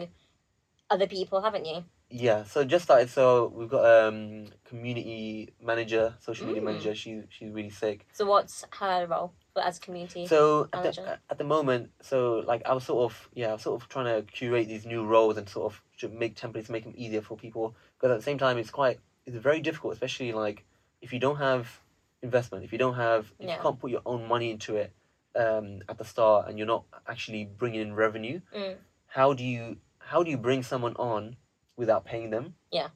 other 0.94 1.08
people, 1.08 1.38
haven't 1.48 1.66
you? 1.72 1.78
Yeah 2.10 2.44
so 2.44 2.64
just 2.64 2.86
started 2.86 3.10
so 3.10 3.52
we've 3.56 3.70
got 3.70 3.86
um 3.86 4.48
community 4.66 5.54
manager 5.62 6.16
social 6.20 6.48
media 6.48 6.62
Mm. 6.62 6.66
manager 6.66 6.96
she 6.96 7.22
she's 7.30 7.52
really 7.52 7.70
sick 7.70 8.08
So 8.14 8.26
what's 8.26 8.66
her 8.80 9.06
role 9.08 9.34
as 9.56 9.78
community? 9.80 10.26
So 10.26 10.70
at 10.74 10.82
manager. 10.84 11.04
the, 11.04 11.20
at 11.32 11.38
the 11.38 11.44
moment, 11.44 11.92
so 12.02 12.44
like 12.48 12.62
I 12.66 12.74
was 12.74 12.86
sort 12.86 13.12
of 13.12 13.30
yeah, 13.34 13.50
I 13.50 13.54
was 13.54 13.62
sort 13.64 13.82
of 13.82 13.90
trying 13.90 14.06
to 14.06 14.32
curate 14.32 14.68
these 14.70 14.86
new 14.86 15.04
roles 15.06 15.38
and 15.38 15.50
sort 15.50 15.74
of 15.74 15.82
to 16.00 16.08
make 16.08 16.36
templates 16.38 16.70
make 16.70 16.86
them 16.86 16.94
easier 16.96 17.22
for 17.22 17.36
people. 17.36 17.76
Because 17.98 18.12
at 18.14 18.18
the 18.20 18.24
same 18.24 18.38
time, 18.38 18.58
it's 18.58 18.70
quite 18.70 19.00
it's 19.26 19.36
very 19.36 19.60
difficult, 19.60 19.94
especially 19.94 20.32
like 20.32 20.64
if 21.02 21.12
you 21.12 21.20
don't 21.20 21.38
have 21.38 21.82
investment, 22.22 22.64
if 22.64 22.72
you 22.72 22.78
don't 22.78 22.96
have 22.96 23.34
if 23.40 23.48
Yeah. 23.50 23.56
you 23.58 23.62
can't 23.62 23.80
put 23.80 23.92
your 23.92 24.02
own 24.06 24.28
money 24.28 24.50
into 24.50 24.78
it 24.78 24.94
um, 25.36 25.82
at 25.90 25.98
the 25.98 26.06
start, 26.06 26.48
and 26.48 26.58
you're 26.58 26.68
not 26.76 26.86
actually 27.06 27.44
bringing 27.46 27.82
in 27.82 27.94
revenue. 27.94 28.40
Mm. 28.56 28.76
How 29.08 29.34
do 29.34 29.44
you 29.44 29.78
how 30.00 30.24
do 30.24 30.32
you 30.32 30.38
bring 30.38 30.64
someone 30.64 30.96
on 30.96 31.36
without 31.80 32.06
paying 32.06 32.30
them? 32.30 32.54
Yeah. 32.72 32.90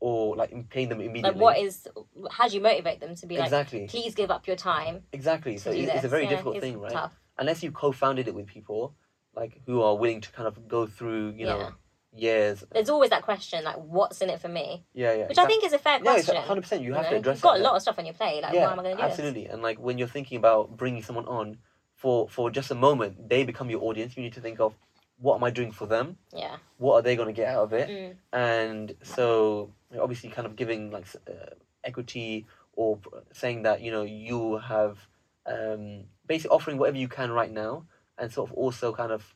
Or 0.00 0.36
like 0.36 0.52
paying 0.68 0.90
them 0.90 1.00
immediately. 1.00 1.30
like, 1.30 1.40
what 1.40 1.58
is? 1.58 1.88
How 2.30 2.48
do 2.48 2.54
you 2.54 2.60
motivate 2.60 3.00
them 3.00 3.14
to 3.14 3.26
be 3.26 3.36
like? 3.38 3.46
exactly 3.46 3.86
Please 3.88 4.14
give 4.14 4.30
up 4.30 4.46
your 4.46 4.56
time. 4.56 5.04
exactly. 5.12 5.56
So 5.56 5.70
it's, 5.70 5.90
it's 5.94 6.04
a 6.04 6.08
very 6.08 6.24
Yeah, 6.24 6.30
difficult 6.30 6.60
thing, 6.60 6.78
right? 6.78 6.92
Tough. 6.92 7.14
unless 7.38 7.62
you 7.62 7.70
co-founded 7.72 8.28
it 8.28 8.34
with 8.34 8.46
people 8.46 8.94
like 9.34 9.60
who 9.66 9.80
are 9.82 9.96
willing 9.96 10.20
to 10.20 10.30
kind 10.32 10.46
of 10.46 10.68
go 10.68 10.86
through 10.86 11.34
you 11.36 11.44
know 11.46 11.72
years 12.12 12.62
There's 12.70 12.88
always 12.90 13.10
that 13.10 13.22
question, 13.22 13.64
like, 13.64 13.74
what's 13.76 14.20
in 14.22 14.30
it 14.30 14.40
for 14.40 14.46
me? 14.48 14.84
yeah 14.94 15.12
yeah 15.14 15.26
Which 15.26 15.38
I 15.38 15.46
think 15.46 15.64
is 15.64 15.72
a 15.72 15.78
fair 15.78 15.98
question. 15.98 16.34
yeah 16.34 16.40
it's 16.42 16.48
100 16.48 16.60
percent 16.60 16.82
you 16.82 16.92
have 16.94 17.04
know? 17.04 17.10
to 17.10 17.16
address 17.16 17.36
You've 17.38 17.42
got 17.42 17.56
it 17.56 17.60
a 17.62 17.64
lot 17.64 17.74
of 17.76 17.82
stuff 17.82 17.98
on 17.98 18.04
your 18.04 18.14
plate. 18.14 18.42
Like, 18.42 18.52
yeah 18.54 18.66
why 18.66 18.72
am 18.72 18.78
I 18.78 18.82
going 18.84 18.96
to 18.96 19.02
do 19.02 19.08
absolutely 19.08 19.46
and 19.46 19.62
like 19.62 19.78
when 19.80 19.98
you're 19.98 20.06
thinking 20.16 20.38
about 20.38 20.76
bringing 20.76 21.02
someone 21.02 21.26
on 21.26 21.58
for 21.96 22.28
for 22.28 22.50
just 22.50 22.70
a 22.70 22.74
moment 22.76 23.28
they 23.28 23.42
become 23.44 23.68
your 23.70 23.82
audience 23.82 24.16
you 24.16 24.22
need 24.22 24.34
to 24.34 24.40
think 24.40 24.60
of 24.60 24.74
what 25.18 25.36
am 25.36 25.44
I 25.44 25.50
doing 25.50 25.72
for 25.72 25.86
them? 25.86 26.16
Yeah. 26.32 26.56
What 26.78 26.94
are 26.94 27.02
they 27.02 27.16
going 27.16 27.28
to 27.28 27.32
get 27.32 27.48
out 27.48 27.64
of 27.64 27.72
it? 27.72 27.88
Mm. 27.88 28.14
And 28.32 28.96
so 29.02 29.70
obviously, 29.98 30.30
kind 30.30 30.46
of 30.46 30.56
giving 30.56 30.90
like 30.90 31.06
uh, 31.28 31.54
equity 31.82 32.46
or 32.74 32.98
saying 33.32 33.62
that 33.62 33.80
you 33.80 33.90
know 33.92 34.02
you 34.02 34.58
have 34.58 34.98
um, 35.46 36.04
basically 36.26 36.54
offering 36.54 36.78
whatever 36.78 36.98
you 36.98 37.08
can 37.08 37.30
right 37.30 37.52
now, 37.52 37.84
and 38.18 38.32
sort 38.32 38.50
of 38.50 38.56
also 38.56 38.92
kind 38.92 39.12
of 39.12 39.34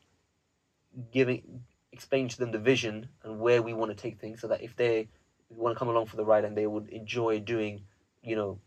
giving 1.13 1.63
explaining 1.93 2.29
to 2.29 2.39
them 2.39 2.53
the 2.53 2.59
vision 2.59 3.09
and 3.25 3.41
where 3.41 3.63
we 3.63 3.73
want 3.73 3.91
to 3.91 3.97
take 3.97 4.21
things, 4.21 4.41
so 4.41 4.49
that 4.49 4.63
if 4.63 4.77
they 4.77 5.09
want 5.51 5.75
to 5.75 5.79
come 5.79 5.89
along 5.89 6.07
for 6.07 6.17
the 6.17 6.25
ride 6.25 6.45
and 6.45 6.57
they 6.57 6.67
would 6.67 6.89
enjoy 6.89 7.41
doing, 7.41 7.83
you 8.23 8.37
know, 8.37 8.59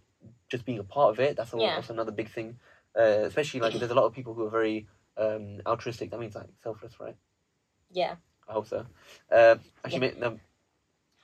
just 0.49 0.66
being 0.66 0.80
a 0.80 0.84
part 0.84 1.12
of 1.12 1.20
it. 1.20 1.38
That's, 1.38 1.53
a, 1.53 1.57
Yeah. 1.57 1.76
that's 1.76 1.89
another 1.89 2.12
big 2.12 2.30
thing. 2.30 2.57
Uh, 2.97 3.24
especially 3.24 3.59
like 3.62 3.74
there's 3.74 3.91
a 3.91 3.95
lot 3.95 4.05
of 4.05 4.14
people 4.14 4.34
who 4.34 4.45
are 4.45 4.49
very 4.49 4.88
um, 5.18 5.62
altruistic. 5.66 6.12
That 6.12 6.20
means 6.20 6.36
like 6.36 6.47
selfless, 6.64 6.99
right? 6.99 7.16
Yeah. 7.91 8.16
I 8.47 8.53
hope 8.53 8.68
so. 8.68 8.86
Uh, 9.32 9.55
actually, 9.84 9.99
may- 9.99 10.14
no, 10.20 10.39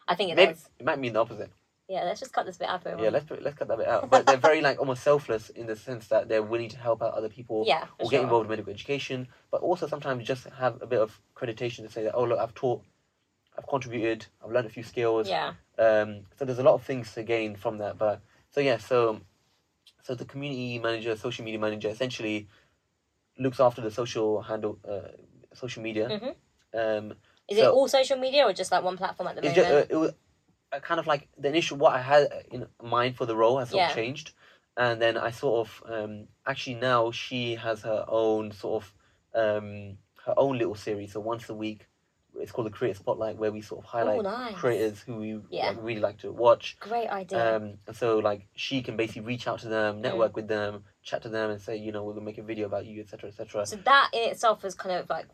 I 0.07 0.15
think 0.15 0.31
it 0.31 0.35
maybe 0.35 0.53
does. 0.53 0.69
it 0.79 0.85
might 0.85 0.99
mean 0.99 1.13
the 1.13 1.19
opposite. 1.19 1.51
Yeah, 1.89 2.03
let's 2.03 2.19
just 2.19 2.33
cut 2.33 2.45
this 2.45 2.57
bit 2.57 2.67
out 2.67 2.83
for 2.83 2.89
Yeah, 3.01 3.09
let's 3.09 3.25
put, 3.25 3.41
let's 3.41 3.57
cut 3.57 3.69
that 3.69 3.77
bit 3.77 3.87
out. 3.87 4.09
But 4.09 4.25
they're 4.25 4.35
very 4.35 4.59
like 4.59 4.77
almost 4.77 5.03
selfless 5.03 5.49
in 5.49 5.67
the 5.67 5.75
sense 5.75 6.07
that 6.07 6.27
they're 6.27 6.43
willing 6.43 6.67
to 6.69 6.77
help 6.77 7.01
out 7.01 7.13
other 7.13 7.29
people 7.29 7.63
Yeah, 7.67 7.85
or 7.97 8.09
get 8.09 8.17
sure. 8.17 8.23
involved 8.23 8.45
in 8.45 8.49
medical 8.49 8.73
education, 8.73 9.27
but 9.51 9.61
also 9.61 9.87
sometimes 9.87 10.25
just 10.27 10.45
have 10.49 10.81
a 10.81 10.85
bit 10.85 10.99
of 10.99 11.19
accreditation 11.35 11.85
to 11.85 11.89
say 11.89 12.03
that 12.03 12.13
oh 12.13 12.25
look, 12.25 12.39
I've 12.39 12.53
taught, 12.53 12.83
I've 13.57 13.67
contributed, 13.67 14.25
I've 14.43 14.51
learned 14.51 14.67
a 14.67 14.69
few 14.69 14.83
skills. 14.83 15.29
Yeah. 15.29 15.53
Um, 15.79 16.21
so 16.37 16.43
there's 16.43 16.59
a 16.59 16.63
lot 16.63 16.73
of 16.73 16.83
things 16.83 17.13
to 17.13 17.23
gain 17.23 17.55
from 17.55 17.77
that. 17.77 17.97
But 17.97 18.21
so 18.51 18.59
yeah, 18.59 18.77
so 18.77 19.21
so 20.03 20.13
the 20.13 20.25
community 20.25 20.79
manager, 20.79 21.15
social 21.15 21.45
media 21.45 21.59
manager, 21.59 21.87
essentially 21.87 22.47
looks 23.39 23.59
after 23.59 23.81
the 23.81 23.91
social 23.91 24.41
handle, 24.41 24.79
uh, 24.87 25.09
social 25.53 25.83
media. 25.83 26.07
Mhm. 26.09 26.35
Um, 26.73 27.13
Is 27.49 27.57
it 27.57 27.65
all 27.67 27.87
social 27.87 28.17
media 28.17 28.45
or 28.45 28.53
just 28.53 28.71
like 28.71 28.83
one 28.83 28.97
platform 28.97 29.27
at 29.29 29.35
the 29.35 29.41
moment? 29.41 29.55
just 29.55 29.71
uh, 29.71 29.85
it 29.89 29.95
was 29.95 30.13
uh, 30.73 30.79
kind 30.79 30.99
of 30.99 31.07
like 31.07 31.29
the 31.37 31.47
initial 31.49 31.77
what 31.77 31.93
I 31.93 32.01
had 32.01 32.27
in 32.51 32.67
mind 32.81 33.15
for 33.15 33.25
the 33.25 33.35
role 33.35 33.59
has 33.59 33.69
sort 33.69 33.81
Yeah. 33.81 33.89
of 33.89 33.95
changed, 33.95 34.33
and 34.75 35.01
then 35.01 35.17
I 35.17 35.31
sort 35.31 35.67
of 35.67 35.83
um, 35.85 36.27
actually 36.45 36.75
now 36.75 37.11
she 37.11 37.55
has 37.55 37.81
her 37.83 38.05
own 38.07 38.51
sort 38.51 38.83
of 38.83 38.93
um, 39.33 39.97
her 40.25 40.33
own 40.37 40.57
little 40.57 40.75
series. 40.75 41.13
So 41.13 41.19
once 41.19 41.49
a 41.49 41.53
week, 41.53 41.87
it's 42.39 42.51
called 42.51 42.67
the 42.67 42.71
Creator 42.71 42.99
Spotlight, 42.99 43.37
where 43.37 43.51
we 43.51 43.61
sort 43.61 43.83
of 43.83 43.89
highlight 43.89 44.19
oh, 44.19 44.21
nice. 44.21 44.55
creators 44.55 45.01
who 45.01 45.15
we 45.15 45.39
Yeah. 45.49 45.69
like, 45.69 45.77
really 45.81 46.01
like 46.01 46.17
to 46.19 46.31
watch. 46.31 46.77
Great 46.79 47.07
idea. 47.07 47.57
Um, 47.57 47.77
and 47.87 47.95
so 47.95 48.19
like 48.19 48.47
she 48.55 48.81
can 48.81 48.95
basically 48.97 49.21
reach 49.21 49.47
out 49.47 49.59
to 49.59 49.67
them, 49.67 50.01
network 50.01 50.35
with 50.35 50.47
them, 50.47 50.85
chat 51.03 51.23
to 51.23 51.29
them, 51.29 51.49
and 51.51 51.61
say, 51.61 51.77
you 51.77 51.91
know, 51.91 52.03
we're 52.03 52.13
gonna 52.13 52.25
make 52.25 52.37
a 52.37 52.43
video 52.43 52.67
about 52.67 52.85
you, 52.85 53.01
etc., 53.01 53.29
etc. 53.29 53.65
so 53.65 53.75
that 53.77 54.09
in 54.13 54.29
itself 54.29 54.63
is 54.65 54.75
kind 54.75 54.95
of 54.95 55.09
like 55.09 55.27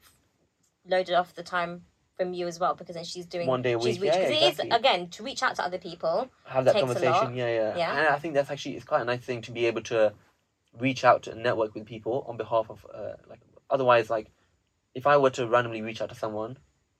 loaded 0.86 1.16
off 1.16 1.34
the 1.34 1.44
time 1.44 1.84
from 2.18 2.34
you 2.34 2.48
as 2.48 2.60
well 2.60 2.76
because 2.76 2.96
then 2.96 3.04
she's 3.04 3.26
doing 3.26 3.48
One 3.48 3.62
day 3.62 3.72
a 3.72 3.78
week, 3.78 4.00
reach, 4.02 4.14
yeah, 4.14 4.22
'cause 4.22 4.32
it 4.32 4.44
is 4.44 4.60
again 4.72 5.10
to 5.10 5.24
reach 5.24 5.42
out 5.42 5.56
to 5.56 5.64
other 5.64 5.80
people. 5.80 6.30
Have 6.46 6.66
that 6.66 6.76
conversation, 6.80 7.36
yeah, 7.36 7.48
yeah, 7.48 7.78
Yeah. 7.78 7.98
And 7.98 8.08
I 8.08 8.20
think 8.20 8.34
that's 8.36 8.52
actually 8.52 8.76
it's 8.76 8.86
quite 8.86 9.02
a 9.02 9.06
nice 9.06 9.22
thing 9.22 9.42
to 9.44 9.52
be 9.52 9.66
able 9.66 9.82
to 9.84 10.14
reach 10.80 11.04
out 11.04 11.28
and 11.28 11.44
network 11.44 11.74
with 11.76 11.86
people 11.86 12.26
on 12.28 12.38
behalf 12.38 12.70
of 12.70 12.86
uh, 12.94 13.14
like 13.28 13.40
otherwise 13.70 14.10
like 14.10 14.28
if 14.96 15.06
I 15.08 15.18
were 15.18 15.30
to 15.32 15.48
randomly 15.48 15.82
reach 15.82 16.02
out 16.02 16.10
to 16.10 16.16
someone 16.16 16.58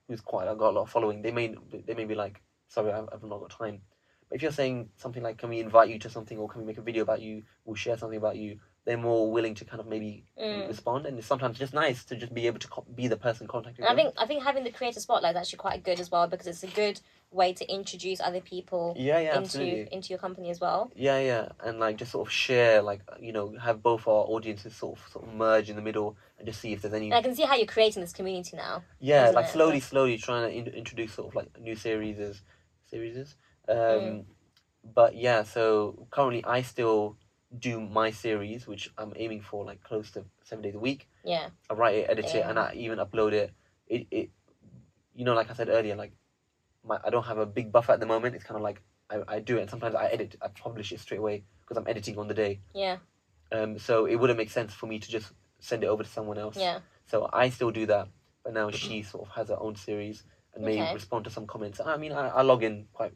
who's 0.08 0.22
quite 0.22 0.48
I've 0.48 0.58
got 0.58 0.72
a 0.72 0.76
lot 0.76 0.84
of 0.84 0.90
following, 0.90 1.22
they 1.22 1.32
may 1.32 1.56
they 1.88 1.94
may 1.94 2.06
be 2.06 2.16
like, 2.16 2.42
sorry, 2.68 2.92
I've, 2.92 3.08
I've 3.14 3.24
not 3.24 3.40
got 3.40 3.52
time. 3.52 3.82
But 4.30 4.38
if 4.38 4.42
you're 4.42 4.52
saying 4.52 4.90
something 4.98 5.22
like, 5.22 5.38
can 5.38 5.50
we 5.50 5.60
invite 5.60 5.90
you 5.90 6.00
to 6.00 6.10
something 6.10 6.38
or 6.38 6.48
can 6.48 6.62
we 6.62 6.68
make 6.68 6.78
a 6.78 6.82
video 6.82 7.04
about 7.04 7.22
you? 7.22 7.44
We'll 7.66 7.76
share 7.76 7.98
something 7.98 8.18
about 8.18 8.38
you. 8.38 8.60
They're 8.86 8.98
more 8.98 9.32
willing 9.32 9.56
to 9.56 9.66
kind 9.66 9.80
of 9.80 9.88
maybe 9.88 10.26
Mm. 10.40 10.68
respond, 10.68 11.06
and 11.06 11.18
it's 11.18 11.28
sometimes 11.28 11.58
just 11.58 11.74
nice 11.74 12.04
to 12.06 12.16
just 12.18 12.34
be 12.34 12.48
able 12.48 12.60
to 12.60 12.68
co- 12.68 12.86
be 12.94 13.08
the 13.08 13.16
person 13.16 13.48
contacting 13.48 13.86
And 13.86 13.94
I 13.94 13.96
think 13.96 14.14
I 14.18 14.26
think 14.26 14.44
having 14.44 14.64
the 14.66 14.72
creator 14.72 15.00
spotlight 15.00 15.36
is 15.36 15.40
actually 15.40 15.58
quite 15.60 15.84
good 15.84 16.00
as 16.02 16.12
well 16.12 16.28
because 16.28 16.48
it's 16.48 16.64
a 16.64 16.68
good 16.68 17.00
way 17.34 17.54
to 17.54 17.66
introduce 17.72 18.20
other 18.22 18.42
people 18.42 18.96
yeah, 18.98 19.20
yeah, 19.20 19.30
into 19.30 19.40
absolutely. 19.40 19.88
into 19.92 20.10
your 20.10 20.20
company 20.20 20.50
as 20.50 20.60
well. 20.60 20.92
Yeah, 20.96 21.20
yeah, 21.20 21.50
and 21.64 21.80
like 21.80 21.98
just 21.98 22.12
sort 22.12 22.28
of 22.28 22.32
share, 22.34 22.82
like 22.82 23.02
you 23.20 23.32
know, 23.34 23.56
have 23.62 23.82
both 23.82 24.08
our 24.08 24.26
audiences 24.26 24.76
sort 24.76 24.98
of 25.00 25.08
sort 25.12 25.28
of 25.28 25.34
merge 25.34 25.70
in 25.70 25.76
the 25.76 25.82
middle 25.82 26.16
and 26.38 26.46
just 26.48 26.60
see 26.62 26.74
if 26.74 26.82
there's 26.82 26.94
any. 26.94 27.08
And 27.08 27.16
I 27.16 27.22
can 27.22 27.36
see 27.36 27.44
how 27.44 27.56
you're 27.56 27.66
creating 27.66 28.02
this 28.02 28.14
community 28.14 28.56
now. 28.58 28.84
yeah, 29.00 29.30
like 29.32 29.46
it? 29.46 29.52
slowly, 29.52 29.80
slowly 29.80 30.18
trying 30.18 30.50
to 30.50 30.56
in- 30.58 30.68
introduce 30.76 31.14
sort 31.14 31.30
of 31.30 31.36
like 31.36 31.60
new 31.60 31.76
series, 31.76 32.42
series. 32.90 33.36
Um, 33.68 33.78
Mm. 33.78 34.26
but 34.94 35.16
yeah, 35.16 35.44
so 35.44 36.08
currently 36.12 36.44
I 36.46 36.62
still 36.64 37.18
do 37.58 37.80
my 37.80 38.12
series, 38.12 38.68
which 38.68 38.90
I'm 38.98 39.14
aiming 39.16 39.42
for 39.42 39.64
like 39.64 39.82
close 39.84 40.12
to 40.12 40.26
seven 40.44 40.64
days 40.64 40.76
a 40.76 40.80
week. 40.80 41.08
Yeah. 41.24 41.50
I 41.70 41.74
write 41.76 41.96
it, 41.96 42.10
edit 42.10 42.34
it, 42.36 42.46
and 42.46 42.58
I 42.60 42.74
even 42.76 43.00
upload 43.00 43.32
it. 43.34 43.54
It, 43.88 44.08
it, 44.12 44.30
you 45.16 45.24
know, 45.24 45.34
like 45.36 45.50
I 45.50 45.54
said 45.54 45.70
earlier, 45.70 45.96
like 45.96 46.12
my 46.86 47.00
I 47.04 47.10
don't 47.10 47.24
have 47.26 47.38
a 47.38 47.46
big 47.46 47.72
buffer 47.72 47.92
at 47.94 48.00
the 48.00 48.06
moment. 48.06 48.36
It's 48.36 48.44
kind 48.44 48.58
of 48.58 48.62
like 48.64 48.82
I, 49.10 49.22
I 49.28 49.40
do 49.40 49.58
it, 49.58 49.62
and 49.62 49.70
sometimes 49.70 49.96
I 49.96 50.08
edit, 50.08 50.36
I 50.42 50.48
publish 50.50 50.92
it 50.92 51.00
straight 51.00 51.20
away 51.20 51.44
because 51.62 51.78
I'm 51.78 51.88
editing 51.88 52.18
on 52.18 52.28
the 52.28 52.34
day. 52.34 52.60
Yeah. 52.74 52.98
Um, 53.52 53.78
so 53.78 54.06
it 54.06 54.16
wouldn't 54.16 54.38
make 54.38 54.50
sense 54.50 54.74
for 54.74 54.88
me 54.88 55.00
to 55.00 55.10
just 55.10 55.32
send 55.60 55.84
it 55.84 55.88
over 55.88 56.04
to 56.04 56.10
someone 56.10 56.38
else. 56.38 56.58
Yeah. 56.58 56.80
So 57.08 57.30
I 57.32 57.50
still 57.50 57.72
do 57.72 57.86
that, 57.88 58.08
but 58.44 58.54
now 58.54 58.72
she 58.72 59.04
sort 59.04 59.28
of 59.28 59.36
has 59.36 59.50
her 59.50 59.60
own 59.60 59.76
series 59.76 60.24
and 60.56 60.64
may 60.66 60.82
Okay. 60.82 60.94
respond 60.94 61.26
to 61.26 61.30
some 61.30 61.46
comments. 61.48 61.80
I 61.80 61.98
mean, 61.98 62.12
I, 62.12 62.30
I 62.30 62.42
log 62.42 62.64
in 62.64 62.88
quite 62.94 63.14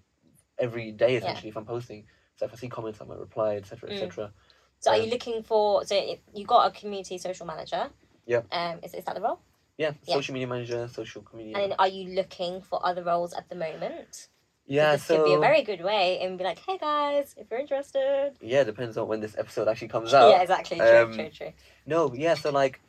every 0.59 0.91
day 0.91 1.15
essentially 1.15 1.49
if 1.49 1.57
I'm 1.57 1.65
posting. 1.65 2.05
So 2.35 2.45
if 2.45 2.53
I 2.53 2.55
see 2.57 2.69
comments, 2.69 2.99
I 3.01 3.05
might 3.05 3.19
reply, 3.19 3.55
etc., 3.55 3.89
Mm. 3.89 3.93
etc. 3.93 4.31
So 4.79 4.91
are 4.91 4.95
Um, 4.95 5.01
you 5.03 5.09
looking 5.09 5.41
for? 5.43 5.83
So 5.85 6.17
you 6.33 6.45
got 6.45 6.67
a 6.67 6.71
community 6.79 7.17
social 7.17 7.45
manager. 7.47 7.89
Yeah. 8.25 8.41
Um. 8.51 8.79
Is, 8.83 8.93
is 8.93 9.05
that 9.05 9.15
the 9.15 9.21
role? 9.21 9.39
Yeah, 9.77 9.91
Yeah. 10.05 10.15
social 10.15 10.33
media 10.33 10.47
manager, 10.47 10.87
social 10.91 11.21
community. 11.21 11.63
And 11.63 11.75
are 11.77 11.87
you 11.87 12.15
looking 12.15 12.61
for 12.61 12.83
other 12.85 13.03
roles 13.03 13.33
at 13.33 13.49
the 13.49 13.55
moment? 13.55 14.29
yeah, 14.65 14.93
this 14.93 15.03
so 15.05 15.17
could 15.17 15.25
be 15.25 15.33
a 15.33 15.39
very 15.39 15.61
good 15.63 15.81
way 15.81 16.19
and 16.19 16.37
be 16.37 16.43
like, 16.43 16.59
hey 16.59 16.77
guys, 16.77 17.33
if 17.37 17.49
you're 17.49 17.59
interested. 17.59 18.33
yeah, 18.41 18.63
depends 18.63 18.97
on 18.97 19.07
when 19.07 19.21
this 19.21 19.35
episode 19.37 19.67
actually 19.67 19.87
comes 19.87 20.13
out. 20.19 20.29
Yeah, 20.31 20.41
exactly. 20.41 20.77
True, 20.79 21.03
Um, 21.03 21.11
true, 21.13 21.29
true. 21.29 21.53
No, 21.85 22.13
yeah, 22.13 22.33
so 22.33 22.51
like, 22.51 22.81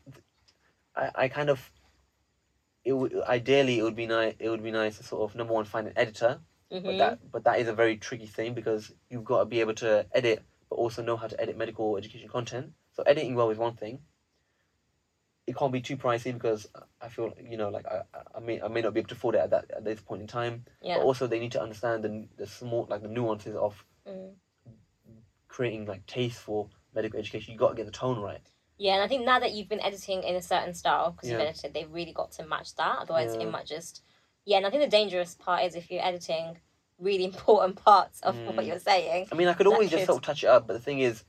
I, 0.97 1.11
I 1.15 1.29
kind 1.29 1.51
of, 1.51 1.71
it 2.85 2.93
would 2.93 3.15
ideally 3.29 3.79
it 3.79 3.83
would 3.83 3.97
be 3.97 4.07
nice. 4.07 4.35
It 4.39 4.49
would 4.49 4.63
be 4.63 4.71
nice 4.71 4.97
to 4.99 5.05
sort 5.05 5.31
of 5.31 5.37
number 5.37 5.53
one 5.53 5.67
find 5.67 5.87
an 5.87 5.93
editor, 5.97 6.41
hmm 6.73 6.79
but 6.85 6.99
that 6.99 7.19
but 7.33 7.45
that 7.45 7.61
is 7.61 7.69
a 7.69 7.75
very 7.75 7.97
tricky 7.97 8.27
thing 8.27 8.55
because 8.55 8.91
you've 9.11 9.25
got 9.25 9.41
to 9.41 9.45
be 9.45 9.61
able 9.61 9.75
to 9.75 10.07
edit, 10.13 10.43
but 10.71 10.77
also 10.77 11.03
know 11.03 11.17
how 11.17 11.27
to 11.27 11.39
edit 11.41 11.57
medical 11.57 11.97
education 11.99 12.29
content. 12.29 12.73
So 12.95 13.03
editing 13.05 13.35
well 13.35 13.51
is 13.51 13.59
one 13.59 13.75
thing. 13.77 14.01
It 15.49 15.57
can't 15.57 15.73
be 15.73 15.81
too 15.81 15.97
pricey 15.97 16.33
because 16.33 16.69
I 17.01 17.09
feel 17.09 17.33
you 17.43 17.57
know 17.57 17.71
like 17.71 17.87
I, 17.87 18.03
I- 18.37 18.41
may 18.41 18.61
I 18.61 18.69
may 18.69 18.83
not 18.83 18.93
be 18.95 19.01
able 19.01 19.09
to 19.09 19.15
afford 19.15 19.35
it 19.35 19.39
at 19.39 19.51
that 19.51 19.65
at 19.77 19.85
this 19.85 20.01
point 20.01 20.21
in 20.21 20.29
time. 20.29 20.65
yeah. 20.83 20.97
But 20.99 21.05
also 21.05 21.27
they 21.27 21.39
need 21.41 21.53
to 21.53 21.63
understand 21.63 22.05
the 22.05 22.29
the 22.37 22.47
small 22.47 22.87
like 22.91 23.03
the 23.03 23.09
nuances 23.09 23.57
of 23.57 23.85
Mm. 24.07 24.31
creating 25.49 25.85
like 25.87 26.07
taste 26.07 26.39
for 26.39 26.69
medical 26.95 27.19
education. 27.19 27.53
You 27.53 27.59
got 27.59 27.71
to 27.71 27.75
get 27.75 27.87
the 27.87 27.93
tone 27.93 28.19
right. 28.21 28.41
Yeah, 28.79 28.95
and 28.95 29.03
I 29.03 29.09
think 29.09 29.25
now 29.25 29.39
that 29.41 29.53
you've 29.53 29.69
been 29.69 29.83
editing 29.83 30.23
in 30.23 30.35
a 30.37 30.43
certain 30.43 30.73
style, 30.73 31.11
because 31.11 31.29
you've 31.31 31.41
edited, 31.41 31.75
they've 31.75 31.91
really 31.93 32.13
got 32.13 32.31
to 32.33 32.47
match 32.47 32.75
that. 32.77 32.99
Otherwise, 33.01 33.35
Yeah. 33.35 33.43
it 33.43 33.51
might 33.51 33.67
just. 33.67 34.03
Yeah, 34.45 34.57
and 34.59 34.67
I 34.67 34.71
think 34.71 34.83
the 34.83 34.89
dangerous 34.89 35.35
part 35.35 35.65
is 35.65 35.75
if 35.75 35.91
you're 35.91 36.03
editing 36.05 36.57
really 36.99 37.25
important 37.33 37.77
parts 37.85 38.21
of 38.21 38.35
what 38.47 38.57
Mm. 38.57 38.67
you're 38.67 38.79
saying, 38.79 39.29
I 39.33 39.35
mean, 39.35 39.49
I 39.49 39.55
could 39.55 39.67
always 39.67 39.91
just 39.91 40.07
sort 40.07 40.19
of 40.19 40.23
touch 40.25 40.45
it 40.45 40.47
up, 40.49 40.67
but 40.67 40.73
the 40.75 40.81
thing 40.81 41.01
is, 41.01 41.25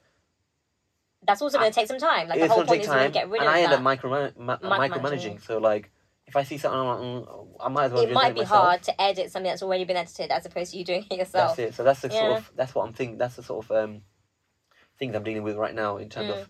that's 1.29 1.43
also 1.43 1.59
going 1.59 1.71
to 1.71 1.75
take 1.75 1.87
some 1.87 1.99
time. 1.99 2.27
Like 2.27 2.39
the 2.39 2.47
whole 2.47 2.63
point 2.65 2.81
is 2.81 2.87
time, 2.87 3.05
to 3.11 3.13
get 3.13 3.29
rid 3.29 3.41
and 3.41 3.47
of 3.49 3.53
I 3.55 3.61
end 3.61 3.73
up 3.73 3.81
micro 3.81 4.31
ma- 4.35 4.57
Micromanaging. 4.57 5.45
So 5.45 5.59
like, 5.59 5.91
if 6.25 6.35
I 6.35 6.41
see 6.43 6.57
something, 6.57 6.79
I'm 6.79 6.87
like, 6.87 6.99
mm, 6.99 7.47
I 7.59 7.67
might 7.69 7.85
as 7.85 7.91
well. 7.91 8.01
it 8.03 8.11
might 8.13 8.33
be 8.33 8.41
myself. 8.41 8.63
hard 8.65 8.83
to 8.83 8.99
edit 9.01 9.31
something 9.31 9.49
that's 9.51 9.61
already 9.61 9.83
been 9.83 9.95
edited 9.97 10.31
as 10.31 10.45
opposed 10.47 10.71
to 10.71 10.77
you 10.79 10.83
doing 10.83 11.05
it 11.09 11.17
yourself. 11.17 11.55
That's 11.55 11.59
it. 11.59 11.75
So 11.75 11.83
that's 11.83 12.01
the 12.01 12.07
Yeah. 12.07 12.19
sort 12.19 12.31
of 12.39 12.51
that's 12.55 12.73
what 12.73 12.87
I'm 12.87 12.93
thinking. 12.93 13.17
That's 13.19 13.35
the 13.35 13.43
sort 13.43 13.65
of 13.65 13.71
um 13.71 14.01
things 14.97 15.15
I'm 15.15 15.23
dealing 15.23 15.43
with 15.43 15.55
right 15.55 15.73
now 15.75 15.97
in 15.97 16.09
terms 16.09 16.29
Mm. 16.29 16.33
of. 16.41 16.49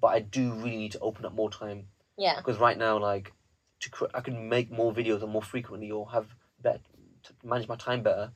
But 0.00 0.08
I 0.08 0.20
do 0.20 0.52
really 0.54 0.76
need 0.78 0.92
to 0.92 1.00
open 1.00 1.24
up 1.26 1.34
more 1.34 1.50
time 1.50 1.88
Yeah, 2.16 2.36
because 2.36 2.58
right 2.58 2.78
now, 2.78 2.98
like, 2.98 3.32
to 3.80 3.90
cr- 3.90 4.06
I 4.14 4.20
could 4.20 4.34
make 4.34 4.70
more 4.70 4.92
videos 4.92 5.22
and 5.22 5.30
more 5.30 5.42
frequently, 5.42 5.90
or 5.90 6.10
have 6.10 6.34
better 6.60 6.80
to 7.24 7.32
manage 7.44 7.68
my 7.68 7.76
time 7.76 8.02
better 8.02 8.32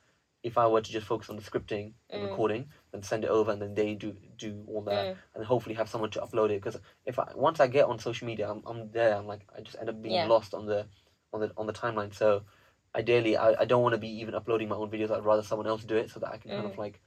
if 0.48 0.58
I 0.58 0.66
were 0.66 0.80
to 0.80 0.92
just 0.96 1.06
focus 1.06 1.30
on 1.30 1.36
the 1.36 1.42
scripting 1.42 1.86
and 2.10 2.20
Mm. 2.22 2.28
recording 2.30 2.62
and 2.92 3.04
send 3.04 3.22
it 3.24 3.30
over, 3.38 3.50
and 3.52 3.60
then 3.62 3.74
they 3.74 3.94
do 3.94 4.10
do 4.46 4.52
all 4.70 4.82
that. 4.92 5.04
Mm. 5.06 5.16
and 5.34 5.44
hopefully 5.44 5.74
have 5.80 5.88
someone 5.92 6.10
to 6.10 6.20
upload 6.26 6.50
it 6.50 6.60
because 6.62 6.78
if 7.10 7.16
I 7.18 7.26
once 7.48 7.58
I 7.60 7.66
get 7.76 7.84
on 7.90 7.98
social 8.08 8.26
media 8.30 8.44
I'm, 8.52 8.62
I'm 8.70 8.80
there 8.98 9.14
I'm 9.18 9.26
like 9.32 9.42
I 9.56 9.60
just 9.60 9.76
end 9.80 9.88
up 9.92 9.98
being 10.02 10.14
Yeah. 10.20 10.26
lost 10.34 10.50
on 10.58 10.64
the 10.66 10.80
on 11.32 11.38
the 11.42 11.48
on 11.60 11.66
the 11.70 11.72
timeline 11.82 12.12
so 12.22 12.28
ideally 13.00 13.34
I, 13.36 13.48
I 13.62 13.64
don't 13.70 13.82
want 13.86 13.94
to 13.98 13.98
be 14.08 14.12
even 14.22 14.34
uploading 14.34 14.68
my 14.68 14.76
own 14.82 14.90
videos 14.90 15.10
I'd 15.12 15.24
rather 15.32 15.42
someone 15.50 15.68
else 15.72 15.84
do 15.84 15.96
it 16.02 16.10
so 16.10 16.18
that 16.20 16.30
I 16.34 16.38
can 16.42 16.50
kind 16.56 16.66
Mm. 16.66 16.72
of 16.72 16.78
like 16.84 17.00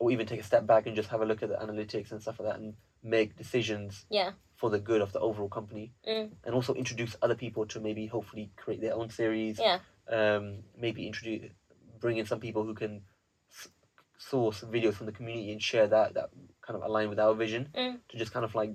or 0.00 0.10
even 0.14 0.26
take 0.26 0.40
a 0.40 0.48
step 0.50 0.64
back 0.72 0.86
and 0.86 0.94
just 0.96 1.08
have 1.10 1.20
a 1.22 1.26
look 1.30 1.42
at 1.42 1.48
the 1.50 1.56
analytics 1.66 2.10
and 2.12 2.22
stuff 2.22 2.38
like 2.38 2.48
that 2.50 2.60
and 2.60 2.74
make 3.02 3.36
decisions 3.36 4.06
yeah, 4.18 4.30
for 4.60 4.68
the 4.70 4.78
good 4.90 5.00
of 5.02 5.10
the 5.12 5.20
overall 5.28 5.48
company 5.58 5.86
Mm. 6.06 6.30
and 6.44 6.54
also 6.54 6.72
introduce 6.74 7.16
other 7.20 7.34
people 7.44 7.66
to 7.66 7.80
maybe 7.80 8.06
hopefully 8.06 8.50
create 8.56 8.80
their 8.80 8.94
own 9.00 9.10
series 9.10 9.58
yeah, 9.58 9.78
um 10.18 10.44
maybe 10.84 11.06
introduce 11.06 11.50
bring 12.00 12.16
in 12.18 12.26
some 12.26 12.40
people 12.40 12.64
who 12.64 12.74
can 12.74 13.02
s- 13.50 13.68
source 14.18 14.60
videos 14.62 14.94
from 14.94 15.06
the 15.06 15.12
community 15.12 15.52
and 15.52 15.62
share 15.62 15.86
that 15.86 16.14
that 16.14 16.30
kind 16.62 16.76
of 16.76 16.82
align 16.82 17.08
with 17.08 17.18
our 17.18 17.34
vision 17.34 17.68
Mm. 17.74 17.98
to 18.08 18.16
just 18.18 18.32
kind 18.32 18.44
of 18.44 18.54
like 18.54 18.72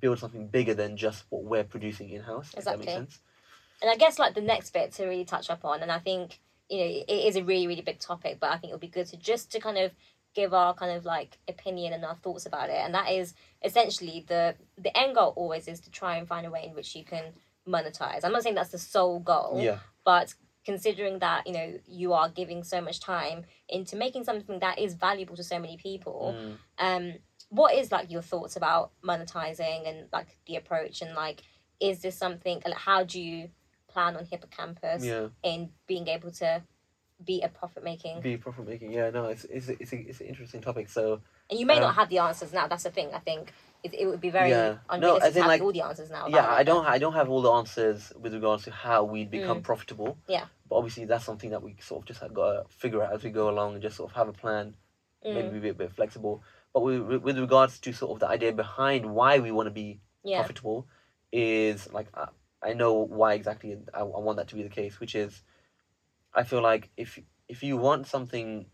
build 0.00 0.18
something 0.18 0.48
bigger 0.48 0.74
than 0.74 0.96
just 0.96 1.24
what 1.30 1.44
we're 1.44 1.64
producing 1.64 2.08
in 2.10 2.22
house. 2.22 2.54
If 2.56 2.64
that 2.64 2.78
makes 2.78 2.88
Exactly. 2.88 2.92
sense. 3.06 3.20
and 3.82 3.90
I 3.90 3.96
guess 3.96 4.18
like 4.18 4.34
the 4.34 4.40
next 4.40 4.70
bit 4.72 4.92
to 4.92 5.06
really 5.06 5.24
touch 5.24 5.50
up 5.50 5.64
on, 5.64 5.82
and 5.82 5.90
I 5.90 5.98
think 5.98 6.40
you 6.68 6.78
know 6.78 6.84
it 7.08 7.10
is 7.28 7.36
a 7.36 7.42
really 7.44 7.66
really 7.66 7.82
big 7.82 7.98
topic, 7.98 8.38
but 8.40 8.50
I 8.50 8.56
think 8.56 8.70
it 8.70 8.74
would 8.74 8.80
be 8.80 8.86
good 8.88 9.06
to 9.08 9.16
just 9.16 9.50
to 9.52 9.60
kind 9.60 9.76
of 9.78 9.92
give 10.34 10.54
our 10.54 10.72
kind 10.72 10.96
of 10.96 11.04
like 11.04 11.36
opinion 11.48 11.92
and 11.92 12.04
our 12.04 12.14
thoughts 12.16 12.46
about 12.46 12.70
it, 12.70 12.76
and 12.84 12.94
that 12.94 13.10
is 13.10 13.34
essentially 13.62 14.24
the 14.28 14.54
the 14.78 14.96
end 14.96 15.14
goal 15.16 15.32
always 15.36 15.68
is 15.68 15.80
to 15.80 15.90
try 15.90 16.16
and 16.16 16.26
find 16.28 16.46
a 16.46 16.50
way 16.50 16.64
in 16.66 16.74
which 16.74 16.94
you 16.96 17.04
can 17.04 17.34
monetize. 17.68 18.24
I'm 18.24 18.32
not 18.32 18.42
saying 18.42 18.54
that's 18.54 18.70
the 18.70 18.78
sole 18.78 19.18
goal, 19.20 19.60
Yeah. 19.60 19.78
but 20.04 20.34
considering 20.64 21.18
that 21.18 21.46
you 21.46 21.52
know 21.52 21.78
you 21.86 22.12
are 22.12 22.28
giving 22.28 22.62
so 22.62 22.80
much 22.80 23.00
time 23.00 23.44
into 23.68 23.96
making 23.96 24.24
something 24.24 24.58
that 24.60 24.78
is 24.78 24.94
valuable 24.94 25.36
to 25.36 25.42
so 25.44 25.58
many 25.58 25.76
people 25.76 26.34
Mm. 26.36 26.56
um 26.78 27.14
what 27.48 27.74
is 27.74 27.92
like 27.92 28.10
your 28.10 28.22
thoughts 28.22 28.56
about 28.56 28.92
monetizing 29.04 29.86
and 29.88 30.08
like 30.12 30.38
the 30.46 30.56
approach 30.56 31.02
and 31.02 31.14
like 31.14 31.42
is 31.80 32.00
this 32.00 32.16
something 32.16 32.62
like 32.64 32.74
how 32.74 33.02
do 33.04 33.20
you 33.20 33.48
plan 33.88 34.16
on 34.16 34.24
hippocampus 34.24 35.04
Yeah. 35.04 35.28
in 35.42 35.70
being 35.86 36.08
able 36.08 36.30
to 36.32 36.62
be 37.24 37.42
a 37.42 37.48
profit 37.48 37.84
making 37.84 38.20
Be 38.20 38.36
profit 38.36 38.66
making. 38.66 38.90
Yeah. 38.92 39.10
No. 39.10 39.26
It's 39.26 39.44
it's 39.44 39.68
it's, 39.68 39.92
a, 39.92 39.96
it's 39.96 40.20
an 40.20 40.26
interesting 40.26 40.60
topic. 40.60 40.88
So 40.88 41.20
and 41.50 41.58
you 41.60 41.66
may 41.66 41.74
Um, 41.74 41.82
not 41.82 41.94
have 41.94 42.08
the 42.08 42.18
answers 42.18 42.52
now 42.52 42.66
that's 42.66 42.82
the 42.84 42.90
thing 42.90 43.10
i 43.14 43.18
think 43.18 43.52
it, 43.82 43.94
it 43.94 44.06
would 44.06 44.20
be 44.20 44.30
very 44.30 44.50
Yeah. 44.50 44.68
No, 44.72 44.78
unrealistic 44.90 45.26
as 45.28 45.32
to 45.32 45.38
in, 45.38 45.42
have 45.42 45.48
like- 45.48 45.62
all 45.62 45.72
the 45.72 45.80
answers 45.82 46.10
now 46.10 46.28
yeah, 46.28 46.48
I 46.48 46.62
don't 46.62 46.86
I 46.86 46.98
don't 46.98 47.14
have 47.14 47.28
all 47.28 47.42
the 47.42 47.50
answers 47.52 48.12
with 48.18 48.32
regards 48.34 48.64
to 48.64 48.70
how 48.70 49.04
we'd 49.04 49.30
become 49.30 49.58
Mm. 49.60 49.64
profitable. 49.64 50.18
Yeah. 50.28 50.46
But 50.68 50.76
obviously 50.76 51.04
that's 51.04 51.24
something 51.24 51.50
that 51.50 51.62
we 51.62 51.76
sort 51.80 52.02
of 52.02 52.06
just 52.06 52.20
have 52.20 52.32
got 52.32 52.52
to 52.52 52.76
figure 52.76 53.02
out 53.02 53.12
as 53.12 53.22
we 53.24 53.30
go 53.30 53.48
along 53.48 53.74
and 53.74 53.82
just 53.82 53.96
sort 53.96 54.10
of 54.10 54.16
have 54.16 54.28
a 54.28 54.32
plan. 54.32 54.74
mm, 55.24 55.34
Maybe 55.34 55.58
be 55.60 55.68
a 55.70 55.74
bit 55.74 55.92
flexible. 55.92 56.42
But 56.72 56.80
with, 56.82 57.22
with 57.22 57.38
regards 57.38 57.78
to 57.80 57.92
sort 57.92 58.12
of 58.12 58.20
the 58.20 58.28
idea 58.28 58.52
behind 58.52 59.06
why 59.14 59.38
we 59.40 59.50
want 59.50 59.66
to 59.66 59.70
be 59.84 60.00
yeah 60.24 60.38
profitable 60.38 60.86
is 61.32 61.92
like 61.92 62.08
I, 62.14 62.28
I 62.62 62.72
know 62.74 62.92
why 62.94 63.34
exactly 63.34 63.76
I, 63.92 64.00
I 64.00 64.20
want 64.26 64.36
that 64.38 64.48
to 64.48 64.54
be 64.54 64.62
the 64.62 64.68
case, 64.80 65.00
which 65.00 65.14
is 65.14 65.42
I 66.34 66.44
feel 66.44 66.62
like 66.62 66.90
if 66.96 67.18
if 67.48 67.62
you 67.62 67.76
want 67.76 68.06
something 68.06 68.66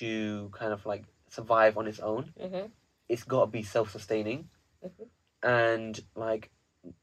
to 0.00 0.48
kind 0.52 0.72
of 0.72 0.84
like 0.86 1.04
survive 1.28 1.76
on 1.78 1.86
its 1.86 2.00
own, 2.00 2.32
hmm 2.40 2.66
it's 3.06 3.22
got 3.24 3.40
to 3.42 3.46
be 3.46 3.62
self 3.62 3.90
sustaining, 3.92 4.48
Mhm. 4.84 5.08
and 5.42 6.00
like 6.14 6.50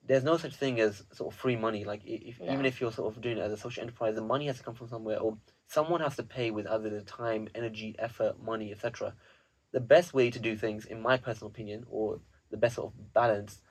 there's 0.03 0.23
no 0.23 0.37
such 0.37 0.55
thing 0.55 0.79
as 0.79 1.03
sort 1.11 1.33
of 1.33 1.39
free 1.39 1.55
money. 1.55 1.83
Like 1.85 2.01
if 2.05 2.39
No. 2.39 2.51
even 2.51 2.65
if 2.65 2.79
you're 2.79 2.91
sort 2.91 3.13
of 3.15 3.21
doing 3.21 3.37
it 3.37 3.41
as 3.41 3.51
a 3.51 3.57
social 3.57 3.81
enterprise, 3.83 4.15
the 4.15 4.21
money 4.21 4.47
has 4.47 4.57
to 4.57 4.63
come 4.63 4.75
from 4.75 4.87
somewhere, 4.87 5.19
or 5.19 5.37
someone 5.67 6.01
has 6.01 6.15
to 6.17 6.23
pay 6.23 6.51
with 6.51 6.67
either 6.67 6.89
the 6.89 7.01
time, 7.01 7.47
energy, 7.55 7.95
effort, 7.97 8.41
money, 8.41 8.71
etc. 8.71 9.15
The 9.71 9.79
best 9.79 10.13
way 10.13 10.29
to 10.29 10.39
do 10.39 10.55
things, 10.55 10.85
in 10.85 11.01
my 11.01 11.17
personal 11.17 11.49
opinion, 11.49 11.85
or 11.89 12.19
the 12.49 12.57
best 12.57 12.75
sort 12.75 12.93
of 12.93 13.13
balance, 13.13 13.61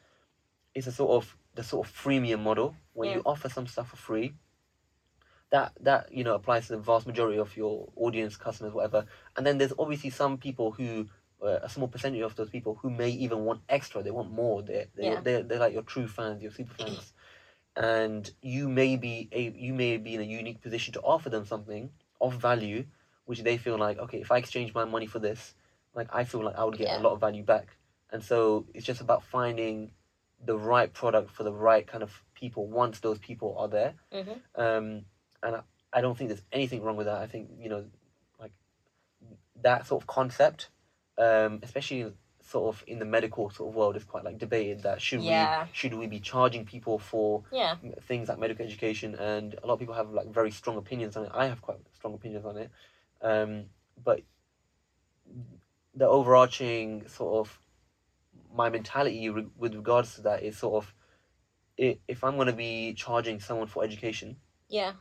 is 0.74 0.86
a 0.86 0.92
sort 0.92 1.10
of 1.22 1.36
the 1.54 1.62
sort 1.62 1.86
of 1.86 1.92
freemium 1.94 2.40
model 2.42 2.74
where 2.92 3.08
Yeah. 3.08 3.16
you 3.16 3.22
offer 3.26 3.48
some 3.48 3.66
stuff 3.66 3.90
for 3.90 3.96
free. 3.96 4.34
That 5.50 5.72
that 5.80 6.12
you 6.12 6.22
know 6.24 6.34
applies 6.34 6.68
to 6.68 6.74
the 6.76 6.82
vast 6.82 7.06
majority 7.06 7.38
of 7.38 7.56
your 7.56 7.92
audience, 7.96 8.36
customers, 8.36 8.72
whatever. 8.72 9.06
And 9.36 9.44
then 9.46 9.58
there's 9.58 9.72
obviously 9.78 10.10
some 10.10 10.38
people 10.38 10.70
who 10.72 11.08
a 11.48 11.68
small 11.68 11.88
percentage 11.88 12.20
of 12.22 12.36
those 12.36 12.50
people 12.50 12.78
who 12.82 12.90
may 12.90 13.10
even 13.10 13.44
want 13.44 13.62
extra. 13.68 14.02
They 14.02 14.10
want 14.10 14.30
more. 14.30 14.62
They're 14.62 14.86
they're, 14.94 15.12
Yeah. 15.12 15.20
they're, 15.20 15.42
they're 15.42 15.58
like 15.58 15.72
your 15.72 15.82
true 15.82 16.06
fans, 16.08 16.42
your 16.42 16.52
super 16.52 16.74
fans, 16.74 17.12
and 17.76 18.30
you 18.42 18.68
may 18.68 18.96
be 18.96 19.28
a 19.32 19.50
you 19.56 19.72
may 19.74 19.96
be 19.96 20.14
in 20.14 20.20
a 20.20 20.24
unique 20.24 20.60
position 20.62 20.92
to 20.94 21.00
offer 21.00 21.30
them 21.30 21.44
something 21.46 21.90
of 22.20 22.34
value, 22.34 22.84
which 23.24 23.42
they 23.42 23.56
feel 23.56 23.78
like 23.78 23.98
okay, 23.98 24.20
if 24.20 24.30
I 24.30 24.38
exchange 24.38 24.74
my 24.74 24.84
money 24.84 25.06
for 25.06 25.18
this, 25.18 25.54
like 25.94 26.08
I 26.12 26.24
feel 26.24 26.44
like 26.44 26.56
I 26.56 26.64
would 26.64 26.76
get 26.76 26.88
Yeah. 26.88 26.98
a 26.98 27.02
lot 27.02 27.12
of 27.12 27.20
value 27.20 27.42
back. 27.44 27.76
And 28.12 28.22
so 28.22 28.66
it's 28.74 28.84
just 28.84 29.00
about 29.00 29.22
finding 29.22 29.92
the 30.44 30.58
right 30.58 30.92
product 30.92 31.30
for 31.30 31.44
the 31.44 31.52
right 31.52 31.86
kind 31.86 32.02
of 32.02 32.24
people 32.34 32.66
once 32.66 33.00
those 33.00 33.18
people 33.18 33.56
are 33.58 33.68
there. 33.68 33.94
hmm 34.12 34.32
Um, 34.54 35.04
and 35.42 35.56
I, 35.56 35.60
I 35.92 36.00
don't 36.00 36.16
think 36.18 36.28
there's 36.28 36.42
anything 36.52 36.82
wrong 36.82 36.96
with 36.96 37.06
that. 37.06 37.18
I 37.18 37.26
think 37.26 37.50
you 37.58 37.68
know, 37.68 37.84
like 38.38 38.52
that 39.62 39.86
sort 39.86 40.02
of 40.02 40.06
concept, 40.06 40.70
um, 41.20 41.60
especially 41.62 42.12
sort 42.42 42.74
of 42.74 42.84
in 42.86 42.98
the 42.98 43.04
medical 43.04 43.50
sort 43.50 43.70
of 43.70 43.76
world, 43.76 43.96
is 43.96 44.04
quite 44.04 44.24
like 44.24 44.38
debated. 44.38 44.82
That 44.82 45.00
should 45.00 45.20
Yeah. 45.22 45.66
we 45.66 45.72
should 45.72 45.94
we 45.94 46.06
be 46.06 46.20
charging 46.20 46.64
people 46.64 46.98
for 46.98 47.44
yeah 47.52 47.76
things 48.02 48.28
like 48.28 48.38
medical 48.38 48.64
education? 48.66 49.14
And 49.16 49.54
a 49.62 49.66
lot 49.66 49.74
of 49.74 49.80
people 49.80 49.94
have 49.94 50.10
like 50.10 50.28
very 50.28 50.50
strong 50.50 50.76
opinions 50.76 51.16
on 51.16 51.26
it. 51.26 51.32
I 51.34 51.46
have 51.46 51.62
quite 51.62 51.78
strong 51.94 52.14
opinions 52.14 52.46
on 52.46 52.56
it, 52.56 52.70
um, 53.22 53.66
but 54.02 54.22
the 55.94 56.06
overarching 56.06 57.06
sort 57.08 57.34
of 57.40 57.58
my 58.52 58.68
mentality 58.68 59.28
re- 59.30 59.48
with 59.56 59.74
regards 59.74 60.14
to 60.14 60.22
that 60.22 60.42
is 60.42 60.56
sort 60.56 60.84
of 60.84 60.94
if 61.76 62.22
I'm 62.22 62.36
going 62.36 62.46
to 62.46 62.52
be 62.52 62.92
charging 62.94 63.40
someone 63.40 63.66
for 63.66 63.82
education 63.84 64.36
yeah 64.68 64.92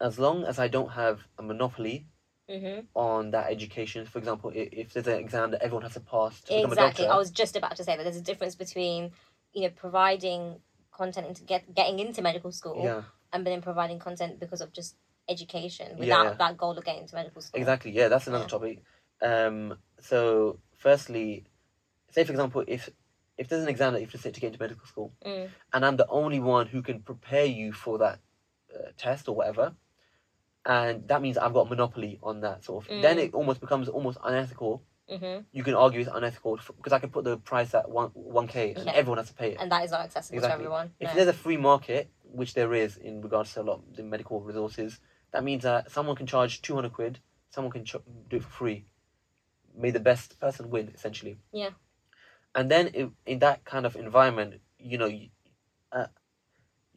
as 0.00 0.18
long 0.18 0.44
as 0.44 0.58
I 0.58 0.68
don't 0.68 0.90
have 0.90 1.26
a 1.38 1.42
monopoly 1.42 2.06
hmm 2.48 2.80
on 2.94 3.30
that 3.30 3.50
education, 3.50 4.06
for 4.06 4.18
example, 4.18 4.50
if, 4.52 4.68
if 4.72 4.92
there's 4.92 5.06
an 5.06 5.18
exam 5.18 5.52
that 5.52 5.62
everyone 5.62 5.82
has 5.84 5.94
to 5.94 6.00
pass 6.00 6.40
to 6.40 6.60
exactly 6.64 7.06
i 7.06 7.16
was 7.16 7.30
just 7.30 7.54
about 7.56 7.76
to 7.76 7.84
say 7.84 7.96
that 7.96 8.02
there's 8.02 8.16
a 8.16 8.22
difference 8.22 8.56
between 8.56 9.12
you 9.52 9.62
know 9.62 9.70
providing 9.70 10.56
content 10.90 11.26
into 11.26 11.44
get 11.44 11.74
getting 11.74 11.98
into 12.00 12.20
medical 12.22 12.50
school 12.50 12.82
yeah, 12.82 13.02
and 13.32 13.46
then 13.46 13.60
providing 13.60 13.98
content 13.98 14.40
because 14.40 14.60
of 14.60 14.72
just 14.72 14.96
education 15.28 15.96
Yeah, 15.98 15.98
without 15.98 16.24
yeah. 16.24 16.34
that 16.38 16.56
goal 16.56 16.76
of 16.76 16.84
getting 16.84 17.02
into 17.02 17.14
medical 17.14 17.40
school 17.42 17.60
exactly, 17.60 17.92
yeah, 17.92 18.08
that's 18.08 18.26
another 18.26 18.44
Yeah. 18.44 18.48
topic. 18.48 18.82
Um, 19.20 19.78
so, 20.00 20.58
firstly, 20.76 21.44
say 22.10 22.24
for 22.24 22.32
example, 22.32 22.64
if 22.66 22.90
if 23.36 23.48
there's 23.48 23.62
an 23.62 23.68
exam 23.68 23.92
that 23.92 24.00
you 24.00 24.06
have 24.06 24.12
to 24.12 24.18
sit 24.18 24.34
to 24.34 24.40
get 24.40 24.48
into 24.48 24.60
medical 24.60 24.86
school, 24.86 25.12
Mm. 25.24 25.50
and 25.72 25.86
I'm 25.86 25.96
the 25.96 26.08
only 26.08 26.40
one 26.40 26.66
who 26.66 26.82
can 26.82 27.02
prepare 27.02 27.44
you 27.44 27.72
for 27.72 27.98
that 27.98 28.18
uh, 28.74 28.90
test 28.96 29.28
or 29.28 29.36
whatever, 29.36 29.74
and 30.68 31.08
that 31.08 31.20
means 31.22 31.36
I've 31.38 31.54
got 31.54 31.66
a 31.66 31.70
monopoly 31.70 32.18
on 32.22 32.42
that 32.42 32.62
sort 32.64 32.84
of. 32.84 33.02
Then 33.02 33.16
Mm. 33.16 33.24
it 33.24 33.34
almost 33.34 33.60
becomes 33.60 33.88
almost 33.88 34.18
unethical. 34.22 34.82
hmm 35.08 35.38
You 35.50 35.64
can 35.64 35.74
argue 35.74 36.00
it's 36.00 36.10
unethical 36.12 36.58
because 36.76 36.92
I 36.92 36.98
can 36.98 37.10
put 37.10 37.24
the 37.24 37.38
price 37.38 37.74
at 37.74 37.88
one 37.90 38.10
one 38.12 38.46
k 38.46 38.74
and 38.76 38.84
Yeah. 38.84 38.92
everyone 39.00 39.16
has 39.18 39.28
to 39.28 39.34
pay 39.34 39.52
it. 39.52 39.56
and 39.60 39.72
that 39.72 39.82
is 39.86 39.90
not 39.90 40.02
accessible 40.02 40.36
Exactly. 40.38 40.64
to 40.64 40.66
everyone 40.66 40.86
If 41.00 41.08
no. 41.08 41.14
there's 41.14 41.28
a 41.36 41.38
free 41.44 41.56
market, 41.56 42.10
which 42.40 42.52
there 42.52 42.72
is 42.74 42.98
in 42.98 43.22
regards 43.22 43.54
to 43.54 43.62
a 43.62 43.66
lot 43.70 43.78
of 43.78 43.96
the 43.96 44.02
medical 44.02 44.38
resources, 44.42 45.00
that 45.32 45.42
means 45.42 45.62
that 45.62 45.90
someone 45.90 46.16
can 46.16 46.26
charge 46.26 46.60
200 46.60 46.92
quid, 46.92 47.18
someone 47.50 47.72
can 47.72 47.84
ch- 47.86 48.04
do 48.30 48.36
it 48.36 48.42
for 48.44 48.50
free. 48.60 48.84
May 49.74 49.90
the 49.90 50.00
best 50.10 50.38
person 50.38 50.68
win, 50.68 50.86
essentially. 50.94 51.38
Yeah. 51.52 51.70
And 52.54 52.70
then 52.70 52.88
in, 52.88 53.14
in 53.24 53.38
that 53.38 53.64
kind 53.64 53.86
of 53.86 53.96
environment, 53.96 54.60
you 54.78 54.98
know, 54.98 55.10
uh, 55.92 56.08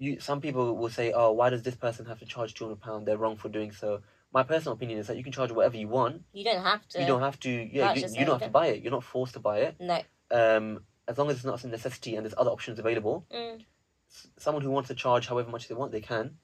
you 0.02 0.20
some 0.20 0.42
people 0.42 0.76
will 0.76 0.90
say, 0.90 1.14
oh, 1.14 1.32
why 1.32 1.52
does 1.52 1.62
this 1.62 1.76
person 1.76 2.08
have 2.08 2.20
to 2.20 2.26
charge 2.26 2.56
200 2.56 2.82
pound? 2.82 3.08
They're 3.08 3.18
wrong 3.18 3.38
for 3.38 3.50
doing 3.50 3.72
so. 3.72 4.02
My 4.34 4.44
personal 4.44 4.74
opinion 4.74 4.98
is 4.98 5.08
that 5.08 5.18
you 5.18 5.24
can 5.24 5.32
charge 5.32 5.52
whatever 5.52 5.78
you 5.78 5.88
want. 5.88 6.24
you 6.34 6.44
don't 6.44 6.64
have 6.64 6.88
to 6.90 7.02
You 7.02 7.06
don't 7.06 7.22
have 7.22 7.40
to. 7.42 7.52
Yeah, 7.52 7.94
you, 7.94 8.08
you 8.08 8.26
don't 8.26 8.40
have 8.40 8.50
to 8.50 8.50
buy 8.50 8.68
it. 8.68 8.82
You're 8.82 8.92
not 8.92 9.04
forced 9.04 9.34
to 9.34 9.40
buy 9.40 9.60
it. 9.60 9.76
no 9.80 10.02
Um, 10.32 10.84
as 11.08 11.18
long 11.20 11.30
as 11.30 11.36
it's 11.36 11.46
not 11.46 11.64
a 11.64 11.68
necessity 11.68 12.16
and 12.16 12.26
there's 12.26 12.34
other 12.36 12.50
options 12.50 12.80
available 12.80 13.26
mm. 13.32 13.64
s- 14.10 14.28
someone 14.38 14.64
who 14.64 14.72
wants 14.72 14.88
to 14.88 14.96
charge 14.96 15.28
however 15.28 15.52
much 15.52 15.68
they 15.68 15.76
want, 15.76 15.92
they 15.92 16.02
can. 16.02 16.38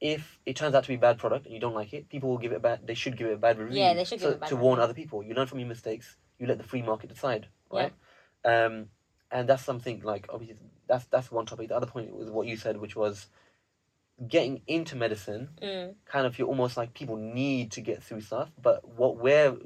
If 0.00 0.38
it 0.44 0.56
turns 0.56 0.74
out 0.74 0.82
to 0.84 0.88
be 0.88 0.94
a 0.94 0.98
bad 0.98 1.18
product 1.18 1.44
and 1.46 1.54
you 1.54 1.60
don't 1.60 1.74
like 1.74 1.92
it, 1.92 2.08
people 2.08 2.28
will 2.30 2.38
give 2.38 2.52
it 2.52 2.56
a 2.56 2.60
bad. 2.60 2.84
They 2.84 2.94
should 2.94 3.16
give 3.16 3.28
it 3.28 3.34
a 3.34 3.36
bad 3.46 3.58
review. 3.58 3.80
Yeah, 3.80 3.94
they 3.94 4.04
should 4.04 4.18
give 4.18 4.28
so, 4.28 4.30
it 4.30 4.36
a 4.36 4.40
bad 4.40 4.48
to 4.48 4.56
warn 4.56 4.80
other 4.80 4.94
people. 4.94 5.22
You 5.22 5.34
learn 5.34 5.46
from 5.46 5.60
your 5.60 5.68
mistakes. 5.68 6.16
You 6.38 6.46
let 6.48 6.58
the 6.58 6.64
free 6.64 6.82
market 6.82 7.10
decide, 7.10 7.46
right? 7.70 7.92
Yeah. 8.44 8.66
Um, 8.66 8.86
and 9.30 9.48
that's 9.48 9.64
something 9.64 10.00
like 10.02 10.26
obviously 10.32 10.56
that's 10.88 11.04
that's 11.06 11.30
one 11.30 11.46
topic. 11.46 11.68
The 11.68 11.76
other 11.76 11.86
point 11.86 12.14
was 12.14 12.30
what 12.30 12.46
you 12.46 12.56
said, 12.56 12.78
which 12.78 12.96
was 12.96 13.26
getting 14.26 14.62
into 14.66 14.96
medicine. 14.96 15.50
Mm. 15.62 15.94
Kind 16.06 16.26
of, 16.26 16.38
you're 16.38 16.48
almost 16.48 16.76
like 16.76 16.94
people 16.94 17.16
need 17.16 17.72
to 17.72 17.80
get 17.80 18.02
through 18.02 18.22
stuff, 18.22 18.50
but 18.60 18.86
what 18.88 19.18
we're 19.18 19.56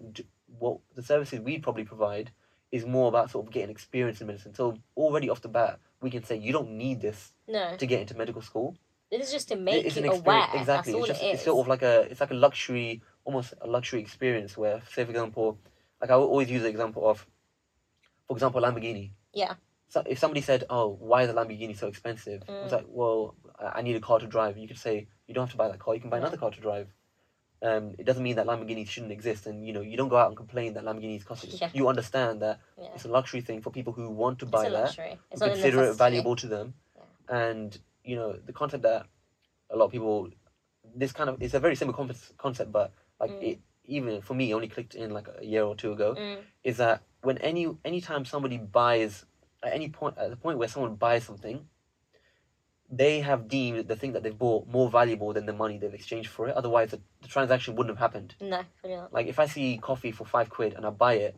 what 0.59 0.79
the 0.95 1.03
services 1.03 1.41
we 1.41 1.59
probably 1.59 1.85
provide 1.85 2.31
is 2.71 2.87
more 2.87 3.09
about 3.09 3.31
sort 3.31 3.47
of 3.47 3.53
getting 3.53 3.71
experience 3.71 4.21
in 4.21 4.27
medicine. 4.27 4.55
So 4.55 4.79
already 4.97 5.31
off 5.31 5.41
the 5.41 5.49
bat, 5.49 5.79
we 6.01 6.11
can 6.11 6.25
say 6.25 6.37
you 6.37 6.53
don't 6.53 6.73
need 6.73 7.01
this 7.01 7.33
no 7.49 7.77
to 7.77 7.87
get 7.87 8.01
into 8.01 8.17
medical 8.17 8.43
school. 8.43 8.77
this 9.11 9.27
is 9.27 9.33
just 9.33 9.49
to 9.49 9.57
make 9.57 9.85
it's 9.85 9.97
you 9.97 10.03
an 10.03 10.09
aware 10.09 10.39
experience 10.39 10.69
exactly. 10.69 10.95
It's 10.95 11.07
just 11.09 11.23
it 11.23 11.27
it's 11.27 11.45
sort 11.45 11.61
of 11.65 11.69
like 11.69 11.83
a 11.83 12.03
it's 12.11 12.21
like 12.21 12.31
a 12.31 12.35
luxury, 12.35 13.03
almost 13.25 13.55
a 13.61 13.67
luxury 13.67 14.01
experience. 14.01 14.57
Where, 14.57 14.81
say 14.93 15.05
for 15.05 15.11
example, 15.11 15.59
like 16.01 16.11
I 16.11 16.15
always 16.15 16.51
use 16.51 16.63
the 16.63 16.69
example 16.69 17.09
of, 17.09 17.27
for 18.27 18.37
example, 18.37 18.61
Lamborghini. 18.61 19.13
Yeah. 19.33 19.55
So 19.93 20.03
if 20.07 20.19
somebody 20.19 20.41
said, 20.41 20.65
"Oh, 20.71 20.87
why 21.11 21.23
is 21.23 21.29
a 21.29 21.35
Lamborghini 21.35 21.77
so 21.77 21.87
expensive?" 21.87 22.41
It's 22.63 22.73
Mm. 22.73 22.77
like, 22.79 22.87
"Well, 22.89 23.35
I 23.59 23.67
I 23.79 23.83
need 23.83 23.97
a 23.97 24.01
car 24.09 24.19
to 24.21 24.27
drive." 24.37 24.57
You 24.57 24.67
could 24.71 24.79
say, 24.87 24.95
"You 25.27 25.35
don't 25.35 25.45
have 25.47 25.51
to 25.57 25.61
buy 25.63 25.69
that 25.69 25.81
car. 25.85 25.95
You 25.95 26.01
can 26.01 26.09
buy 26.09 26.17
Yeah. 26.17 26.25
another 26.25 26.39
car 26.43 26.51
to 26.51 26.61
drive." 26.69 26.87
Um, 27.69 27.85
it 28.01 28.05
doesn't 28.09 28.23
mean 28.29 28.37
that 28.37 28.47
Lamborghinis 28.47 28.89
shouldn't 28.89 29.13
exist, 29.19 29.43
and 29.47 29.57
you 29.67 29.73
know 29.75 29.83
you 29.91 29.97
don't 29.99 30.09
go 30.15 30.21
out 30.23 30.29
and 30.29 30.37
complain 30.43 30.73
that 30.75 30.85
Lamborghinis 30.85 31.27
cost. 31.27 31.45
Yeah. 31.63 31.71
You 31.79 31.89
understand 31.93 32.41
that 32.45 32.57
yeah 32.85 32.95
it's 32.95 33.05
a 33.05 33.13
luxury 33.19 33.43
thing 33.49 33.61
for 33.65 33.71
people 33.79 33.93
who 33.99 34.07
want 34.23 34.39
to 34.39 34.47
it's 34.47 34.57
buy 34.57 34.67
that 34.79 34.97
it's 35.31 35.43
who 35.43 35.49
consider 35.51 35.81
it 35.85 35.95
valuable 36.05 36.37
to 36.43 36.47
them 36.55 36.67
and 37.29 37.71
you 38.11 38.17
know 38.17 38.31
the 38.49 38.55
concept 38.61 38.83
that 38.91 39.03
a 39.75 39.77
lot 39.77 39.87
of 39.89 39.93
people 39.97 40.19
this 41.03 41.13
kind 41.19 41.29
of 41.31 41.35
it's 41.45 41.55
a 41.55 41.61
very 41.67 41.77
simple 41.81 41.95
concept, 42.01 42.37
concept 42.47 42.71
but 42.79 42.89
like 43.21 43.33
Mm. 43.33 43.49
it 43.51 43.59
even 43.85 44.21
for 44.29 44.35
me 44.41 44.47
only 44.57 44.69
clicked 44.75 44.95
in 44.95 45.09
like 45.19 45.29
a 45.43 45.45
year 45.53 45.65
or 45.71 45.77
two 45.83 45.93
ago 45.97 46.09
Mm. 46.17 46.39
is 46.71 46.77
that 46.79 46.97
when 47.27 47.39
any 47.39 47.65
anytime 47.85 48.25
somebody 48.25 48.59
buys 48.81 49.25
at 49.63 49.73
any 49.73 49.89
point 49.89 50.19
at 50.19 50.31
the 50.31 50.37
point 50.37 50.59
where 50.59 50.69
someone 50.69 50.95
buys 50.97 51.25
something 51.25 51.67
they 52.95 53.21
have 53.21 53.49
deemed 53.49 53.89
the 53.89 53.97
thing 53.97 54.13
that 54.13 54.23
they've 54.23 54.37
bought 54.39 54.69
more 54.69 54.91
valuable 54.91 55.33
than 55.33 55.47
the 55.47 55.53
money 55.55 55.79
they've 55.79 55.95
exchanged 55.95 56.29
for 56.29 56.49
it. 56.49 56.55
Otherwise, 56.55 56.91
the, 56.91 57.01
the 57.23 57.29
transaction 57.29 57.75
wouldn't 57.75 57.97
have 57.97 57.99
happened. 58.13 58.35
No, 58.39 58.63
probably 58.83 58.97
not. 58.99 59.13
Like 59.15 59.27
if 59.29 59.39
I 59.39 59.47
see 59.47 59.79
coffee 59.81 60.13
for 60.13 60.27
five 60.27 60.51
quid 60.51 60.75
and 60.75 60.85
I 60.85 60.91
buy 60.91 61.15
it, 61.15 61.37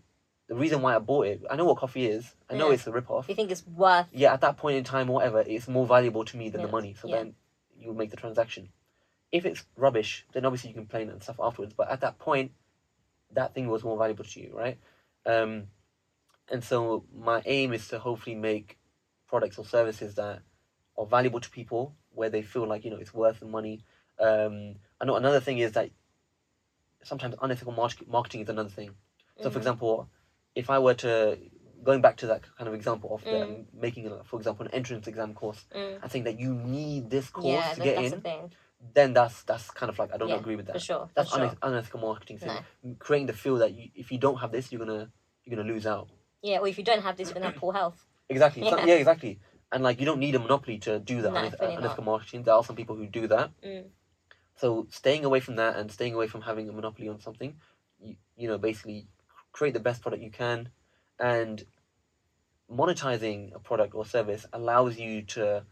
the 0.49 0.57
reason 0.57 0.83
why 0.83 0.97
I 0.97 0.99
bought 0.99 1.27
it, 1.29 1.43
I 1.49 1.55
know 1.55 1.65
what 1.65 1.77
coffee 1.79 2.07
is. 2.07 2.35
I 2.51 2.55
know 2.55 2.69
Yeah. 2.69 2.75
it's 2.75 2.87
a 2.89 2.93
rip 2.93 3.09
off. 3.09 3.29
You 3.29 3.37
think 3.37 3.53
it's 3.53 3.65
worth? 3.69 4.07
Yeah, 4.13 4.33
at 4.33 4.41
that 4.41 4.57
point 4.57 4.79
in 4.79 4.85
time 4.85 5.09
or 5.09 5.15
whatever, 5.15 5.45
it's 5.47 5.69
more 5.69 5.87
valuable 5.87 6.25
to 6.25 6.37
me 6.37 6.49
than 6.49 6.61
the 6.63 6.69
money. 6.69 6.95
So 7.01 7.07
Yeah. 7.07 7.19
then 7.19 7.35
you 7.79 7.95
make 7.95 8.11
the 8.11 8.17
transaction. 8.17 8.71
If 9.31 9.47
it's 9.47 9.65
rubbish, 9.77 10.27
then 10.33 10.45
obviously 10.45 10.71
you 10.71 10.75
complain 10.75 11.09
and 11.09 11.23
stuff 11.23 11.37
afterwards. 11.41 11.73
But 11.73 11.89
at 11.89 12.01
that 12.01 12.19
point, 12.19 12.51
that 13.31 13.55
thing 13.55 13.69
was 13.69 13.85
more 13.85 13.97
valuable 13.97 14.25
to 14.25 14.41
you, 14.41 14.51
right? 14.57 14.79
Um, 15.25 15.69
and 16.51 16.63
so 16.63 17.05
my 17.15 17.43
aim 17.47 17.73
is 17.73 17.89
to 17.89 17.99
hopefully 17.99 18.37
make 18.37 18.79
products 19.29 19.59
or 19.59 19.65
services 19.65 20.15
that 20.17 20.43
are 20.97 21.07
valuable 21.07 21.41
to 21.41 21.51
people, 21.51 21.97
where 22.11 22.31
they 22.31 22.43
feel 22.43 22.67
like 22.67 22.85
you 22.85 22.91
know 22.91 22.97
it's 22.99 23.15
worth 23.15 23.41
the 23.41 23.47
money. 23.47 23.85
Um, 24.21 24.77
I 25.01 25.05
know 25.05 25.17
another 25.17 25.41
thing 25.41 25.59
is 25.59 25.73
that 25.73 25.91
sometimes 27.03 27.35
unethical 27.43 27.73
market- 27.73 28.09
marketing 28.09 28.41
is 28.43 28.49
another 28.49 28.69
thing. 28.71 28.95
So, 29.43 29.51
for 29.51 29.59
Mhm. 29.59 29.63
example, 29.63 30.09
if 30.55 30.71
I 30.71 30.79
were 30.79 30.95
to 30.95 31.39
going 31.83 32.01
back 32.01 32.17
to 32.17 32.27
that 32.29 32.43
kind 32.57 32.67
of 32.67 32.73
example 32.75 33.15
of 33.15 33.23
the, 33.25 33.37
Mm. 33.37 33.67
making, 33.75 34.09
for 34.25 34.39
example, 34.39 34.65
an 34.65 34.73
entrance 34.73 35.07
exam 35.07 35.35
course, 35.35 35.67
Mm. 35.75 35.99
I 36.03 36.09
think 36.09 36.25
that 36.25 36.39
you 36.39 36.55
need 36.55 37.11
this 37.11 37.29
course 37.29 37.45
Yeah, 37.47 37.75
to 37.75 37.81
get 37.83 38.05
in. 38.05 38.11
the 38.13 38.21
thing. 38.23 38.53
Then 38.95 39.13
that's 39.13 39.43
that's 39.45 39.71
kind 39.71 39.91
of 39.91 39.99
like 39.99 40.13
I 40.15 40.17
don't 40.17 40.29
Yeah, 40.31 40.37
agree 40.37 40.57
with 40.57 40.67
For 40.67 40.73
that. 40.75 40.81
sure. 40.83 41.11
That's 41.15 41.31
for 41.31 41.37
sure. 41.39 41.49
uneth- 41.49 41.59
unethical 41.63 42.01
marketing. 42.01 42.39
So 42.39 42.47
No. 42.83 42.95
creating 42.99 43.27
the 43.27 43.33
feel 43.35 43.57
that 43.57 43.73
you, 43.75 43.91
if 43.95 44.11
you 44.13 44.19
don't 44.19 44.37
have 44.39 44.53
this, 44.53 44.71
you're 44.73 44.79
gonna 44.85 45.11
you're 45.45 45.57
gonna 45.57 45.69
lose 45.69 45.87
out. 45.87 46.09
Yeah, 46.45 46.59
well, 46.59 46.67
if 46.71 46.77
you 46.77 46.85
don't 46.85 47.01
have 47.03 47.17
this, 47.17 47.29
you're 47.29 47.35
gonna 47.35 47.47
have 47.47 47.57
poor 47.57 47.73
health. 47.73 48.05
Exactly. 48.29 48.63
So- 48.69 48.77
Yeah. 48.77 48.85
yeah, 48.85 48.95
exactly. 48.97 49.41
And 49.73 49.83
like 49.83 49.99
you 49.99 50.05
don't 50.07 50.19
need 50.21 50.35
a 50.35 50.39
monopoly 50.39 50.79
to 50.81 50.99
do 51.01 51.23
that 51.23 51.33
No, 51.33 51.41
uneth- 51.41 51.59
really 51.61 51.75
unethical 51.77 52.05
marketing. 52.05 52.43
There 52.43 52.55
are 52.55 52.63
some 52.63 52.77
people 52.77 52.97
who 52.97 53.07
do 53.07 53.27
that. 53.29 53.51
Mm. 53.63 53.89
So 54.57 54.87
staying 54.91 55.25
away 55.25 55.41
from 55.41 55.57
that 55.57 55.77
and 55.77 55.91
staying 55.91 56.13
away 56.15 56.27
from 56.29 56.43
having 56.43 56.69
a 56.69 56.73
monopoly 56.73 57.09
on 57.09 57.19
something, 57.19 57.57
you, 57.99 58.17
you 58.37 58.47
know, 58.47 58.59
basically 58.59 59.09
create 59.53 59.73
the 59.73 59.81
best 59.81 60.03
product 60.03 60.23
you 60.23 60.31
can, 60.31 60.69
and 61.19 61.65
monetizing 62.71 63.55
a 63.55 63.59
product 63.59 63.95
or 63.95 64.05
service 64.05 64.47
allows 64.53 64.99
you 64.99 65.23
to 65.23 65.65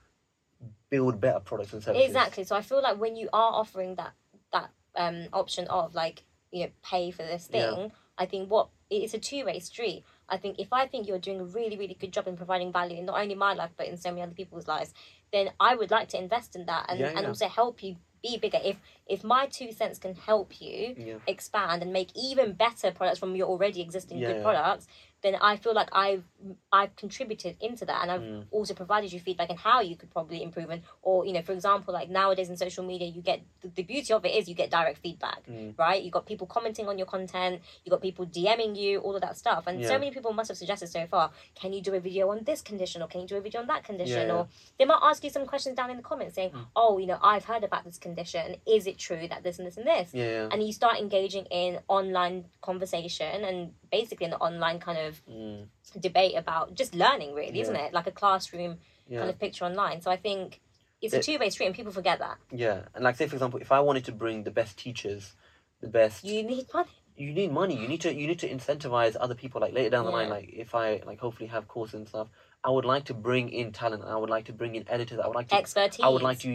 build 0.90 1.20
better 1.20 1.40
products 1.40 1.72
and 1.74 1.82
services. 1.82 2.06
Exactly. 2.06 2.44
So 2.44 2.56
I 2.56 2.62
feel 2.62 2.82
like 2.82 2.98
when 2.98 3.14
you 3.16 3.28
are 3.32 3.52
offering 3.52 3.96
that 3.96 4.12
that 4.52 4.70
um 4.96 5.28
option 5.32 5.66
of 5.68 5.94
like 5.94 6.24
you 6.50 6.64
know 6.64 6.70
pay 6.82 7.10
for 7.10 7.22
this 7.22 7.48
Yeah. 7.52 7.74
thing, 7.74 7.92
I 8.18 8.26
think 8.26 8.50
what 8.50 8.68
it's 8.90 9.14
a 9.14 9.18
two 9.18 9.44
way 9.44 9.58
street. 9.58 10.04
I 10.28 10.36
think 10.36 10.58
if 10.58 10.72
I 10.72 10.86
think 10.86 11.06
you're 11.06 11.18
doing 11.18 11.40
a 11.40 11.44
really 11.44 11.76
really 11.76 11.94
good 11.94 12.12
job 12.12 12.26
in 12.26 12.36
providing 12.36 12.72
value 12.72 12.98
in 12.98 13.06
not 13.06 13.20
only 13.20 13.34
my 13.34 13.54
life 13.54 13.70
but 13.76 13.86
in 13.86 13.96
so 13.96 14.10
many 14.10 14.22
other 14.22 14.34
people's 14.34 14.68
lives, 14.68 14.92
then 15.32 15.50
I 15.60 15.74
would 15.74 15.90
like 15.90 16.08
to 16.10 16.18
invest 16.18 16.56
in 16.56 16.66
that 16.66 16.86
and 16.88 17.00
Yeah, 17.00 17.12
and 17.16 17.26
also 17.26 17.48
help 17.48 17.82
you 17.82 17.96
be 18.22 18.38
bigger. 18.38 18.60
If 18.64 18.76
if 19.06 19.24
my 19.24 19.46
two 19.46 19.72
cents 19.72 19.98
can 19.98 20.14
help 20.14 20.60
you 20.60 20.94
Yeah. 20.96 21.18
expand 21.26 21.82
and 21.82 21.92
make 21.92 22.10
even 22.16 22.52
better 22.52 22.90
products 22.92 23.18
from 23.18 23.34
your 23.36 23.48
already 23.48 23.80
existing 23.80 24.20
Yeah, 24.20 24.28
good 24.28 24.36
yeah. 24.36 24.42
products, 24.42 24.86
then 25.22 25.36
I 25.36 25.56
feel 25.56 25.74
like 25.74 25.88
I've 25.92 26.24
I've 26.72 26.94
contributed 26.96 27.56
into 27.60 27.84
that 27.86 28.02
and 28.02 28.10
I've 28.10 28.20
Mm. 28.22 28.44
also 28.50 28.74
provided 28.74 29.12
you 29.12 29.20
feedback 29.20 29.50
on 29.50 29.56
how 29.56 29.80
you 29.80 29.96
could 29.96 30.10
probably 30.10 30.42
improve 30.42 30.70
and 30.70 30.82
or 31.02 31.24
you 31.26 31.32
know 31.32 31.42
for 31.42 31.52
example 31.52 31.94
like 31.94 32.08
nowadays 32.10 32.48
in 32.50 32.56
social 32.56 32.84
media 32.84 33.06
you 33.08 33.22
get 33.22 33.40
the, 33.60 33.68
the 33.68 33.82
beauty 33.82 34.12
of 34.12 34.24
it 34.24 34.34
is 34.34 34.48
you 34.48 34.54
get 34.54 34.70
direct 34.70 34.98
feedback 34.98 35.40
Mm. 35.48 35.78
right 35.78 36.02
you 36.02 36.10
got 36.10 36.26
people 36.26 36.46
commenting 36.46 36.88
on 36.88 36.98
your 36.98 37.06
content 37.06 37.60
you 37.84 37.90
got 37.90 38.00
people 38.02 38.26
DMing 38.26 38.76
you 38.76 38.98
all 39.00 39.14
of 39.14 39.20
that 39.22 39.36
stuff 39.36 39.66
and 39.68 39.84
so 39.84 39.98
many 39.98 40.10
people 40.10 40.32
must 40.32 40.48
have 40.48 40.56
suggested 40.58 40.88
so 40.88 41.06
far 41.06 41.30
can 41.54 41.72
you 41.72 41.80
do 41.80 41.94
a 41.94 42.00
video 42.00 42.28
on 42.30 42.42
this 42.44 42.60
condition 42.62 43.02
or 43.02 43.06
can 43.08 43.20
you 43.22 43.26
do 43.26 43.36
a 43.36 43.40
video 43.40 43.60
on 43.60 43.66
that 43.68 43.84
condition 43.84 44.26
Yeah. 44.28 44.34
or 44.34 44.48
they 44.78 44.84
might 44.84 45.00
ask 45.02 45.22
you 45.24 45.30
some 45.30 45.46
questions 45.46 45.76
down 45.76 45.90
in 45.90 45.96
the 45.96 46.02
comments 46.02 46.34
saying 46.34 46.50
Mm. 46.50 46.66
oh 46.76 46.98
you 46.98 47.06
know 47.06 47.18
I've 47.22 47.44
heard 47.44 47.62
about 47.64 47.84
this 47.84 47.98
condition 47.98 48.56
is 48.66 48.86
it 48.86 48.98
true 48.98 49.28
that 49.28 49.42
this 49.44 49.58
and 49.58 49.66
this 49.66 49.76
and 49.76 49.86
this 49.86 50.10
Yeah. 50.12 50.24
yeah. 50.24 50.48
and 50.50 50.62
you 50.66 50.72
start 50.72 50.98
engaging 50.98 51.44
in 51.46 51.78
online 51.88 52.46
conversation 52.60 53.44
and 53.44 53.72
basically 53.92 54.26
an 54.26 54.34
online 54.34 54.80
kind 54.80 54.98
of 54.98 55.22
Mm. 55.26 55.68
debate 56.00 56.34
about 56.36 56.74
just 56.74 56.94
learning 56.94 57.34
really 57.34 57.60
isn't 57.60 57.76
it 57.76 57.92
like 57.92 58.06
a 58.08 58.10
classroom 58.10 58.78
Yeah. 59.06 59.18
kind 59.20 59.30
of 59.30 59.38
picture 59.38 59.64
online 59.70 60.00
so 60.00 60.10
i 60.10 60.16
think 60.16 60.60
it's 61.02 61.12
a 61.14 61.20
two-way 61.20 61.50
street 61.50 61.66
and 61.66 61.74
people 61.74 61.92
forget 61.92 62.18
that 62.20 62.38
Yeah. 62.50 62.78
And 62.94 63.02
like 63.04 63.16
say 63.16 63.26
for 63.26 63.34
example, 63.36 63.58
if 63.60 63.72
I 63.72 63.80
wanted 63.80 64.04
to 64.04 64.12
bring 64.12 64.44
the 64.44 64.52
best 64.60 64.72
teachers, 64.78 65.34
the 65.80 65.88
best 65.88 66.24
you 66.24 66.42
need 66.44 66.66
money 66.72 66.90
you 67.16 67.32
need 67.34 67.50
money. 67.52 67.76
You 67.82 67.88
need 67.88 68.00
to 68.02 68.10
you 68.20 68.26
need 68.30 68.38
to 68.38 68.48
incentivize 68.56 69.16
other 69.24 69.34
people. 69.34 69.60
Like 69.60 69.74
later 69.74 69.90
down 69.90 70.04
the 70.06 70.12
line, 70.18 70.28
like 70.30 70.48
if 70.64 70.74
I 70.74 71.02
like 71.10 71.18
hopefully 71.18 71.48
have 71.56 71.64
courses 71.74 71.94
and 72.00 72.08
stuff, 72.08 72.28
I 72.62 72.70
would 72.70 72.84
like 72.94 73.04
to 73.10 73.14
bring 73.28 73.48
in 73.60 73.72
talent. 73.72 74.04
I 74.04 74.16
would 74.22 74.30
like 74.36 74.46
to 74.50 74.52
bring 74.60 74.74
in 74.78 74.84
editors. 74.88 75.18
I 75.18 75.26
would 75.26 75.34
like 75.40 75.48
to 75.48 75.56
expertise 75.56 76.04
I 76.06 76.08
would 76.08 76.22
like 76.22 76.38
to 76.40 76.52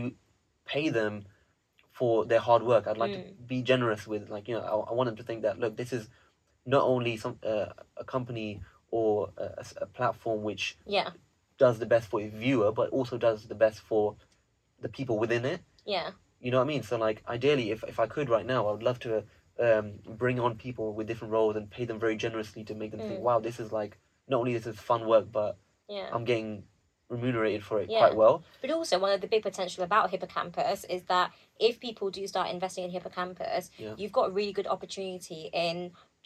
pay 0.65 0.87
them 0.99 1.13
for 1.91 2.25
their 2.25 2.39
hard 2.39 2.63
work. 2.63 2.87
I'd 2.87 2.97
like 2.97 3.13
to 3.13 3.19
Mm. 3.19 3.47
be 3.53 3.61
generous 3.71 4.07
with 4.07 4.29
like 4.29 4.47
you 4.47 4.55
know 4.55 4.61
I, 4.61 4.91
I 4.91 4.93
want 4.97 5.07
them 5.09 5.17
to 5.17 5.23
think 5.23 5.41
that 5.43 5.59
look 5.59 5.75
this 5.75 5.91
is 5.91 6.07
not 6.67 6.83
only 6.83 7.17
some 7.17 7.39
uh, 7.43 7.67
a 7.95 8.03
company 8.03 8.61
or 8.91 9.29
a 9.81 9.85
platform 9.87 10.43
which 10.43 10.77
yeah 10.85 11.09
does 11.57 11.79
the 11.79 11.85
best 11.87 12.07
for 12.09 12.21
its 12.21 12.35
viewer, 12.35 12.71
but 12.71 12.89
also 12.91 13.17
does 13.17 13.47
the 13.47 13.55
best 13.55 13.79
for 13.79 14.15
the 14.79 14.89
people 14.89 15.17
within 15.17 15.43
it. 15.53 15.59
yeah 15.85 16.11
You 16.39 16.51
know 16.51 16.57
what 16.59 16.65
I 16.65 16.73
mean? 16.73 16.83
So 16.83 16.97
like 17.07 17.23
ideally, 17.27 17.71
if 17.71 17.83
if 17.93 17.97
I 17.99 18.07
could 18.07 18.29
right 18.29 18.45
now, 18.45 18.67
I 18.67 18.71
would 18.73 18.83
love 18.83 18.99
to 18.99 19.23
um, 19.67 19.85
bring 20.23 20.39
on 20.39 20.55
people 20.55 20.93
with 20.93 21.07
different 21.07 21.31
roles 21.33 21.55
and 21.55 21.67
pay 21.77 21.85
them 21.85 21.99
very 21.99 22.15
generously 22.15 22.63
to 22.65 22.75
make 22.75 22.91
them 22.91 22.99
think, 23.07 23.19
Mm. 23.19 23.27
wow, 23.27 23.39
this 23.39 23.59
is 23.59 23.71
like 23.71 23.97
not 24.27 24.37
only 24.41 24.53
this 24.53 24.67
is 24.67 24.77
fun 24.91 25.01
work, 25.07 25.25
but 25.31 25.57
yeah 25.89 26.09
I'm 26.13 26.25
getting 26.31 26.49
remunerated 27.09 27.63
for 27.63 27.79
it 27.81 27.89
Yeah. 27.89 27.99
quite 28.03 28.15
well. 28.23 28.43
but 28.61 28.69
also 28.69 28.99
one 28.99 29.13
of 29.15 29.21
the 29.21 29.27
big 29.35 29.41
potential 29.49 29.81
about 29.89 30.11
hippocampus 30.11 30.79
is 30.95 31.01
that 31.13 31.27
if 31.67 31.79
people 31.79 32.07
do 32.11 32.27
start 32.27 32.47
investing 32.55 32.83
in 32.83 32.91
hippocampus 32.91 33.71
Yeah. 33.83 33.93
you've 33.99 34.11
got 34.19 34.25
a 34.29 34.33
really 34.39 34.51
good 34.59 34.67
opportunity 34.75 35.41
in 35.53 35.75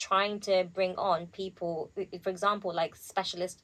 trying 0.09 0.39
to 0.39 0.55
bring 0.73 0.93
on 0.95 1.27
people 1.27 1.91
for 2.23 2.29
example 2.31 2.73
like 2.73 2.95
specialist 2.95 3.61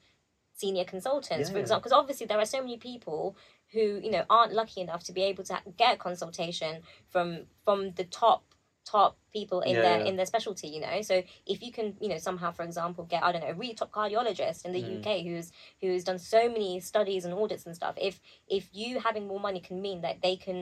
senior 0.53 0.83
consultants 0.93 1.49
for 1.49 1.57
example 1.63 1.81
because 1.81 1.99
obviously 2.01 2.25
there 2.27 2.39
are 2.39 2.45
so 2.45 2.61
many 2.61 2.77
people 2.77 3.35
who 3.73 3.99
you 4.05 4.11
know 4.11 4.23
aren't 4.29 4.53
lucky 4.53 4.81
enough 4.81 5.03
to 5.03 5.11
be 5.11 5.23
able 5.23 5.43
to 5.43 5.55
get 5.77 5.95
a 5.95 5.97
consultation 5.97 6.81
from 7.09 7.27
from 7.65 7.91
the 7.99 8.03
top 8.03 8.43
top 8.85 9.17
people 9.33 9.59
in 9.61 9.75
Yeah, 9.75 9.81
their 9.81 9.99
yeah. 9.99 10.05
in 10.09 10.15
their 10.15 10.25
specialty 10.33 10.67
you 10.75 10.79
know 10.79 11.01
so 11.01 11.15
if 11.45 11.61
you 11.63 11.71
can 11.77 11.87
you 11.99 12.09
know 12.11 12.19
somehow 12.27 12.51
for 12.51 12.63
example 12.63 13.03
get 13.03 13.21
i 13.23 13.31
don't 13.31 13.41
know 13.41 13.49
a 13.49 13.59
really 13.61 13.73
top 13.73 13.91
cardiologist 13.91 14.63
in 14.65 14.71
the 14.71 14.81
Mm. 14.81 14.99
uk 14.99 15.09
who's 15.27 15.51
who's 15.81 16.03
done 16.03 16.19
so 16.19 16.47
many 16.47 16.79
studies 16.79 17.25
and 17.25 17.33
audits 17.33 17.65
and 17.65 17.75
stuff 17.75 17.95
if 18.09 18.21
if 18.47 18.69
you 18.73 18.99
having 18.99 19.27
more 19.27 19.39
money 19.47 19.59
can 19.59 19.81
mean 19.81 20.01
that 20.01 20.21
they 20.21 20.35
can 20.35 20.59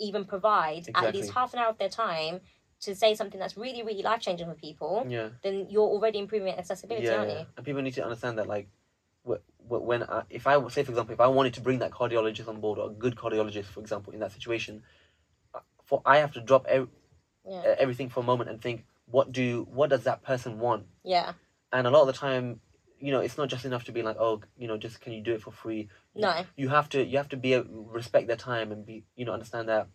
even 0.00 0.24
provide 0.24 0.88
at 0.94 1.14
least 1.14 1.30
half 1.38 1.52
an 1.54 1.58
hour 1.60 1.68
of 1.68 1.78
their 1.78 1.88
time 2.06 2.40
to 2.80 2.94
say 2.94 3.14
something 3.14 3.38
that's 3.38 3.56
really 3.56 3.82
really 3.82 4.02
life 4.02 4.20
changing 4.20 4.46
for 4.46 4.54
people 4.54 5.06
Yeah. 5.08 5.28
then 5.42 5.66
you're 5.68 5.88
already 5.88 6.18
improving 6.18 6.54
accessibility 6.54 7.06
yeah, 7.06 7.16
aren't 7.16 7.30
yeah. 7.30 7.40
you? 7.40 7.46
And 7.56 7.66
people 7.66 7.82
need 7.82 7.94
to 7.94 8.02
understand 8.02 8.38
that 8.38 8.46
like 8.46 8.68
wh- 9.28 9.42
wh- 9.68 9.84
when 9.84 10.02
I, 10.02 10.22
if 10.30 10.46
I 10.46 10.54
say 10.68 10.82
for 10.82 10.92
example 10.92 11.12
if 11.12 11.20
I 11.20 11.26
wanted 11.26 11.54
to 11.54 11.60
bring 11.60 11.78
that 11.80 11.90
cardiologist 11.90 12.48
on 12.48 12.60
board 12.60 12.78
or 12.78 12.90
a 12.90 12.92
good 12.92 13.16
cardiologist 13.16 13.66
for 13.66 13.80
example 13.80 14.12
in 14.12 14.20
that 14.20 14.32
situation 14.32 14.82
uh, 15.54 15.60
for 15.84 16.02
I 16.06 16.18
have 16.18 16.32
to 16.32 16.40
drop 16.40 16.66
ev- 16.66 16.88
yeah. 17.48 17.74
everything 17.78 18.08
for 18.08 18.20
a 18.20 18.22
moment 18.22 18.50
and 18.50 18.60
think 18.60 18.84
what 19.06 19.32
do 19.32 19.66
what 19.70 19.90
does 19.90 20.04
that 20.04 20.22
person 20.22 20.58
want? 20.58 20.86
Yeah. 21.04 21.32
And 21.72 21.86
a 21.86 21.90
lot 21.90 22.02
of 22.02 22.06
the 22.06 22.12
time 22.12 22.60
you 22.98 23.12
know 23.12 23.20
it's 23.20 23.38
not 23.38 23.48
just 23.48 23.64
enough 23.64 23.84
to 23.84 23.92
be 23.92 24.02
like 24.02 24.16
oh 24.18 24.40
you 24.58 24.68
know 24.68 24.76
just 24.76 25.00
can 25.00 25.12
you 25.12 25.22
do 25.22 25.34
it 25.34 25.42
for 25.42 25.50
free? 25.50 25.88
No. 26.14 26.44
you 26.56 26.68
have 26.68 26.88
to 26.90 27.04
you 27.04 27.16
have 27.18 27.28
to 27.30 27.36
be 27.36 27.54
able 27.54 27.84
respect 27.84 28.26
their 28.26 28.36
time 28.36 28.72
and 28.72 28.86
be 28.86 29.04
you 29.16 29.24
know 29.24 29.32
understand 29.32 29.68
that 29.68 29.88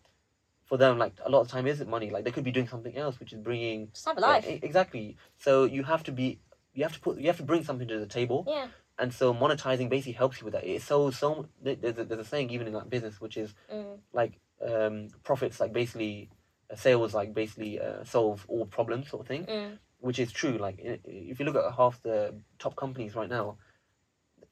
for 0.66 0.76
them 0.76 0.98
like 0.98 1.14
a 1.24 1.30
lot 1.30 1.40
of 1.40 1.48
time 1.48 1.66
isn't 1.66 1.88
money 1.88 2.10
like 2.10 2.24
they 2.24 2.30
could 2.30 2.44
be 2.44 2.50
doing 2.50 2.68
something 2.68 2.96
else 2.96 3.18
which 3.20 3.32
is 3.32 3.38
bringing 3.38 3.88
just 3.92 4.06
have 4.06 4.18
a 4.18 4.20
life 4.20 4.44
Yeah, 4.46 4.54
e- 4.54 4.60
exactly 4.62 5.16
so 5.38 5.64
you 5.64 5.82
have 5.84 6.02
to 6.04 6.12
be 6.12 6.38
you 6.74 6.82
have 6.82 6.92
to 6.92 7.00
put 7.00 7.18
you 7.18 7.28
have 7.28 7.36
to 7.38 7.42
bring 7.44 7.62
something 7.64 7.88
to 7.88 7.98
the 7.98 8.06
table 8.06 8.44
yeah 8.48 8.66
and 8.98 9.12
so 9.12 9.32
monetizing 9.32 9.88
basically 9.88 10.12
helps 10.12 10.40
you 10.40 10.44
with 10.46 10.54
that 10.54 10.64
it's 10.64 10.84
so 10.84 11.10
so 11.10 11.48
there's 11.62 11.98
a, 11.98 12.04
there's 12.04 12.20
a 12.20 12.24
saying 12.24 12.50
even 12.50 12.66
in 12.66 12.72
that 12.72 12.90
business 12.90 13.20
which 13.20 13.36
is 13.36 13.54
mm. 13.72 13.96
like 14.12 14.40
um 14.66 15.08
profits 15.22 15.60
like 15.60 15.72
basically 15.72 16.28
uh, 16.70 16.74
sales 16.76 17.14
like 17.14 17.32
basically 17.32 17.78
uh, 17.80 18.02
solve 18.04 18.44
all 18.48 18.66
problems 18.66 19.08
sort 19.10 19.20
of 19.22 19.28
thing 19.28 19.44
Mm. 19.46 19.78
which 20.00 20.18
is 20.18 20.32
true 20.32 20.56
like 20.58 20.76
if 21.04 21.38
you 21.38 21.44
look 21.46 21.56
at 21.56 21.72
half 21.74 22.02
the 22.02 22.34
top 22.58 22.74
companies 22.76 23.14
right 23.14 23.30
now 23.30 23.56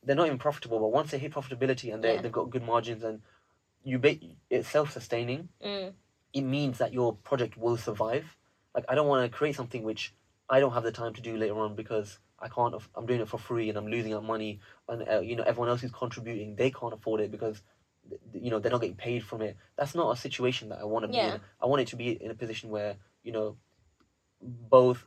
they're 0.04 0.16
not 0.16 0.26
even 0.26 0.38
profitable 0.38 0.78
but 0.78 0.92
once 0.92 1.10
they 1.10 1.18
hit 1.18 1.32
profitability 1.32 1.92
and 1.92 2.04
they, 2.04 2.14
Yeah. 2.14 2.20
they've 2.22 2.32
got 2.40 2.50
good 2.50 2.62
margins 2.62 3.02
and 3.02 3.20
you 3.82 3.98
ba- 3.98 4.18
it's 4.50 4.68
self-sustaining 4.68 5.48
Mm. 5.64 5.92
It 6.34 6.42
means 6.42 6.78
that 6.78 6.92
your 6.92 7.14
project 7.14 7.56
will 7.56 7.76
survive 7.78 8.36
like 8.74 8.84
i 8.88 8.94
don't 8.94 9.08
want 9.08 9.24
to 9.30 9.36
create 9.36 9.54
something 9.56 9.82
which 9.84 10.14
i 10.50 10.60
don't 10.60 10.72
have 10.72 10.82
the 10.82 10.92
time 10.92 11.14
to 11.14 11.22
do 11.22 11.36
later 11.36 11.58
on 11.58 11.74
because 11.74 12.18
i 12.40 12.48
can't 12.48 12.74
i'm 12.96 13.06
doing 13.06 13.20
it 13.20 13.28
for 13.28 13.38
free 13.38 13.68
and 13.68 13.78
i'm 13.78 13.86
losing 13.86 14.12
out 14.12 14.24
money 14.24 14.60
and 14.88 15.08
uh, 15.08 15.20
you 15.20 15.36
know 15.36 15.44
everyone 15.44 15.68
else 15.68 15.80
who's 15.80 15.92
contributing 15.92 16.56
they 16.56 16.70
can't 16.70 16.92
afford 16.92 17.20
it 17.20 17.30
because 17.30 17.62
you 18.34 18.50
know 18.50 18.58
they're 18.58 18.72
not 18.72 18.80
getting 18.82 18.96
paid 18.96 19.24
from 19.24 19.40
it 19.40 19.56
that's 19.76 19.94
not 19.94 20.10
a 20.10 20.20
situation 20.20 20.68
that 20.68 20.80
i 20.80 20.84
want 20.84 21.04
to 21.04 21.08
be 21.08 21.18
in 21.18 21.40
i 21.62 21.66
want 21.66 21.80
it 21.80 21.88
to 21.88 21.96
be 21.96 22.10
in 22.10 22.30
a 22.30 22.34
position 22.34 22.68
where 22.70 22.96
you 23.22 23.32
know 23.32 23.56
both 24.42 25.06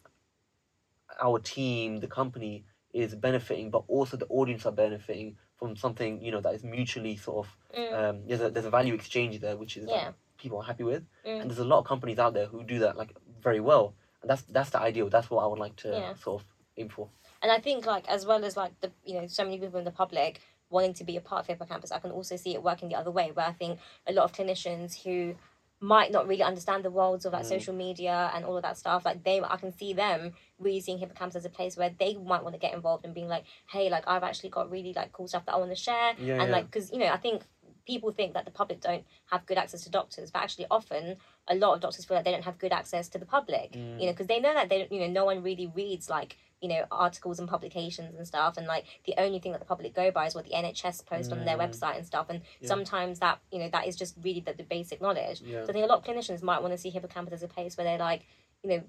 our 1.22 1.40
team 1.40 1.98
the 2.00 2.08
company 2.08 2.66
is 2.94 3.16
benefiting, 3.16 3.70
but 3.70 3.84
also 3.88 4.18
the 4.18 4.26
audience 4.28 4.66
are 4.66 4.72
benefiting 4.72 5.38
from 5.58 5.76
something 5.76 6.22
you 6.22 6.32
know 6.32 6.42
that 6.42 6.54
is 6.54 6.64
mutually 6.64 7.16
sort 7.16 7.46
of 7.46 7.58
Mm. 7.78 7.94
um, 7.94 8.28
there's 8.28 8.42
a 8.42 8.50
there's 8.50 8.66
a 8.66 8.70
value 8.70 8.94
exchange 8.94 9.40
there, 9.40 9.56
which 9.56 9.78
is 9.78 9.88
Yeah. 9.88 10.06
like, 10.06 10.14
people 10.38 10.60
are 10.60 10.64
happy 10.64 10.84
with, 10.84 11.04
Mm. 11.26 11.42
and 11.42 11.50
there's 11.50 11.60
a 11.60 11.66
lot 11.66 11.80
of 11.80 11.86
companies 11.86 12.20
out 12.20 12.34
there 12.34 12.48
who 12.48 12.64
do 12.64 12.80
that 12.80 12.98
like 12.98 13.16
very 13.42 13.60
well, 13.60 13.94
and 14.22 14.30
that's 14.30 14.44
that's 14.44 14.70
the 14.72 14.80
ideal. 14.80 15.10
That's 15.10 15.30
what 15.30 15.44
I 15.44 15.48
would 15.48 15.60
like 15.60 15.76
to 15.78 15.90
Yeah. 15.90 16.14
sort 16.16 16.42
of 16.42 16.48
aim 16.78 16.90
for. 16.90 17.10
And 17.42 17.52
I 17.52 17.60
think 17.60 17.86
like 17.86 18.08
as 18.08 18.26
well 18.26 18.44
as 18.46 18.56
like 18.58 18.80
the 18.82 18.92
you 19.04 19.16
know 19.20 19.28
so 19.28 19.44
many 19.44 19.60
people 19.60 19.80
in 19.80 19.86
the 19.86 19.92
public 19.92 20.42
wanting 20.70 20.94
to 20.94 21.04
be 21.06 21.16
a 21.16 21.22
part 21.22 21.42
of 21.42 21.48
hippocampus, 21.48 21.92
I 21.92 22.00
can 22.00 22.12
also 22.12 22.36
see 22.36 22.54
it 22.54 22.62
working 22.62 22.90
the 22.90 22.96
other 22.96 23.12
way, 23.12 23.32
where 23.32 23.46
I 23.46 23.54
think 23.54 23.80
a 24.06 24.12
lot 24.12 24.26
of 24.26 24.34
clinicians 24.34 25.04
who 25.04 25.36
might 25.80 26.12
not 26.12 26.28
really 26.28 26.42
understand 26.42 26.84
the 26.84 26.90
worlds 26.90 27.24
of 27.26 27.34
like 27.34 27.44
Mm. 27.46 27.50
social 27.50 27.74
media 27.74 28.32
and 28.34 28.44
all 28.44 28.58
of 28.58 28.64
that 28.64 28.76
stuff 28.78 29.06
like 29.06 29.24
they 29.24 29.40
i 29.42 29.58
can 29.58 29.72
see 29.72 29.94
them 29.94 30.34
really 30.58 30.80
seeing 30.82 30.98
hippocampus 30.98 31.36
as 31.36 31.46
a 31.46 31.50
place 31.52 31.78
where 31.78 31.92
they 32.00 32.16
might 32.16 32.42
want 32.44 32.56
to 32.56 32.60
get 32.60 32.74
involved 32.74 33.06
and 33.06 33.14
being 33.14 33.28
like 33.28 33.44
hey 33.70 33.88
like 33.88 34.04
i've 34.08 34.24
actually 34.24 34.50
got 34.50 34.72
really 34.72 34.92
like 34.94 35.12
cool 35.12 35.28
stuff 35.28 35.46
that 35.46 35.54
i 35.54 35.58
want 35.58 35.70
to 35.70 35.76
share 35.76 36.14
Yeah, 36.18 36.42
and 36.42 36.50
yeah. 36.50 36.56
like 36.58 36.66
because 36.66 36.92
you 36.92 36.98
know 36.98 37.06
i 37.10 37.18
think 37.18 37.44
people 37.88 38.12
think 38.12 38.34
that 38.34 38.46
the 38.46 38.52
public 38.52 38.80
don't 38.82 39.04
have 39.32 39.46
good 39.46 39.58
access 39.58 39.82
to 39.86 39.90
doctors 39.90 40.30
but 40.32 40.42
actually 40.44 40.68
often 40.70 41.16
a 41.48 41.56
lot 41.56 41.74
of 41.74 41.80
doctors 41.82 42.04
feel 42.06 42.16
like 42.18 42.26
they 42.26 42.32
don't 42.38 42.44
have 42.44 42.58
good 42.60 42.74
access 42.74 43.08
to 43.08 43.18
the 43.18 43.26
public 43.38 43.72
Mm. 43.72 44.00
you 44.00 44.06
know 44.06 44.12
because 44.14 44.28
they 44.28 44.40
know 44.46 44.54
that 44.54 44.68
they 44.70 44.80
don't 44.80 44.92
you 44.92 45.00
know 45.02 45.08
no 45.20 45.26
one 45.26 45.42
really 45.50 45.68
reads 45.82 46.10
like 46.10 46.32
you 46.62 46.70
know 46.72 46.82
articles 46.92 47.40
and 47.40 47.48
publications 47.48 48.16
and 48.18 48.26
stuff 48.28 48.58
and 48.58 48.68
like 48.68 48.84
the 49.06 49.14
only 49.18 49.40
thing 49.40 49.52
that 49.54 49.62
the 49.66 49.72
public 49.74 49.94
go 50.02 50.12
by 50.12 50.26
is 50.30 50.36
what 50.36 50.46
the 50.46 50.52
nhs 50.64 51.06
post 51.06 51.32
on 51.32 51.46
their 51.46 51.58
Mm. 51.58 51.66
website 51.66 51.96
and 51.98 52.06
stuff 52.06 52.28
and 52.30 52.42
Yeah. 52.62 52.68
sometimes 52.68 53.20
that 53.20 53.40
you 53.54 53.60
know 53.60 53.70
that 53.76 53.88
is 53.88 53.96
just 53.96 54.14
really 54.22 54.42
the, 54.48 54.54
the 54.54 54.64
basic 54.78 55.00
knowledge 55.02 55.40
Yeah. 55.42 55.64
so 55.64 55.70
i 55.70 55.74
think 55.74 55.86
a 55.86 55.92
lot 55.94 56.00
of 56.00 56.04
clinicians 56.10 56.42
might 56.44 56.62
want 56.64 56.74
to 56.74 56.78
see 56.84 56.90
hippocampus 56.90 57.34
as 57.40 57.44
a 57.44 57.48
place 57.48 57.78
where 57.78 57.86
they're 57.86 58.06
like 58.12 58.24
you 58.64 58.70
know 58.72 58.82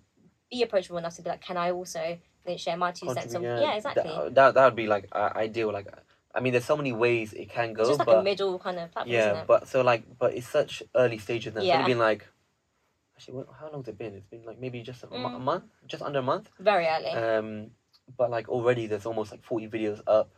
be 0.50 0.62
approachable 0.62 0.98
enough 0.98 1.14
to 1.16 1.22
be 1.22 1.28
like 1.28 1.42
can 1.42 1.56
i 1.58 1.70
also 1.70 2.04
share 2.56 2.78
my 2.78 2.90
two 2.90 3.06
cents 3.06 3.32
Contribute, 3.34 3.60
yeah 3.60 3.74
exactly 3.74 4.02
That, 4.10 4.34
that, 4.34 4.54
that 4.54 4.64
would 4.64 4.74
be 4.84 4.86
like 4.86 5.06
uh, 5.12 5.30
ideal. 5.36 5.70
Like, 5.70 5.86
I 6.34 6.40
mean, 6.40 6.52
there's 6.52 6.64
so 6.64 6.76
many 6.76 6.92
ways 6.92 7.32
it 7.32 7.48
can 7.50 7.72
go, 7.72 7.82
it's 7.82 7.90
just 7.90 7.98
like 8.00 8.06
but 8.06 8.18
a 8.18 8.22
middle 8.22 8.58
kind 8.58 8.78
of 8.78 8.92
platform 8.92 9.12
yeah, 9.14 9.44
but 9.46 9.66
so 9.66 9.80
like, 9.82 10.04
but 10.18 10.34
it's 10.34 10.46
such 10.48 10.82
early 10.94 11.18
stages 11.18 11.54
now. 11.54 11.60
It's 11.60 11.66
Yeah. 11.68 11.78
only 11.78 11.92
been 11.92 11.98
like, 11.98 12.26
actually, 13.16 13.34
what, 13.38 13.48
how 13.58 13.70
long's 13.72 13.88
it 13.88 13.98
been? 13.98 14.14
It's 14.14 14.26
been 14.26 14.44
like 14.44 14.58
maybe 14.60 14.82
just 14.82 15.02
a, 15.04 15.06
mo- 15.08 15.16
a 15.36 15.38
Mm. 15.38 15.40
month, 15.40 15.64
just 15.86 16.02
under 16.02 16.18
a 16.20 16.22
month. 16.22 16.50
very 16.60 16.86
early 16.86 17.10
Um, 17.10 17.70
but 18.16 18.30
like 18.30 18.48
already 18.48 18.86
there's 18.86 19.06
almost 19.06 19.30
like 19.32 19.42
40 19.42 19.68
videos 19.68 20.00
up. 20.06 20.30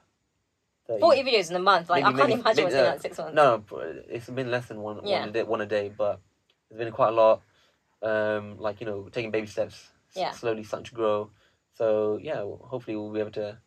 30 0.87 1.01
40 1.01 1.23
videos 1.23 1.51
in 1.51 1.57
a 1.57 1.61
month 1.61 1.89
like 1.91 2.03
Maybe- 2.03 2.15
i 2.15 2.19
can't 2.19 2.29
maybe- 2.31 2.41
imagine 2.41 2.65
maybe- 2.65 2.75
what's 2.75 2.89
uh, 2.89 2.91
that 2.93 3.03
six 3.03 3.19
months 3.19 3.35
No, 3.35 3.65
it's 4.09 4.29
been 4.31 4.51
less 4.51 4.67
than 4.67 4.81
one, 4.81 5.01
Yeah. 5.05 5.21
one, 5.21 5.29
a 5.29 5.33
day, 5.33 5.43
one 5.43 5.61
a 5.61 5.67
day, 5.67 5.89
but 5.97 6.21
it's 6.71 6.79
been 6.79 6.91
quite 6.93 7.09
a 7.09 7.13
lot. 7.13 7.43
Um, 8.03 8.59
like 8.59 8.81
you 8.81 8.87
know, 8.87 9.09
taking 9.11 9.31
baby 9.31 9.47
steps, 9.47 9.91
Yeah. 10.15 10.31
slowly 10.33 10.65
starting 10.65 10.87
to 10.87 10.95
grow. 10.95 11.31
So 11.75 12.19
yeah, 12.23 12.37
hopefully 12.43 12.97
we'll 12.97 13.13
be 13.13 13.21
able 13.21 13.31
to 13.33 13.59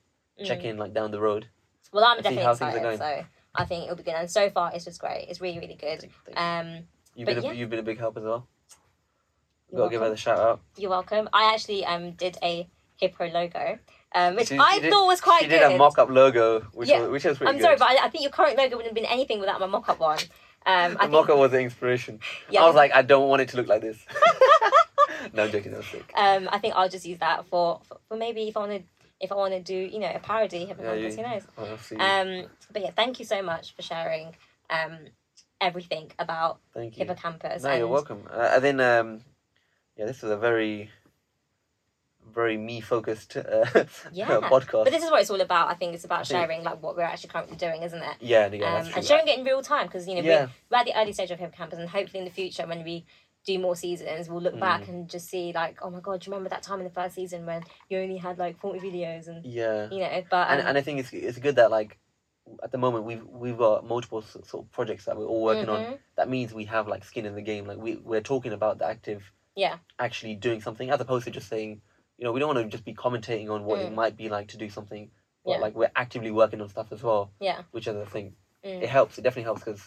check 0.44 0.62
Mm. 0.62 0.66
in 0.66 0.78
like 0.78 0.94
down 0.94 1.12
the 1.12 1.20
road. 1.22 1.48
Well 1.94 2.04
i'm 2.04 2.18
definitely 2.18 2.44
how 2.44 2.56
things 2.56 2.74
are 2.76 2.92
excited 2.92 3.00
so 3.00 3.26
i 3.56 3.66
think 3.66 3.84
it'll 3.84 3.96
be 3.96 4.04
good 4.04 4.16
and 4.16 4.30
so 4.30 4.50
far 4.50 4.72
it's 4.74 4.86
just 4.86 5.00
great 5.00 5.28
it's 5.30 5.40
really 5.42 5.60
really 5.60 5.76
good 5.76 6.02
Thank- 6.02 6.14
thank 6.26 6.38
you. 6.38 6.44
um 6.78 6.84
you've 7.16 7.28
been 7.28 7.38
a, 7.38 7.42
yeah. 7.42 7.52
you've 7.52 7.70
been 7.70 7.80
a 7.80 7.84
big 7.84 8.00
help 8.00 8.18
as 8.18 8.24
well. 8.24 8.48
You've 9.70 9.78
Got 9.80 9.86
to 9.86 9.90
give 9.92 10.02
her 10.02 10.10
the 10.10 10.18
shout 10.18 10.38
out. 10.40 10.62
You're 10.78 10.92
welcome. 10.92 11.28
I 11.34 11.52
actually 11.54 11.84
um 11.86 12.12
did 12.12 12.38
a 12.44 12.70
hippo 12.98 13.28
logo, 13.32 13.80
um, 14.14 14.36
which 14.36 14.50
She- 14.50 14.58
I 14.58 14.76
she 14.76 14.82
did- 14.82 14.92
thought 14.92 15.08
was 15.08 15.20
quite 15.20 15.42
she 15.44 15.48
good. 15.48 15.60
did 15.60 15.72
a 15.72 15.78
mock 15.78 15.98
up 15.98 16.10
logo, 16.12 16.60
which 16.74 16.90
Yeah. 16.90 17.02
was, 17.02 17.10
which 17.10 17.24
was 17.26 17.38
pretty 17.40 17.50
I'm 17.50 17.58
good. 17.58 17.64
sorry, 17.64 17.76
but 17.78 17.88
I, 17.90 18.06
I 18.06 18.10
think 18.10 18.22
your 18.24 18.32
current 18.32 18.56
logo 18.58 18.76
wouldn't 18.78 18.86
have 18.86 18.94
been 18.96 19.12
anything 19.12 19.40
without 19.40 19.60
my 19.60 19.66
mock-up 19.66 20.00
one. 20.00 20.20
Um, 20.20 20.76
I 20.76 20.88
the 20.90 20.98
think, 21.00 21.12
mock 21.12 21.30
up 21.30 21.38
was 21.40 21.50
the 21.52 21.60
inspiration. 21.60 22.20
yeah, 22.52 22.62
I 22.64 22.68
was 22.68 22.76
like, 22.76 22.94
I 22.94 23.02
don't 23.02 23.28
want 23.30 23.42
it 23.42 23.50
to 23.50 23.58
look 23.58 23.68
like 23.68 23.82
this. 23.82 23.98
no, 25.34 25.44
I'm 25.46 25.52
joking. 25.52 25.72
That 25.72 25.80
was 25.80 25.88
sick. 25.88 26.12
um, 26.16 26.48
I 26.52 26.60
think 26.60 26.76
I'll 26.76 26.88
just 26.90 27.06
use 27.06 27.18
that 27.20 27.46
for 27.48 27.82
for, 27.88 27.98
for 28.10 28.16
maybe 28.18 28.48
if 28.48 28.56
I 28.56 28.60
want 28.60 28.72
to 28.74 28.84
if 29.24 29.32
I 29.32 29.36
want 29.36 29.54
to 29.54 29.60
do 29.62 29.76
you 29.76 30.00
know 30.00 30.12
a 30.14 30.20
parody 30.20 30.66
hippocampus, 30.66 31.18
you- 31.18 31.24
who 31.24 31.30
knows? 31.30 31.44
Um, 32.00 32.50
but 32.72 32.82
yeah, 32.84 32.92
thank 32.96 33.18
you 33.20 33.26
so 33.26 33.42
much 33.42 33.74
for 33.76 33.82
sharing 33.82 34.36
um 34.70 34.98
everything 35.62 36.12
about 36.20 36.60
Thank 36.74 36.98
you. 36.98 37.06
hippocampus. 37.06 37.64
No, 37.64 37.70
and 37.70 37.80
you're 37.80 37.88
welcome. 37.88 38.28
Uh, 38.30 38.52
and 38.56 38.64
then, 38.64 38.80
um, 38.82 39.22
yeah, 39.96 40.06
this 40.06 40.22
was 40.22 40.32
a 40.32 40.36
very, 40.38 40.90
very 42.34 42.58
me 42.58 42.82
focused 42.82 43.38
uh, 43.38 43.66
Yeah, 44.12 44.42
podcast. 44.42 44.84
But 44.84 44.92
this 44.92 45.04
is 45.04 45.10
what 45.12 45.22
it's 45.22 45.30
all 45.30 45.40
about. 45.40 45.70
I 45.70 45.74
think 45.76 45.94
it's 45.94 46.04
about 46.04 46.28
sharing 46.28 46.64
like 46.64 46.82
what 46.84 46.98
we're 46.98 47.04
actually 47.04 47.30
currently 47.30 47.56
doing, 47.56 47.84
isn't 47.84 48.02
it? 48.02 48.16
yeah, 48.20 48.50
yeah, 48.52 48.74
that's 48.74 48.88
um, 48.88 48.94
and 48.98 49.06
sharing 49.06 49.28
it 49.28 49.38
in 49.40 49.46
real 49.46 49.62
time 49.62 49.88
because 49.88 50.06
you 50.08 50.16
know 50.16 50.22
yeah, 50.22 50.42
we're, 50.42 50.50
we're 50.72 50.78
at 50.80 50.86
the 50.86 51.00
early 51.00 51.14
stage 51.14 51.32
of 51.32 51.40
hippocampus 51.40 51.80
and 51.80 51.88
hopefully 51.90 52.20
in 52.20 52.26
the 52.26 52.32
future 52.32 52.66
when 52.68 52.84
we 52.84 53.06
do 53.46 53.60
more 53.60 53.76
seasons 53.76 54.30
we'll 54.30 54.42
look 54.42 54.60
back 54.60 54.84
Mm. 54.84 54.90
and 54.90 55.10
just 55.10 55.30
see 55.30 55.52
like 55.54 55.80
oh 55.82 55.90
my 55.90 56.00
god 56.00 56.22
do 56.22 56.28
you 56.30 56.32
remember 56.34 56.50
that 56.50 56.64
time 56.64 56.80
in 56.80 56.86
the 56.86 56.90
first 56.94 57.16
season 57.16 57.46
when 57.46 57.62
you 57.90 58.00
only 58.00 58.18
had 58.18 58.38
like 58.38 58.58
40 58.60 58.80
videos 58.80 59.28
and 59.28 59.46
yeah. 59.46 59.90
you 59.92 60.00
know 60.00 60.24
but 60.30 60.48
um, 60.50 60.60
And 60.60 60.68
and 60.70 60.78
I 60.78 60.82
think 60.82 61.00
it's 61.00 61.12
it's 61.12 61.38
good 61.40 61.58
that 61.58 61.70
like 61.72 61.98
at 62.64 62.72
the 62.72 62.78
moment 62.78 63.06
we've 63.06 63.26
we've 63.26 63.58
got 63.58 63.86
multiple 63.86 64.22
sort 64.22 64.54
of 64.66 64.72
projects 64.72 65.06
that 65.06 65.18
we're 65.18 65.26
all 65.26 65.44
working 65.44 65.70
on. 65.70 65.82
mhm, 65.84 65.98
That 66.18 66.30
means 66.30 66.54
we 66.54 66.66
have 66.66 66.88
like 66.88 67.04
skin 67.06 67.26
in 67.26 67.36
the 67.36 67.42
game. 67.42 67.66
Like 67.68 67.78
we 67.78 67.96
we're 67.96 68.22
talking 68.22 68.54
about 68.54 68.80
the 68.80 68.86
active, 68.86 69.32
Yeah. 69.56 69.78
actually 70.00 70.36
doing 70.36 70.62
something 70.62 70.90
as 70.90 71.00
opposed 71.02 71.26
to 71.26 71.32
just 71.32 71.48
saying, 71.48 71.82
you 72.18 72.24
know, 72.26 72.32
we 72.34 72.40
don't 72.40 72.54
want 72.54 72.60
to 72.66 72.70
just 72.78 72.84
be 72.86 72.94
commentating 72.94 73.50
on 73.50 73.64
what 73.66 73.80
it 73.80 73.92
Mm. 73.92 73.96
might 73.96 74.18
be 74.18 74.28
like 74.30 74.50
to 74.50 74.58
do 74.58 74.70
something. 74.70 75.10
But 75.46 75.52
Yeah. 75.52 75.58
like 75.60 75.76
we're 75.76 75.92
actively 75.96 76.32
working 76.32 76.60
on 76.62 76.70
stuff 76.70 76.92
as 76.92 77.02
well. 77.04 77.32
Yeah. 77.40 77.62
Which 77.72 77.88
is 77.88 77.96
the 77.96 78.06
thing. 78.06 78.36
mm, 78.64 78.82
it 78.82 78.90
helps. 78.90 79.18
It 79.18 79.22
definitely 79.24 79.44
helps 79.44 79.62
because 79.64 79.84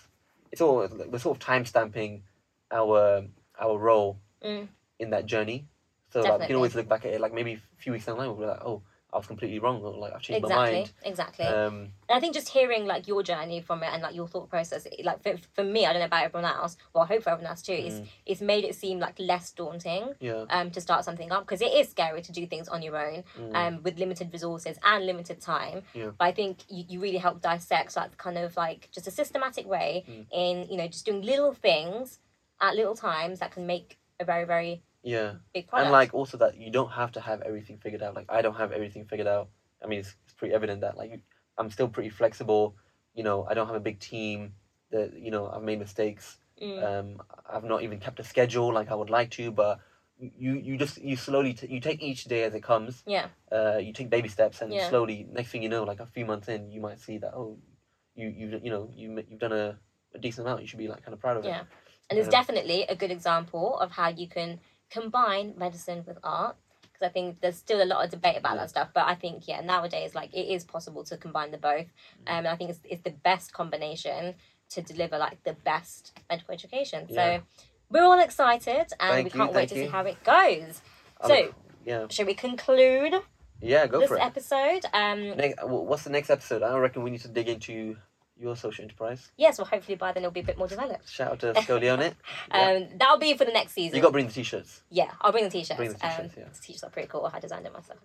it's 0.52 0.60
all 0.62 0.76
we're 0.76 1.18
sort 1.18 1.36
of 1.36 1.40
time 1.42 1.64
stamping 1.66 2.22
our 2.70 3.24
our 3.60 3.78
role 3.78 4.18
Mm. 4.44 4.68
in 4.98 5.10
that 5.10 5.26
journey. 5.26 5.66
So 6.10 6.20
like, 6.20 6.40
we 6.40 6.46
can 6.46 6.56
always 6.56 6.74
look 6.74 6.88
back 6.88 7.04
at 7.04 7.12
it 7.14 7.20
like 7.20 7.32
maybe 7.34 7.54
a 7.54 7.60
few 7.82 7.92
weeks 7.92 8.04
down 8.06 8.16
the 8.16 8.20
line 8.22 8.28
we'll 8.30 8.38
be 8.40 8.46
like, 8.46 8.64
oh, 8.64 8.82
I 9.12 9.18
was 9.18 9.26
completely 9.26 9.58
wrong 9.60 9.82
or 9.82 9.92
like 9.96 10.12
I've 10.12 10.20
changed 10.20 10.46
my 10.46 10.54
mind. 10.54 10.92
exactly 11.02 11.46
Um, 11.46 11.74
and 12.08 12.16
i 12.16 12.20
think 12.20 12.34
just 12.34 12.48
hearing 12.50 12.84
like 12.86 13.08
your 13.08 13.22
journey 13.22 13.60
from 13.62 13.82
it 13.82 13.88
and 13.92 14.02
like 14.02 14.14
your 14.14 14.28
thought 14.28 14.50
process 14.50 14.84
it- 14.84 15.04
like 15.06 15.22
for, 15.22 15.36
for 15.54 15.64
me 15.64 15.86
i 15.86 15.92
don't 15.92 16.00
know 16.00 16.06
about 16.06 16.24
everyone 16.24 16.44
else 16.50 16.76
well 16.92 17.04
i 17.04 17.06
hope 17.06 17.22
for 17.22 17.30
everyone 17.30 17.48
else 17.50 17.62
too 17.62 17.72
it's, 17.72 17.94
Mm. 17.94 18.06
it's 18.26 18.40
made 18.42 18.64
it 18.64 18.74
seem 18.74 18.98
like 18.98 19.14
less 19.18 19.52
daunting 19.52 20.12
yeah. 20.20 20.44
um, 20.50 20.70
to 20.72 20.80
start 20.82 21.04
something 21.04 21.32
up 21.32 21.44
because 21.46 21.62
it 21.62 21.72
is 21.72 21.88
scary 21.88 22.20
to 22.20 22.32
do 22.32 22.46
things 22.46 22.68
on 22.68 22.82
your 22.82 22.96
own 22.98 23.24
Mm. 23.38 23.54
um, 23.54 23.82
with 23.82 23.98
limited 23.98 24.30
resources 24.32 24.76
and 24.84 25.06
limited 25.06 25.40
time. 25.40 25.82
Yeah. 25.94 26.10
But 26.18 26.24
I 26.26 26.32
think 26.32 26.58
you, 26.68 26.84
you 26.88 27.00
really 27.00 27.18
help 27.18 27.40
dissect 27.40 27.96
like 27.96 28.18
kind 28.18 28.36
of 28.36 28.54
like 28.56 28.90
just 28.92 29.06
a 29.06 29.10
systematic 29.10 29.66
way 29.66 30.04
Mm. 30.08 30.26
in 30.32 30.70
you 30.70 30.76
know 30.76 30.88
just 30.88 31.06
doing 31.06 31.22
little 31.22 31.52
things 31.54 32.18
at 32.60 32.74
little 32.74 32.94
times 32.94 33.38
that 33.40 33.50
can 33.52 33.66
make 33.66 33.98
a 34.20 34.24
very 34.24 34.44
very 34.44 34.82
yeah. 35.02 35.34
big 35.54 35.68
product. 35.68 35.86
And 35.86 35.92
like 35.92 36.14
also 36.14 36.36
that 36.38 36.56
you 36.56 36.70
don't 36.70 36.90
have 36.90 37.12
to 37.12 37.20
have 37.20 37.42
everything 37.42 37.78
figured 37.78 38.02
out. 38.02 38.14
Like 38.14 38.26
I 38.28 38.42
don't 38.42 38.56
have 38.56 38.72
everything 38.72 39.04
figured 39.04 39.28
out. 39.28 39.48
I 39.82 39.86
mean, 39.86 40.00
it's, 40.00 40.16
it's 40.24 40.34
pretty 40.34 40.54
evident 40.54 40.80
that 40.80 40.96
like 40.96 41.20
I'm 41.58 41.70
still 41.70 41.88
pretty 41.88 42.10
flexible. 42.10 42.76
You 43.14 43.22
know, 43.22 43.46
I 43.48 43.54
don't 43.54 43.66
have 43.66 43.76
a 43.76 43.80
big 43.80 44.00
team. 44.00 44.54
That 44.90 45.14
you 45.18 45.30
know, 45.30 45.48
I've 45.48 45.62
made 45.62 45.78
mistakes. 45.78 46.38
Mm, 46.62 46.82
Um, 46.82 47.22
I've 47.48 47.64
not 47.64 47.82
even 47.82 47.98
kept 47.98 48.20
a 48.20 48.24
schedule 48.24 48.72
like 48.72 48.90
I 48.90 48.94
would 48.94 49.10
like 49.10 49.30
to, 49.32 49.50
but 49.50 49.80
you 50.18 50.54
you 50.54 50.76
just 50.76 50.98
you 50.98 51.16
slowly 51.16 51.52
t- 51.54 51.66
you 51.68 51.80
take 51.80 52.02
each 52.02 52.24
day 52.24 52.44
as 52.44 52.54
it 52.54 52.62
comes. 52.62 53.02
yeah, 53.06 53.28
Uh, 53.52 53.78
you 53.78 53.92
take 53.92 54.10
baby 54.10 54.28
steps, 54.28 54.62
and 54.62 54.72
Yeah. 54.72 54.88
slowly, 54.88 55.26
next 55.30 55.50
thing 55.50 55.62
you 55.62 55.68
know, 55.68 55.84
like 55.84 56.00
a 56.00 56.06
few 56.06 56.24
months 56.24 56.48
in, 56.48 56.70
you 56.70 56.80
might 56.80 56.98
see 57.00 57.18
that 57.18 57.34
oh, 57.34 57.58
you 58.14 58.28
you 58.28 58.60
you 58.62 58.70
know 58.70 58.90
you 58.94 59.22
you've 59.28 59.40
done 59.40 59.52
a, 59.52 59.78
a 60.14 60.18
decent 60.18 60.46
amount. 60.46 60.62
You 60.62 60.66
should 60.66 60.78
be 60.78 60.88
like 60.88 61.02
kind 61.02 61.12
of 61.14 61.20
proud 61.20 61.36
of 61.36 61.44
Yeah. 61.44 61.60
it. 61.60 61.66
And 62.08 62.18
it's 62.18 62.28
definitely 62.28 62.82
a 62.84 62.94
good 62.96 63.10
example 63.10 63.78
of 63.78 63.92
how 63.92 64.08
you 64.08 64.28
can 64.28 64.60
combine 64.90 65.54
medicine 65.56 66.04
with 66.06 66.18
art. 66.22 66.56
Because 66.82 67.10
I 67.10 67.12
think 67.12 67.40
there's 67.42 67.56
still 67.56 67.82
a 67.82 67.84
lot 67.84 68.04
of 68.04 68.10
debate 68.10 68.36
about 68.38 68.54
Yeah. 68.54 68.60
that 68.62 68.70
stuff, 68.70 68.88
but 68.94 69.06
I 69.06 69.14
think 69.14 69.46
yeah 69.46 69.60
nowadays 69.60 70.14
like 70.14 70.32
it 70.32 70.48
is 70.54 70.64
possible 70.64 71.04
to 71.04 71.16
combine 71.18 71.50
the 71.50 71.58
both, 71.58 71.86
Mm. 72.24 72.30
um, 72.32 72.38
and 72.38 72.48
I 72.48 72.56
think 72.56 72.70
it's, 72.70 72.80
it's 72.84 73.02
the 73.02 73.10
best 73.10 73.52
combination 73.52 74.34
to 74.70 74.80
deliver 74.82 75.18
like 75.18 75.42
the 75.44 75.52
best 75.52 76.18
medical 76.30 76.54
education. 76.54 77.06
Yeah. 77.10 77.38
So 77.38 77.42
we're 77.90 78.02
all 78.04 78.18
excited, 78.18 78.86
and 78.98 79.10
Thank 79.12 79.24
we 79.24 79.30
can't 79.30 79.52
wait 79.52 79.68
to 79.68 79.74
you. 79.76 79.84
see 79.84 79.90
how 79.90 80.04
it 80.04 80.22
goes. 80.24 80.80
So- 81.22 81.28
look- 81.34 81.54
yeah, 81.84 82.06
Shall 82.08 82.26
we 82.26 82.34
conclude 82.34 83.14
yeah, 83.60 83.86
go 83.86 84.00
this 84.00 84.08
for 84.08 84.16
it. 84.16 84.22
episode? 84.22 84.84
Um, 84.92 85.36
Next, 85.36 85.62
what's 85.64 86.02
the 86.04 86.10
next 86.10 86.30
episode? 86.30 86.62
I 86.62 86.76
reckon 86.78 87.02
we 87.02 87.10
need 87.10 87.20
to 87.22 87.28
dig 87.28 87.48
into 87.48 87.96
your 88.38 88.54
social 88.56 88.82
enterprise. 88.84 89.30
yes, 89.36 89.58
well, 89.58 89.66
hopefully 89.66 89.96
by 89.96 90.12
then 90.12 90.22
it'll 90.22 90.30
be 90.32 90.40
a 90.40 90.44
bit 90.44 90.58
more 90.58 90.68
developed. 90.68 91.08
Shout 91.08 91.32
out 91.32 91.40
to 91.40 91.52
Scolione. 91.62 92.14
Yeah. 92.50 92.60
Um, 92.70 92.86
that'll 92.98 93.18
be 93.18 93.34
for 93.34 93.44
the 93.44 93.52
next 93.52 93.72
season. 93.72 93.96
you 93.96 94.02
got 94.02 94.08
to 94.08 94.12
bring 94.12 94.26
the 94.26 94.32
t-shirts. 94.32 94.82
yeah, 94.90 95.10
I'll 95.22 95.32
bring 95.32 95.44
the 95.44 95.50
t-shirts. 95.50 95.76
Bring 95.78 95.88
the 95.92 95.98
t-shirts, 95.98 96.34
um, 96.36 96.42
yeah. 96.42 96.48
The 96.52 96.60
t-shirts 96.60 96.84
are 96.84 96.90
pretty 96.90 97.08
cool. 97.08 97.30
I 97.32 97.40
designed 97.40 97.64
it 97.66 97.72
myself. 97.72 97.98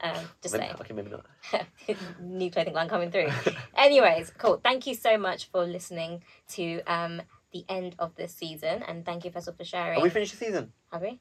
Um, 0.00 0.12
just 0.42 0.54
Maybe, 0.54 0.66
saying. 0.66 0.76
okay, 0.80 0.94
maybe 0.94 1.10
not. 1.10 1.26
New 2.20 2.50
clothing 2.50 2.74
line 2.74 2.88
coming 2.88 3.10
through. 3.10 3.28
Anyways, 3.76 4.32
cool. 4.38 4.60
Thank 4.62 4.86
you 4.86 4.94
so 4.94 5.16
much 5.18 5.46
for 5.50 5.64
listening 5.64 6.22
to 6.50 6.80
um 6.86 7.22
the 7.52 7.64
end 7.68 7.94
of 8.00 8.14
this 8.16 8.34
season, 8.34 8.82
and 8.82 9.04
thank 9.06 9.24
you, 9.24 9.30
Faisal, 9.30 9.56
for 9.56 9.64
sharing. 9.64 9.94
Have 9.94 10.02
we 10.02 10.10
finished 10.10 10.32
the 10.38 10.44
season? 10.44 10.72
Have 10.92 11.02
we? 11.02 11.20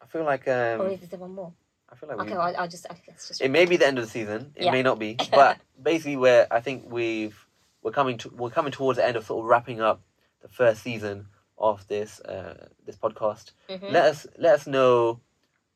I 0.00 0.06
feel 0.06 0.24
like 0.24 0.48
um, 0.48 0.80
or 0.80 0.88
is 0.88 1.00
there 1.00 1.18
one 1.20 1.34
more? 1.34 1.52
I 1.90 1.94
feel 1.94 2.08
like 2.08 2.18
Okay, 2.20 2.30
we, 2.30 2.36
well, 2.38 2.46
I'll, 2.48 2.56
I'll 2.62 2.68
just. 2.68 2.86
Just. 3.28 3.40
it 3.42 3.50
may 3.50 3.66
be 3.66 3.76
the 3.76 3.86
end 3.86 3.98
of 3.98 4.04
the 4.04 4.10
season. 4.10 4.52
It 4.56 4.64
Yeah. 4.64 4.72
may 4.72 4.82
not 4.82 4.98
be. 4.98 5.16
But 5.30 5.58
basically, 5.80 6.16
where 6.16 6.46
I 6.50 6.60
think 6.60 6.90
we've 6.90 7.41
we're 7.82 7.92
coming 7.92 8.18
to 8.18 8.28
we're 8.30 8.50
coming 8.50 8.72
towards 8.72 8.96
the 8.98 9.04
end 9.06 9.16
of 9.16 9.24
sort 9.26 9.42
of 9.44 9.48
wrapping 9.48 9.80
up 9.80 10.02
the 10.40 10.48
first 10.48 10.82
season 10.82 11.26
of 11.58 11.86
this 11.88 12.20
uh, 12.20 12.68
this 12.86 12.96
podcast. 12.96 13.52
Mhm. 13.68 13.90
Let 13.90 14.04
us 14.06 14.26
let 14.38 14.54
us 14.54 14.66
know 14.66 15.20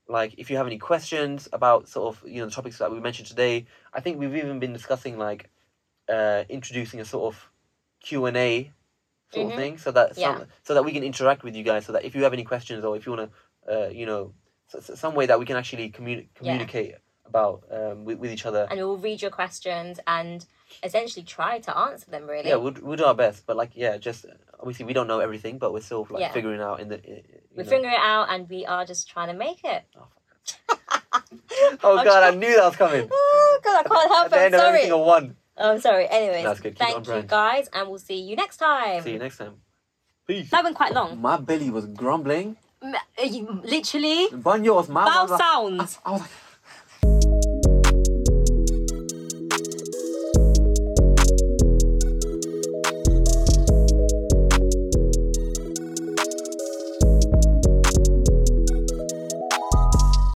like 0.08 0.34
if 0.38 0.50
you 0.50 0.56
have 0.56 0.66
any 0.66 0.78
questions 0.78 1.48
about 1.52 1.88
sort 1.88 2.06
of 2.16 2.28
you 2.28 2.40
know 2.40 2.46
the 2.46 2.52
topics 2.52 2.78
that 2.78 2.90
we 2.90 3.00
mentioned 3.00 3.28
today. 3.28 3.66
I 3.92 4.00
think 4.00 4.18
we've 4.18 4.36
even 4.36 4.58
been 4.58 4.72
discussing 4.72 5.18
like 5.18 5.50
uh, 6.08 6.44
introducing 6.48 7.00
a 7.00 7.04
sort 7.04 7.34
of 7.34 7.50
Q 8.00 8.26
and 8.26 8.36
A 8.36 8.72
sort 9.32 9.46
Mhm. 9.46 9.50
of 9.50 9.56
thing, 9.56 9.78
so 9.78 9.90
that 9.90 10.14
some, 10.14 10.22
Yeah. 10.38 10.44
so 10.62 10.74
that 10.74 10.84
we 10.84 10.92
can 10.92 11.02
interact 11.02 11.42
with 11.42 11.56
you 11.56 11.64
guys. 11.64 11.84
So 11.86 11.92
that 11.92 12.04
if 12.04 12.14
you 12.14 12.22
have 12.22 12.32
any 12.32 12.44
questions 12.44 12.84
or 12.84 12.96
if 12.96 13.04
you 13.06 13.12
want 13.12 13.28
to, 13.66 13.86
uh, 13.86 13.88
you 13.88 14.06
know, 14.06 14.32
so, 14.68 14.78
so- 14.78 14.94
some 14.94 15.14
way 15.16 15.26
that 15.26 15.38
we 15.40 15.44
can 15.44 15.56
actually 15.56 15.90
communi- 15.90 16.28
communicate 16.34 16.94
about 17.24 17.64
um, 17.72 18.04
with, 18.04 18.18
with 18.20 18.30
each 18.30 18.46
other. 18.46 18.68
and 18.70 18.78
we'll 18.78 18.96
read 18.98 19.20
your 19.20 19.32
questions 19.32 19.98
and 20.06 20.46
essentially 20.82 21.24
try 21.24 21.58
to 21.60 21.76
answer 21.76 22.10
them. 22.10 22.26
Really. 22.26 22.48
Yeah, 22.48 22.56
we'll, 22.56 22.74
we'll 22.82 22.96
do 22.96 23.04
our 23.04 23.14
best, 23.14 23.44
but 23.46 23.56
like 23.56 23.72
yeah, 23.74 23.96
just 23.96 24.26
obviously 24.58 24.84
we 24.86 24.92
don't 24.92 25.06
know 25.08 25.20
everything, 25.20 25.58
but 25.58 25.72
we're 25.72 25.80
still 25.80 26.06
like 26.10 26.20
Yeah. 26.20 26.32
figuring 26.32 26.60
out 26.60 26.80
in 26.80 26.88
the. 26.88 26.96
i- 26.96 26.98
i- 26.98 27.24
we 27.56 27.62
you 27.62 27.64
know. 27.64 27.70
figure 27.70 27.88
it 27.90 27.98
out, 28.00 28.28
and 28.30 28.48
we 28.48 28.66
are 28.66 28.84
just 28.84 29.08
trying 29.08 29.28
to 29.28 29.34
make 29.34 29.64
it. 29.64 29.84
Oh 29.94 30.08
I'll 31.82 32.04
god, 32.04 32.22
I 32.22 32.36
knew 32.36 32.54
that 32.56 32.64
was 32.66 32.76
coming. 32.76 33.08
Oh 33.58 33.60
God, 33.64 33.86
I 33.86 33.88
can't 33.88 34.08
help 34.12 34.24
At 34.26 34.30
the 34.30 34.36
it. 34.36 34.40
I'm 34.40 34.44
end 34.46 34.54
of 34.54 34.60
sorry. 34.60 35.28
a. 35.28 35.34
I'm 35.58 35.80
sorry. 35.80 36.06
Anyways, 36.10 36.44
That's 36.44 36.60
good. 36.60 36.74
Keep 36.78 36.82
it 36.82 36.84
on 36.84 36.92
thank 37.04 37.06
you 37.06 37.12
brand. 37.12 37.28
guys, 37.28 37.68
and 37.72 37.88
we'll 37.88 37.98
see 37.98 38.20
you 38.20 38.36
next 38.36 38.58
time. 38.58 39.02
See 39.02 39.12
you 39.12 39.18
next 39.18 39.38
time. 39.38 39.54
Peace. 40.26 40.50
That 40.50 40.62
went 40.64 40.76
quite 40.76 40.92
long. 40.92 41.18
My 41.20 41.38
belly 41.38 41.70
was 41.70 41.86
grumbling. 41.86 42.56
M- 42.82 42.94
uh, 42.94 43.22
you- 43.22 43.62
Literally, 43.64 44.26
Banyo 44.32 44.74
was 44.74 44.88
my 44.90 45.04
vowel 45.06 45.38
sounds. 45.38 45.98
I 46.04 46.10
was 46.12 46.20
like. 46.20 46.30